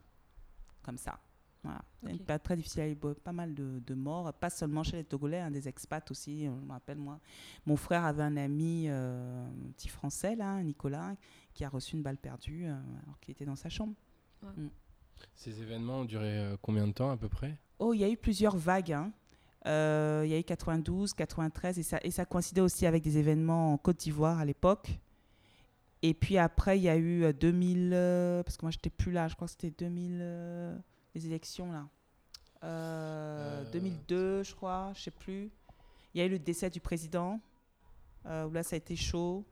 comme 0.81 0.97
ça. 0.97 1.19
Voilà. 1.63 1.79
C'était 1.99 2.13
Ok. 2.13 2.19
Une 2.21 2.25
période 2.25 2.41
très 2.41 2.55
difficile, 2.55 2.81
il 2.81 2.85
y 2.87 2.89
a 2.89 3.11
eu 3.11 3.13
pas 3.13 3.31
mal 3.33 3.53
de, 3.53 3.77
de 3.85 3.93
morts, 3.93 4.33
pas 4.33 4.49
seulement 4.49 4.81
chez 4.81 4.97
les 4.97 5.03
Togolais, 5.03 5.41
hein, 5.41 5.51
des 5.51 5.67
expats 5.67 6.09
aussi. 6.09 6.45
Je 6.45 6.49
me 6.49 6.71
rappelle, 6.71 6.97
moi, 6.97 7.19
mon 7.67 7.75
frère 7.75 8.03
avait 8.03 8.23
un 8.23 8.37
ami, 8.37 8.85
euh, 8.87 9.45
un 9.47 9.71
petit 9.73 9.89
français, 9.89 10.35
là, 10.35 10.59
Nicolas, 10.63 11.15
qui 11.53 11.63
a 11.63 11.69
reçu 11.69 11.95
une 11.95 12.01
balle 12.01 12.17
perdue 12.17 12.65
euh, 12.65 12.73
alors 13.03 13.19
qu'il 13.19 13.33
était 13.33 13.45
dans 13.45 13.55
sa 13.55 13.69
chambre. 13.69 13.93
Ces 15.35 15.61
événements 15.61 15.99
ont 15.99 16.05
duré 16.05 16.39
euh, 16.39 16.57
combien 16.63 16.87
de 16.87 16.93
temps 16.93 17.11
à 17.11 17.17
peu 17.17 17.29
près? 17.29 17.55
Oh, 17.77 17.93
il 17.93 17.99
y 17.99 18.03
a 18.03 18.09
eu 18.09 18.17
plusieurs 18.17 18.57
vagues. 18.57 18.93
hein. 18.93 19.11
Euh, 19.67 20.23
il 20.25 20.31
y 20.31 20.33
a 20.33 20.39
eu 20.39 20.43
92, 20.43 21.13
93, 21.13 21.77
et 21.79 21.83
ça, 21.83 21.99
et 22.03 22.09
ça 22.11 22.25
coïncidait 22.25 22.61
aussi 22.61 22.85
avec 22.85 23.03
des 23.03 23.17
événements 23.17 23.73
en 23.73 23.77
Côte 23.77 23.97
d'Ivoire 23.97 24.39
à 24.39 24.45
l'époque. 24.45 24.89
Et 26.01 26.13
puis 26.15 26.37
après, 26.39 26.79
il 26.79 26.83
y 26.83 26.89
a 26.89 26.95
eu 26.97 27.23
euh, 27.25 27.31
2000, 27.33 27.91
euh, 27.93 28.41
parce 28.43 28.57
que 28.57 28.65
moi, 28.65 28.71
j'étais 28.71 28.89
plus 28.89 29.11
là, 29.11 29.27
je 29.27 29.35
crois 29.35 29.47
que 29.47 29.51
c'était 29.51 29.69
2000, 29.69 30.17
euh, 30.21 30.75
les 31.13 31.25
élections 31.27 31.71
là. 31.71 31.87
Euh, 32.63 33.61
Euh, 33.63 33.71
2002, 33.71 34.43
je 34.43 34.55
crois, 34.55 34.91
je 34.95 35.01
sais 35.03 35.11
plus. 35.11 35.51
Il 36.13 36.19
y 36.19 36.21
a 36.21 36.25
eu 36.25 36.29
le 36.29 36.39
décès 36.39 36.69
du 36.69 36.79
président, 36.79 37.39
euh, 38.25 38.45
où 38.47 38.51
là, 38.51 38.63
ça 38.63 38.75
a 38.75 38.77
été 38.77 38.95
chaud. 38.95 39.45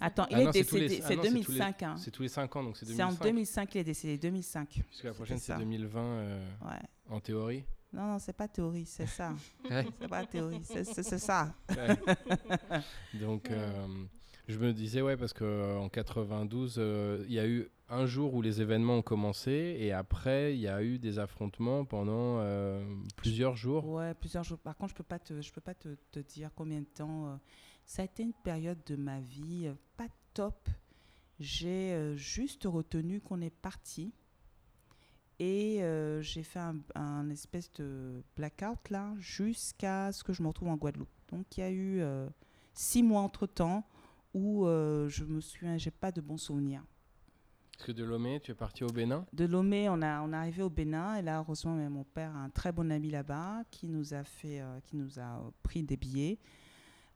Attends, 0.00 0.26
il 0.30 0.36
Ah 0.36 0.40
est 0.40 0.52
c'est 0.52 0.72
les- 0.72 0.88
décédé, 0.88 1.00
ah 1.02 1.08
c'est 1.08 1.16
non, 1.16 1.22
c'est 1.22 1.28
tous 1.28 1.34
les- 1.34 1.58
2005. 1.58 1.82
hein. 1.82 1.94
C'est 1.98 2.10
tous 2.10 2.22
les 2.22 2.28
5 2.28 2.56
ans, 2.56 2.64
donc 2.64 2.76
c'est 2.78 2.86
C'est 2.86 3.02
en 3.02 3.08
2005. 3.08 3.22
2005 3.24 3.68
qu'il 3.68 3.80
est 3.82 3.84
décédé, 3.84 4.16
2005. 4.18 4.82
Puisque 4.88 5.04
la 5.04 5.12
prochaine, 5.12 5.38
c'est 5.38 5.52
ça. 5.52 5.58
2020 5.58 6.00
euh, 6.02 6.46
Ouais. 6.64 6.80
en 7.10 7.20
théorie. 7.20 7.64
Non, 7.92 8.06
non, 8.06 8.18
c'est 8.18 8.32
pas 8.32 8.46
théorie, 8.48 8.86
c'est 8.86 9.06
ça. 9.06 9.34
Ouais. 9.70 9.84
c'est 10.00 10.08
pas 10.08 10.24
théorie, 10.24 10.60
c'est 10.64 10.84
ça. 10.84 11.52
Ouais. 11.70 11.96
Donc, 13.14 13.50
euh, 13.50 13.86
je 14.46 14.58
me 14.58 14.72
disais, 14.72 15.02
ouais, 15.02 15.16
parce 15.16 15.32
qu'en 15.32 15.88
92, 15.88 16.76
euh, 16.78 17.24
il 17.26 17.32
y 17.34 17.38
a 17.38 17.46
eu 17.48 17.68
un 17.88 18.06
jour 18.06 18.34
où 18.34 18.42
les 18.42 18.60
événements 18.60 18.98
ont 18.98 19.02
commencé 19.02 19.76
et 19.80 19.92
après, 19.92 20.54
il 20.54 20.60
y 20.60 20.68
a 20.68 20.82
eu 20.82 20.98
des 20.98 21.18
affrontements 21.18 21.84
pendant 21.84 22.38
euh, 22.40 22.84
plusieurs 23.16 23.56
jours. 23.56 23.88
Ouais, 23.88 24.14
plusieurs 24.14 24.44
jours. 24.44 24.58
Par 24.58 24.76
contre, 24.76 24.90
je 24.90 24.96
peux 24.96 25.02
pas 25.04 25.18
te, 25.18 25.40
je 25.40 25.52
peux 25.52 25.60
pas 25.60 25.74
te, 25.74 25.96
te 26.12 26.20
dire 26.20 26.50
combien 26.54 26.80
de 26.80 26.86
temps. 26.86 27.26
euh, 27.26 27.36
ça 27.84 28.02
a 28.02 28.04
été 28.04 28.22
une 28.22 28.32
période 28.32 28.78
de 28.86 28.94
ma 28.94 29.18
vie 29.20 29.66
euh, 29.66 29.74
pas 29.96 30.06
top. 30.34 30.68
J'ai 31.40 31.92
euh, 31.92 32.14
juste 32.16 32.64
retenu 32.64 33.20
qu'on 33.20 33.40
est 33.40 33.50
parti 33.50 34.12
et 35.40 35.82
euh, 35.82 36.20
j'ai 36.20 36.42
fait 36.42 36.60
un, 36.60 36.76
un 36.94 37.30
espèce 37.30 37.72
de 37.72 38.22
blackout 38.36 38.90
là 38.90 39.14
jusqu'à 39.18 40.12
ce 40.12 40.22
que 40.22 40.32
je 40.32 40.42
me 40.42 40.48
retrouve 40.48 40.68
en 40.68 40.76
Guadeloupe. 40.76 41.08
Donc 41.32 41.56
il 41.56 41.60
y 41.60 41.62
a 41.62 41.70
eu 41.70 42.00
euh, 42.00 42.28
six 42.74 43.02
mois 43.02 43.22
entre 43.22 43.46
temps 43.46 43.84
où 44.34 44.66
euh, 44.66 45.08
je 45.08 45.24
me 45.24 45.40
souviens, 45.40 45.78
j'ai 45.78 45.90
pas 45.90 46.12
de 46.12 46.20
bons 46.20 46.36
souvenirs. 46.36 46.84
Parce 47.72 47.86
que 47.86 47.92
de 47.92 48.04
Lomé, 48.04 48.38
tu 48.40 48.50
es 48.50 48.54
parti 48.54 48.84
au 48.84 48.88
Bénin? 48.88 49.24
De 49.32 49.46
Lomé, 49.46 49.88
on, 49.88 50.02
a, 50.02 50.20
on 50.20 50.34
est 50.34 50.36
arrivé 50.36 50.62
au 50.62 50.68
Bénin 50.68 51.16
et 51.16 51.22
là, 51.22 51.38
heureusement, 51.38 51.74
mon 51.88 52.04
père 52.04 52.36
a 52.36 52.40
un 52.40 52.50
très 52.50 52.72
bon 52.72 52.92
ami 52.92 53.10
là-bas 53.10 53.64
qui 53.70 53.88
nous 53.88 54.12
a 54.12 54.22
fait, 54.22 54.60
euh, 54.60 54.80
qui 54.84 54.96
nous 54.96 55.18
a 55.18 55.50
pris 55.62 55.82
des 55.82 55.96
billets. 55.96 56.38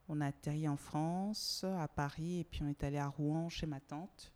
On 0.09 0.22
a 0.22 0.29
atterri 0.29 0.66
en 0.66 0.79
France, 0.79 1.64
à 1.79 1.87
Paris, 1.87 2.41
et 2.41 2.45
puis 2.45 2.62
on 2.62 2.68
est 2.68 2.83
allé 2.83 2.97
à 2.97 3.09
Rouen 3.09 3.51
chez 3.51 3.66
ma 3.66 3.81
tante. 3.81 4.33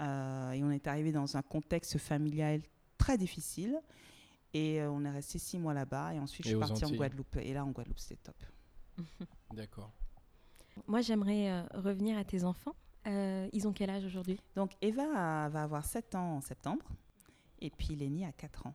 Euh, 0.00 0.52
et 0.52 0.64
on 0.64 0.70
est 0.70 0.86
arrivé 0.86 1.12
dans 1.12 1.36
un 1.36 1.42
contexte 1.42 1.98
familial 1.98 2.62
très 3.08 3.18
difficile. 3.18 3.80
Et 4.54 4.80
euh, 4.80 4.90
on 4.90 5.04
est 5.04 5.10
resté 5.10 5.38
six 5.38 5.58
mois 5.58 5.72
là-bas. 5.74 6.14
Et 6.14 6.18
ensuite, 6.18 6.46
Et 6.46 6.50
je 6.50 6.56
suis 6.56 6.60
partie 6.60 6.84
en. 6.84 6.90
Guadeloupe. 6.90 7.36
Et 7.36 7.52
là, 7.54 7.64
en 7.64 7.70
Guadeloupe, 7.70 7.98
c'était 7.98 8.20
top. 8.22 8.36
D'accord. 9.54 9.92
Moi, 10.86 11.00
j'aimerais 11.00 11.50
euh, 11.50 11.62
revenir 11.74 12.18
à 12.18 12.24
tes 12.24 12.44
enfants. 12.44 12.74
Euh, 13.06 13.48
ils 13.52 13.66
ont 13.66 13.72
quel 13.72 13.88
âge 13.90 14.04
aujourd'hui? 14.04 14.38
Donc, 14.56 14.72
Eva 14.82 15.44
a- 15.44 15.48
va 15.48 15.62
avoir 15.62 15.84
7 15.84 16.14
ans 16.14 16.36
en 16.36 16.40
septembre. 16.40 16.84
Et 17.60 17.70
puis, 17.70 17.96
Lénie 17.96 18.24
a 18.26 18.32
4 18.32 18.66
ans. 18.66 18.74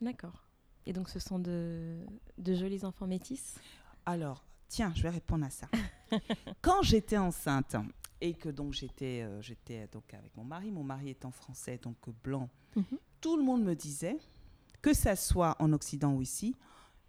D'accord. 0.00 0.46
Et 0.86 0.92
donc, 0.92 1.08
ce 1.08 1.18
sont 1.18 1.38
de, 1.38 1.98
de 2.38 2.54
jolis 2.54 2.84
enfants 2.84 3.06
métis? 3.06 3.56
Alors, 4.06 4.44
tiens, 4.68 4.92
je 4.94 5.02
vais 5.02 5.10
répondre 5.10 5.44
à 5.46 5.50
ça. 5.50 5.66
Quand 6.62 6.82
j'étais 6.82 7.18
enceinte 7.18 7.74
et 8.20 8.34
que 8.34 8.48
donc 8.48 8.72
j'étais 8.72 9.22
euh, 9.22 9.40
j'étais 9.42 9.86
donc 9.88 10.12
avec 10.14 10.36
mon 10.36 10.44
mari, 10.44 10.70
mon 10.70 10.84
mari 10.84 11.10
étant 11.10 11.30
français 11.30 11.78
donc 11.82 11.96
blanc, 12.22 12.48
Mhm. 12.76 12.84
tout 13.20 13.36
le 13.36 13.42
monde 13.42 13.62
me 13.64 13.74
disait 13.74 14.16
que 14.82 14.92
ça 14.92 15.16
soit 15.16 15.56
en 15.60 15.72
Occident 15.72 16.12
ou 16.14 16.22
ici, 16.22 16.54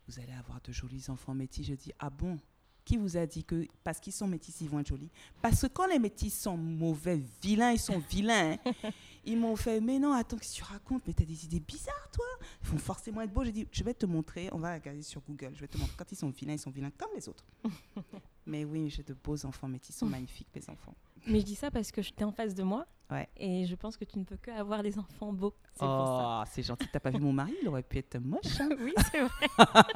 vous 0.08 0.20
allez 0.20 0.34
avoir 0.34 0.62
de 0.62 0.72
jolis 0.72 1.10
enfants 1.10 1.34
métis. 1.34 1.66
Je 1.66 1.74
dis 1.74 1.92
ah 2.00 2.10
bon? 2.10 2.38
Qui 2.86 2.98
vous 2.98 3.18
a 3.18 3.26
dit 3.26 3.44
que 3.44 3.66
parce 3.84 4.00
qu'ils 4.00 4.14
sont 4.14 4.28
métis, 4.28 4.62
ils 4.62 4.70
vont 4.70 4.78
être 4.80 4.88
jolis 4.90 5.10
Parce 5.42 5.62
que 5.62 5.66
quand 5.68 5.88
les 5.88 5.98
métis 5.98 6.40
sont 6.40 6.56
mauvais, 6.56 7.20
vilains, 7.42 7.72
ils 7.72 7.80
sont 7.80 7.98
vilains. 7.98 8.58
hein. 8.64 8.72
Ils 9.28 9.40
m'ont 9.40 9.56
fait, 9.56 9.82
mais 9.82 9.98
non, 9.98 10.14
attends, 10.14 10.38
qu'est-ce 10.38 10.52
que 10.52 10.58
tu 10.58 10.72
racontes? 10.72 11.02
Mais 11.08 11.14
t'as 11.14 11.26
des 11.26 11.46
idées 11.46 11.60
bizarres, 11.60 12.10
toi 12.14 12.24
Ils 12.62 12.70
vont 12.70 12.78
forcément 12.78 13.22
être 13.22 13.34
beaux. 13.34 13.44
J'ai 13.44 13.52
dit, 13.52 13.68
je 13.72 13.84
vais 13.84 13.96
te 13.96 14.06
montrer, 14.06 14.50
on 14.52 14.60
va 14.60 14.76
regarder 14.76 15.02
sur 15.02 15.20
Google, 15.22 15.50
je 15.56 15.62
vais 15.62 15.68
te 15.68 15.80
montrer. 15.80 15.96
Quand 15.98 16.12
ils 16.12 16.16
sont 16.16 16.30
vilains, 16.30 16.54
ils 16.54 16.60
sont 16.60 16.70
vilains 16.70 16.92
comme 16.92 17.10
les 17.16 17.28
autres. 17.28 17.44
mais 18.46 18.66
oui, 18.66 18.90
j'ai 18.90 19.04
de 19.04 19.14
beaux 19.14 19.46
enfants 19.46 19.68
métis, 19.68 19.96
ils 19.96 20.00
sont 20.00 20.06
magnifiques, 20.06 20.48
les 20.56 20.70
enfants. 20.70 20.96
Mais 21.28 21.40
je 21.40 21.46
dis 21.46 21.56
ça 21.56 21.72
parce 21.72 21.92
que 21.92 22.02
j'étais 22.02 22.24
en 22.24 22.32
face 22.32 22.54
de 22.54 22.64
moi. 22.64 22.86
Ouais. 23.12 23.28
Et 23.38 23.66
je 23.66 23.76
pense 23.76 23.98
que 23.98 24.06
tu 24.06 24.18
ne 24.18 24.24
peux 24.24 24.38
que 24.38 24.50
avoir 24.52 24.82
des 24.82 24.98
enfants 24.98 25.32
beaux. 25.32 25.54
Oh, 25.80 26.42
c'est 26.48 26.64
gentil, 26.64 26.88
t'as 26.92 27.00
pas 27.00 27.12
vu 27.12 27.20
mon 27.20 27.34
mari 27.34 27.54
Il 27.62 27.68
aurait 27.68 27.84
pu 27.84 28.00
être 28.00 28.18
moche. 28.20 28.60
hein. 28.60 28.70
oui, 28.80 28.94
c'est 29.12 29.22
vrai. 29.22 29.48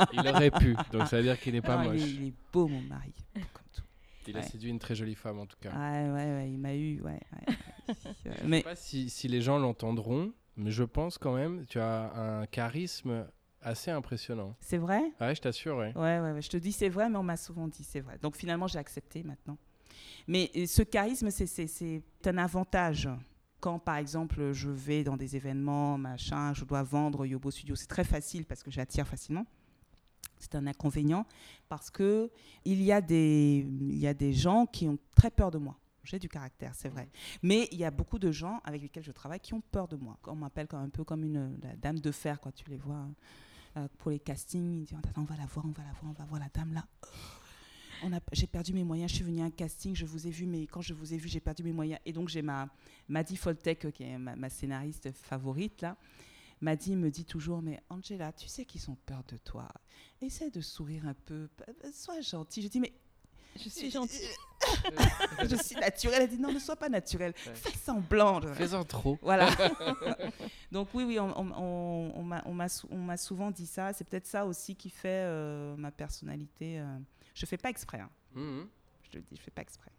Il 0.14 0.28
aurait 0.28 0.52
pu, 0.52 0.76
donc 0.92 1.08
ça 1.08 1.18
veut 1.18 1.24
dire 1.24 1.40
qu'il 1.40 1.54
n'est 1.54 1.62
pas 1.62 1.84
Non, 1.84 1.92
moche. 1.92 2.02
il, 2.02 2.04
est, 2.08 2.10
il 2.22 2.28
est 2.30 2.34
beau, 2.54 2.68
mon 2.68 2.82
mari. 2.82 3.14
Comme 3.34 3.44
tout. 3.74 3.82
Il 4.28 4.38
a 4.38 4.44
séduit 4.44 4.70
une 4.70 4.78
très 4.80 4.94
jolie 4.94 5.16
femme 5.16 5.40
en 5.40 5.48
tout 5.48 5.58
cas. 5.60 5.72
Ouais, 5.72 6.10
ouais, 6.12 6.34
ouais, 6.36 6.52
il 6.52 6.60
m'a 6.60 6.76
eu, 6.76 7.02
ouais. 7.02 7.20
Je 8.26 8.46
mais 8.46 8.58
sais 8.58 8.64
pas 8.64 8.76
si, 8.76 9.10
si 9.10 9.28
les 9.28 9.42
gens 9.42 9.58
l'entendront, 9.58 10.32
mais 10.56 10.70
je 10.70 10.84
pense 10.84 11.18
quand 11.18 11.34
même, 11.34 11.66
tu 11.66 11.80
as 11.80 12.14
un 12.16 12.46
charisme 12.46 13.28
assez 13.62 13.92
impressionnant. 13.92 14.56
c'est 14.60 14.78
vrai? 14.78 15.02
Ouais, 15.20 15.36
je 15.36 15.42
t'assure, 15.42 15.78
ouais. 15.78 15.94
Ouais, 15.96 16.20
ouais, 16.20 16.32
ouais, 16.34 16.42
je 16.42 16.50
te 16.50 16.58
dis 16.58 16.72
c'est 16.72 16.90
vrai, 16.90 17.10
mais 17.10 17.18
on 17.18 17.24
m'a 17.24 17.38
souvent 17.38 17.68
dit 17.68 17.84
c'est 17.84 18.00
vrai. 18.02 18.18
Donc 18.22 18.36
finalement, 18.36 18.68
j'ai 18.68 18.80
accepté 18.80 19.24
maintenant. 19.24 19.58
Mais 20.28 20.52
ce 20.68 20.82
charisme, 20.84 21.30
c'est- 21.32 22.04
un 22.26 22.38
avantage. 22.38 23.10
Quand, 23.60 23.78
par 23.78 23.98
exemple, 23.98 24.54
je 24.54 24.70
vais 24.70 25.04
dans 25.04 25.18
des 25.18 25.36
événements, 25.36 25.98
machin, 25.98 26.54
je 26.54 26.64
dois 26.64 26.82
vendre 26.84 27.26
Yobo 27.26 27.52
Studio, 27.52 27.76
c'est 27.76 27.88
très 27.88 28.06
facile 28.06 28.46
parce 28.46 28.64
que 28.64 28.72
j'attire 28.72 29.06
facilement. 29.06 29.46
C'est 30.40 30.56
un 30.56 30.66
inconvénient 30.68 31.26
parce 31.68 31.90
que 31.90 32.32
il 32.64 32.82
y, 32.82 32.94
a 32.94 33.02
des, 33.02 33.68
il 33.82 33.98
y 33.98 34.08
a 34.08 34.14
des 34.14 34.32
gens 34.32 34.66
qui 34.66 34.88
ont 34.88 34.98
très 35.14 35.30
peur 35.30 35.52
de 35.52 35.58
moi. 35.58 35.78
J'ai 36.06 36.18
du 36.20 36.30
caractère, 36.30 36.74
c'est 36.74 36.88
vrai. 36.88 37.10
Mais 37.44 37.68
il 37.74 37.78
y 37.78 37.84
a 37.84 37.92
beaucoup 37.92 38.18
de 38.20 38.32
gens 38.32 38.62
avec 38.64 38.82
lesquels 38.82 39.04
je 39.04 39.12
travaille 39.12 39.42
qui 39.42 39.54
ont 39.54 39.62
peur 39.62 39.90
de 39.90 39.98
moi. 39.98 40.18
On 40.28 40.36
m'appelle 40.36 40.68
un 40.72 40.88
peu 40.88 41.04
comme 41.04 41.26
une 41.26 41.60
la 41.62 41.76
dame 41.76 42.00
de 42.00 42.12
fer, 42.12 42.40
quoi. 42.40 42.54
Tu 42.54 42.64
les 42.70 42.78
vois. 42.78 42.96
hein. 42.96 43.14
Euh, 43.78 43.88
pour 43.98 44.12
les 44.12 44.20
castings. 44.20 44.80
Il 44.80 44.86
dit 44.86 44.96
Attends, 44.96 45.22
on 45.22 45.26
va 45.26 45.36
la 45.38 45.46
voir, 45.46 45.66
on 45.66 45.72
va 45.72 45.84
la 45.84 45.92
voir, 45.92 46.12
on 46.12 46.14
va 46.14 46.26
voir 46.26 46.40
la 46.40 46.50
dame 46.54 46.74
là. 46.74 46.86
A, 48.02 48.20
j'ai 48.32 48.48
perdu 48.48 48.74
mes 48.74 48.84
moyens. 48.84 49.12
Je 49.12 49.16
suis 49.18 49.26
venue 49.26 49.42
à 49.42 49.46
un 49.46 49.52
casting, 49.52 49.94
je 49.96 50.06
vous 50.06 50.26
ai 50.26 50.30
vu, 50.30 50.46
mais 50.46 50.68
quand 50.68 50.82
je 50.82 50.94
vous 50.94 51.14
ai 51.14 51.18
vu, 51.18 51.28
j'ai 51.28 51.42
perdu 51.42 51.64
mes 51.64 51.74
moyens. 51.74 52.00
Et 52.06 52.14
donc 52.14 52.30
j'ai 52.30 52.42
ma 52.42 52.70
Maddy 53.10 53.36
Foltec, 53.36 53.86
euh, 53.86 53.92
qui 53.92 54.04
est 54.04 54.18
ma, 54.18 54.36
ma 54.36 54.50
scénariste 54.50 55.12
favorite 55.12 55.82
là. 55.82 55.98
Maddy 56.62 56.96
me 56.96 57.10
dit 57.10 57.26
toujours, 57.26 57.62
mais 57.62 57.80
Angela, 57.90 58.34
tu 58.34 58.48
sais 58.48 58.66
qu'ils 58.66 58.90
ont 58.90 58.98
peur 59.06 59.24
de 59.30 59.38
toi. 59.38 59.68
Essaie 60.22 60.50
de 60.50 60.60
sourire 60.62 61.08
un 61.08 61.14
peu, 61.14 61.48
sois 61.94 62.20
gentille. 62.22 62.64
Je 62.64 62.68
dis, 62.68 62.80
mais 62.80 62.94
Je 63.56 63.70
suis 63.70 63.90
gentille. 63.90 64.28
je 65.50 65.56
suis 65.56 65.76
naturelle. 65.76 66.24
Elle 66.24 66.30
dit 66.30 66.40
non, 66.40 66.52
ne 66.52 66.60
sois 66.60 66.76
pas 66.76 66.90
naturelle. 66.90 67.34
Ouais. 67.46 67.54
Fais 67.56 67.78
semblant. 67.78 68.42
Fais-en 68.54 68.84
trop. 68.84 69.18
Voilà. 69.22 69.50
Donc 70.72 70.90
oui, 70.94 71.04
oui, 71.04 71.20
on, 71.20 71.30
on- 71.40 72.14
on- 72.16 72.34
on 72.86 72.94
m'a- 72.96 73.18
souvent 73.18 73.52
dit 73.52 73.66
ça. 73.68 73.94
C'est 73.94 74.04
peut-être 74.08 74.28
ça 74.28 74.46
aussi 74.46 74.76
qui 74.76 74.90
fait 74.90 75.24
euh, 75.26 75.76
ma 75.78 75.92
personnalité. 75.92 76.80
euh. 76.80 76.98
Je 77.34 77.46
fais 77.46 77.58
pas 77.58 77.70
exprès. 77.70 78.00
hein. 78.00 78.10
Mhm. 78.34 78.68
Je 79.04 79.10
te 79.10 79.18
le 79.18 79.24
dis, 79.24 79.36
je 79.38 79.42
fais 79.42 79.52
pas 79.52 79.62
exprès. 79.62 79.92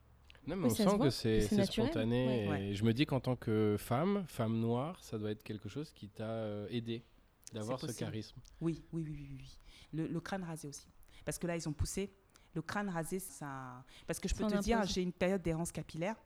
Non, 0.46 0.56
mais 0.56 0.68
Oui, 0.68 0.72
on 0.72 0.74
sent 0.74 0.96
voit, 0.96 1.06
que 1.06 1.10
c'est 1.10 1.40
spontané. 1.66 2.46
Ouais. 2.46 2.48
Ouais. 2.48 2.62
Et 2.68 2.74
je 2.74 2.84
me 2.84 2.92
dis 2.94 3.04
qu'en 3.06 3.20
tant 3.20 3.36
que 3.36 3.76
femme, 3.78 4.24
femme 4.26 4.58
noire, 4.58 4.98
ça 5.02 5.18
doit 5.18 5.30
être 5.30 5.42
quelque 5.42 5.68
chose 5.68 5.90
qui 5.92 6.08
t'a 6.08 6.24
euh, 6.30 6.66
aidé 6.70 7.04
d'avoir 7.52 7.78
ce 7.80 7.92
charisme. 7.92 8.40
Oui, 8.60 8.82
oui, 8.92 9.02
oui, 9.04 9.12
oui, 9.12 9.26
oui, 9.30 9.36
oui. 9.40 9.58
Le, 9.92 10.06
le 10.06 10.20
crâne 10.20 10.44
rasé 10.44 10.68
aussi. 10.68 10.86
Parce 11.24 11.38
que 11.38 11.46
là, 11.46 11.56
ils 11.56 11.68
ont 11.68 11.72
poussé. 11.72 12.10
Le 12.54 12.62
crâne 12.62 12.88
rasé, 12.88 13.18
ça. 13.18 13.84
Parce 14.06 14.18
que 14.18 14.28
je 14.28 14.34
peux 14.34 14.46
te 14.46 14.58
dire, 14.58 14.84
j'ai 14.84 15.02
une 15.02 15.12
période 15.12 15.42
d'errance 15.42 15.72
capillaire. 15.72 16.16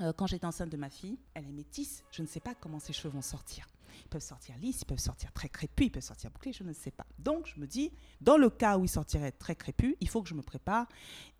Euh, 0.00 0.12
quand 0.12 0.26
j'étais 0.26 0.46
enceinte 0.46 0.70
de 0.70 0.76
ma 0.76 0.88
fille, 0.88 1.18
elle 1.34 1.46
est 1.46 1.52
métisse. 1.52 2.02
Je 2.10 2.22
ne 2.22 2.26
sais 2.26 2.40
pas 2.40 2.54
comment 2.54 2.78
ses 2.78 2.92
cheveux 2.92 3.12
vont 3.12 3.22
sortir. 3.22 3.66
Ils 4.04 4.08
peuvent 4.08 4.22
sortir 4.22 4.56
lisses, 4.58 4.82
ils 4.82 4.86
peuvent 4.86 4.98
sortir 4.98 5.32
très 5.32 5.48
crépus, 5.48 5.88
ils 5.88 5.90
peuvent 5.90 6.02
sortir 6.02 6.30
bouclés, 6.30 6.52
je 6.52 6.62
ne 6.62 6.72
sais 6.72 6.90
pas. 6.90 7.06
Donc, 7.18 7.46
je 7.46 7.60
me 7.60 7.66
dis, 7.66 7.92
dans 8.20 8.36
le 8.36 8.48
cas 8.48 8.78
où 8.78 8.84
ils 8.84 8.88
sortiraient 8.88 9.32
très 9.32 9.56
crépus, 9.56 9.96
il 10.00 10.08
faut 10.08 10.22
que 10.22 10.28
je 10.28 10.34
me 10.34 10.42
prépare 10.42 10.86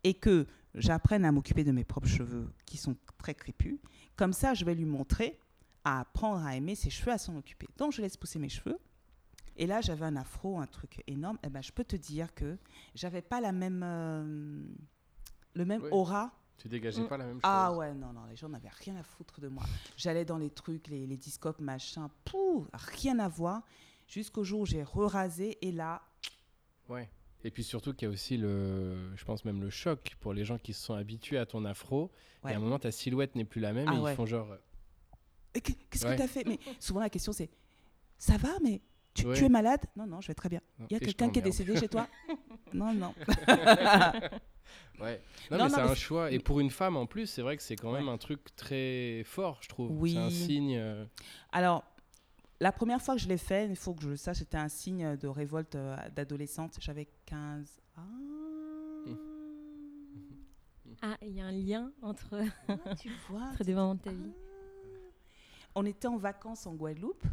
et 0.05 0.14
que 0.14 0.46
j'apprenne 0.74 1.24
à 1.24 1.32
m'occuper 1.32 1.64
de 1.64 1.72
mes 1.72 1.84
propres 1.84 2.09
cheveux 2.09 2.53
qui 2.66 2.76
sont 2.76 2.96
très 3.18 3.34
crépus. 3.34 3.78
Comme 4.16 4.32
ça, 4.32 4.53
je 4.55 4.64
vais 4.64 4.74
lui 4.74 4.84
montrer 4.84 5.38
à 5.84 6.01
apprendre 6.01 6.44
à 6.44 6.57
aimer 6.57 6.74
ses 6.74 6.90
cheveux, 6.90 7.12
à 7.12 7.18
s'en 7.18 7.36
occuper. 7.36 7.68
Donc, 7.78 7.92
je 7.92 8.03
laisse 8.03 8.16
pousser 8.16 8.38
mes 8.38 8.51
cheveux. 8.51 8.78
Et 9.61 9.66
là, 9.66 9.80
j'avais 9.82 10.06
un 10.06 10.16
afro, 10.16 10.58
un 10.58 10.66
truc 10.66 11.02
énorme. 11.06 11.38
Eh 11.44 11.50
ben, 11.50 11.62
je 11.62 11.70
peux 11.70 11.84
te 11.84 11.94
dire 11.96 12.34
que 12.34 12.56
j'avais 12.94 13.20
pas 13.20 13.40
la 13.42 13.52
même, 13.52 13.82
euh, 13.84 14.64
le 15.54 15.64
même 15.66 15.84
aura. 15.90 16.32
Tu 16.56 16.68
dégageais 16.68 17.02
Mm. 17.02 17.08
pas 17.08 17.16
la 17.18 17.24
même 17.26 17.34
chose. 17.36 17.40
Ah 17.44 17.72
ouais, 17.74 17.92
non, 17.94 18.12
non, 18.12 18.24
les 18.24 18.36
gens 18.36 18.48
n'avaient 18.48 18.68
rien 18.70 18.96
à 18.96 19.02
foutre 19.02 19.40
de 19.40 19.48
moi. 19.48 19.62
J'allais 19.96 20.24
dans 20.24 20.38
les 20.38 20.50
trucs, 20.50 20.88
les, 20.88 21.06
les 21.06 21.16
discopes, 21.16 21.61
machin, 21.61 22.11
pou, 22.24 22.66
rien 22.72 23.18
à 23.18 23.28
voir. 23.28 23.62
Jusqu'au 24.08 24.44
jour 24.44 24.61
où 24.62 24.66
j'ai 24.66 24.82
re-rasé 24.82 25.58
et 25.66 25.72
là, 25.72 26.02
Ouais. 26.88 27.08
Et 27.44 27.50
puis 27.52 27.62
surtout 27.62 27.94
qu'il 27.94 28.06
y 28.08 28.11
a 28.11 28.12
aussi 28.12 28.36
le, 28.36 29.14
je 29.16 29.24
pense 29.24 29.44
même 29.44 29.61
le 29.62 29.70
choc 29.70 30.16
pour 30.20 30.32
les 30.34 30.44
gens 30.44 30.58
qui 30.58 30.72
se 30.74 30.82
sont 30.82 30.94
habitués 30.94 31.38
à 31.38 31.46
ton 31.46 31.64
afro. 31.64 32.11
Ouais. 32.42 32.50
Et 32.50 32.54
à 32.54 32.56
un 32.56 32.61
moment, 32.61 32.78
ta 32.78 32.90
silhouette 32.90 33.34
n'est 33.36 33.44
plus 33.44 33.61
la 33.61 33.72
même 33.72 33.86
Ah 33.88 33.94
et 33.94 33.98
ouais. 34.00 34.12
ils 34.12 34.16
font 34.16 34.26
genre. 34.26 34.50
euh, 34.50 34.56
Et 35.54 35.61
qu'est- 35.61 35.78
Qu'est-ce 35.88 36.04
Ouais. 36.06 36.12
que 36.12 36.16
tu 36.18 36.22
as 36.22 36.28
fait? 36.28 36.44
Mais 36.46 36.58
souvent, 36.80 37.00
la 37.00 37.08
question, 37.11 37.32
c'est 37.32 37.48
Ça 38.18 38.36
va, 38.36 38.50
mais 38.62 38.82
tu, 39.14 39.26
Ouais. 39.26 39.36
tu 39.36 39.44
es 39.44 39.48
malade 39.48 39.80
Non, 39.96 40.06
non, 40.06 40.20
je 40.20 40.28
vais 40.28 40.34
très 40.34 40.48
bien. 40.48 40.61
Il 40.88 40.92
y 40.92 40.96
a 40.96 41.00
quelqu'un 41.00 41.30
qui 41.30 41.38
est 41.38 41.42
décédé 41.42 41.76
chez 41.78 41.88
toi 41.88 42.06
Non, 42.72 42.92
non. 42.94 43.14
Ouais. 45.00 45.20
Non, 45.50 45.56
Non, 45.56 45.64
mais 45.64 45.64
non, 45.64 45.68
c'est 45.70 45.76
mais 45.78 45.82
un 45.82 45.88
c'est- 45.88 45.94
choix. 46.00 46.30
Et 46.30 46.38
pour 46.38 46.61
une 46.61 46.70
femme 46.70 46.96
en 46.96 47.06
plus, 47.06 47.26
c'est 47.26 47.40
vrai 47.42 47.56
que 47.56 47.62
c'est 47.62 47.74
quand 47.76 47.90
même 47.92 48.06
Ouais. 48.06 48.12
un 48.12 48.18
truc 48.18 48.54
très 48.54 49.22
fort, 49.24 49.58
je 49.62 49.68
trouve. 49.68 49.90
Oui. 49.92 50.12
C'est 50.12 50.18
un 50.18 50.30
signe. 50.30 50.76
euh, 50.76 51.04
Alors, 51.52 51.82
la 52.61 52.70
première 52.70 53.00
fois 53.00 53.14
que 53.16 53.20
je 53.20 53.26
l'ai 53.28 53.38
fait, 53.38 53.66
il 53.66 53.76
faut 53.76 53.94
que 53.94 54.02
je 54.02 54.11
le 54.11 54.16
sache, 54.16 54.36
c'était 54.38 54.58
un 54.58 54.68
signe 54.68 55.16
de 55.16 55.26
révolte 55.26 55.74
euh, 55.74 55.96
d'adolescente. 56.14 56.76
J'avais 56.80 57.08
15 57.26 57.80
Ah. 57.96 58.02
Ah, 61.02 61.16
il 61.22 61.30
y 61.34 61.40
a 61.40 61.46
un 61.46 61.52
lien 61.52 61.90
entre, 62.02 62.38
Ah, 62.68 62.94
tu 62.94 63.11
vois. 63.30 63.40
entre 63.52 63.64
des 63.64 63.74
moments 63.74 63.94
de 63.94 64.00
ta 64.02 64.11
vie. 64.12 64.32
On 65.74 65.86
était 65.86 66.08
en 66.08 66.18
vacances 66.18 66.66
en 66.66 66.74
Guadeloupe. 66.74 67.24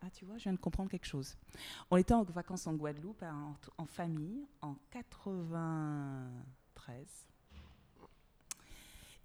Ah, 0.00 0.10
tu 0.10 0.24
vois, 0.24 0.38
je 0.38 0.44
viens 0.44 0.52
de 0.52 0.58
comprendre 0.58 0.88
quelque 0.90 1.06
chose. 1.06 1.36
On 1.90 1.96
était 1.96 2.14
en 2.14 2.22
vacances 2.22 2.66
en 2.68 2.74
Guadeloupe 2.74 3.24
en, 3.78 3.86
famille 3.86 4.46
en 4.62 4.76
93. 4.90 7.06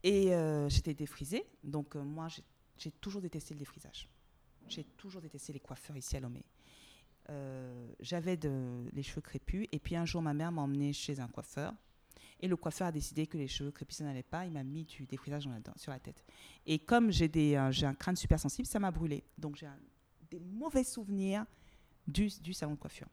Et 0.03 0.33
euh, 0.33 0.67
j'étais 0.69 0.93
défrisée. 0.93 1.45
Donc, 1.63 1.95
euh, 1.95 2.03
moi, 2.03 2.27
j'ai- 2.77 2.91
toujours 2.99 3.21
détesté 3.21 3.53
le 3.53 3.59
défrisage. 3.59 4.09
J'ai 4.67 4.83
toujours 4.83 5.21
détesté 5.21 5.53
les 5.53 5.59
coiffeurs 5.59 5.95
ici 5.95 6.17
à 6.17 6.19
Lomé. 6.19 6.43
Euh, 7.29 7.87
J'avais 8.01 8.37
les 8.91 9.03
cheveux 9.03 9.21
crépus. 9.21 9.67
Et 9.71 9.79
puis, 9.79 9.95
un 9.95 10.05
jour, 10.05 10.21
ma 10.21 10.33
mère 10.33 10.51
m'a 10.51 10.63
emmenée 10.63 10.91
chez 10.91 11.19
un 11.19 11.27
coiffeur. 11.27 11.73
Et 12.41 12.47
le 12.49 12.57
coiffeur 12.57 12.87
a 12.87 12.91
décidé 12.91 13.27
que 13.27 13.37
les 13.37 13.47
cheveux 13.47 13.71
crépus, 13.71 13.97
ça 13.97 14.03
n'allait 14.03 14.23
pas. 14.23 14.45
Il 14.45 14.51
m'a 14.51 14.63
mis 14.63 14.83
du 14.83 15.05
défrisage 15.05 15.47
sur 15.77 15.91
la 15.91 15.99
tête. 15.99 16.25
Et 16.65 16.79
comme 16.79 17.09
j'ai 17.11 17.55
un 17.55 17.93
crâne 17.93 18.17
super 18.17 18.39
sensible, 18.39 18.67
ça 18.67 18.79
m'a 18.79 18.91
brûlé. 18.91 19.23
Donc 19.37 19.55
j'ai 19.55 19.67
un- 19.67 19.79
mauvais 20.39 20.83
souvenirs 20.83 21.45
du, 22.07 22.29
salon 22.53 22.73
de 22.73 22.79
coiffure. 22.79 23.07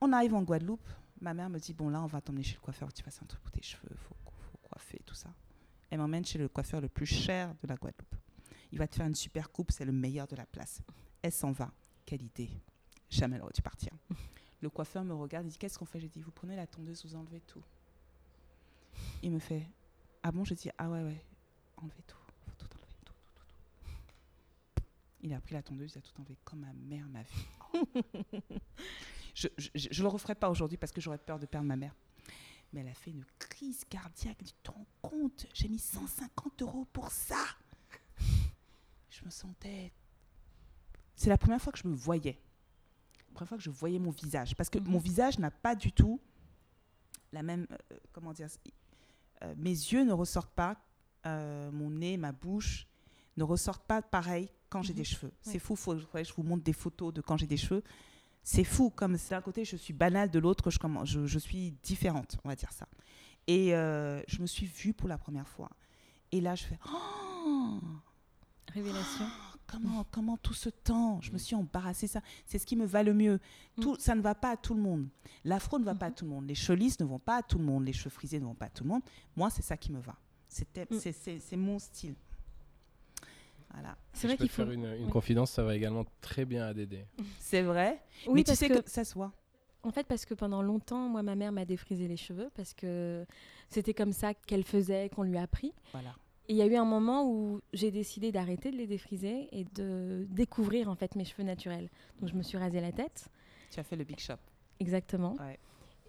On 0.00 0.12
arrive 0.12 0.34
en 0.34 0.42
Guadeloupe. 0.42 0.88
Ma 1.20 1.34
mère 1.34 1.48
me 1.48 1.58
dit 1.58 1.72
Bon, 1.72 1.88
là, 1.88 2.02
on 2.02 2.06
va 2.06 2.20
t'emmener 2.20 2.42
chez 2.42 2.54
le 2.54 2.60
coiffeur, 2.60 2.92
tu 2.92 3.02
fasses 3.02 3.20
un 3.22 3.26
truc 3.26 3.40
pour 3.40 3.52
tes 3.52 3.62
cheveux, 3.62 3.88
il 3.90 3.96
faut, 3.96 4.14
faut 4.24 4.58
coiffer, 4.62 5.00
tout 5.06 5.14
ça. 5.14 5.30
Elle 5.90 5.98
m'emmène 5.98 6.24
chez 6.24 6.38
le 6.38 6.48
coiffeur 6.48 6.80
le 6.80 6.88
plus 6.88 7.06
cher 7.06 7.54
de 7.62 7.68
la 7.68 7.76
Guadeloupe. 7.76 8.14
Il 8.72 8.78
va 8.78 8.88
te 8.88 8.96
faire 8.96 9.06
une 9.06 9.14
super 9.14 9.50
coupe, 9.50 9.70
c'est 9.70 9.84
le 9.84 9.92
meilleur 9.92 10.26
de 10.26 10.36
la 10.36 10.46
place. 10.46 10.82
Elle 11.22 11.32
s'en 11.32 11.52
va. 11.52 11.70
Quelle 12.04 12.22
idée. 12.22 12.50
Jamais 13.08 13.36
elle 13.36 13.42
aurait 13.42 13.52
dû 13.52 13.62
partir. 13.62 13.92
Le 14.60 14.70
coiffeur 14.70 15.04
me 15.04 15.14
regarde, 15.14 15.46
il 15.46 15.50
dit 15.50 15.58
Qu'est-ce 15.58 15.78
qu'on 15.78 15.84
fait? 15.84 16.00
J'ai 16.00 16.08
dit 16.08 16.20
Vous 16.20 16.32
prenez 16.32 16.56
la 16.56 16.66
tondeuse, 16.66 17.04
vous 17.04 17.14
enlevez 17.14 17.40
tout. 17.40 17.62
Il 19.22 19.30
me 19.30 19.38
fait 19.38 19.68
Ah 20.22 20.32
bon? 20.32 20.44
Je 20.44 20.54
dis 20.54 20.70
Ah 20.78 20.88
ouais, 20.88 21.02
ouais, 21.02 21.24
enlevez 21.76 22.02
tout 22.06 22.16
enlever, 22.56 22.56
tout, 22.58 22.68
tout, 22.68 22.78
tout, 22.78 23.12
tout. 24.74 24.82
Il 25.24 25.32
a 25.32 25.40
pris 25.40 25.54
la 25.54 25.62
tondeuse, 25.62 25.92
il 25.94 25.98
a 25.98 26.02
tout 26.02 26.12
enlevé 26.20 26.36
comme 26.44 26.60
ma 26.60 26.72
mère 26.74 27.08
m'a 27.08 27.22
vu. 27.22 27.46
je, 29.34 29.48
je 29.74 30.02
le 30.02 30.08
referai 30.08 30.34
pas 30.34 30.50
aujourd'hui 30.50 30.76
parce 30.76 30.92
que 30.92 31.00
j'aurais 31.00 31.18
peur 31.18 31.38
de 31.38 31.46
perdre 31.46 31.66
ma 31.66 31.76
mère. 31.76 31.94
Mais 32.72 32.80
elle 32.80 32.88
a 32.88 32.94
fait 32.94 33.10
une 33.10 33.24
crise 33.38 33.84
cardiaque. 33.88 34.38
Tu 34.44 34.52
te 34.62 34.70
rends 34.70 34.86
compte? 35.00 35.46
J'ai 35.54 35.68
mis 35.68 35.78
150 35.78 36.60
euros 36.62 36.86
pour 36.92 37.10
ça. 37.10 37.42
Je 39.10 39.24
me 39.24 39.30
sentais. 39.30 39.92
C'est 41.16 41.30
la 41.30 41.38
première 41.38 41.60
fois 41.62 41.72
que 41.72 41.78
je 41.78 41.88
me 41.88 41.94
voyais. 41.94 42.38
La 43.28 43.34
première 43.34 43.48
fois 43.48 43.58
que 43.58 43.64
je 43.64 43.70
voyais 43.70 43.98
mon 43.98 44.10
visage. 44.10 44.54
Parce 44.56 44.68
que 44.70 44.78
Mhm. 44.78 44.88
mon 44.88 44.98
visage 44.98 45.38
n'a 45.38 45.50
pas 45.50 45.74
du 45.74 45.90
tout 45.92 46.20
la 47.32 47.42
même. 47.42 47.66
euh, 47.70 47.96
comment 48.12 48.32
dire 48.32 48.48
euh, 49.42 49.54
Mes 49.56 49.70
yeux 49.70 50.04
ne 50.04 50.12
ressortent 50.12 50.54
pas. 50.54 50.76
euh, 51.26 51.70
mon 51.72 51.88
nez, 51.90 52.18
ma 52.18 52.32
bouche 52.32 52.86
ne 53.38 53.44
ressortent 53.44 53.86
pas 53.86 54.02
pareil 54.02 54.50
quand 54.74 54.82
j'ai 54.82 54.92
Mhm. 54.92 54.96
des 54.98 55.04
cheveux. 55.04 55.32
C'est 55.40 55.58
fou. 55.60 55.76
Faut, 55.76 55.96
je 55.96 56.32
vous 56.36 56.42
montre 56.42 56.64
des 56.64 56.72
photos 56.72 57.14
de 57.14 57.20
quand 57.20 57.36
j'ai 57.36 57.46
des 57.46 57.56
cheveux. 57.56 57.82
C'est 58.42 58.64
fou. 58.64 58.90
Comme 58.90 59.16
d'un 59.30 59.40
côté, 59.40 59.64
je 59.64 59.76
suis 59.76 59.92
banale, 59.94 60.30
de 60.30 60.38
l'autre, 60.40 60.68
je, 60.70 60.78
je, 61.04 61.26
je 61.26 61.38
suis 61.38 61.70
différente, 61.82 62.36
on 62.44 62.48
va 62.48 62.56
dire 62.56 62.72
ça. 62.72 62.86
Et 63.46 63.74
euh, 63.74 64.20
je 64.26 64.40
me 64.42 64.46
suis 64.46 64.66
vue 64.66 64.92
pour 64.92 65.08
la 65.08 65.16
première 65.16 65.46
fois. 65.48 65.70
Et 66.32 66.40
là, 66.40 66.54
je 66.56 66.64
fais 66.64 66.78
Oh 66.92 67.78
Révélation. 68.74 69.26
comment, 69.68 70.04
comment 70.10 70.36
tout 70.36 70.54
ce 70.54 70.68
temps 70.68 71.20
Je 71.20 71.30
me 71.30 71.38
suis 71.38 71.54
embarrassée. 71.54 72.08
Ça, 72.08 72.20
c'est 72.44 72.58
ce 72.58 72.66
qui 72.66 72.74
me 72.74 72.84
va 72.86 73.02
le 73.04 73.14
mieux. 73.14 73.38
Tout, 73.80 73.96
Ça 74.00 74.14
ne 74.16 74.20
va 74.20 74.34
pas 74.34 74.50
à 74.50 74.56
tout 74.56 74.74
le 74.74 74.80
monde. 74.80 75.06
L'afro 75.44 75.78
ne 75.78 75.84
va 75.84 75.94
pas 75.94 76.06
à 76.06 76.08
Mhm. 76.10 76.14
tout 76.16 76.24
le 76.24 76.30
monde. 76.32 76.46
Les 76.48 76.54
cheveux 76.56 76.76
lisses 76.78 76.98
ne 76.98 77.04
vont 77.04 77.20
pas 77.20 77.36
à 77.36 77.42
tout 77.42 77.58
le 77.58 77.64
monde. 77.64 77.84
Les 77.84 77.92
cheveux 77.92 78.10
frisés 78.10 78.40
ne 78.40 78.44
vont 78.46 78.54
pas 78.56 78.66
à 78.66 78.70
tout 78.70 78.82
le 78.82 78.88
monde. 78.90 79.02
Moi, 79.36 79.48
c'est 79.50 79.62
ça 79.62 79.76
qui 79.76 79.92
me 79.92 80.00
va. 80.00 80.16
Mm. 80.90 80.98
c'est, 80.98 81.38
c'est 81.40 81.56
mon 81.56 81.78
style. 81.78 82.14
Voilà. 83.74 83.96
C'est 84.12 84.22
je 84.22 84.26
vrai 84.28 84.36
qu'il 84.36 84.48
te 84.48 84.52
faire 84.52 84.70
une, 84.70 84.84
une 84.84 85.04
Ouais. 85.04 85.10
confidence, 85.10 85.50
ça 85.50 85.62
va 85.62 85.74
également 85.76 86.04
très 86.20 86.44
bien 86.44 86.64
à 86.66 86.72
Dédé. 86.74 87.04
C'est 87.40 87.62
vrai. 87.62 88.00
Oui, 88.26 88.34
mais 88.36 88.40
tu 88.42 88.46
parce 88.48 88.58
sais 88.60 88.68
que, 88.68 88.80
que... 88.80 88.90
ça 88.90 89.04
se 89.04 89.14
voit. 89.14 89.32
en 89.82 89.90
fait, 89.90 90.06
parce 90.06 90.24
que 90.24 90.34
pendant 90.34 90.62
longtemps, 90.62 91.08
moi, 91.08 91.22
ma 91.22 91.34
mère 91.34 91.52
m'a 91.52 91.64
défrisé 91.64 92.06
les 92.08 92.16
cheveux 92.16 92.50
parce 92.54 92.72
que 92.72 93.26
c'était 93.68 93.94
comme 93.94 94.12
ça 94.12 94.32
qu'elle 94.34 94.64
faisait, 94.64 95.08
qu'on 95.10 95.24
lui 95.24 95.36
a 95.36 95.42
appris. 95.42 95.72
Voilà. 95.92 96.14
Et 96.48 96.52
il 96.52 96.56
y 96.56 96.62
a 96.62 96.66
eu 96.66 96.76
un 96.76 96.84
moment 96.84 97.26
où 97.28 97.60
j'ai 97.72 97.90
décidé 97.90 98.30
d'arrêter 98.30 98.70
de 98.70 98.76
les 98.76 98.86
défriser 98.86 99.48
et 99.50 99.64
de 99.64 100.26
découvrir 100.30 100.88
en 100.90 100.94
fait 100.94 101.16
mes 101.16 101.24
cheveux 101.24 101.42
naturels. 101.42 101.88
Donc 102.20 102.28
je 102.30 102.34
me 102.34 102.42
suis 102.42 102.58
rasé 102.58 102.80
la 102.82 102.92
tête, 102.92 103.28
Tu 103.70 103.80
as 103.80 103.82
fait 103.82 103.96
le 103.96 104.04
big 104.04 104.18
shop. 104.20 104.34
exactement. 104.78 105.34
Ouais. 105.40 105.58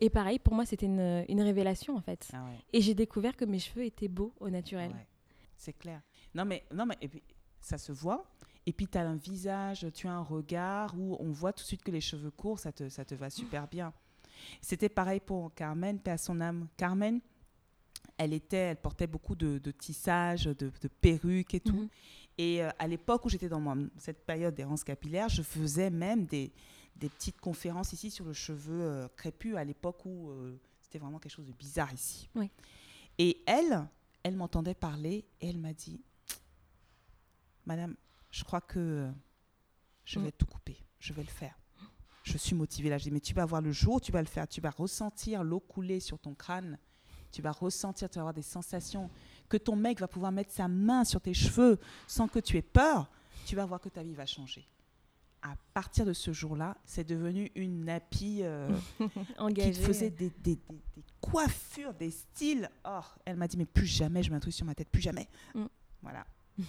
Et 0.01 0.09
pareil, 0.09 0.39
pour 0.39 0.53
moi, 0.53 0.65
c'était 0.65 0.87
une, 0.87 1.23
une 1.29 1.41
révélation 1.41 1.95
en 1.95 2.01
fait. 2.01 2.27
Ah 2.33 2.43
ouais. 2.43 2.57
Et 2.73 2.81
j'ai 2.81 2.93
découvert 2.93 3.35
que 3.37 3.45
mes 3.45 3.59
cheveux 3.59 3.85
étaient 3.85 4.09
beaux 4.09 4.33
au 4.41 4.49
naturel. 4.49 4.91
Ouais, 4.91 5.07
c'est 5.55 5.71
clair. 5.71 6.01
Non, 6.33 6.43
mais, 6.43 6.65
non, 6.73 6.85
mais 6.85 6.97
et 7.01 7.07
puis, 7.07 7.23
ça 7.65 7.77
se 7.77 7.91
voit. 7.91 8.25
Et 8.67 8.73
puis, 8.73 8.87
tu 8.87 8.97
as 8.97 9.07
un 9.07 9.15
visage, 9.15 9.85
tu 9.93 10.07
as 10.07 10.13
un 10.13 10.21
regard 10.23 10.95
où 10.97 11.17
on 11.19 11.31
voit 11.31 11.53
tout 11.53 11.63
de 11.63 11.67
suite 11.67 11.83
que 11.83 11.91
les 11.91 12.01
cheveux 12.01 12.31
courts, 12.31 12.59
ça 12.59 12.71
te, 12.71 12.89
ça 12.89 13.05
te 13.05 13.13
va 13.15 13.29
super 13.29 13.67
bien. 13.67 13.93
C'était 14.61 14.89
pareil 14.89 15.19
pour 15.19 15.53
Carmen, 15.53 15.99
paix 15.99 16.11
à 16.11 16.17
son 16.17 16.41
âme. 16.41 16.67
Carmen, 16.77 17.19
elle, 18.17 18.33
était, 18.33 18.57
elle 18.57 18.77
portait 18.77 19.07
beaucoup 19.07 19.35
de, 19.35 19.57
de 19.59 19.71
tissage, 19.71 20.45
de, 20.45 20.71
de 20.81 20.87
perruques 20.87 21.53
et 21.53 21.59
tout. 21.59 21.75
Mhm. 21.75 21.89
Et 22.37 22.63
euh, 22.63 22.69
à 22.79 22.87
l'époque 22.87 23.25
où 23.25 23.29
j'étais 23.29 23.49
dans 23.49 23.59
moi- 23.61 23.77
cette 23.97 24.25
période 24.25 24.53
d'errance 24.55 24.83
capillaire, 24.83 25.29
je 25.29 25.41
faisais 25.41 25.89
même 25.89 26.25
des, 26.25 26.51
des 26.95 27.09
petites 27.09 27.39
conférences 27.39 27.93
ici 27.93 28.11
sur 28.11 28.25
le 28.25 28.33
cheveu 28.33 28.81
euh, 28.81 29.07
crépus 29.15 29.55
à 29.55 29.63
l'époque 29.63 30.05
où 30.05 30.29
euh, 30.31 30.59
c'était 30.81 30.99
vraiment 30.99 31.19
quelque 31.19 31.31
chose 31.33 31.47
de 31.47 31.53
bizarre 31.53 31.93
ici. 31.93 32.29
Oui. 32.35 32.49
Et 33.17 33.41
elle, 33.45 33.87
elle 34.23 34.35
m'entendait 34.35 34.73
parler 34.75 35.25
et 35.39 35.49
elle 35.49 35.59
m'a 35.59 35.73
dit 35.73 36.01
Madame, 37.65 37.95
je 38.31 38.43
crois 38.43 38.61
que 38.61 38.79
euh, 38.79 39.11
je 40.05 40.19
vais 40.19 40.27
Mm. 40.29 40.31
tout 40.37 40.45
couper, 40.45 40.77
je 40.99 41.13
vais 41.13 41.23
le 41.23 41.29
faire. 41.29 41.57
Je 42.23 42.37
suis 42.37 42.55
motivée 42.55 42.89
là. 42.89 42.97
Je 42.97 43.03
dis 43.03 43.11
Mais 43.11 43.19
tu 43.19 43.33
vas 43.35 43.45
voir 43.45 43.61
le 43.61 43.71
jour 43.71 43.95
où 43.95 43.99
tu 43.99 44.11
vas 44.11 44.21
le 44.21 44.27
faire, 44.27 44.47
tu 44.47 44.59
vas 44.61 44.71
ressentir 44.71 45.43
l'eau 45.43 45.59
couler 45.59 45.99
sur 45.99 46.17
ton 46.19 46.33
crâne, 46.33 46.77
tu 47.31 47.41
vas 47.41 47.51
ressentir, 47.51 48.09
tu 48.09 48.15
vas 48.15 48.21
avoir 48.21 48.33
des 48.33 48.41
sensations, 48.41 49.09
que 49.49 49.57
ton 49.57 49.75
mec 49.75 49.99
va 49.99 50.07
pouvoir 50.07 50.31
mettre 50.31 50.51
sa 50.51 50.67
main 50.67 51.03
sur 51.03 51.21
tes 51.21 51.33
cheveux 51.35 51.79
sans 52.07 52.27
que 52.27 52.39
tu 52.39 52.57
aies 52.57 52.61
peur, 52.63 53.09
tu 53.45 53.55
vas 53.55 53.65
voir 53.65 53.79
que 53.79 53.89
ta 53.89 54.01
vie 54.01 54.15
va 54.15 54.25
changer. 54.25 54.67
À 55.43 55.55
partir 55.75 56.05
de 56.07 56.13
ce 56.13 56.33
jour-là, 56.33 56.75
c'est 56.85 57.03
devenu 57.03 57.51
une 57.53 57.85
nappie 57.85 58.39
euh, 58.41 58.67
qui 59.55 59.73
faisait 59.73 60.09
des, 60.09 60.31
des- 60.31 60.55
des- 60.55 60.61
des 60.95 61.03
coiffures, 61.21 61.93
des 61.93 62.09
styles. 62.09 62.67
Oh, 62.83 63.01
elle 63.25 63.35
m'a 63.35 63.47
dit, 63.47 63.55
mais 63.57 63.67
plus 63.67 63.85
jamais 63.85 64.23
je 64.23 64.31
mets 64.31 64.37
un 64.37 64.39
truc 64.39 64.53
sur 64.53 64.65
ma 64.65 64.73
tête, 64.73 64.89
plus 64.89 65.01
jamais. 65.01 65.27
Mm. 65.53 65.65
Voilà. 66.01 66.25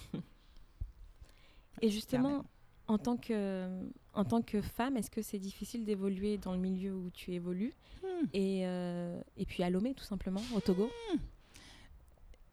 Et 1.81 1.89
justement, 1.89 2.45
en 2.87 2.97
tant 2.97 3.17
que, 3.17 3.67
en 4.13 4.25
tant 4.25 4.41
que 4.41 4.61
femme, 4.61 4.97
est-ce 4.97 5.11
que 5.11 5.21
c'est 5.21 5.39
difficile 5.39 5.85
d'évoluer 5.85 6.37
dans 6.37 6.53
le 6.53 6.59
milieu 6.59 6.95
où 6.95 7.09
tu 7.09 7.33
évolues 7.33 7.73
Hmm. 8.03 8.25
et, 8.33 8.61
euh, 8.65 9.19
et 9.35 9.45
puis 9.45 9.63
à 9.63 9.69
Lomé, 9.69 9.93
tout 9.93 10.03
simplement, 10.03 10.41
au 10.55 10.59
Togo? 10.59 10.89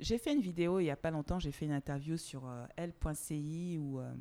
J'ai 0.01 0.19
fait 0.19 0.33
une 0.33 0.41
vidéo 0.41 0.81
il 0.81 0.85
n'y 0.85 0.91
a 0.91 0.97
pas 0.97 1.11
longtemps, 1.11 1.39
j'ai 1.39 1.53
fait 1.53 1.65
une 1.67 1.73
interview 1.73 2.17
sur 2.17 2.47
euh, 2.47 2.67
L.ci 2.77 3.79
où, 3.81 4.01
euh, 4.01 4.13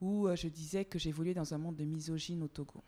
où 0.00 0.28
je 0.34 0.48
disais 0.48 0.84
que 0.84 0.98
j'évoluais 0.98 1.34
dans 1.34 1.52
un 1.52 1.58
monde 1.58 1.76
de 1.76 1.84
misogyne 1.84 2.42
au 2.42 2.48
Togo. 2.48 2.82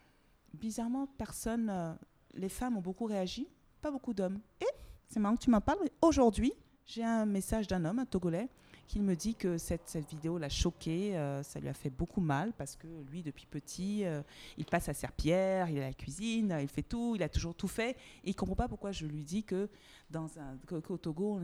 Bizarrement, 0.54 1.08
personne, 1.18 1.98
les 2.34 2.48
femmes 2.48 2.76
ont 2.76 2.80
beaucoup 2.80 3.06
réagi, 3.06 3.48
pas 3.82 3.90
beaucoup 3.90 4.14
d'hommes. 4.14 4.40
Et 4.60 4.66
c'est 5.08 5.18
marrant 5.18 5.34
que 5.36 5.42
tu 5.42 5.50
m'en 5.50 5.60
parles. 5.60 5.78
Aujourd'hui, 6.00 6.52
j'ai 6.86 7.02
un 7.02 7.26
message 7.26 7.66
d'un 7.66 7.84
homme, 7.84 7.98
un 7.98 8.06
Togolais, 8.06 8.48
qui 8.86 9.00
me 9.00 9.14
dit 9.16 9.34
que 9.34 9.58
cette, 9.58 9.96
vidéo 10.08 10.38
l'a 10.38 10.48
choqué, 10.48 11.16
euh, 11.16 11.42
ça 11.42 11.60
lui 11.60 11.68
a 11.68 11.74
fait 11.74 11.90
beaucoup 11.90 12.20
mal 12.20 12.52
parce 12.52 12.76
que 12.76 12.86
lui, 13.10 13.22
depuis 13.22 13.46
petit, 13.46 14.04
euh, 14.04 14.22
il 14.58 14.64
passe 14.64 14.88
à 14.88 14.94
serpillère, 14.94 15.68
il 15.70 15.78
à 15.78 15.88
la 15.88 15.92
cuisine, 15.92 16.56
il 16.60 16.68
fait 16.68 16.82
tout, 16.82 17.14
il 17.16 17.22
a 17.22 17.28
toujours 17.28 17.54
tout 17.54 17.68
fait. 17.68 17.96
Et 18.24 18.30
il 18.30 18.34
comprend 18.34 18.56
pas 18.56 18.68
pourquoi 18.68 18.92
je 18.92 19.06
lui 19.06 19.24
dis 19.24 19.44
que 19.44 19.68
dans 20.10 20.38
un, 20.38 20.56
qu'au 20.80 20.98
Togo, 20.98 21.40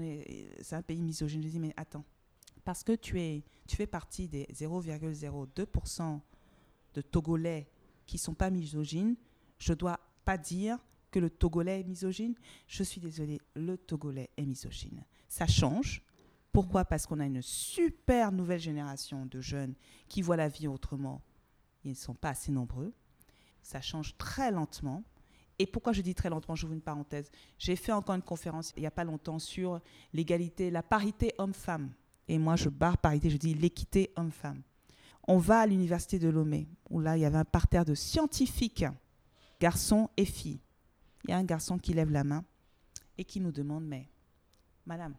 c'est 0.61 0.77
un 0.77 0.83
pays 0.83 1.03
misogyne. 1.03 1.41
Je 1.41 1.45
lui 1.45 1.53
dis, 1.53 1.61
mais 1.61 1.75
attends, 1.77 2.05
parce 2.65 2.85
que 2.85 2.93
tu, 2.93 3.21
es, 3.21 3.43
tu 3.67 3.77
fais 3.77 3.87
partie 3.87 4.29
des 4.29 4.45
0,02% 4.53 6.21
de 6.95 7.01
Togolais 7.01 7.69
qui 8.07 8.19
sont 8.19 8.35
pas 8.35 8.51
misogynes, 8.51 9.17
je 9.59 9.73
dois 9.73 10.01
pas 10.25 10.37
dire 10.37 10.79
que 11.11 11.19
le 11.19 11.31
Togolais 11.31 11.81
est 11.81 11.85
misogyne. 11.85 12.35
Je 12.67 12.83
suis 12.83 13.01
désolée, 13.01 13.41
le 13.55 13.77
Togolais 13.77 14.31
est 14.37 14.47
misogyne. 14.47 15.05
Ça 15.29 15.47
change. 15.47 16.03
Pourquoi? 16.53 16.85
Parce 16.85 17.07
qu'on 17.07 17.21
a 17.21 17.27
une 17.27 17.43
super 17.43 18.33
nouvelle 18.33 18.61
génération 18.61 19.27
de 19.27 19.41
jeunes 19.41 19.75
qui 20.09 20.23
voient 20.23 20.37
la 20.37 20.49
vie 20.49 20.67
autrement. 20.69 21.23
Ils 21.85 21.91
ne 21.91 21.97
sont 21.97 22.15
pas 22.15 22.31
assez 22.31 22.51
nombreux. 22.51 22.93
Ça 23.63 23.81
change 23.81 24.17
très 24.17 24.51
lentement. 24.51 25.05
Et 25.59 25.67
pourquoi 25.67 25.93
je 25.93 26.01
dis 26.01 26.15
très 26.15 26.31
lentement? 26.31 26.57
J'ouvre 26.57 26.73
une 26.73 26.81
parenthèse. 26.81 27.31
J'ai 27.59 27.77
fait 27.77 27.93
encore 27.93 28.15
une 28.15 28.23
conférence 28.23 28.73
il 28.77 28.81
n'y 28.81 28.87
a 28.87 28.91
pas 28.91 29.05
longtemps 29.05 29.39
sur 29.39 29.81
l'égalité, 30.13 30.71
la 30.71 30.83
parité 30.83 31.35
homme-femme. 31.39 31.93
Et 32.29 32.39
moi, 32.39 32.57
je 32.57 32.69
barre 32.69 32.99
parité, 32.99 33.29
je 33.29 33.37
dis 33.37 33.55
l'équité 33.55 34.13
homme-femme. 34.17 34.63
On 35.29 35.39
va 35.39 35.61
à 35.61 35.67
l'université 35.67 36.19
de 36.19 36.29
Lomé, 36.29 36.69
où 36.89 36.99
là, 36.99 37.17
il 37.17 37.21
y 37.21 37.25
avait 37.25 37.39
un 37.39 37.45
parterre 37.45 37.85
de 37.85 37.95
scientifiques, 37.95 38.87
garçons 39.61 40.09
et 40.17 40.25
filles. 40.25 40.61
Il 41.25 41.31
y 41.31 41.33
a 41.33 41.37
un 41.37 41.45
garçon 41.45 41.79
qui 41.79 41.93
lève 41.93 42.11
la 42.11 42.25
main 42.25 42.45
et 43.19 43.25
qui 43.25 43.39
nous 43.39 43.53
demande, 43.53 43.85
mais, 43.85 44.09
madame, 44.87 45.15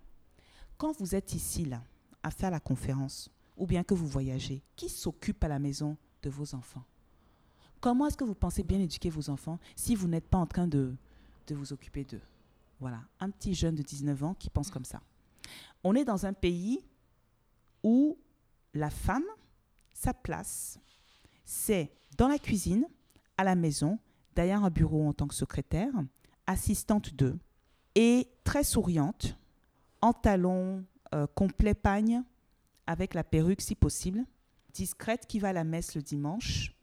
quand 0.82 0.98
vous 0.98 1.14
êtes 1.14 1.36
ici, 1.36 1.64
là, 1.64 1.84
à 2.24 2.32
faire 2.32 2.50
la 2.50 2.60
conférence, 2.60 3.30
ou 3.56 3.68
bien 3.68 3.84
que 3.84 3.94
vous 3.94 4.08
voyagez, 4.08 4.64
qui 4.76 4.90
s'occupe 4.90 5.44
à 5.44 5.48
la 5.48 5.60
maison 5.60 5.96
de 6.24 6.30
vos 6.32 6.56
enfants? 6.56 6.84
Comment 7.80 8.08
est-ce 8.08 8.18
que 8.18 8.24
vous 8.24 8.34
pensez 8.34 8.64
bien 8.64 8.80
éduquer 8.80 9.12
vos 9.12 9.30
enfants 9.30 9.60
si 9.76 9.94
vous 9.94 10.08
n'êtes 10.08 10.28
pas 10.28 10.40
en 10.40 10.48
train 10.48 10.68
de, 10.68 10.96
de 11.46 11.54
vous 11.54 11.72
occuper 11.72 12.04
d'eux? 12.04 12.24
Voilà, 12.80 13.04
un 13.20 13.30
petit 13.30 13.54
jeune 13.54 13.76
de 13.76 13.84
19 13.84 14.24
ans 14.24 14.34
qui 14.34 14.50
pense 14.50 14.72
comme 14.72 14.84
ça. 14.84 15.04
On 15.84 15.94
est 15.94 16.04
dans 16.04 16.26
un 16.26 16.34
pays 16.34 16.84
où 17.84 18.18
la 18.74 18.90
femme, 18.90 19.26
sa 19.94 20.16
place, 20.16 20.80
c'est 21.46 21.92
dans 22.18 22.28
la 22.28 22.40
cuisine, 22.40 22.88
à 23.38 23.44
la 23.44 23.54
maison, 23.54 24.00
derrière 24.34 24.64
un 24.64 24.72
bureau 24.72 25.08
en 25.08 25.14
tant 25.14 25.28
que 25.28 25.36
secrétaire, 25.36 25.94
assistante 26.48 27.14
d'eux, 27.14 27.38
et 27.94 28.28
très 28.44 28.64
souriante, 28.64 29.38
en 30.02 30.14
talons 30.14 30.84
euh, 31.14 31.28
complet 31.36 31.74
pagne, 31.74 32.24
avec 32.88 33.14
la 33.14 33.24
perruque 33.24 33.62
si 33.62 33.76
possible, 33.76 34.24
discrète, 34.74 35.26
qui 35.28 35.40
va 35.40 35.50
à 35.50 35.54
la 35.54 35.64
messe 35.64 35.96
le 35.96 36.02
dimanche, 36.02 36.74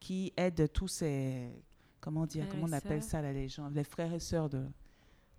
qui 0.00 0.32
aide 0.36 0.70
tous 0.72 0.88
ses, 0.88 1.50
comment 2.00 2.26
dire, 2.26 2.44
Frères 2.44 2.54
comment 2.60 2.66
on 2.68 2.72
appelle 2.72 3.02
sœurs. 3.02 3.10
ça 3.10 3.22
là, 3.22 3.32
les 3.32 3.48
gens, 3.48 3.68
les 3.68 3.84
frères 3.84 4.12
et 4.12 4.20
sœurs 4.20 4.48
de, 4.50 4.64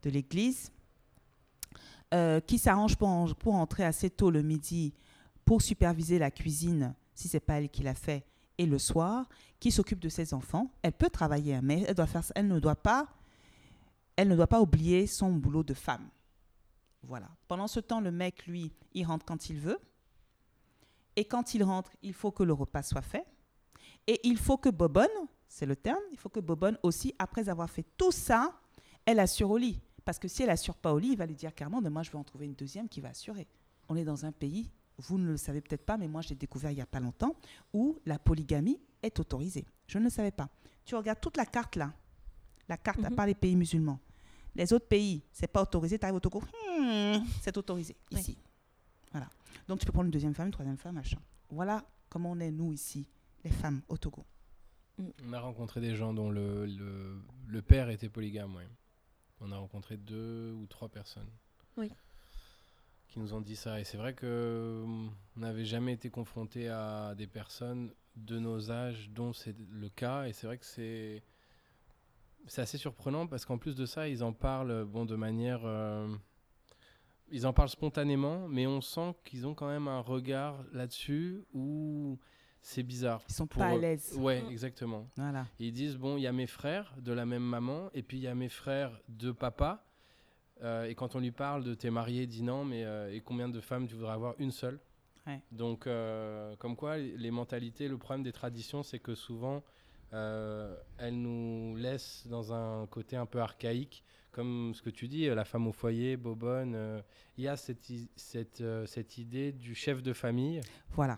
de 0.04 0.10
l'Église, 0.10 0.72
euh, 2.14 2.40
qui 2.40 2.58
s'arrange 2.58 2.96
pour, 2.96 3.08
en- 3.10 3.34
pour 3.34 3.56
entrer 3.56 3.84
assez 3.84 4.10
tôt 4.10 4.30
le 4.32 4.42
midi 4.44 4.94
pour 5.44 5.62
superviser 5.62 6.18
la 6.18 6.32
cuisine, 6.32 6.96
si 7.14 7.28
c'est 7.28 7.40
pas 7.40 7.56
elle 7.60 7.70
qui 7.70 7.84
l'a 7.84 7.94
fait, 7.94 8.26
et 8.58 8.66
le 8.66 8.80
soir, 8.80 9.28
qui 9.60 9.70
s'occupe 9.72 10.00
de 10.00 10.10
ses 10.10 10.34
enfants. 10.34 10.72
Elle 10.82 10.94
peut 10.94 11.10
travailler, 11.10 11.56
hein, 11.56 11.62
mais 11.64 11.84
elle, 11.88 11.94
doit 11.96 12.08
faire, 12.08 12.24
elle, 12.36 12.48
ne 12.48 12.60
doit 12.60 12.76
pas, 12.76 13.08
elle 14.16 14.28
ne 14.30 14.36
doit 14.36 14.48
pas 14.48 14.62
oublier 14.62 15.06
son 15.08 15.32
boulot 15.34 15.64
de 15.64 15.74
femme. 15.74 16.08
Voilà. 17.08 17.30
Pendant 17.48 17.68
ce 17.68 17.80
temps, 17.80 18.02
le 18.02 18.12
mec, 18.12 18.46
lui, 18.48 18.72
il 18.94 19.06
rentre 19.06 19.26
quand 19.26 19.50
il 19.50 19.60
veut. 19.60 19.80
Et 21.16 21.26
quand 21.26 21.54
il 21.54 21.64
rentre, 21.64 21.92
il 22.02 22.14
faut 22.14 22.32
que 22.32 22.44
le 22.44 22.54
repas 22.54 22.84
soit 22.84 23.02
fait. 23.02 23.26
Et 24.08 24.20
il 24.28 24.38
faut 24.38 24.58
que 24.58 24.70
Bobonne, 24.70 25.08
c'est 25.48 25.66
le 25.66 25.76
terme, 25.76 26.02
il 26.12 26.18
faut 26.18 26.30
que 26.30 26.40
Bobonne 26.40 26.78
aussi, 26.84 27.14
après 27.20 27.48
avoir 27.50 27.70
fait 27.70 27.86
tout 27.98 28.12
ça, 28.12 28.54
elle 29.06 29.20
assure 29.20 29.50
au 29.52 29.58
lit. 29.58 29.80
Parce 30.04 30.20
que 30.20 30.28
si 30.28 30.44
elle 30.44 30.50
assure 30.50 30.76
pas 30.76 30.94
au 30.94 31.00
lit, 31.00 31.10
il 31.12 31.18
va 31.18 31.26
lui 31.26 31.36
dire 31.36 31.54
clairement, 31.56 31.82
mais 31.82 31.90
moi 31.90 32.04
je 32.04 32.12
vais 32.12 32.18
en 32.18 32.24
trouver 32.24 32.46
une 32.46 32.54
deuxième 32.54 32.88
qui 32.90 33.02
va 33.02 33.10
assurer. 33.10 33.48
On 33.90 33.96
est 33.96 34.04
dans 34.04 34.26
un 34.26 34.32
pays, 34.32 34.70
vous 34.98 35.18
ne 35.18 35.26
le 35.28 35.38
savez 35.38 35.62
peut-être 35.62 35.84
pas, 35.86 35.98
mais 35.98 36.08
moi 36.08 36.22
j'ai 36.22 36.36
découvert 36.36 36.70
il 36.72 36.76
n'y 36.76 36.82
a 36.82 36.86
pas 36.86 37.00
longtemps, 37.00 37.36
où 37.74 37.98
la 38.06 38.20
polygamie 38.20 38.80
est 39.02 39.20
autorisée. 39.20 39.66
Je 39.88 39.98
ne 39.98 40.04
le 40.04 40.10
savais 40.10 40.32
pas. 40.32 40.50
Tu 40.84 40.96
regardes 40.96 41.22
toute 41.22 41.38
la 41.38 41.46
carte 41.46 41.76
là, 41.76 41.94
la 42.68 42.78
carte 42.78 43.04
à 43.04 43.10
Mhm. 43.10 43.16
part 43.16 43.26
les 43.26 43.34
pays 43.36 43.56
musulmans. 43.56 44.00
Les 44.56 44.72
autres 44.74 44.88
pays, 44.88 45.22
c'est 45.32 45.48
pas 45.48 45.62
autorisé, 45.62 46.00
tu 46.00 46.06
arrives 46.06 46.16
au 46.16 46.20
Togo, 46.20 46.42
hmm, 46.80 47.18
c'est 47.42 47.58
autorisé 47.58 47.96
Oui. 48.14 48.20
ici. 48.20 48.38
Voilà. 49.12 49.28
Donc 49.68 49.80
tu 49.80 49.86
peux 49.86 49.92
prendre 49.92 50.06
une 50.06 50.12
deuxième 50.12 50.34
femme, 50.34 50.48
une 50.48 50.52
troisième 50.54 50.78
femme, 50.78 50.96
machin. 50.96 51.18
Voilà 51.50 51.84
comment 52.10 52.32
on 52.32 52.40
est 52.40 52.52
nous 52.52 52.72
ici, 52.72 53.08
les 53.44 53.52
femmes 53.52 53.82
au 53.90 53.98
Togo. 53.98 54.26
On 55.28 55.34
a 55.34 55.40
rencontré 55.40 55.82
des 55.82 55.96
gens 55.96 56.14
dont 56.14 56.30
le, 56.32 56.66
le, 56.66 57.22
le 57.48 57.62
père 57.62 57.90
était 57.90 58.08
polygame, 58.10 58.56
ouais. 58.56 58.68
On 59.42 59.52
a 59.52 59.58
rencontré 59.58 59.98
deux 59.98 60.54
ou 60.54 60.66
trois 60.68 60.88
personnes. 60.88 61.30
Oui. 61.76 61.92
Qui 63.10 63.20
nous 63.20 63.34
ont 63.34 63.42
dit 63.42 63.58
ça. 63.58 63.80
Et 63.80 63.84
c'est 63.84 63.98
vrai 63.98 64.14
que 64.14 64.82
hum, 64.86 65.12
on 65.36 65.40
n'avait 65.42 65.66
jamais 65.66 65.92
été 65.94 66.10
confronté 66.10 66.70
à 66.70 67.14
des 67.16 67.28
personnes 67.28 67.92
de 68.16 68.40
nos 68.40 68.72
âges 68.72 69.10
dont 69.10 69.34
c'est 69.34 69.56
le 69.70 69.90
cas. 69.90 70.26
Et 70.28 70.34
c'est 70.34 70.48
vrai 70.48 70.58
que 70.58 70.66
c'est 70.66 71.22
c'est 72.48 72.62
assez 72.62 72.78
surprenant 72.78 73.28
parce 73.28 73.46
qu'en 73.46 73.58
plus 73.58 73.76
de 73.76 73.86
ça, 73.86 74.08
ils 74.08 74.24
en 74.24 74.34
parlent 74.34 74.86
bon, 74.86 75.06
de 75.06 75.16
manière. 75.16 75.62
euh, 75.66 76.08
ils 77.32 77.48
en 77.48 77.54
parlent 77.54 77.70
spontanément, 77.70 78.48
mais 78.48 78.68
on 78.68 78.82
sent 78.82 79.16
qu'ils 79.24 79.48
ont 79.48 79.56
quand 79.56 79.68
même 79.68 79.88
un 79.88 80.00
regard 80.00 80.64
là-dessus 80.74 81.44
où 81.54 82.20
c'est 82.62 82.84
bizarre. 82.84 83.24
Ils 83.30 83.34
sont 83.34 83.48
Pour 83.48 83.62
pas 83.62 83.70
à 83.70 83.78
l'aise. 83.78 84.16
Ouais, 84.18 84.44
exactement. 84.50 85.08
Voilà. 85.18 85.46
Ils 85.60 85.72
disent 85.72 85.98
bon, 85.98 86.18
il 86.18 86.22
y 86.22 86.28
a 86.28 86.32
mes 86.32 86.48
frères 86.48 86.94
de 87.00 87.14
la 87.14 87.26
même 87.26 87.44
maman, 87.44 87.90
et 87.94 88.04
puis 88.04 88.18
il 88.18 88.24
y 88.24 88.28
a 88.28 88.36
mes 88.36 88.50
frères 88.50 89.00
de 89.10 89.32
papa. 89.32 89.84
Euh, 90.64 90.86
et 90.86 90.96
quand 90.96 91.16
on 91.16 91.20
lui 91.20 91.32
parle 91.32 91.64
de 91.64 91.74
t'es 91.74 91.90
marié, 91.90 92.24
il 92.24 92.28
dit 92.28 92.44
non, 92.44 92.64
mais 92.64 92.86
euh, 92.86 93.12
et 93.14 93.22
combien 93.22 93.50
de 93.50 93.60
femmes 93.60 93.88
tu 93.88 93.96
voudrais 93.96 94.14
avoir 94.14 94.36
Une 94.40 94.52
seule? 94.52 94.80
Ouais. 95.28 95.42
Donc, 95.52 95.88
euh, 95.88 96.56
comme 96.58 96.76
quoi, 96.76 96.98
les 96.98 97.32
mentalités, 97.32 97.88
le 97.88 97.98
problème 97.98 98.24
des 98.24 98.32
traditions, 98.32 98.84
c'est 98.84 99.00
que 99.00 99.16
souvent, 99.16 99.64
euh, 100.16 100.76
elles 100.98 101.20
nous 101.22 101.76
laissent 101.76 102.26
dans 102.28 102.54
un 102.54 102.88
côté 102.88 103.16
un 103.18 103.26
peu 103.26 103.40
archaïque, 103.42 104.04
comme 104.32 104.74
ce 104.74 104.82
que 104.82 104.90
tu 104.90 105.08
dis, 105.08 105.28
euh, 105.28 105.36
la 105.36 105.46
femme 105.46 105.68
au 105.68 105.72
foyer, 105.72 106.18
bobonne. 106.18 106.74
euh, 106.76 107.02
Il 107.38 107.44
y 107.44 107.48
a 107.48 107.56
cette, 107.58 107.92
cette, 108.16 108.62
euh, 108.62 108.86
cette 108.86 109.18
idée 109.18 109.52
du 109.52 109.76
chef 109.76 110.02
de 110.02 110.14
famille 110.14 110.62
Voilà. 110.92 111.18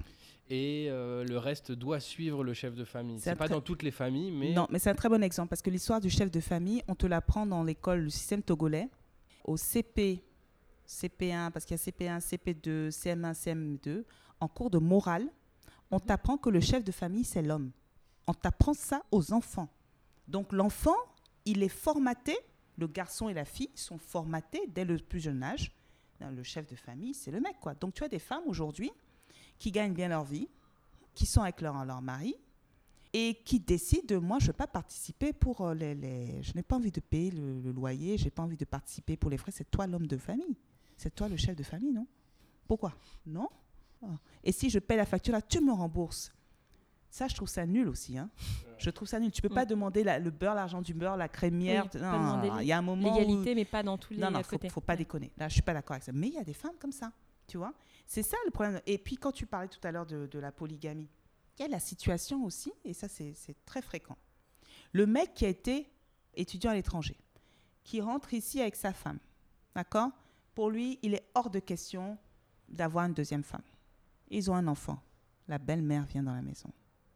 et 0.49 0.87
le 0.89 1.37
reste 1.37 1.71
doit 1.71 1.99
suivre 1.99 2.43
le 2.43 2.53
chef 2.53 2.73
de 2.75 2.83
famille. 2.85 3.19
C'est 3.19 3.35
pas 3.35 3.47
dans 3.47 3.61
toutes 3.61 3.83
les 3.83 3.91
familles, 3.91 4.31
mais 4.31 4.53
Non, 4.53 4.67
mais 4.71 4.79
c'est 4.79 4.89
un 4.89 4.95
très 4.95 5.09
bon 5.09 5.21
exemple 5.23 5.49
parce 5.49 5.61
que 5.61 5.69
l'histoire 5.69 5.99
du 6.01 6.09
chef 6.09 6.29
de 6.31 6.39
famille, 6.39 6.81
on 6.87 6.95
te 6.95 7.05
l'apprend 7.07 7.45
dans 7.45 7.63
l'école, 7.63 8.01
le 8.03 8.09
système 8.09 8.41
togolais. 8.43 8.89
Au 9.43 9.55
CP, 9.57 10.21
CP1, 10.87 11.51
parce 11.51 11.65
qu'il 11.65 11.75
y 11.77 11.79
a 11.79 11.83
CP1, 11.83 12.19
CP2, 12.19 12.89
CM1, 12.91 13.33
CM2, 13.33 14.03
en 14.39 14.47
cours 14.47 14.69
de 14.69 14.77
morale, 14.77 15.27
on 15.91 15.99
t'apprend 15.99 16.37
que 16.37 16.49
le 16.49 16.59
chef 16.59 16.83
de 16.83 16.91
famille, 16.91 17.23
c'est 17.23 17.41
l'homme. 17.41 17.71
On 18.27 18.33
t'apprend 18.33 18.73
ça 18.73 19.03
aux 19.11 19.33
enfants. 19.33 19.69
Donc 20.27 20.51
l'enfant, 20.51 20.97
il 21.45 21.63
est 21.63 21.69
formaté, 21.69 22.37
le 22.77 22.87
garçon 22.87 23.29
et 23.29 23.33
la 23.33 23.45
fille 23.45 23.71
sont 23.73 23.97
formatés 23.97 24.61
dès 24.67 24.85
le 24.85 24.97
plus 24.97 25.19
jeune 25.19 25.41
âge. 25.41 25.71
Le 26.19 26.43
chef 26.43 26.67
de 26.67 26.75
famille, 26.75 27.13
c'est 27.13 27.31
le 27.31 27.39
mec, 27.39 27.55
quoi. 27.61 27.73
Donc 27.75 27.93
tu 27.93 28.03
as 28.03 28.09
des 28.09 28.19
femmes 28.19 28.43
aujourd'hui 28.47 28.91
qui 29.57 29.71
gagnent 29.71 29.93
bien 29.93 30.09
leur 30.09 30.23
vie, 30.23 30.49
qui 31.13 31.25
sont 31.25 31.41
avec 31.41 31.61
leur, 31.61 31.85
leur 31.85 32.01
mari, 32.01 32.35
et 33.13 33.35
qui 33.45 33.59
décident, 33.59 34.19
moi, 34.19 34.37
je 34.39 34.45
ne 34.45 34.47
veux 34.47 34.53
pas 34.53 34.67
participer 34.67 35.31
pour 35.31 35.61
euh, 35.61 35.73
les... 35.73 36.43
je 36.43 36.53
n'ai 36.53 36.61
pas 36.61 36.75
envie 36.75 36.91
de 36.91 36.99
payer 36.99 37.31
le, 37.31 37.61
le 37.61 37.71
loyer, 37.71 38.17
je 38.17 38.25
n'ai 38.25 38.29
pas 38.31 38.43
envie 38.43 38.57
de 38.57 38.65
participer 38.65 39.15
pour 39.15 39.29
les 39.29 39.37
frais. 39.37 39.51
C'est 39.51 39.71
toi 39.71 39.87
l'homme 39.87 40.07
de 40.07 40.17
famille. 40.17 40.57
C'est 40.97 41.15
toi 41.15 41.27
le 41.27 41.37
chef 41.37 41.55
de 41.55 41.63
famille, 41.63 41.91
non? 41.91 42.05
Pourquoi? 42.67 42.93
Non? 43.25 43.47
Ah. 44.03 44.15
Et 44.43 44.51
si 44.51 44.69
je 44.69 44.79
paie 44.79 44.97
la 44.97 45.05
facture, 45.05 45.33
là, 45.33 45.41
tu 45.41 45.61
me 45.61 45.71
rembourses. 45.71 46.31
Ça, 47.17 47.27
je 47.27 47.33
trouve 47.35 47.47
ça 47.49 47.65
nul 47.65 47.87
aussi. 47.89 48.15
Hein. 48.15 48.29
Je 48.77 48.91
trouve 48.91 49.07
ça 49.07 49.19
nul. 49.19 49.31
Tu 49.31 49.41
peux 49.41 49.49
pas 49.49 49.65
Mm. 49.65 49.69
demander 49.69 50.03
la- 50.03 50.19
le 50.19 50.29
beurre, 50.29 50.53
l'argent 50.53 50.83
du 50.83 50.93
beurre, 50.93 51.17
la 51.17 51.27
crémière. 51.27 51.87
Oui, 51.95 51.99
non, 51.99 52.59
il 52.61 52.67
y 52.67 52.71
a 52.71 52.77
un 52.77 52.81
moment 52.83 53.09
où- 53.11 53.17
L'égalité, 53.17 53.55
mais 53.55 53.65
pas 53.65 53.81
dans 53.81 53.97
tous 53.97 54.13
les 54.13 54.19
non, 54.19 54.29
non, 54.29 54.43
faut, 54.43 54.51
côtés. 54.51 54.69
faut 54.69 54.81
pas 54.81 54.93
Ouais. 54.93 54.97
déconner. 54.97 55.31
Là, 55.35 55.47
je 55.49 55.53
suis 55.53 55.63
pas 55.63 55.73
d'accord 55.73 55.93
avec 55.95 56.03
ça. 56.03 56.11
Mais 56.11 56.27
il 56.27 56.33
y 56.35 56.37
a 56.37 56.43
des 56.43 56.53
femmes 56.53 56.75
comme 56.79 56.91
ça, 56.91 57.11
tu 57.47 57.57
vois. 57.57 57.73
C'est 58.05 58.21
ça 58.21 58.37
le 58.45 58.51
problème. 58.51 58.79
Et 58.85 58.99
puis, 58.99 59.15
quand 59.17 59.31
tu 59.31 59.47
parlais 59.47 59.67
tout 59.67 59.79
à 59.83 59.91
l'heure 59.91 60.05
de, 60.05 60.27
de 60.27 60.37
la 60.39 60.51
polygamie, 60.51 61.09
il 61.57 61.63
y 61.63 61.65
a 61.65 61.69
la 61.69 61.79
situation 61.79 62.45
aussi, 62.45 62.71
et 62.85 62.93
ça, 62.93 63.07
c'est 63.07 63.33
c'est 63.33 63.55
très 63.65 63.81
fréquent. 63.81 64.15
Le 64.91 65.07
mec 65.07 65.33
qui 65.33 65.45
a 65.45 65.49
été 65.49 65.89
étudiant 66.35 66.69
à 66.69 66.75
l'étranger, 66.75 67.17
qui 67.83 67.99
rentre 67.99 68.31
ici 68.35 68.61
avec 68.61 68.75
sa 68.75 68.93
femme, 68.93 69.17
d'accord? 69.73 70.11
Pour 70.53 70.69
lui, 70.69 70.99
il 71.01 71.15
est 71.15 71.27
hors 71.33 71.49
de 71.49 71.57
question 71.59 72.15
d'avoir 72.69 73.05
une 73.05 73.13
deuxième 73.15 73.43
femme. 73.43 73.63
Ils 74.29 74.51
ont 74.51 74.55
un 74.55 74.67
enfant. 74.67 75.01
La 75.47 75.57
belle-mère 75.57 76.05
vient 76.05 76.21
dans 76.21 76.35
la 76.35 76.43
maison. 76.43 76.69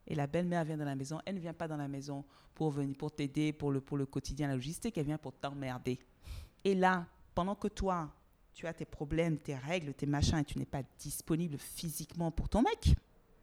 Et 0.06 0.14
la 0.14 0.26
belle-mère 0.26 0.64
vient 0.64 0.76
dans 0.76 0.84
la 0.84 0.94
maison. 0.94 1.20
Elle 1.24 1.36
ne 1.36 1.40
vient 1.40 1.52
pas 1.52 1.68
dans 1.68 1.76
la 1.76 1.88
maison 1.88 2.24
pour 2.54 2.70
venir, 2.70 2.96
pour 2.96 3.14
t'aider, 3.14 3.52
pour 3.52 3.70
le, 3.70 3.80
pour 3.80 3.96
le 3.96 4.06
quotidien, 4.06 4.48
la 4.48 4.54
logistique. 4.54 4.98
Elle 4.98 5.06
vient 5.06 5.18
pour 5.18 5.32
t'emmerder. 5.32 5.98
Et 6.64 6.74
là, 6.74 7.06
pendant 7.34 7.54
que 7.54 7.68
toi, 7.68 8.12
tu 8.52 8.66
as 8.66 8.74
tes 8.74 8.84
problèmes, 8.84 9.38
tes 9.38 9.54
règles, 9.54 9.94
tes 9.94 10.06
machins, 10.06 10.38
et 10.38 10.44
tu 10.44 10.58
n'es 10.58 10.66
pas 10.66 10.82
disponible 10.98 11.56
physiquement 11.58 12.30
pour 12.30 12.48
ton 12.48 12.62
mec, 12.62 12.94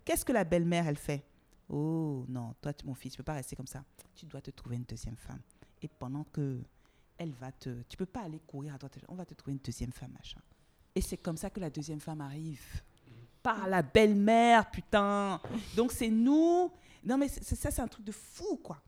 qu'est-ce 0.05 0.23
que 0.23 0.33
la 0.33 0.43
belle-mère, 0.43 0.87
elle 0.87 0.97
fait? 0.97 1.25
Oh 1.67 2.25
non, 2.27 2.55
toi, 2.61 2.73
mon 2.85 2.93
fils, 2.93 3.13
tu 3.13 3.17
peux 3.17 3.23
pas 3.23 3.33
rester 3.33 3.55
comme 3.55 3.67
ça. 3.67 3.83
Tu 4.15 4.25
dois 4.25 4.41
te 4.41 4.51
trouver 4.51 4.75
une 4.75 4.83
deuxième 4.83 5.17
femme. 5.17 5.41
Et 5.81 5.87
pendant 5.87 6.23
que 6.25 6.61
elle 7.17 7.33
va 7.33 7.51
te... 7.51 7.83
Tu 7.89 7.97
peux 7.97 8.05
pas 8.05 8.21
aller 8.21 8.39
courir 8.39 8.73
à 8.73 8.77
droite. 8.77 8.97
On 9.09 9.15
va 9.15 9.25
te 9.25 9.33
trouver 9.33 9.51
une 9.53 9.59
deuxième 9.59 9.91
femme, 9.91 10.11
machin. 10.13 10.39
Et 10.95 11.01
c'est 11.01 11.17
comme 11.17 11.35
ça 11.37 11.49
que 11.49 11.59
la 11.59 11.69
deuxième 11.69 11.99
femme 11.99 12.21
arrive. 12.21 12.81
Par 13.55 13.67
la 13.67 13.81
belle-mère, 13.81 14.69
putain. 14.69 15.41
Donc 15.75 15.91
c'est 15.91 16.09
nous... 16.09 16.71
Non 17.03 17.17
mais 17.17 17.27
c'est- 17.27 17.43
c'est- 17.43 17.55
ça, 17.55 17.71
c'est 17.71 17.81
un 17.81 17.87
truc 17.87 18.05
de 18.05 18.11
fou, 18.11 18.57
quoi. 18.63 18.81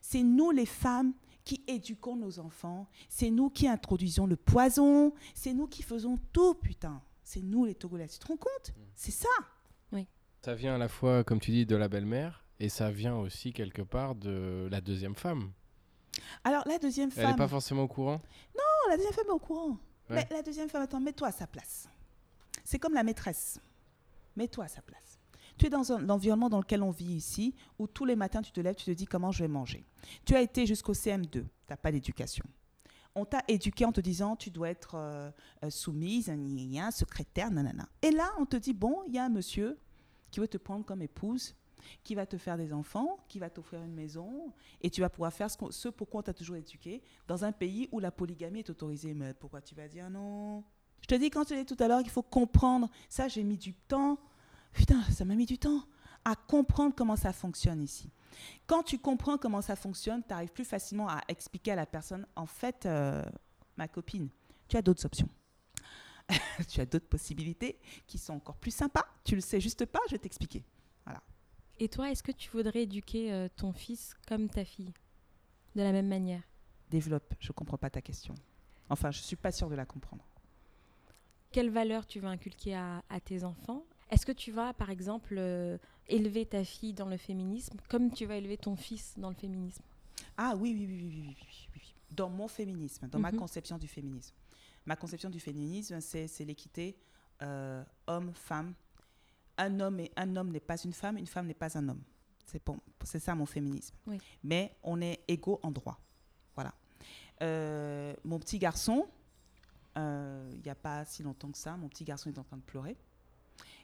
C'est 0.00 0.22
nous, 0.22 0.50
les 0.50 0.66
femmes, 0.66 1.12
qui 1.44 1.62
éduquons 1.66 2.16
nos 2.16 2.38
enfants. 2.38 2.86
C'est 3.08 3.30
nous 3.30 3.48
qui 3.50 3.68
introduisons 3.68 4.26
le 4.26 4.36
poison. 4.36 5.12
C'est 5.34 5.52
nous 5.54 5.66
qui 5.66 5.82
faisons 5.82 6.18
tout, 6.32 6.54
putain. 6.54 7.00
C'est 7.22 7.42
nous, 7.42 7.64
les 7.64 7.74
Togolais. 7.74 8.08
Tu 8.08 8.18
te 8.18 8.26
rends 8.26 8.36
compte? 8.36 8.72
C'est 8.94 9.12
ça. 9.12 9.28
Ça 10.40 10.54
vient 10.54 10.76
à 10.76 10.78
la 10.78 10.88
fois, 10.88 11.24
comme 11.24 11.40
tu 11.40 11.50
dis, 11.50 11.66
de 11.66 11.74
la 11.74 11.88
belle-mère, 11.88 12.44
et 12.60 12.68
ça 12.68 12.92
vient 12.92 13.16
aussi 13.16 13.52
quelque 13.52 13.82
part 13.82 14.14
de 14.14 14.68
la 14.70 14.80
deuxième 14.80 15.16
femme. 15.16 15.50
Alors, 16.44 16.62
la 16.66 16.78
deuxième 16.78 17.10
Elle 17.16 17.22
femme... 17.22 17.30
n'est 17.32 17.36
pas 17.36 17.48
forcément 17.48 17.82
au 17.82 17.88
courant? 17.88 18.22
Non, 18.56 18.90
la 18.90 18.96
deuxième 18.96 19.14
femme 19.14 19.26
est 19.26 19.32
au 19.32 19.38
courant. 19.40 19.70
Ouais. 20.08 20.16
Mais 20.16 20.28
la 20.30 20.42
deuxième 20.42 20.68
femme, 20.68 20.82
attends, 20.82 21.00
mets-toi 21.00 21.28
à 21.28 21.32
sa 21.32 21.48
place. 21.48 21.88
C'est 22.64 22.78
comme 22.78 22.94
la 22.94 23.02
maîtresse. 23.02 23.58
Mets-toi 24.38 24.64
à 24.64 24.68
sa 24.68 24.80
place. 24.82 25.18
Tu 25.58 25.66
es 25.66 25.70
dans 25.70 25.90
un 25.92 25.98
l'environnement 25.98 26.48
dans 26.48 26.60
lequel 26.60 26.82
on 26.84 26.92
vit 26.92 27.12
ici, 27.16 27.54
où 27.80 27.88
tous 27.88 28.04
les 28.04 28.14
matins 28.14 28.40
tu 28.40 28.52
te 28.52 28.60
lèves, 28.60 28.76
tu 28.76 28.84
te 28.84 28.92
dis 28.92 29.04
comment 29.06 29.32
je 29.32 29.42
vais 29.42 29.48
manger. 29.48 29.84
Tu 30.24 30.36
as 30.36 30.40
été 30.40 30.64
jusqu'au 30.64 30.92
CM2, 30.94 31.28
tu 31.30 31.44
n'as 31.68 31.76
pas 31.76 31.90
d'éducation. 31.90 32.44
On 33.16 33.24
t'a 33.24 33.42
éduqué 33.48 33.84
en 33.84 33.90
te 33.90 34.00
disant 34.00 34.36
tu 34.36 34.50
dois 34.50 34.70
être 34.70 34.94
euh, 34.94 35.30
euh, 35.64 35.70
soumise, 35.70 36.28
gna, 36.30 36.92
secrétaire, 36.92 37.50
nanana. 37.50 37.88
Et 38.02 38.12
là, 38.12 38.30
on 38.38 38.46
te 38.46 38.56
dit 38.56 38.72
bon, 38.74 39.02
il 39.08 39.14
y 39.14 39.18
a 39.18 39.24
un 39.24 39.28
monsieur 39.28 39.76
qui 40.30 40.38
veut 40.38 40.46
te 40.46 40.58
prendre 40.58 40.84
comme 40.84 41.02
épouse, 41.02 41.56
qui 42.04 42.14
va 42.14 42.24
te 42.26 42.38
faire 42.38 42.56
des 42.56 42.72
enfants, 42.72 43.18
qui 43.28 43.40
va 43.40 43.50
t'offrir 43.50 43.82
une 43.82 43.94
maison, 43.94 44.52
et 44.80 44.90
tu 44.90 45.00
vas 45.00 45.08
pouvoir 45.08 45.32
faire 45.32 45.50
ce, 45.50 45.56
qu'on- 45.56 45.72
ce 45.72 45.88
pourquoi 45.88 46.20
on 46.20 46.22
t'a 46.22 46.34
toujours 46.34 46.54
éduqué, 46.56 47.02
dans 47.26 47.44
un 47.44 47.50
pays 47.50 47.88
où 47.90 47.98
la 47.98 48.12
polygamie 48.12 48.60
est 48.60 48.70
autorisée. 48.70 49.14
Mais 49.14 49.34
pourquoi 49.34 49.60
tu 49.62 49.74
vas 49.74 49.88
dire 49.88 50.08
non? 50.08 50.62
Je 51.00 51.06
te 51.06 51.14
dis 51.16 51.30
quand 51.30 51.44
tu 51.44 51.54
l'as 51.54 51.64
dit 51.64 51.74
tout 51.74 51.82
à 51.82 51.88
l'heure 51.88 52.02
qu'il 52.02 52.10
faut 52.10 52.22
comprendre. 52.22 52.88
Ça, 53.08 53.26
j'ai 53.26 53.42
mis 53.42 53.56
du 53.58 53.74
temps. 53.74 54.18
Putain, 54.72 55.02
ça 55.04 55.24
m'a 55.24 55.34
mis 55.34 55.46
du 55.46 55.58
temps 55.58 55.84
à 56.24 56.34
comprendre 56.34 56.94
comment 56.96 57.16
ça 57.16 57.32
fonctionne 57.32 57.82
ici. 57.82 58.10
Quand 58.66 58.82
tu 58.82 58.98
comprends 58.98 59.38
comment 59.38 59.62
ça 59.62 59.76
fonctionne, 59.76 60.22
tu 60.26 60.34
arrives 60.34 60.52
plus 60.52 60.64
facilement 60.64 61.08
à 61.08 61.20
expliquer 61.28 61.72
à 61.72 61.76
la 61.76 61.86
personne, 61.86 62.26
en 62.36 62.46
fait, 62.46 62.86
euh, 62.86 63.24
ma 63.76 63.88
copine, 63.88 64.28
tu 64.68 64.76
as 64.76 64.82
d'autres 64.82 65.06
options. 65.06 65.28
tu 66.68 66.80
as 66.80 66.86
d'autres 66.86 67.08
possibilités 67.08 67.78
qui 68.06 68.18
sont 68.18 68.34
encore 68.34 68.56
plus 68.56 68.74
sympas. 68.74 69.06
Tu 69.24 69.34
le 69.34 69.40
sais 69.40 69.60
juste 69.60 69.86
pas, 69.86 70.00
je 70.08 70.12
vais 70.12 70.18
t'expliquer. 70.18 70.62
Et 71.80 71.88
toi, 71.88 72.10
est-ce 72.10 72.24
que 72.24 72.32
tu 72.32 72.50
voudrais 72.50 72.82
éduquer 72.82 73.32
euh, 73.32 73.48
ton 73.54 73.72
fils 73.72 74.14
comme 74.26 74.48
ta 74.48 74.64
fille 74.64 74.92
De 75.76 75.82
la 75.82 75.92
même 75.92 76.08
manière? 76.08 76.42
Développe, 76.90 77.34
je 77.38 77.52
comprends 77.52 77.78
pas 77.78 77.88
ta 77.88 78.02
question. 78.02 78.34
Enfin, 78.90 79.12
je 79.12 79.20
suis 79.20 79.36
pas 79.36 79.52
sûre 79.52 79.70
de 79.70 79.76
la 79.76 79.86
comprendre. 79.86 80.24
Quelles 81.52 81.70
valeurs 81.70 82.04
tu 82.04 82.18
vas 82.18 82.30
inculquer 82.30 82.74
à, 82.74 83.04
à 83.08 83.20
tes 83.20 83.44
enfants? 83.44 83.84
Est-ce 84.10 84.24
que 84.24 84.32
tu 84.32 84.52
vas, 84.52 84.72
par 84.72 84.90
exemple, 84.90 85.34
euh, 85.38 85.78
élever 86.06 86.46
ta 86.46 86.64
fille 86.64 86.94
dans 86.94 87.06
le 87.08 87.16
féminisme 87.16 87.76
comme 87.88 88.10
tu 88.10 88.24
vas 88.26 88.36
élever 88.36 88.56
ton 88.56 88.76
fils 88.76 89.14
dans 89.18 89.28
le 89.28 89.34
féminisme? 89.34 89.82
Ah 90.36 90.54
oui, 90.56 90.74
oui, 90.78 90.86
oui, 90.86 91.02
oui, 91.04 91.22
oui, 91.26 91.36
oui, 91.40 91.68
oui. 91.76 91.94
Dans 92.10 92.30
mon 92.30 92.48
féminisme, 92.48 93.08
dans 93.08 93.18
ma 93.18 93.30
Mhm. 93.32 93.38
conception 93.38 93.76
du 93.78 93.86
féminisme. 93.88 94.34
Ma 94.86 94.96
conception 94.96 95.28
du 95.28 95.40
féminisme, 95.40 96.00
c'est 96.00 96.44
l'équité 96.44 96.96
euh, 97.42 97.84
homme-femme. 98.06 98.74
Un 99.58 99.80
homme 99.80 100.00
et 100.00 100.10
un 100.16 100.34
homme 100.36 100.50
n'est 100.50 100.60
pas 100.60 100.76
une 100.82 100.92
femme, 100.92 101.18
une 101.18 101.26
femme 101.26 101.46
n'est 101.46 101.54
pas 101.54 101.76
un 101.76 101.88
homme. 101.88 102.02
C'est 102.46 102.64
bon, 102.64 102.80
c'est 103.04 103.18
ça 103.20 103.34
mon 103.34 103.44
féminisme. 103.46 103.94
Oui. 104.06 104.18
Mais 104.42 104.74
on 104.82 105.00
est 105.02 105.20
égaux 105.28 105.60
en 105.62 105.70
droit. 105.70 106.00
Voilà. 106.54 106.72
Euh, 107.42 108.14
mon 108.24 108.38
petit 108.38 108.58
garçon, 108.58 109.06
il 109.96 110.60
n'y 110.64 110.70
a 110.70 110.74
pas 110.76 111.04
si 111.04 111.22
longtemps 111.22 111.50
que 111.50 111.58
ça, 111.58 111.76
mon 111.76 111.88
petit 111.88 112.04
garçon 112.04 112.30
est 112.30 112.38
en 112.38 112.44
train 112.44 112.56
de 112.56 112.62
pleurer. 112.62 112.96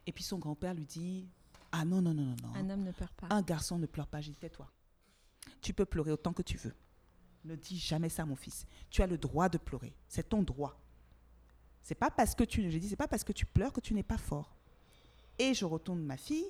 Et 0.06 0.12
puis 0.12 0.24
son 0.24 0.38
grand-père 0.38 0.74
lui 0.74 0.84
dit 0.86 1.28
Ah 1.72 1.84
non, 1.84 2.00
non, 2.02 2.14
non, 2.14 2.24
non, 2.24 2.36
non. 2.42 2.54
Un 2.54 2.70
homme 2.70 2.82
ne 2.84 2.92
pleure 2.92 3.12
pas. 3.12 3.26
Un 3.30 3.42
garçon 3.42 3.78
ne 3.78 3.86
pleure 3.86 4.06
pas, 4.06 4.20
j'ai 4.20 4.32
dit 4.32 4.38
tais-toi. 4.38 4.70
Tu 5.60 5.72
peux 5.72 5.84
pleurer 5.84 6.10
autant 6.12 6.32
que 6.32 6.42
tu 6.42 6.56
veux. 6.56 6.74
Ne 7.44 7.56
dis 7.56 7.78
jamais 7.78 8.08
ça, 8.08 8.24
mon 8.24 8.36
fils. 8.36 8.66
Tu 8.90 9.02
as 9.02 9.06
le 9.06 9.18
droit 9.18 9.48
de 9.48 9.58
pleurer. 9.58 9.94
C'est 10.08 10.28
ton 10.30 10.42
droit. 10.42 10.80
C'est 11.82 11.94
pas 11.94 12.10
parce 12.10 12.34
que 12.34 12.44
tu, 12.44 12.70
j'ai 12.70 12.80
dit, 12.80 12.88
c'est 12.88 12.96
pas 12.96 13.08
parce 13.08 13.24
que 13.24 13.32
tu 13.32 13.44
pleures 13.44 13.72
que 13.72 13.80
tu 13.80 13.92
n'es 13.92 14.02
pas 14.02 14.16
fort. 14.16 14.56
Et 15.38 15.52
je 15.52 15.66
retourne 15.66 16.02
ma 16.02 16.16
fille, 16.16 16.46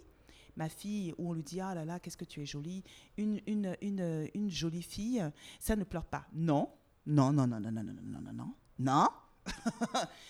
ma 0.57 0.69
fille 0.69 1.13
où 1.19 1.31
on 1.31 1.33
lui 1.33 1.43
dit 1.43 1.61
ah 1.61 1.75
là 1.75 1.85
là 1.85 1.99
qu'est-ce 1.99 2.17
que 2.17 2.25
tu 2.25 2.41
es 2.43 2.47
jolie, 2.47 2.85
une 3.17 3.41
une 3.47 3.77
une 3.81 4.29
une 4.35 4.51
jolie 4.51 4.83
fille, 4.83 5.25
ça 5.59 5.75
ne 5.75 5.83
pleure 5.85 6.05
pas. 6.05 6.27
Non, 6.33 6.71
non 7.07 7.33
non 7.33 7.47
non 7.47 7.59
non 7.61 7.73
non 7.73 7.83
non 7.83 7.93
non 7.95 8.21
non 8.21 8.33
non 8.33 8.55
non. 8.79 9.09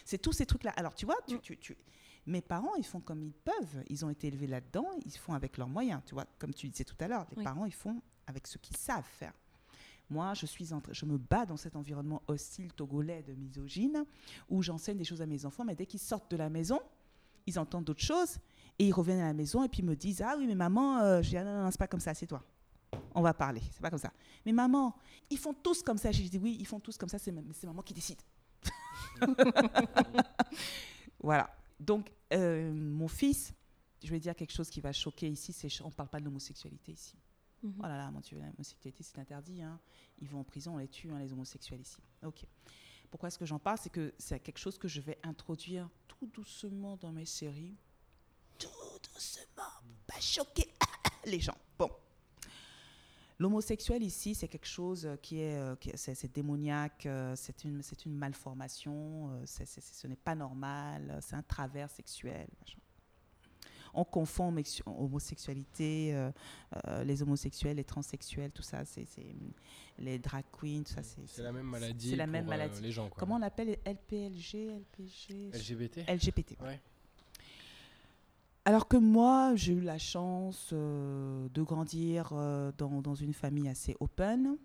c'est 0.04 0.18
tous 0.18 0.32
ces 0.32 0.46
trucs 0.46 0.64
là. 0.64 0.70
Alors 0.76 0.94
tu 0.94 1.04
vois, 1.04 1.16
tu, 1.26 1.38
tu, 1.40 1.58
tu- 1.58 1.76
mes 2.26 2.40
parents, 2.40 2.74
ils 2.76 2.84
font 2.86 3.00
comme 3.00 3.22
ils 3.22 3.32
peuvent. 3.34 3.82
Ils 3.88 4.04
ont 4.04 4.10
été 4.10 4.28
élevés 4.28 4.46
là-dedans. 4.46 4.86
Ils 5.04 5.12
font 5.12 5.34
avec 5.34 5.56
leurs 5.58 5.68
moyens. 5.68 6.00
Tu 6.06 6.14
vois, 6.14 6.26
comme 6.38 6.54
tu 6.54 6.68
disais 6.68 6.84
tout 6.84 6.96
à 7.00 7.08
l'heure, 7.08 7.26
les 7.30 7.36
Oui. 7.38 7.44
parents, 7.44 7.64
ils 7.66 7.72
font 7.74 8.00
avec 8.26 8.46
ce 8.46 8.56
qu'ils 8.58 8.76
savent 8.76 9.04
faire. 9.04 9.32
Moi, 10.10 10.34
je 10.34 10.46
suis 10.46 10.72
en 10.72 10.80
train- 10.80 10.92
je 10.92 11.04
me 11.06 11.16
bats 11.18 11.46
dans 11.46 11.56
cet 11.56 11.76
environnement 11.76 12.22
hostile 12.26 12.72
togolais 12.72 13.22
de 13.22 13.32
misogyne 13.34 14.04
où 14.48 14.62
j'enseigne 14.62 14.98
des 14.98 15.04
choses 15.04 15.22
à 15.22 15.26
mes 15.26 15.44
enfants, 15.46 15.64
mais 15.64 15.74
dès 15.74 15.86
qu'ils 15.86 16.00
sortent 16.00 16.30
de 16.30 16.36
la 16.36 16.50
maison, 16.50 16.78
ils 17.46 17.58
entendent 17.58 17.84
d'autres 17.84 18.02
choses 18.04 18.36
et 18.78 18.86
ils 18.86 18.92
reviennent 18.92 19.20
à 19.20 19.26
la 19.26 19.32
maison 19.34 19.62
et 19.64 19.68
puis 19.68 19.80
ils 19.80 19.84
me 19.84 19.96
disent 19.96 20.20
ah 20.22 20.34
oui 20.38 20.46
mais 20.46 20.54
maman, 20.54 20.98
euh, 20.98 21.22
je 21.22 21.30
dis 21.30 21.36
ah 21.38 21.44
non, 21.44 21.54
non, 21.56 21.64
non, 21.64 21.70
c'est 21.70 21.78
pas 21.78 21.86
comme 21.88 22.00
ça, 22.00 22.12
c'est 22.14 22.26
toi. 22.26 22.42
On 23.14 23.22
va 23.22 23.32
parler, 23.34 23.60
c'est 23.72 23.80
pas 23.80 23.90
comme 23.90 23.98
ça. 23.98 24.12
Mais 24.44 24.52
maman, 24.52 24.94
ils 25.30 25.38
font 25.38 25.54
tous 25.54 25.82
comme 25.82 25.98
ça. 25.98 26.12
J'ai 26.12 26.28
dit 26.28 26.38
oui, 26.38 26.56
ils 26.60 26.66
font 26.66 26.80
tous 26.80 26.96
comme 26.98 27.08
ça, 27.08 27.18
c'est 27.18 27.32
maman 27.32 27.82
qui 27.82 27.94
décide. 27.94 28.20
voilà. 31.22 31.50
Donc, 31.84 32.10
euh, 32.32 32.72
mon 32.72 33.08
fils, 33.08 33.52
je 34.02 34.08
vais 34.10 34.20
dire 34.20 34.34
quelque 34.34 34.52
chose 34.52 34.70
qui 34.70 34.80
va 34.80 34.92
choquer 34.92 35.28
ici, 35.28 35.52
c'est 35.52 35.68
on 35.82 35.88
ne 35.88 35.92
parle 35.92 36.08
pas 36.08 36.18
de 36.20 36.24
l'homosexualité 36.24 36.92
ici. 36.92 37.14
Mhm. 37.62 37.74
Oh 37.78 37.82
là 37.82 37.96
là, 37.96 38.10
mon 38.10 38.20
Dieu, 38.20 38.38
l'homosexualité, 38.38 39.02
c'est 39.02 39.18
interdit. 39.18 39.62
hein. 39.62 39.78
Ils 40.20 40.28
vont 40.28 40.40
en 40.40 40.44
prison, 40.44 40.74
on 40.74 40.78
les 40.78 40.88
tue, 40.88 41.10
hein, 41.10 41.18
les 41.18 41.32
homosexuels 41.32 41.80
ici. 41.80 41.98
Ok. 42.24 42.44
Pourquoi 43.10 43.28
est-ce 43.28 43.38
que 43.38 43.46
j'en 43.46 43.58
parle? 43.58 43.78
C'est 43.80 43.90
que 43.90 44.12
c'est 44.18 44.40
quelque 44.40 44.58
chose 44.58 44.76
que 44.78 44.88
je 44.88 45.00
vais 45.00 45.18
introduire 45.22 45.88
tout 46.08 46.26
doucement 46.26 46.96
dans 46.96 47.12
mes 47.12 47.26
séries. 47.26 47.76
Tout 48.58 48.68
doucement, 49.14 49.62
pour 49.82 50.14
pas 50.14 50.20
choquer 50.20 50.68
les 51.26 51.40
gens. 51.40 51.56
L'homosexuel 53.38 54.02
ici, 54.02 54.34
c'est 54.34 54.46
quelque 54.48 54.66
chose 54.68 55.08
qui 55.20 55.40
est, 55.40 55.56
euh, 55.56 55.74
qui 55.76 55.90
est- 55.90 55.96
c'est, 55.96 56.14
c'est 56.14 56.32
démoniaque, 56.32 57.06
euh, 57.06 57.34
c'est 57.36 57.64
une, 57.64 57.82
c'est 57.82 58.04
une 58.06 58.14
malformation, 58.14 59.30
euh, 59.32 59.42
c'est- 59.44 59.66
ce 59.66 60.06
n'est 60.06 60.14
pas 60.16 60.34
normal, 60.36 61.10
euh, 61.10 61.18
c'est 61.20 61.34
un 61.34 61.42
travers 61.42 61.90
sexuel. 61.90 62.46
machin. 62.60 62.78
On 63.96 64.04
confond 64.04 64.52
homosexualité, 64.86 66.14
euh, 66.14 66.30
euh, 66.88 67.04
les 67.04 67.22
homosexuels, 67.22 67.76
les 67.76 67.84
transsexuels, 67.84 68.50
tout 68.50 68.62
ça, 68.62 68.84
c'est, 68.84 69.04
c'est- 69.04 69.34
les 69.98 70.18
drag 70.18 70.44
queens, 70.52 70.82
tout 70.84 70.92
ça, 70.94 71.02
c'est, 71.02 71.42
la 71.42 71.52
même 71.52 71.66
maladie. 71.66 72.10
c'est 72.10 72.16
la 72.16 72.24
pour, 72.24 72.32
même 72.32 72.44
euh, 72.46 72.48
maladie. 72.48 72.80
les 72.82 72.90
gens. 72.92 73.08
Quoi. 73.08 73.18
Comment 73.20 73.36
on 73.36 73.38
l'appelle? 73.38 73.78
LPLG, 73.84 74.68
LPG, 74.78 75.50
LGBT 75.52 76.04
LGBT. 76.08 76.56
Ouais. 76.62 76.80
Alors 78.66 78.88
que 78.88 78.96
moi, 78.96 79.54
j'ai 79.56 79.74
eu 79.74 79.80
la 79.80 79.98
chance 79.98 80.70
euh, 80.72 81.48
de 81.50 81.62
grandir 81.62 82.30
euh, 82.32 82.72
dans, 82.78 83.14
une 83.14 83.34
famille 83.34 83.68
assez 83.68 83.94
open. 84.00 84.56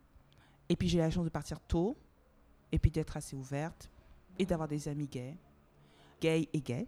Et 0.69 0.75
puis 0.77 0.87
j'ai 0.87 0.99
eu 0.99 1.01
la 1.01 1.11
chance 1.11 1.25
de 1.25 1.29
partir 1.29 1.59
tôt. 1.59 1.97
Et 2.71 2.79
puis 2.79 2.91
d'être 2.91 3.17
assez 3.17 3.35
ouverte. 3.35 3.91
Et 4.37 4.45
d'avoir 4.45 4.69
des 4.69 4.87
amis 4.87 5.07
gays. 5.07 5.35
Gays 6.21 6.47
et 6.53 6.61
gays. 6.61 6.87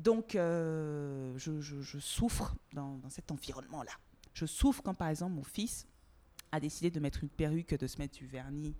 Donc 0.00 0.34
euh, 0.34 1.32
je, 1.38 1.98
souffre 2.00 2.56
dans, 2.72 3.00
cet 3.08 3.30
environnement-là. 3.30 3.92
Je 4.34 4.46
souffre 4.46 4.82
quand 4.82 4.94
par 4.94 5.08
exemple 5.08 5.32
mon 5.32 5.44
fils 5.44 5.86
a 6.52 6.60
décidé 6.60 6.90
de 6.90 7.00
mettre 7.00 7.22
une 7.22 7.30
perruque, 7.30 7.74
de 7.78 7.86
se 7.86 7.98
mettre 7.98 8.18
du 8.18 8.26
vernis 8.26 8.74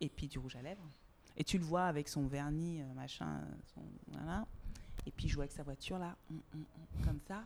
et 0.00 0.08
puis 0.08 0.26
du 0.26 0.38
rouge 0.38 0.56
à 0.56 0.62
lèvres. 0.62 0.86
Et 1.36 1.44
tu 1.44 1.58
le 1.58 1.64
vois 1.64 1.84
avec 1.84 2.08
son 2.08 2.26
vernis, 2.26 2.82
machin, 2.94 3.40
son, 3.72 3.82
voilà. 4.08 4.46
Et 5.06 5.10
puis 5.10 5.28
jouer 5.28 5.42
avec 5.42 5.52
sa 5.52 5.62
voiture 5.62 5.98
là, 5.98 6.16
hum, 6.30 6.40
hum, 6.54 6.64
hum, 6.74 7.04
comme 7.04 7.20
ça. 7.26 7.44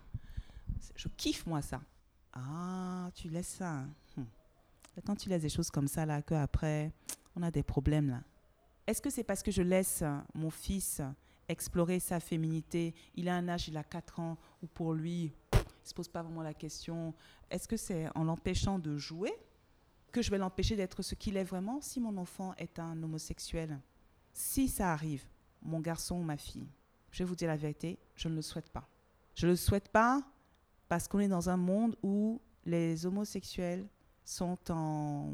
Je 0.95 1.09
kiffe 1.09 1.47
moi 1.47 1.63
ça. 1.63 1.81
Ah, 2.33 3.11
tu 3.15 3.29
laisses 3.29 3.49
ça. 3.49 3.85
Quand 5.05 5.17
tu 5.17 5.29
laisses 5.29 5.43
des 5.43 5.49
choses 5.49 5.71
comme 5.71 5.89
ça 5.89 6.07
là, 6.07 6.23
que 6.23 6.35
après 6.35 6.93
on 7.35 7.43
a 7.43 7.51
des 7.51 7.63
problèmes 7.63 8.11
là. 8.11 8.23
Est-ce 8.87 9.03
que 9.03 9.11
c'est 9.11 9.25
parce 9.25 9.43
que 9.43 9.51
je 9.51 9.63
laisse 9.63 10.03
euh, 10.03 10.17
mon 10.35 10.51
fils 10.51 11.03
explorer 11.49 11.99
sa 11.99 12.21
féminité? 12.21 12.95
Il 13.17 13.29
a 13.29 13.35
un 13.35 13.49
âge, 13.49 13.69
il 13.69 13.77
a 13.77 13.83
4 13.83 14.21
ans, 14.21 14.39
où 14.63 14.67
pour 14.69 14.95
lui, 14.95 15.33
il 15.53 15.89
se 15.89 15.93
pose 15.93 16.09
pas 16.09 16.23
vraiment 16.23 16.43
la 16.43 16.55
question. 16.55 17.13
Est-ce 17.51 17.67
que 17.67 17.77
c'est 17.77 18.09
en 18.17 18.23
l'empêchant 18.23 18.79
de 18.79 18.97
jouer 18.97 19.33
que 20.13 20.23
je 20.23 20.31
vais 20.31 20.39
l'empêcher 20.39 20.77
d'être 20.77 21.03
ce 21.03 21.17
qu'il 21.17 21.37
est 21.37 21.45
vraiment? 21.45 21.81
Si 21.81 21.99
mon 22.01 22.17
enfant 22.17 22.55
est 22.59 22.79
un 22.79 23.03
homosexuel 23.03 23.81
Si 24.33 24.69
ça 24.69 24.93
arrive, 24.93 25.27
mon 25.63 25.81
garçon 25.81 26.17
ou 26.17 26.23
ma 26.23 26.37
fille, 26.37 26.69
je 27.17 27.23
vais 27.23 27.29
vous 27.29 27.35
dire 27.35 27.49
la 27.49 27.57
vérité, 27.57 27.99
je 28.15 28.29
ne 28.29 28.35
le 28.35 28.43
souhaite 28.43 28.69
pas. 28.69 28.87
Je 29.35 29.47
ne 29.47 29.53
le 29.53 29.57
souhaite 29.57 29.89
pas 29.89 30.23
parce 30.87 31.09
qu'on 31.09 31.19
est 31.19 31.29
dans 31.29 31.49
un 31.49 31.57
monde 31.57 31.97
où 32.03 32.43
les 32.67 33.07
homosexuels 33.07 33.89
sont 34.23 34.59
en 34.69 35.33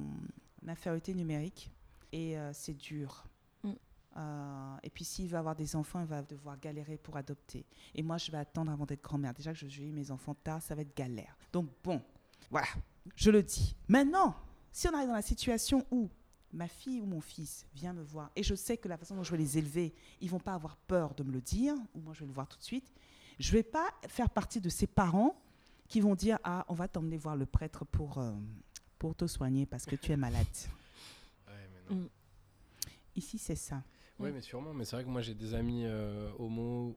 infériorité 0.68 1.12
numérique 1.12 1.72
et 2.12 2.38
euh, 2.38 2.52
c'est 2.52 2.74
dur. 2.74 3.24
Mm. 3.64 3.72
Euh, 4.16 4.76
et 4.84 4.90
puis 4.90 5.04
s'il 5.04 5.28
va 5.28 5.40
avoir 5.40 5.56
des 5.56 5.74
enfants, 5.74 5.98
il 5.98 6.06
va 6.06 6.22
devoir 6.22 6.56
galérer 6.60 6.98
pour 6.98 7.16
adopter. 7.16 7.66
Et 7.96 8.04
moi, 8.04 8.16
je 8.16 8.30
vais 8.30 8.38
attendre 8.38 8.70
avant 8.70 8.86
d'être 8.86 9.02
grand-mère. 9.02 9.34
Déjà 9.34 9.52
que 9.52 9.58
je 9.58 9.82
eu 9.82 9.90
mes 9.90 10.12
enfants 10.12 10.36
tard, 10.36 10.62
ça 10.62 10.76
va 10.76 10.82
être 10.82 10.96
galère. 10.96 11.36
Donc 11.52 11.68
bon, 11.82 12.00
voilà, 12.48 12.68
je 13.16 13.32
le 13.32 13.42
dis. 13.42 13.74
Maintenant, 13.88 14.36
si 14.70 14.86
on 14.86 14.94
arrive 14.94 15.08
dans 15.08 15.14
la 15.14 15.22
situation 15.22 15.84
où 15.90 16.08
ma 16.52 16.68
fille 16.68 17.00
ou 17.00 17.06
mon 17.06 17.20
fils 17.20 17.66
vient 17.74 17.92
me 17.92 18.02
voir 18.02 18.30
et 18.36 18.42
je 18.42 18.54
sais 18.54 18.76
que 18.76 18.88
la 18.88 18.96
façon 18.98 19.16
dont 19.16 19.22
je 19.22 19.30
vais 19.30 19.38
les 19.38 19.56
élever, 19.58 19.94
ils 20.20 20.28
vont 20.30 20.38
pas 20.40 20.54
avoir 20.54 20.76
peur 20.76 21.14
de 21.14 21.22
me 21.22 21.32
le 21.32 21.40
dire, 21.40 21.74
ou 21.94 22.00
moi 22.00 22.12
je 22.14 22.20
vais 22.20 22.26
le 22.26 22.32
voir 22.32 22.48
tout 22.48 22.58
de 22.58 22.62
suite, 22.64 22.92
je 23.38 23.52
vais 23.52 23.62
pas 23.62 23.88
faire 24.06 24.28
partie 24.30 24.60
de 24.60 24.68
ces 24.68 24.86
parents 24.86 25.34
qui 25.88 26.00
vont 26.00 26.14
dire 26.14 26.38
ah 26.44 26.64
on 26.68 26.74
va 26.74 26.88
t'emmener 26.88 27.16
voir 27.16 27.36
le 27.36 27.46
prêtre 27.46 27.84
pour 27.84 28.18
euh, 28.18 28.32
pour 28.98 29.14
te 29.14 29.26
soigner 29.26 29.66
parce 29.66 29.84
que 29.86 29.96
tu 29.96 30.12
es 30.12 30.16
malade. 30.16 30.46
Ouais, 31.48 31.68
mais 31.72 31.94
non. 31.96 32.02
Mm. 32.02 32.08
Ici 33.16 33.38
c'est 33.38 33.56
ça. 33.56 33.82
Ouais, 34.18 34.30
Mm. 34.30 34.34
mais 34.34 34.40
sûrement. 34.40 34.72
Mais 34.74 34.84
c'est 34.84 34.96
vrai 34.96 35.04
que 35.04 35.08
moi, 35.10 35.20
j'ai 35.22 35.34
des 35.34 35.54
amis 35.54 35.84
euh, 35.84 36.30
homo 36.38 36.96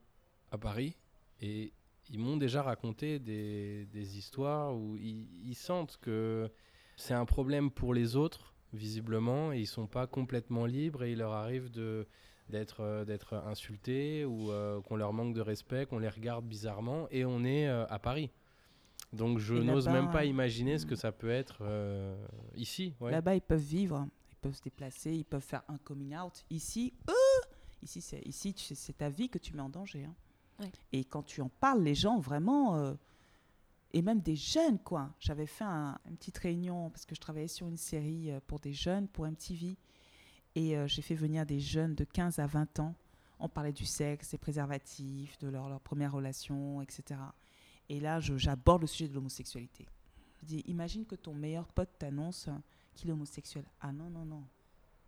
à 0.50 0.58
Paris 0.58 0.96
et 1.40 1.72
ils 2.08 2.18
m'ont 2.18 2.36
déjà 2.36 2.62
raconté 2.62 3.18
des, 3.18 3.86
des 3.86 4.16
histoires 4.18 4.74
où 4.76 4.96
ils, 4.96 5.26
ils 5.48 5.54
sentent 5.56 5.96
que 6.00 6.50
c'est 6.96 7.14
un 7.14 7.24
problème 7.26 7.70
pour 7.70 7.92
les 7.92 8.14
autres, 8.16 8.54
visiblement, 8.76 9.52
et 9.52 9.60
ils 9.60 9.66
sont 9.66 9.86
pas 9.86 10.06
complètement 10.06 10.66
libres 10.66 11.02
et 11.04 11.12
il 11.12 11.18
leur 11.18 11.32
arrive 11.32 11.70
de 11.70 12.06
d'être 12.48 12.80
euh, 12.80 13.04
d'être 13.04 13.34
insultés 13.34 14.24
ou 14.24 14.52
euh, 14.52 14.80
qu'on 14.82 14.94
leur 14.96 15.12
manque 15.12 15.34
de 15.34 15.40
respect, 15.40 15.84
qu'on 15.86 15.98
les 15.98 16.08
regarde 16.08 16.44
bizarrement 16.46 17.08
et 17.10 17.24
on 17.24 17.42
est 17.44 17.66
euh, 17.68 17.84
à 17.88 17.98
Paris. 17.98 18.30
Donc 19.12 19.38
je 19.38 19.54
Et 19.56 19.64
n'ose 19.64 19.88
même 19.88 20.10
pas 20.10 20.24
imaginer 20.24 20.78
ce 20.78 20.86
que 20.86 20.94
mm. 20.94 20.98
ça 20.98 21.10
peut 21.12 21.30
être 21.30 21.58
euh, 21.62 22.16
ici. 22.54 22.94
ouais. 23.00 23.10
Là-bas 23.10 23.34
ils 23.34 23.40
peuvent 23.40 23.58
vivre, 23.60 24.06
ils 24.30 24.36
peuvent 24.36 24.54
se 24.54 24.62
déplacer, 24.62 25.12
ils 25.12 25.24
peuvent 25.24 25.42
faire 25.42 25.62
un 25.68 25.78
coming 25.78 26.16
out. 26.16 26.44
Ici, 26.50 26.94
euh, 27.08 27.12
ici 27.82 28.00
c'est 28.00 28.20
ici 28.24 28.54
c'est 28.56 28.96
ta 28.96 29.08
vie 29.08 29.28
que 29.28 29.38
tu 29.38 29.54
mets 29.54 29.62
en 29.62 29.68
danger. 29.68 30.04
hein. 30.04 30.14
Ouais. 30.60 30.70
Et 30.92 31.04
quand 31.04 31.22
tu 31.24 31.40
en 31.40 31.48
parles, 31.48 31.82
les 31.82 31.94
gens 31.94 32.18
vraiment 32.18 32.76
euh, 32.76 32.94
et 33.92 34.02
même 34.02 34.20
des 34.20 34.36
jeunes 34.36 34.78
quoi. 34.78 35.10
J'avais 35.20 35.46
fait 35.46 35.64
un- 35.64 35.98
une 36.08 36.16
petite 36.16 36.38
réunion 36.38 36.90
parce 36.90 37.06
que 37.06 37.14
je 37.14 37.20
travaillais 37.20 37.48
sur 37.48 37.66
une 37.68 37.76
série 37.76 38.30
euh, 38.30 38.40
pour 38.46 38.60
des 38.60 38.72
jeunes 38.72 39.08
pour 39.08 39.26
MTV 39.26 39.76
et 40.54 40.76
euh, 40.76 40.86
j'ai 40.86 41.02
fait 41.02 41.14
venir 41.14 41.44
des 41.46 41.60
jeunes 41.60 41.94
de 41.94 42.04
15 42.04 42.38
à 42.38 42.46
20 42.46 42.80
ans. 42.80 42.94
On 43.38 43.48
parlait 43.48 43.72
du 43.72 43.84
sexe, 43.84 44.30
des 44.30 44.38
préservatifs, 44.38 45.38
de 45.38 45.48
leur, 45.48 45.78
première 45.80 46.12
relation, 46.12 46.80
etc. 46.80 47.20
Et 47.90 48.00
là, 48.00 48.18
j'aborde 48.20 48.80
le 48.80 48.86
sujet 48.86 49.08
de 49.08 49.14
l'homosexualité. 49.14 49.86
Je 50.40 50.46
dis, 50.46 50.64
imagine 50.66 51.04
que 51.04 51.14
ton 51.14 51.34
meilleur 51.34 51.66
pote 51.68 51.90
t'annonce 51.98 52.48
qu'il 52.94 53.10
est 53.10 53.12
homosexuel. 53.12 53.64
Ah 53.80 53.92
non, 53.92 54.08
non, 54.08 54.24
non. 54.24 54.42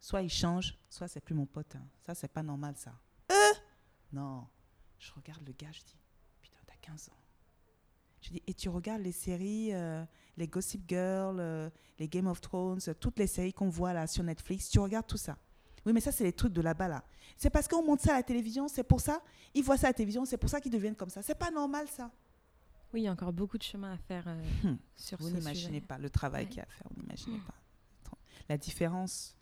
Soit 0.01 0.21
il 0.23 0.29
change, 0.29 0.77
soit 0.91 1.09
c'est 1.09 1.21
plus 1.23 1.35
mon 1.35 1.47
pote. 1.47 1.75
hein. 1.77 1.83
Ça, 2.05 2.15
c'est 2.15 2.29
pas 2.29 2.43
normal, 2.43 2.75
ça. 2.77 2.93
Euh 3.33 3.35
Non. 4.13 4.47
Je 4.99 5.11
regarde 5.13 5.43
le 5.47 5.53
gars, 5.53 5.73
je 5.73 5.81
dis, 5.81 5.97
putain, 6.43 6.59
t'as 6.67 6.77
15 6.83 7.09
ans. 7.09 7.17
Je 8.21 8.31
dis, 8.31 8.43
et 8.47 8.55
tu 8.55 8.69
regardes 8.69 9.03
les 9.03 9.13
séries, 9.13 9.71
euh, 9.73 10.05
les 10.37 10.49
Gossip 10.49 10.83
Girl, 10.89 11.37
euh, 11.39 11.71
les 11.99 12.09
Game 12.09 12.27
of 12.27 12.41
Thrones, 12.41 12.81
euh, 12.89 12.95
toutes 12.95 13.19
les 13.19 13.27
séries 13.27 13.53
qu'on 13.53 13.69
voit 13.69 13.93
là 13.93 14.07
sur 14.07 14.25
Netflix, 14.25 14.69
tu 14.69 14.79
regardes 14.81 15.07
tout 15.07 15.17
ça. 15.17 15.37
Oui, 15.87 15.93
mais 15.93 16.01
ça, 16.01 16.11
c'est 16.13 16.25
les 16.25 16.33
trucs 16.33 16.53
de 16.53 16.61
là-bas, 16.61 16.89
là. 16.89 17.05
C'est 17.37 17.51
parce 17.51 17.69
qu'on 17.69 17.83
monte 17.85 18.01
ça 18.01 18.15
à 18.15 18.17
la 18.17 18.23
télévision, 18.25 18.67
c'est 18.69 18.83
pour 18.83 19.01
ça. 19.01 19.23
Ils 19.55 19.63
voient 19.63 19.77
ça 19.77 19.87
à 19.87 19.91
la 19.91 19.95
télévision, 19.95 20.25
c'est 20.25 20.37
pour 20.37 20.51
ça 20.51 20.61
qu'ils 20.61 20.73
deviennent 20.73 20.97
comme 20.97 21.09
ça. 21.11 21.23
C'est 21.23 21.39
pas 21.39 21.51
normal, 21.51 21.87
ça. 21.89 22.11
Oui, 22.93 23.03
il 23.03 23.05
y 23.05 23.09
a 23.09 23.13
encore 23.13 23.33
beaucoup 23.33 23.57
de 23.59 23.63
chemin 23.63 23.93
à 23.93 23.97
faire 23.99 24.25
euh, 24.27 24.43
Hmm. 24.65 24.77
sur 24.97 25.19
Vous 25.19 25.29
ce 25.29 25.35
n'imaginez 25.35 25.75
sujet. 25.75 25.81
pas 25.83 25.99
le 25.99 26.11
travail 26.11 26.45
Ouais. 26.45 26.49
qu'il 26.49 26.59
y 26.59 26.61
a 26.61 26.65
à 26.65 26.67
faire, 26.67 26.87
vous 26.95 27.01
n'imaginez 27.03 27.39
pas. 27.47 27.55
La 28.49 28.59
différence, 28.59 29.37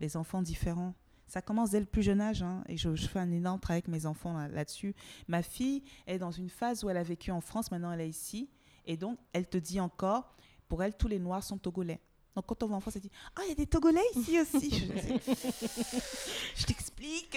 les 0.00 0.16
enfants 0.16 0.42
différents. 0.42 0.94
Ça 1.26 1.40
commence 1.40 1.70
dès 1.70 1.80
le 1.80 1.86
plus 1.86 2.02
jeune 2.02 2.20
âge, 2.20 2.42
hein, 2.42 2.62
et 2.68 2.76
je, 2.76 2.94
fais 2.94 3.18
un 3.18 3.30
énorme 3.30 3.58
travail 3.60 3.78
avec 3.78 3.88
mes 3.88 4.04
enfants 4.06 4.36
là- 4.36 4.48
là-dessus. 4.48 4.94
Ma 5.28 5.42
fille 5.42 5.82
est 6.06 6.18
dans 6.18 6.30
une 6.30 6.50
phase 6.50 6.84
où 6.84 6.90
elle 6.90 6.96
a 6.98 7.02
vécu 7.02 7.30
en 7.30 7.40
France, 7.40 7.70
maintenant 7.70 7.92
elle 7.92 8.02
est 8.02 8.08
ici, 8.08 8.50
et 8.84 8.96
donc 8.96 9.18
elle 9.32 9.48
te 9.48 9.56
dit 9.56 9.80
encore, 9.80 10.36
pour 10.68 10.82
elle, 10.82 10.94
tous 10.96 11.08
les 11.08 11.18
Noirs 11.18 11.42
sont 11.42 11.58
togolais. 11.58 12.00
Donc 12.34 12.46
quand 12.46 12.62
on 12.62 12.66
va 12.66 12.76
en 12.76 12.80
France, 12.80 12.96
elle 12.96 13.02
dit 13.02 13.10
Ah, 13.36 13.42
il 13.44 13.50
y 13.50 13.52
a 13.52 13.54
des 13.54 13.66
Togolais 13.66 14.00
ici 14.16 14.40
aussi. 14.40 14.70
je 14.70 14.86
je 16.56 16.64
t'explique. 16.64 17.36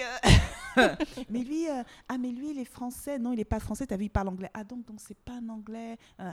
mais 1.30 1.42
lui, 1.42 1.68
euh, 1.68 1.82
ah, 2.08 2.18
mais 2.18 2.30
lui, 2.30 2.50
il 2.50 2.58
est 2.58 2.64
français. 2.64 3.18
Non, 3.18 3.32
il 3.32 3.36
n'est 3.36 3.44
pas 3.44 3.60
français. 3.60 3.86
T'as 3.86 3.96
vu, 3.96 4.04
il 4.04 4.10
parle 4.10 4.28
anglais. 4.28 4.50
Ah, 4.54 4.64
donc, 4.64 4.86
donc 4.86 5.00
c'est 5.00 5.16
pas 5.16 5.34
un 5.34 5.48
anglais. 5.48 5.96
Euh, 6.20 6.32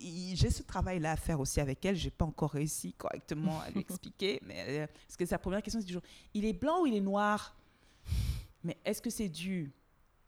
j'ai 0.00 0.50
ce 0.50 0.62
travail-là 0.62 1.12
à 1.12 1.16
faire 1.16 1.40
aussi 1.40 1.60
avec 1.60 1.84
elle. 1.84 1.96
J'ai 1.96 2.10
pas 2.10 2.24
encore 2.24 2.50
réussi 2.50 2.92
correctement 2.92 3.60
à 3.60 3.70
lui 3.70 3.80
expliquer. 3.88 4.40
Mais, 4.44 4.64
euh, 4.68 4.86
parce 5.06 5.16
que 5.16 5.26
sa 5.26 5.38
première 5.38 5.62
question, 5.62 5.80
c'est 5.80 5.86
toujours 5.86 6.02
il 6.34 6.44
est 6.44 6.52
blanc 6.52 6.82
ou 6.82 6.86
il 6.86 6.94
est 6.94 7.00
noir? 7.00 7.56
Mais 8.62 8.76
est-ce 8.84 9.00
que 9.00 9.10
c'est 9.10 9.28
dû 9.28 9.72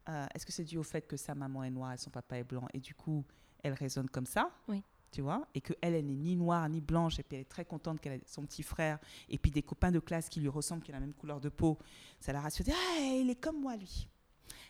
Est-ce 0.06 0.47
que 0.47 0.52
c'est 0.52 0.64
dû 0.64 0.78
au 0.78 0.82
fait 0.82 1.02
que 1.02 1.16
sa 1.16 1.35
maman 1.35 1.64
est 1.64 1.70
noire 1.70 1.93
et 1.93 1.98
son 1.98 2.10
papa 2.10 2.39
est 2.39 2.44
blanc 2.44 2.66
et 2.72 2.78
du 2.78 2.94
coup, 2.94 3.24
elle 3.62 3.74
raisonne 3.74 4.09
comme 4.09 4.26
ça? 4.26 4.51
Oui. 4.68 4.82
Tu 5.10 5.22
vois 5.22 5.47
Et 5.55 5.60
qu'elle, 5.60 5.76
elle 5.94 6.06
n'est 6.06 6.14
ni 6.14 6.36
noire 6.36 6.68
ni 6.68 6.80
blanche 6.80 7.18
et 7.18 7.22
puis 7.22 7.36
elle 7.36 7.43
est 7.43 7.48
très 7.48 7.64
contente 7.64 8.01
qu'elle 8.01 8.14
ait 8.14 8.22
son 8.26 8.43
petit 8.44 8.62
frère 8.62 8.98
et 9.28 9.39
puis 9.39 9.51
des 9.51 9.62
copains 9.62 9.90
de 9.90 10.01
classe 10.01 10.28
qui 10.28 10.40
lui 10.40 10.48
ressemblent, 10.48 10.82
qui 10.82 10.90
ont 10.90 10.94
la 10.94 11.01
même 11.01 11.14
couleur 11.14 11.40
de 11.40 11.48
peau. 11.48 11.78
Ça 12.20 12.32
la 12.32 12.40
rassure. 12.40 12.66
Ah, 12.68 13.01
il 13.01 13.30
est 13.30 13.40
comme 13.40 13.60
moi, 13.60 13.76
lui. 13.76 14.09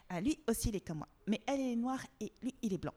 Ah, 0.08 0.20
lui 0.20 0.38
aussi, 0.48 0.68
il 0.68 0.76
est 0.76 0.86
comme 0.86 0.98
moi. 0.98 1.08
Mais 1.26 1.40
elle, 1.46 1.60
elle 1.60 1.72
est 1.72 1.76
noire 1.76 2.00
et 2.20 2.32
lui, 2.42 2.54
il 2.62 2.72
est 2.72 2.78
blanc. 2.78 2.94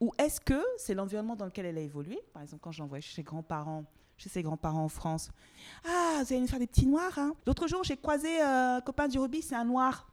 Ou 0.00 0.12
est-ce 0.18 0.40
que 0.40 0.62
c'est 0.76 0.94
l'environnement 0.94 1.36
dans 1.36 1.46
lequel 1.46 1.66
elle 1.66 1.78
a 1.78 1.82
évolué? 1.82 2.18
Par 2.32 2.42
exemple, 2.42 2.60
quand 2.62 2.72
je 2.72 2.80
l'envoyais 2.80 3.02
chez 3.02 3.14
ses 3.14 3.22
grands-parents, 3.22 3.84
chez 4.16 4.28
ses 4.28 4.42
grands-parents 4.42 4.84
en 4.84 4.88
France. 4.88 5.30
Ah, 5.84 6.22
vous 6.22 6.32
allez 6.32 6.40
nous 6.40 6.46
faire 6.46 6.58
des 6.58 6.66
petits 6.66 6.86
noirs. 6.86 7.18
Hein 7.18 7.34
L'autre 7.46 7.66
jour, 7.66 7.82
j'ai 7.84 7.96
croisé 7.96 8.40
euh, 8.42 8.76
un 8.76 8.80
copain 8.80 9.08
du 9.08 9.18
rugby, 9.18 9.42
c'est 9.42 9.54
un 9.54 9.64
noir. 9.64 10.10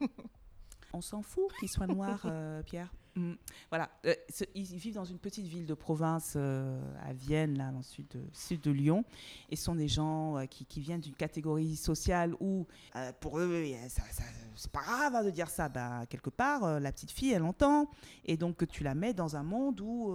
On 0.92 1.00
s'en 1.00 1.22
fout 1.22 1.44
qu'ils 1.60 1.68
soient 1.68 1.86
noirs, 1.86 2.22
euh, 2.24 2.62
Pierre. 2.64 2.92
Mm. 3.20 3.36
Voilà, 3.68 3.90
Euh, 4.06 4.14
ce- 4.28 4.44
ils, 4.54 4.64
vivent 4.64 4.94
dans 4.94 5.04
une 5.04 5.18
petite 5.18 5.46
ville 5.46 5.66
de 5.66 5.74
province 5.74 6.34
euh, 6.36 6.80
à 7.06 7.12
Vienne, 7.12 7.56
là, 7.58 7.70
dans 7.70 7.78
le 7.78 7.82
sud 7.84 8.06
de, 8.08 8.20
sud 8.32 8.60
de 8.62 8.70
Lyon. 8.70 9.04
Et 9.50 9.56
ce 9.56 9.64
sont 9.64 9.74
des 9.74 9.88
gens 9.88 10.38
euh, 10.38 10.46
qui, 10.46 10.64
qui 10.64 10.80
viennent 10.80 11.00
d'une 11.00 11.14
catégorie 11.14 11.76
sociale 11.76 12.34
où, 12.40 12.66
pour 13.20 13.38
eux, 13.38 13.64
ça, 13.88 14.02
ça- 14.10 14.22
c'est 14.56 14.70
pas 14.72 14.82
grave 14.82 15.14
hein, 15.14 15.24
de 15.24 15.30
dire 15.30 15.48
ça. 15.50 15.68
Bah, 15.68 16.06
quelque 16.06 16.30
part, 16.30 16.80
la 16.80 16.92
petite 16.92 17.10
fille, 17.10 17.32
elle 17.32 17.42
entend. 17.42 17.90
Et 18.24 18.36
donc, 18.36 18.66
tu 18.68 18.82
la 18.84 18.94
mets 18.94 19.12
dans 19.14 19.36
un 19.36 19.42
monde 19.42 19.80
où, 19.80 20.14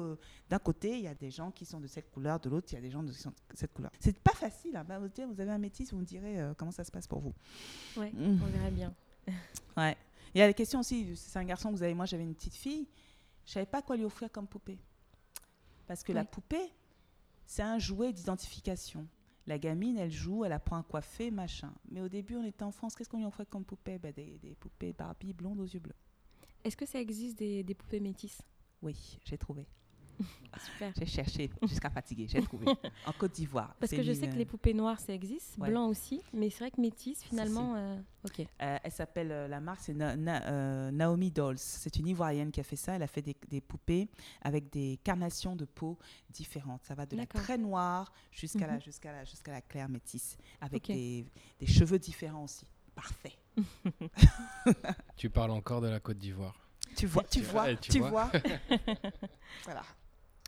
d'un 0.49 0.59
côté, 0.59 0.97
il 0.97 1.03
y 1.03 1.07
a 1.07 1.15
des 1.15 1.31
gens 1.31 1.51
qui 1.51 1.65
sont 1.65 1.79
de 1.79 1.87
cette 1.87 2.11
couleur, 2.11 2.39
de 2.39 2.49
l'autre, 2.49 2.67
il 2.71 2.75
y 2.75 2.77
a 2.77 2.81
des 2.81 2.91
gens 2.91 3.03
de 3.03 3.11
cette 3.53 3.73
couleur. 3.73 3.91
C'est 3.99 4.17
pas 4.19 4.33
facile. 4.33 4.75
Hein. 4.75 4.83
Bah, 4.87 4.99
vous 4.99 5.41
avez 5.41 5.51
un 5.51 5.57
métis, 5.57 5.91
vous 5.93 5.99
me 5.99 6.05
direz 6.05 6.37
comment 6.57 6.71
ça 6.71 6.83
se 6.83 6.91
passe 6.91 7.07
pour 7.07 7.19
vous. 7.19 7.33
Ouais, 7.97 8.11
Mm. 8.11 8.39
on 8.43 8.45
verra 8.47 8.69
bien. 8.71 8.93
Ouais. 9.77 9.97
Il 10.35 10.39
y 10.39 10.41
a 10.41 10.47
la 10.47 10.53
question 10.53 10.81
aussi, 10.81 11.15
c'est 11.15 11.39
un 11.39 11.45
garçon 11.45 11.71
que 11.71 11.77
vous 11.77 11.83
avez, 11.83 11.93
moi 11.93 12.05
j'avais 12.05 12.23
une 12.23 12.35
petite 12.35 12.55
fille, 12.55 12.89
je 13.45 13.53
savais 13.53 13.65
pas 13.65 13.81
quoi 13.81 13.95
lui 13.95 14.03
offrir 14.03 14.29
comme 14.29 14.47
poupée. 14.47 14.77
Parce 15.87 16.03
que 16.03 16.11
la 16.11 16.25
poupée, 16.25 16.73
c'est 17.45 17.61
un 17.61 17.79
jouet 17.79 18.11
d'identification. 18.11 19.07
La 19.47 19.57
gamine, 19.57 19.97
elle 19.97 20.11
joue, 20.11 20.43
elle 20.43 20.51
apprend 20.51 20.77
à 20.77 20.83
coiffer, 20.83 21.31
machin. 21.31 21.71
Mais 21.89 22.01
au 22.01 22.09
début, 22.09 22.35
on 22.35 22.43
était 22.43 22.63
en 22.63 22.71
France, 22.71 22.95
qu'est-ce 22.95 23.07
qu'on 23.07 23.19
lui 23.19 23.25
offrait 23.25 23.45
comme 23.45 23.63
poupée? 23.63 23.97
Ben, 23.97 24.11
des, 24.11 24.37
des 24.39 24.55
poupées 24.55 24.91
Barbie 24.91 25.31
blondes 25.31 25.59
aux 25.61 25.67
yeux 25.67 25.79
bleus. 25.79 25.95
Est-ce 26.65 26.75
que 26.75 26.85
ça 26.85 26.99
existe 26.99 27.37
des, 27.37 27.63
des 27.63 27.73
poupées 27.73 28.01
métisses? 28.01 28.41
Oui, 28.81 29.19
j'ai 29.23 29.37
trouvé. 29.37 29.65
Super. 30.57 30.93
J'ai 30.97 31.05
cherché 31.05 31.49
jusqu'à 31.63 31.89
fatiguer, 31.89 32.27
j'ai 32.29 32.41
trouvé. 32.41 32.65
en 33.05 33.11
Côte 33.11 33.33
d'Ivoire. 33.33 33.75
Parce 33.79 33.91
que 33.91 34.01
je 34.01 34.11
une, 34.11 34.15
sais 34.19 34.29
que 34.29 34.35
les 34.35 34.45
poupées 34.45 34.73
noires, 34.73 34.99
ça 34.99 35.13
existe, 35.13 35.57
Ouais. 35.57 35.69
blanc 35.69 35.87
aussi, 35.89 36.21
mais 36.33 36.49
c'est 36.49 36.59
vrai 36.59 36.71
que 36.71 36.79
métisses, 36.79 37.23
finalement, 37.23 37.75
euh, 37.75 37.97
ok. 38.25 38.39
Euh, 38.61 38.77
elle 38.81 38.91
s'appelle, 38.91 39.31
euh, 39.31 39.47
la 39.49 39.59
marque, 39.59 39.81
c'est 39.81 39.93
Na- 39.93 40.15
Na- 40.15 40.45
euh, 40.47 40.91
Naomi 40.91 41.29
Dolls. 41.31 41.57
C'est 41.57 41.97
une 41.97 42.07
Ivoirienne 42.07 42.51
qui 42.51 42.61
a 42.61 42.63
fait 42.63 42.77
ça. 42.77 42.93
Elle 42.95 43.03
a 43.03 43.07
fait 43.07 43.21
des, 43.21 43.35
des 43.49 43.59
poupées 43.59 44.07
avec 44.41 44.71
des 44.71 44.97
carnations 45.03 45.55
de 45.57 45.65
peau 45.65 45.97
différentes. 46.29 46.83
Ça 46.85 46.95
va 46.95 47.05
de 47.05 47.17
la 47.17 47.25
très 47.25 47.57
noire 47.57 48.13
jusqu'à 48.31 48.65
la, 48.67 48.73
Mhm. 48.75 48.81
jusqu'à 48.81 49.11
la, 49.11 49.25
jusqu'à 49.25 49.51
la 49.51 49.61
claire 49.61 49.89
métisse, 49.89 50.37
avec 50.61 50.87
des, 50.87 51.25
des 51.59 51.65
cheveux 51.67 51.99
différents 51.99 52.45
aussi. 52.45 52.65
Parfait. 52.95 53.33
Tu 55.17 55.29
parles 55.29 55.51
encore 55.51 55.81
de 55.81 55.87
la 55.87 55.99
Côte 55.99 56.17
d'Ivoire. 56.17 56.55
Tu 56.95 57.07
vois, 57.07 57.23
tu 57.23 57.39
Tu 57.41 57.45
vois, 57.45 57.75
tu 57.75 57.99
vois. 57.99 58.09
vois. 58.09 58.31
voilà. 59.65 59.81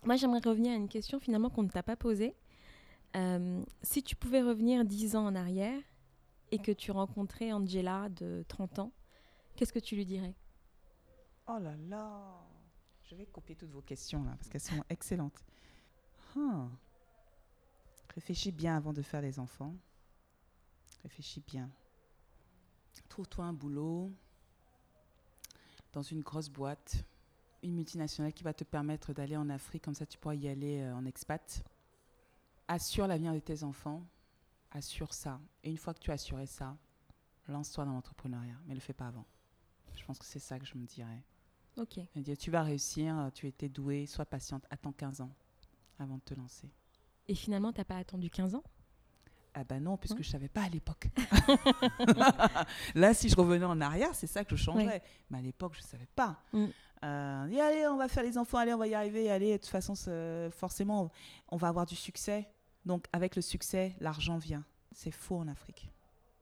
Moi, 0.08 0.16
j'aimerais 0.16 0.40
revenir 0.40 0.72
à 0.72 0.76
une 0.76 0.88
question 0.88 1.20
finalement 1.20 1.50
qu'on 1.50 1.64
ne 1.64 1.70
t'a 1.70 1.84
pas 1.84 1.98
posée. 1.98 2.34
Euh, 3.18 3.62
si 3.82 4.02
tu 4.02 4.16
pouvais 4.16 4.42
revenir 4.42 4.86
10 4.86 5.18
ans 5.18 5.26
en 5.26 5.36
arrière 5.36 5.82
et 6.50 6.60
que 6.60 6.72
tu 6.72 6.92
rencontrais 6.92 7.52
Angela 7.52 8.08
de 8.08 8.46
30 8.48 8.80
ans, 8.80 8.94
qu'est-ce 9.58 9.74
que 9.74 9.80
tu 9.80 9.98
lui 9.98 10.06
dirais? 10.06 10.34
Oh 11.50 11.60
là 11.60 11.76
là. 11.90 12.40
Je 13.04 13.16
vais 13.16 13.26
copier 13.26 13.58
toutes 13.58 13.72
vos 13.72 13.82
questions 13.82 14.24
là 14.24 14.32
parce 14.38 14.48
qu'elles 14.48 14.62
sont 14.62 14.82
excellentes. 14.90 15.44
Ah. 16.38 16.70
Réfléchis 18.16 18.54
bien 18.54 18.78
avant 18.78 18.94
de 18.94 19.02
faire 19.02 19.22
les 19.22 19.40
enfants. 19.40 19.76
Réfléchis 21.04 21.44
bien. 21.46 21.70
Trouve-toi 23.10 23.44
un 23.44 23.54
boulot 23.54 24.14
dans 25.92 26.02
une 26.02 26.22
grosse 26.22 26.48
boîte, 26.48 27.04
une 27.64 27.74
multinationale 27.76 28.34
qui 28.34 28.44
va 28.44 28.54
te 28.54 28.64
permettre 28.64 29.14
d'aller 29.14 29.38
en 29.38 29.50
Afrique, 29.50 29.84
comme 29.84 29.96
ça 29.96 30.06
tu 30.06 30.18
pourras 30.18 30.36
y 30.36 30.48
aller 30.48 30.82
euh, 30.82 30.96
en 30.96 31.06
expat. 31.06 31.64
Assure 32.68 33.08
l'avenir 33.08 33.34
de 33.34 33.40
tes 33.40 33.64
enfants, 33.64 34.04
assure 34.72 35.14
ça. 35.14 35.40
Et 35.64 35.70
une 35.70 35.78
fois 35.78 35.94
que 35.94 36.00
tu 36.00 36.12
as 36.12 36.16
assuré 36.16 36.46
ça, 36.46 36.78
lance-toi 37.48 37.86
dans 37.86 37.94
l'entrepreneuriat, 37.94 38.58
mais 38.66 38.74
le 38.74 38.80
fais 38.80 38.94
pas 38.94 39.08
avant. 39.08 39.26
Je 39.96 40.04
pense 40.06 40.20
que 40.20 40.26
c'est 40.26 40.40
ça 40.40 40.60
que 40.60 40.66
je 40.66 40.78
me 40.78 40.86
dirais. 40.86 41.24
Ok. 41.78 42.00
Dit, 42.16 42.38
tu 42.38 42.52
vas 42.52 42.64
réussir, 42.64 43.18
euh, 43.18 43.30
tu 43.30 43.48
étais 43.48 43.70
douée, 43.70 44.06
sois 44.06 44.26
patiente, 44.26 44.66
attends 44.70 44.92
15 44.92 45.22
ans 45.22 45.32
avant 46.00 46.16
de 46.16 46.22
te 46.22 46.34
lancer. 46.34 46.70
Et 47.28 47.36
finalement, 47.36 47.72
t'as 47.72 47.84
pas 47.84 47.98
attendu 47.98 48.30
15 48.30 48.56
ans? 48.56 48.64
Ah 49.54 49.64
ben 49.64 49.84
non, 49.84 49.98
puisque 49.98 50.20
Hein 50.20 50.24
je 50.24 50.30
savais 50.30 50.50
pas 50.50 50.64
à 50.64 50.70
l'époque. 50.70 51.08
Là, 52.96 53.14
si 53.14 53.28
je 53.28 53.36
revenais 53.36 53.66
en 53.66 53.82
arrière, 53.82 54.14
c'est 54.14 54.28
ça 54.28 54.44
que 54.44 54.56
je 54.56 54.64
changerais. 54.64 55.02
Mais 55.30 55.40
à 55.40 55.42
l'époque, 55.42 55.74
je 55.76 55.82
savais 55.82 56.08
pas. 56.16 56.40
Mm. 56.54 56.68
Euh, 57.04 57.48
dit, 57.48 57.60
allez, 57.60 57.88
on 57.88 57.98
va 57.98 58.08
faire 58.08 58.24
les 58.24 58.38
enfants, 58.38 58.58
allez, 58.58 58.74
on 58.74 58.78
va 58.78 58.88
y 58.88 58.96
arriver, 58.96 59.30
allez, 59.30 59.54
de 59.54 59.58
toute 59.58 59.68
façon, 59.68 59.94
forcément, 60.52 61.12
on 61.50 61.58
va 61.58 61.68
avoir 61.68 61.86
du 61.86 61.96
succès. 61.96 62.48
Donc, 62.86 63.06
avec 63.12 63.36
le 63.36 63.42
succès, 63.42 63.96
l'argent 64.00 64.38
vient. 64.38 64.64
C'est 64.94 65.12
faux 65.12 65.38
en 65.38 65.48
Afrique. 65.48 65.92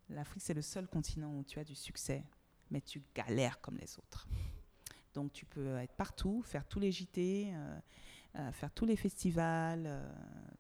L'Afrique, 0.10 0.44
c'est 0.44 0.54
le 0.54 0.62
seul 0.62 0.88
continent 0.88 1.32
où 1.34 1.44
tu 1.44 1.60
as 1.60 1.64
du 1.64 1.76
succès, 1.76 2.24
mais 2.70 2.80
tu 2.82 3.02
galères 3.16 3.60
comme 3.60 3.78
les 3.78 3.98
autres. 3.98 4.28
Donc, 5.14 5.34
tu 5.34 5.46
peux 5.46 5.78
être 5.78 5.94
partout, 5.94 6.44
faire 6.44 6.66
tous 6.66 6.80
les 6.80 6.92
JT, 6.92 7.52
euh, 7.54 7.80
euh, 8.36 8.52
faire 8.52 8.72
tous 8.72 8.86
les 8.86 8.96
festivals, 8.96 9.86
euh, 9.88 10.08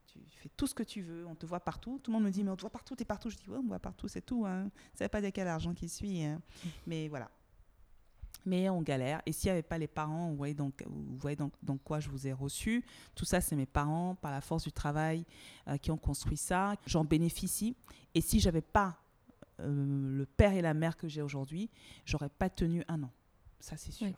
tu 0.07 0.19
fais 0.31 0.49
tout 0.57 0.65
ce 0.65 0.73
que 0.73 0.81
tu 0.81 1.01
veux, 1.01 1.27
on 1.27 1.35
te 1.35 1.45
voit 1.45 1.59
partout. 1.59 1.99
Tout 2.01 2.09
le 2.11 2.15
monde 2.15 2.25
me 2.25 2.31
dit, 2.31 2.43
mais 2.43 2.49
on 2.49 2.55
te 2.55 2.61
voit 2.61 2.69
partout, 2.71 2.95
t'es 2.95 3.05
partout. 3.05 3.29
Je 3.29 3.35
dis, 3.37 3.49
ouais, 3.49 3.57
on 3.57 3.63
me 3.63 3.67
voit 3.67 3.79
partout, 3.79 4.07
c'est 4.07 4.21
tout. 4.25 4.45
Hein. 4.45 4.71
Ça 4.93 5.05
veut 5.05 5.09
pas 5.09 5.21
dire 5.21 5.31
qu'il 5.31 5.41
y 5.41 5.45
a 5.45 5.45
l'argent 5.45 5.73
qui 5.73 5.87
suit. 5.87 6.23
hein. 6.23 6.41
Mais 6.87 7.07
voilà. 7.09 7.29
Mais 8.45 8.69
on 8.69 8.81
galère. 8.81 9.21
Et 9.25 9.31
s'il 9.31 9.47
n'y 9.47 9.53
avait 9.53 9.63
pas 9.63 9.77
les 9.77 9.87
parents, 9.87 10.29
vous 10.29 10.35
voyez, 10.35 10.53
donc, 10.53 10.83
vous 10.87 11.17
voyez 11.17 11.35
donc, 11.35 11.53
donc 11.63 11.81
quoi 11.83 11.99
je 11.99 12.09
vous 12.09 12.27
ai 12.27 12.33
reçu. 12.33 12.83
Tout 13.15 13.25
ça, 13.25 13.41
c'est 13.41 13.55
mes 13.55 13.65
parents, 13.65 14.15
par 14.15 14.31
la 14.31 14.41
force 14.41 14.63
du 14.63 14.71
travail, 14.71 15.25
euh, 15.67 15.77
qui 15.77 15.91
ont 15.91 15.97
construit 15.97 16.37
ça. 16.37 16.75
J'en 16.85 17.03
bénéficie. 17.03 17.75
Et 18.13 18.21
si 18.21 18.39
j'avais 18.39 18.61
pas 18.61 18.97
euh, 19.59 20.17
le 20.17 20.25
père 20.25 20.53
et 20.53 20.61
la 20.61 20.73
mère 20.73 20.97
que 20.97 21.07
j'ai 21.07 21.21
aujourd'hui, 21.21 21.69
j'aurais 22.05 22.29
pas 22.29 22.49
tenu 22.49 22.83
un 22.87 23.03
an. 23.03 23.11
Ça, 23.59 23.77
c'est 23.77 23.91
sûr. 23.91 24.07
Oui. 24.07 24.15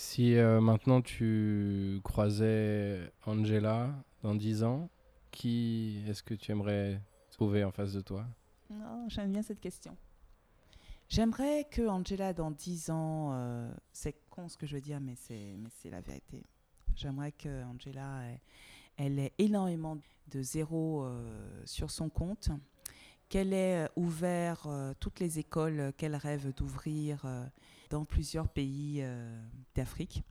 Si 0.00 0.34
euh, 0.36 0.62
maintenant 0.62 1.02
tu 1.02 2.00
croisais 2.02 3.12
Angela 3.26 3.94
dans 4.22 4.34
10 4.34 4.64
ans, 4.64 4.88
qui 5.30 6.02
est-ce 6.08 6.22
que 6.22 6.32
tu 6.32 6.52
aimerais 6.52 7.02
trouver 7.30 7.64
en 7.64 7.70
face 7.70 7.92
de 7.92 8.00
toi? 8.00 8.24
Non, 8.70 9.06
j'aime 9.08 9.30
bien 9.30 9.42
cette 9.42 9.60
question. 9.60 9.94
J'aimerais 11.10 11.66
que 11.68 11.88
Angela, 11.88 12.32
dans 12.32 12.52
10 12.52 12.90
ans, 12.90 13.30
euh, 13.32 13.68
c'est 13.92 14.14
con 14.30 14.48
ce 14.48 14.56
que 14.56 14.64
je 14.64 14.76
veux 14.76 14.80
dire, 14.80 15.00
mais 15.00 15.16
c'est, 15.16 15.90
la 15.90 16.00
vérité. 16.00 16.44
J'aimerais 16.94 17.32
que 17.32 17.64
Angela, 17.64 18.22
elle, 18.96 19.18
ait 19.18 19.32
énormément 19.38 19.98
de 20.28 20.40
zéros 20.40 21.02
euh, 21.02 21.62
sur 21.64 21.90
son 21.90 22.08
compte, 22.08 22.50
qu'elle 23.28 23.52
ait 23.52 23.86
euh, 23.86 23.88
ouvert 23.96 24.68
toutes 25.00 25.18
les 25.18 25.40
écoles 25.40 25.92
qu'elle 25.96 26.14
rêve 26.14 26.54
d'ouvrir 26.54 27.26
dans 27.90 28.04
plusieurs 28.04 28.48
pays 28.48 29.04
d'Afrique. 29.74 30.22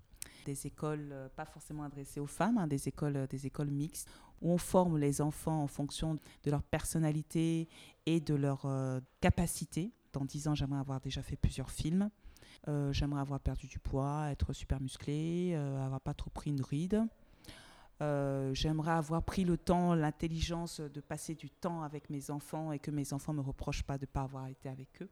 Des 0.45 0.65
écoles 0.65 1.13
pas 1.35 1.45
forcément 1.45 1.83
adressées 1.83 2.21
aux 2.21 2.25
femmes, 2.25 2.57
hein, 2.57 2.67
des, 2.67 2.87
écoles, 2.87 3.27
des 3.27 3.45
écoles 3.45 3.69
mixtes, 3.69 4.09
où 4.41 4.51
on 4.51 4.57
forme 4.57 4.97
les 4.97 5.21
enfants 5.21 5.61
en 5.61 5.67
fonction 5.67 6.15
de 6.43 6.51
leur 6.51 6.63
personnalité 6.63 7.67
et 8.05 8.19
de 8.19 8.33
leur 8.33 8.65
euh, 8.65 8.99
capacité. 9.21 9.91
Dans 10.13 10.25
10 10.25 10.47
ans, 10.47 10.55
j'aimerais 10.55 10.79
avoir 10.79 10.99
déjà 10.99 11.21
fait 11.21 11.35
plusieurs 11.35 11.71
films. 11.71 12.09
Euh, 12.67 12.91
j'aimerais 12.91 13.21
avoir 13.21 13.39
perdu 13.39 13.67
du 13.67 13.79
poids, 13.79 14.27
être 14.31 14.53
super 14.53 14.81
musclé, 14.81 15.53
euh, 15.53 15.83
avoir 15.83 16.01
pas 16.01 16.13
trop 16.13 16.29
pris 16.29 16.49
une 16.49 16.61
ride. 16.61 17.03
Euh, 18.01 18.53
j'aimerais 18.53 18.91
avoir 18.91 19.23
pris 19.23 19.43
le 19.43 19.57
temps, 19.57 19.93
l'intelligence 19.93 20.79
de 20.79 21.01
passer 21.01 21.35
du 21.35 21.49
temps 21.49 21.83
avec 21.83 22.09
mes 22.09 22.31
enfants 22.31 22.71
et 22.71 22.79
que 22.79 22.91
mes 22.91 23.13
enfants 23.13 23.33
me 23.33 23.41
reprochent 23.41 23.83
pas 23.83 23.97
de 23.97 24.03
ne 24.03 24.07
pas 24.07 24.21
avoir 24.21 24.47
été 24.47 24.69
avec 24.69 25.01
eux. 25.01 25.09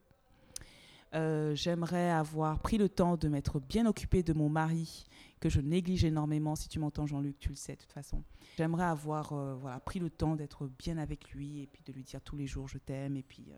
J'aimerais 1.56 2.11
avoir 2.11 2.60
pris 2.60 2.78
le 2.78 2.90
temps 2.90 3.18
de 3.18 3.28
m'être 3.28 3.60
bien 3.60 3.88
occupée 3.88 4.22
de 4.22 4.34
mon 4.34 4.49
mari, 4.49 5.06
que 5.40 5.49
je 5.49 5.60
néglige 5.60 6.06
énormément. 6.06 6.56
Si 6.56 6.69
tu 6.69 6.80
m'entends, 6.80 7.07
Jean-Luc, 7.07 7.40
tu 7.40 7.49
le 7.49 7.56
sais 7.56 7.74
de 7.74 7.82
toute 7.82 7.91
façon. 7.91 8.24
J'aimerais 8.57 8.86
avoir 8.86 9.34
voilà, 9.57 9.80
pris 9.80 9.99
le 9.99 10.11
temps 10.11 10.36
d'être 10.36 10.68
bien 10.78 10.98
avec 10.99 11.32
lui 11.32 11.61
et 11.61 11.68
puis 11.68 11.82
de 11.84 11.91
lui 11.91 12.03
dire 12.03 12.22
tous 12.22 12.36
les 12.36 12.45
jours 12.45 12.68
je 12.68 12.78
t'aime 12.78 13.18
et 13.18 13.24
puis, 13.24 13.52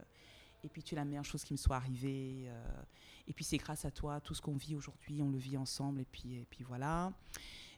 et 0.64 0.70
puis 0.70 0.84
tu 0.84 0.96
es 0.96 0.98
la 0.98 1.06
meilleure 1.06 1.26
chose 1.26 1.44
qui 1.44 1.54
me 1.54 1.58
soit 1.58 1.76
arrivée. 1.76 2.46
euh, 2.48 2.82
et 3.28 3.34
puis 3.34 3.46
c'est 3.46 3.58
grâce 3.58 3.86
à 3.86 3.92
toi, 3.92 4.20
tout 4.20 4.34
ce 4.34 4.42
qu'on 4.42 4.56
vit 4.56 4.76
aujourd'hui, 4.76 5.22
on 5.22 5.30
le 5.30 5.38
vit 5.38 5.58
ensemble 5.58 6.02
et 6.02 6.06
puis, 6.06 6.36
et 6.36 6.48
puis 6.50 6.64
voilà. 6.64 7.14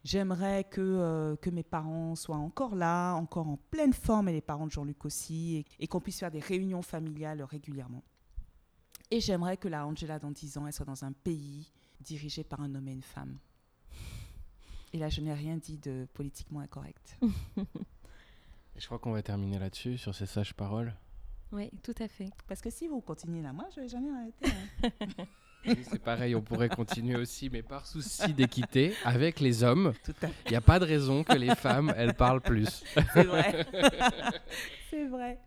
J'aimerais 0.04 0.64
que, 0.64 0.82
euh, 0.82 1.36
que 1.36 1.50
mes 1.50 1.64
parents 1.64 2.16
soient 2.16 2.38
encore 2.38 2.76
là, 2.76 3.14
encore 3.14 3.48
en 3.48 3.58
pleine 3.58 3.94
forme, 3.94 4.30
et 4.30 4.32
les 4.32 4.42
parents 4.42 4.66
de 4.66 4.72
Jean-Luc 4.72 5.06
aussi, 5.06 5.58
et, 5.58 5.66
et 5.84 5.88
qu'on 5.88 6.00
puisse 6.00 6.20
faire 6.20 6.32
des 6.32 6.40
réunions 6.40 6.82
familiales 6.82 7.44
régulièrement. 7.44 8.04
Et 9.12 9.20
j'aimerais 9.20 9.58
que 9.58 9.68
la 9.68 9.86
Angela, 9.86 10.18
dans 10.18 10.32
10 10.32 10.58
ans, 10.58 10.66
elle 10.66 10.74
soit 10.74 10.86
dans 10.86 11.04
un 11.04 11.12
pays 11.12 11.72
dirigé 12.00 12.44
par 12.44 12.62
un 12.62 12.74
homme 12.74 12.88
et 12.88 12.94
une 12.94 13.04
femme. 13.04 13.38
Et 14.94 14.98
là, 14.98 15.10
je 15.10 15.22
n'ai 15.22 15.34
rien 15.34 15.58
dit 15.58 15.78
de 15.78 16.08
politiquement 16.14 16.62
incorrect. 16.62 17.18
Je 18.78 18.86
crois 18.86 19.00
qu'on 19.00 19.12
va 19.12 19.22
terminer 19.22 19.60
là-dessus, 19.60 19.98
sur 19.98 20.16
ces 20.16 20.26
sages 20.26 20.54
paroles. 20.54 20.96
Oui, 21.52 21.70
tout 21.84 21.96
à 22.00 22.08
fait. 22.08 22.30
Parce 22.48 22.62
que 22.62 22.70
si 22.70 22.88
vous 22.88 23.02
continuez 23.02 23.42
là, 23.42 23.52
moi, 23.54 23.66
je 23.76 23.82
vais 23.82 23.88
jamais 23.90 24.10
arrêter. 24.10 24.50
hein. 25.20 25.26
Oui, 25.64 25.78
C'est 25.88 26.02
pareil, 26.02 26.34
on 26.34 26.42
pourrait 26.42 26.70
continuer 26.70 27.16
aussi, 27.18 27.48
mais 27.52 27.62
par 27.62 27.86
souci 27.86 28.34
d'équité, 28.34 28.96
avec 29.06 29.40
les 29.40 29.62
hommes, 29.62 29.94
il 30.48 30.50
n'y 30.50 30.56
a 30.56 30.62
pas 30.62 30.80
de 30.80 30.86
raison 30.86 31.24
que 31.24 31.34
les 31.38 31.54
femmes, 31.54 31.94
elles 31.96 32.16
parlent 32.16 32.42
plus. 32.42 32.84
C'est 33.14 33.24
vrai. 33.26 33.68
C'est 34.90 35.06
vrai. 35.06 35.40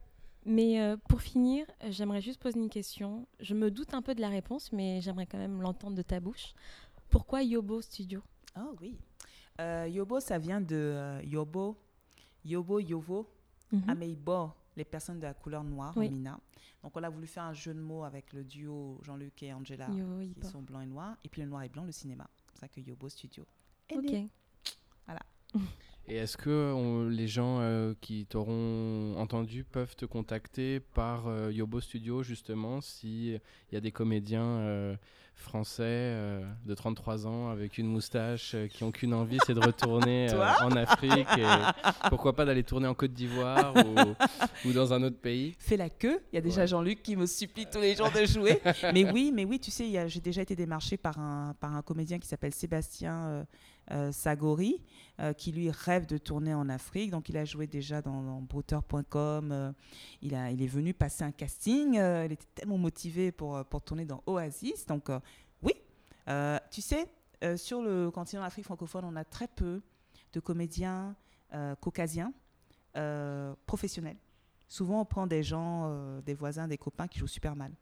Mais 0.46 0.80
euh, 0.80 0.96
pour 1.08 1.20
finir, 1.20 1.66
j'aimerais 1.88 2.20
juste 2.20 2.40
poser 2.40 2.60
une 2.60 2.70
question. 2.70 3.26
Je 3.40 3.54
me 3.54 3.72
doute 3.72 3.92
un 3.92 4.02
peu 4.02 4.14
de 4.14 4.20
la 4.20 4.28
réponse, 4.28 4.70
mais 4.72 5.00
j'aimerais 5.00 5.26
quand 5.26 5.38
même 5.38 5.60
l'entendre 5.60 5.96
de 5.96 6.02
ta 6.02 6.20
bouche. 6.20 6.54
Pourquoi 7.10 7.42
Yobo 7.42 7.80
Studio? 7.82 8.20
Oh 8.56 8.76
oui. 8.80 8.96
Euh, 9.60 9.88
Yobo, 9.90 10.20
ça 10.20 10.38
vient 10.38 10.60
de 10.60 10.76
euh, 10.76 11.20
Yobo, 11.24 11.76
Yobo, 12.44 12.78
Yovo, 12.78 13.28
Mhm. 13.72 13.82
Ameibo, 13.90 14.50
les 14.76 14.84
personnes 14.84 15.18
de 15.18 15.24
la 15.24 15.34
couleur 15.34 15.62
noire, 15.64 15.92
Oui. 15.96 16.08
Mina. 16.10 16.38
Donc 16.82 16.96
on 16.96 17.02
a 17.02 17.08
voulu 17.08 17.26
faire 17.26 17.44
un 17.44 17.52
jeu 17.54 17.72
de 17.74 17.80
mots 17.80 18.04
avec 18.04 18.32
le 18.32 18.44
duo 18.44 18.98
Jean-Luc 19.02 19.42
et 19.42 19.52
Angela, 19.52 19.88
qui 20.40 20.46
sont 20.48 20.62
blancs 20.62 20.82
et 20.82 20.86
noirs, 20.86 21.16
et 21.24 21.28
puis 21.28 21.42
le 21.42 21.48
noir 21.48 21.62
et 21.62 21.68
blanc, 21.68 21.84
le 21.84 21.92
cinéma. 21.92 22.28
C'est 22.52 22.60
ça 22.60 22.68
que 22.68 22.80
Yobo 22.80 23.08
Studio. 23.08 23.46
Ok. 23.92 24.02
né. 24.04 24.28
Et 26.06 26.16
est-ce 26.16 26.36
que 26.36 26.72
on- 26.74 27.08
les 27.08 27.28
gens 27.28 27.60
euh, 27.60 27.94
qui 28.00 28.26
t'auront 28.26 29.14
entendu 29.16 29.64
peuvent 29.64 29.94
te 29.96 30.04
contacter 30.04 30.80
par 30.80 31.28
euh, 31.28 31.50
Yobo 31.52 31.80
Studio, 31.80 32.22
justement, 32.22 32.80
s'il 32.82 33.40
y 33.72 33.76
a 33.76 33.80
des 33.80 33.92
comédiens 33.92 34.42
euh, 34.44 34.96
français 35.36 35.82
euh, 35.84 36.42
de 36.64 36.74
33 36.74 37.26
ans 37.26 37.48
avec 37.50 37.78
une 37.78 37.86
moustache 37.86 38.52
euh, 38.54 38.66
qui 38.68 38.84
n'ont 38.84 38.90
qu'une 38.92 39.14
envie, 39.14 39.38
c'est 39.46 39.54
de 39.54 39.60
retourner 39.64 40.28
euh, 40.32 40.52
en 40.62 40.70
Afrique 40.72 41.26
et 41.38 41.44
pourquoi 42.08 42.34
pas 42.34 42.44
d'aller 42.44 42.62
tourner 42.62 42.86
en 42.86 42.94
Côte 42.94 43.12
d'Ivoire 43.12 43.74
ou, 43.76 44.68
ou 44.68 44.72
dans 44.72 44.92
un 44.92 45.02
autre 45.02 45.18
pays 45.18 45.54
Fais 45.58 45.76
la 45.76 45.90
queue. 45.90 46.20
Il 46.32 46.36
y 46.36 46.38
a 46.38 46.40
déjà 46.40 46.62
Ouais. 46.62 46.68
Jean-Luc 46.68 47.02
qui 47.02 47.16
me 47.16 47.26
supplie 47.26 47.66
tous 47.66 47.80
les 47.80 47.94
jours 47.96 48.10
de 48.12 48.24
jouer. 48.24 48.60
mais 48.94 49.10
oui, 49.10 49.32
mais 49.34 49.44
oui, 49.44 49.58
tu 49.58 49.70
sais, 49.70 50.08
j'ai 50.08 50.20
déjà 50.20 50.40
été 50.42 50.54
démarchée 50.54 50.96
par 50.96 51.18
un, 51.18 51.54
par 51.58 51.74
un 51.74 51.82
comédien 51.82 52.18
qui 52.18 52.28
s'appelle 52.28 52.54
Sébastien 52.54 53.44
euh, 53.90 54.12
Sagori, 54.12 54.82
euh, 55.20 55.32
qui 55.32 55.52
lui 55.52 55.70
rêve 55.70 56.06
de 56.06 56.16
tourner 56.16 56.54
en 56.54 56.68
Afrique. 56.68 57.10
Donc 57.10 57.28
il 57.28 57.36
a 57.36 57.44
joué 57.44 57.66
déjà 57.66 58.00
dans, 58.00 58.22
dans 58.22 58.40
Brouter.com. 58.40 59.52
euh, 59.52 59.72
il, 60.22 60.32
il 60.52 60.62
est 60.62 60.66
venu 60.66 60.94
passer 60.94 61.22
un 61.24 61.32
casting. 61.32 61.94
il 61.94 62.32
était 62.32 62.46
tellement 62.54 62.78
motivé 62.78 63.30
pour, 63.30 63.64
pour 63.66 63.82
tourner 63.82 64.04
dans 64.04 64.22
Oasis. 64.26 64.86
Donc 64.86 65.10
oui, 65.62 65.74
tu 66.70 66.80
sais, 66.80 67.06
sur 67.56 67.82
le 67.82 68.10
continent 68.10 68.42
d'Afrique 68.42 68.64
francophone, 68.64 69.04
on 69.04 69.16
a 69.16 69.24
très 69.24 69.48
peu 69.48 69.82
de 70.32 70.40
comédiens 70.40 71.14
caucasiens 71.80 72.32
professionnels. 73.66 74.16
Souvent, 74.66 75.02
on 75.02 75.04
prend 75.04 75.26
des 75.26 75.42
gens, 75.42 76.20
des 76.22 76.34
voisins, 76.34 76.66
des 76.66 76.78
copains 76.78 77.06
qui 77.06 77.18
jouent 77.18 77.26
super 77.26 77.54
mal. 77.54 77.72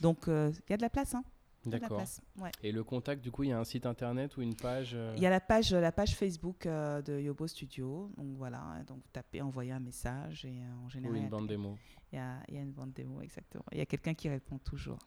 Donc, 0.00 0.24
il 0.26 0.70
y 0.70 0.72
a 0.72 0.76
de 0.76 0.82
la 0.82 0.90
place. 0.90 1.14
Hein. 1.14 1.24
D'accord. 1.64 2.02
Ouais. 2.38 2.50
Et 2.62 2.72
le 2.72 2.82
contact, 2.82 3.22
du 3.22 3.30
coup, 3.30 3.44
il 3.44 3.50
y 3.50 3.52
a 3.52 3.58
un 3.58 3.64
site 3.64 3.86
internet 3.86 4.36
ou 4.36 4.42
une 4.42 4.56
page 4.56 4.92
euh, 4.94 5.14
Il 5.16 5.22
y 5.22 5.26
a 5.26 5.30
la 5.30 5.40
page, 5.40 5.72
la 5.72 5.92
page 5.92 6.16
Facebook 6.16 6.66
euh, 6.66 7.00
de 7.02 7.20
Yobo 7.20 7.46
Studio. 7.46 8.10
Donc 8.16 8.36
voilà, 8.36 8.82
donc 8.86 8.98
vous 8.98 9.10
tapez, 9.12 9.40
envoyez 9.40 9.72
un 9.72 9.80
message 9.80 10.44
et 10.44 10.48
euh, 10.48 10.82
en 10.82 10.86
ou 10.86 10.90
général, 10.90 11.16
une 11.16 11.28
bande 11.28 11.46
démo 11.46 11.78
il 12.12 12.16
y 12.16 12.18
a, 12.18 12.42
il 12.48 12.54
y 12.54 12.58
a 12.58 12.60
une 12.60 12.72
bande 12.72 12.92
démo, 12.92 13.22
exactement. 13.22 13.64
Il 13.72 13.78
y 13.78 13.80
a 13.80 13.86
quelqu'un 13.86 14.14
qui 14.14 14.28
répond 14.28 14.58
toujours. 14.58 14.98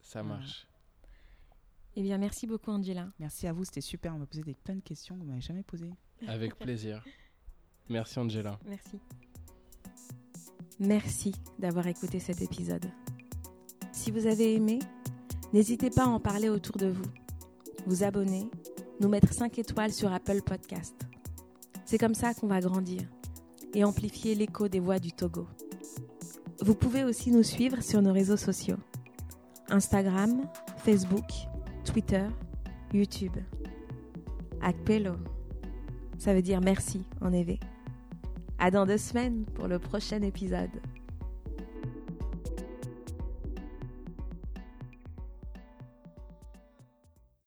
Ça 0.00 0.22
Voilà. 0.22 0.38
marche. 0.38 0.66
Eh 1.96 2.02
bien, 2.02 2.18
merci 2.18 2.46
beaucoup, 2.46 2.70
Angela. 2.70 3.08
Merci 3.18 3.46
à 3.46 3.52
vous, 3.52 3.64
c'était 3.64 3.80
super. 3.80 4.14
On 4.14 4.18
m'a 4.18 4.26
posé 4.26 4.42
des, 4.42 4.54
plein 4.54 4.74
de 4.76 4.80
questions 4.80 5.16
que 5.16 5.20
vous 5.20 5.26
m'avez 5.26 5.40
jamais 5.40 5.62
posées. 5.62 5.92
Avec 6.26 6.54
plaisir. 6.58 7.04
Merci 7.88 8.18
Angela. 8.18 8.58
Merci. 8.66 8.98
Merci 10.78 11.34
d'avoir 11.58 11.86
écouté 11.86 12.20
cet 12.20 12.40
épisode. 12.40 12.86
Si 13.92 14.10
vous 14.10 14.26
avez 14.26 14.54
aimé, 14.54 14.78
n'hésitez 15.52 15.90
pas 15.90 16.04
à 16.04 16.08
en 16.08 16.20
parler 16.20 16.48
autour 16.48 16.76
de 16.76 16.88
vous, 16.88 17.10
vous 17.86 18.04
abonner, 18.04 18.48
nous 19.00 19.08
mettre 19.08 19.32
5 19.32 19.58
étoiles 19.58 19.92
sur 19.92 20.12
Apple 20.12 20.42
Podcast. 20.42 20.94
C'est 21.84 21.98
comme 21.98 22.14
ça 22.14 22.34
qu'on 22.34 22.46
va 22.46 22.60
grandir 22.60 23.02
et 23.74 23.84
amplifier 23.84 24.34
l'écho 24.34 24.68
des 24.68 24.80
voix 24.80 24.98
du 24.98 25.12
Togo. 25.12 25.46
Vous 26.60 26.74
pouvez 26.74 27.04
aussi 27.04 27.30
nous 27.30 27.42
suivre 27.42 27.82
sur 27.82 28.02
nos 28.02 28.12
réseaux 28.12 28.36
sociaux. 28.36 28.76
Instagram, 29.70 30.42
Facebook, 30.78 31.24
Twitter, 31.84 32.26
YouTube. 32.92 33.36
Akpelo. 34.60 35.14
Ça 36.18 36.34
veut 36.34 36.42
dire 36.42 36.60
merci 36.60 37.02
en 37.20 37.32
évé. 37.32 37.58
À 38.58 38.70
dans 38.70 38.84
deux 38.84 38.98
semaines 38.98 39.46
pour 39.54 39.68
le 39.68 39.78
prochain 39.78 40.20
épisode. 40.20 40.70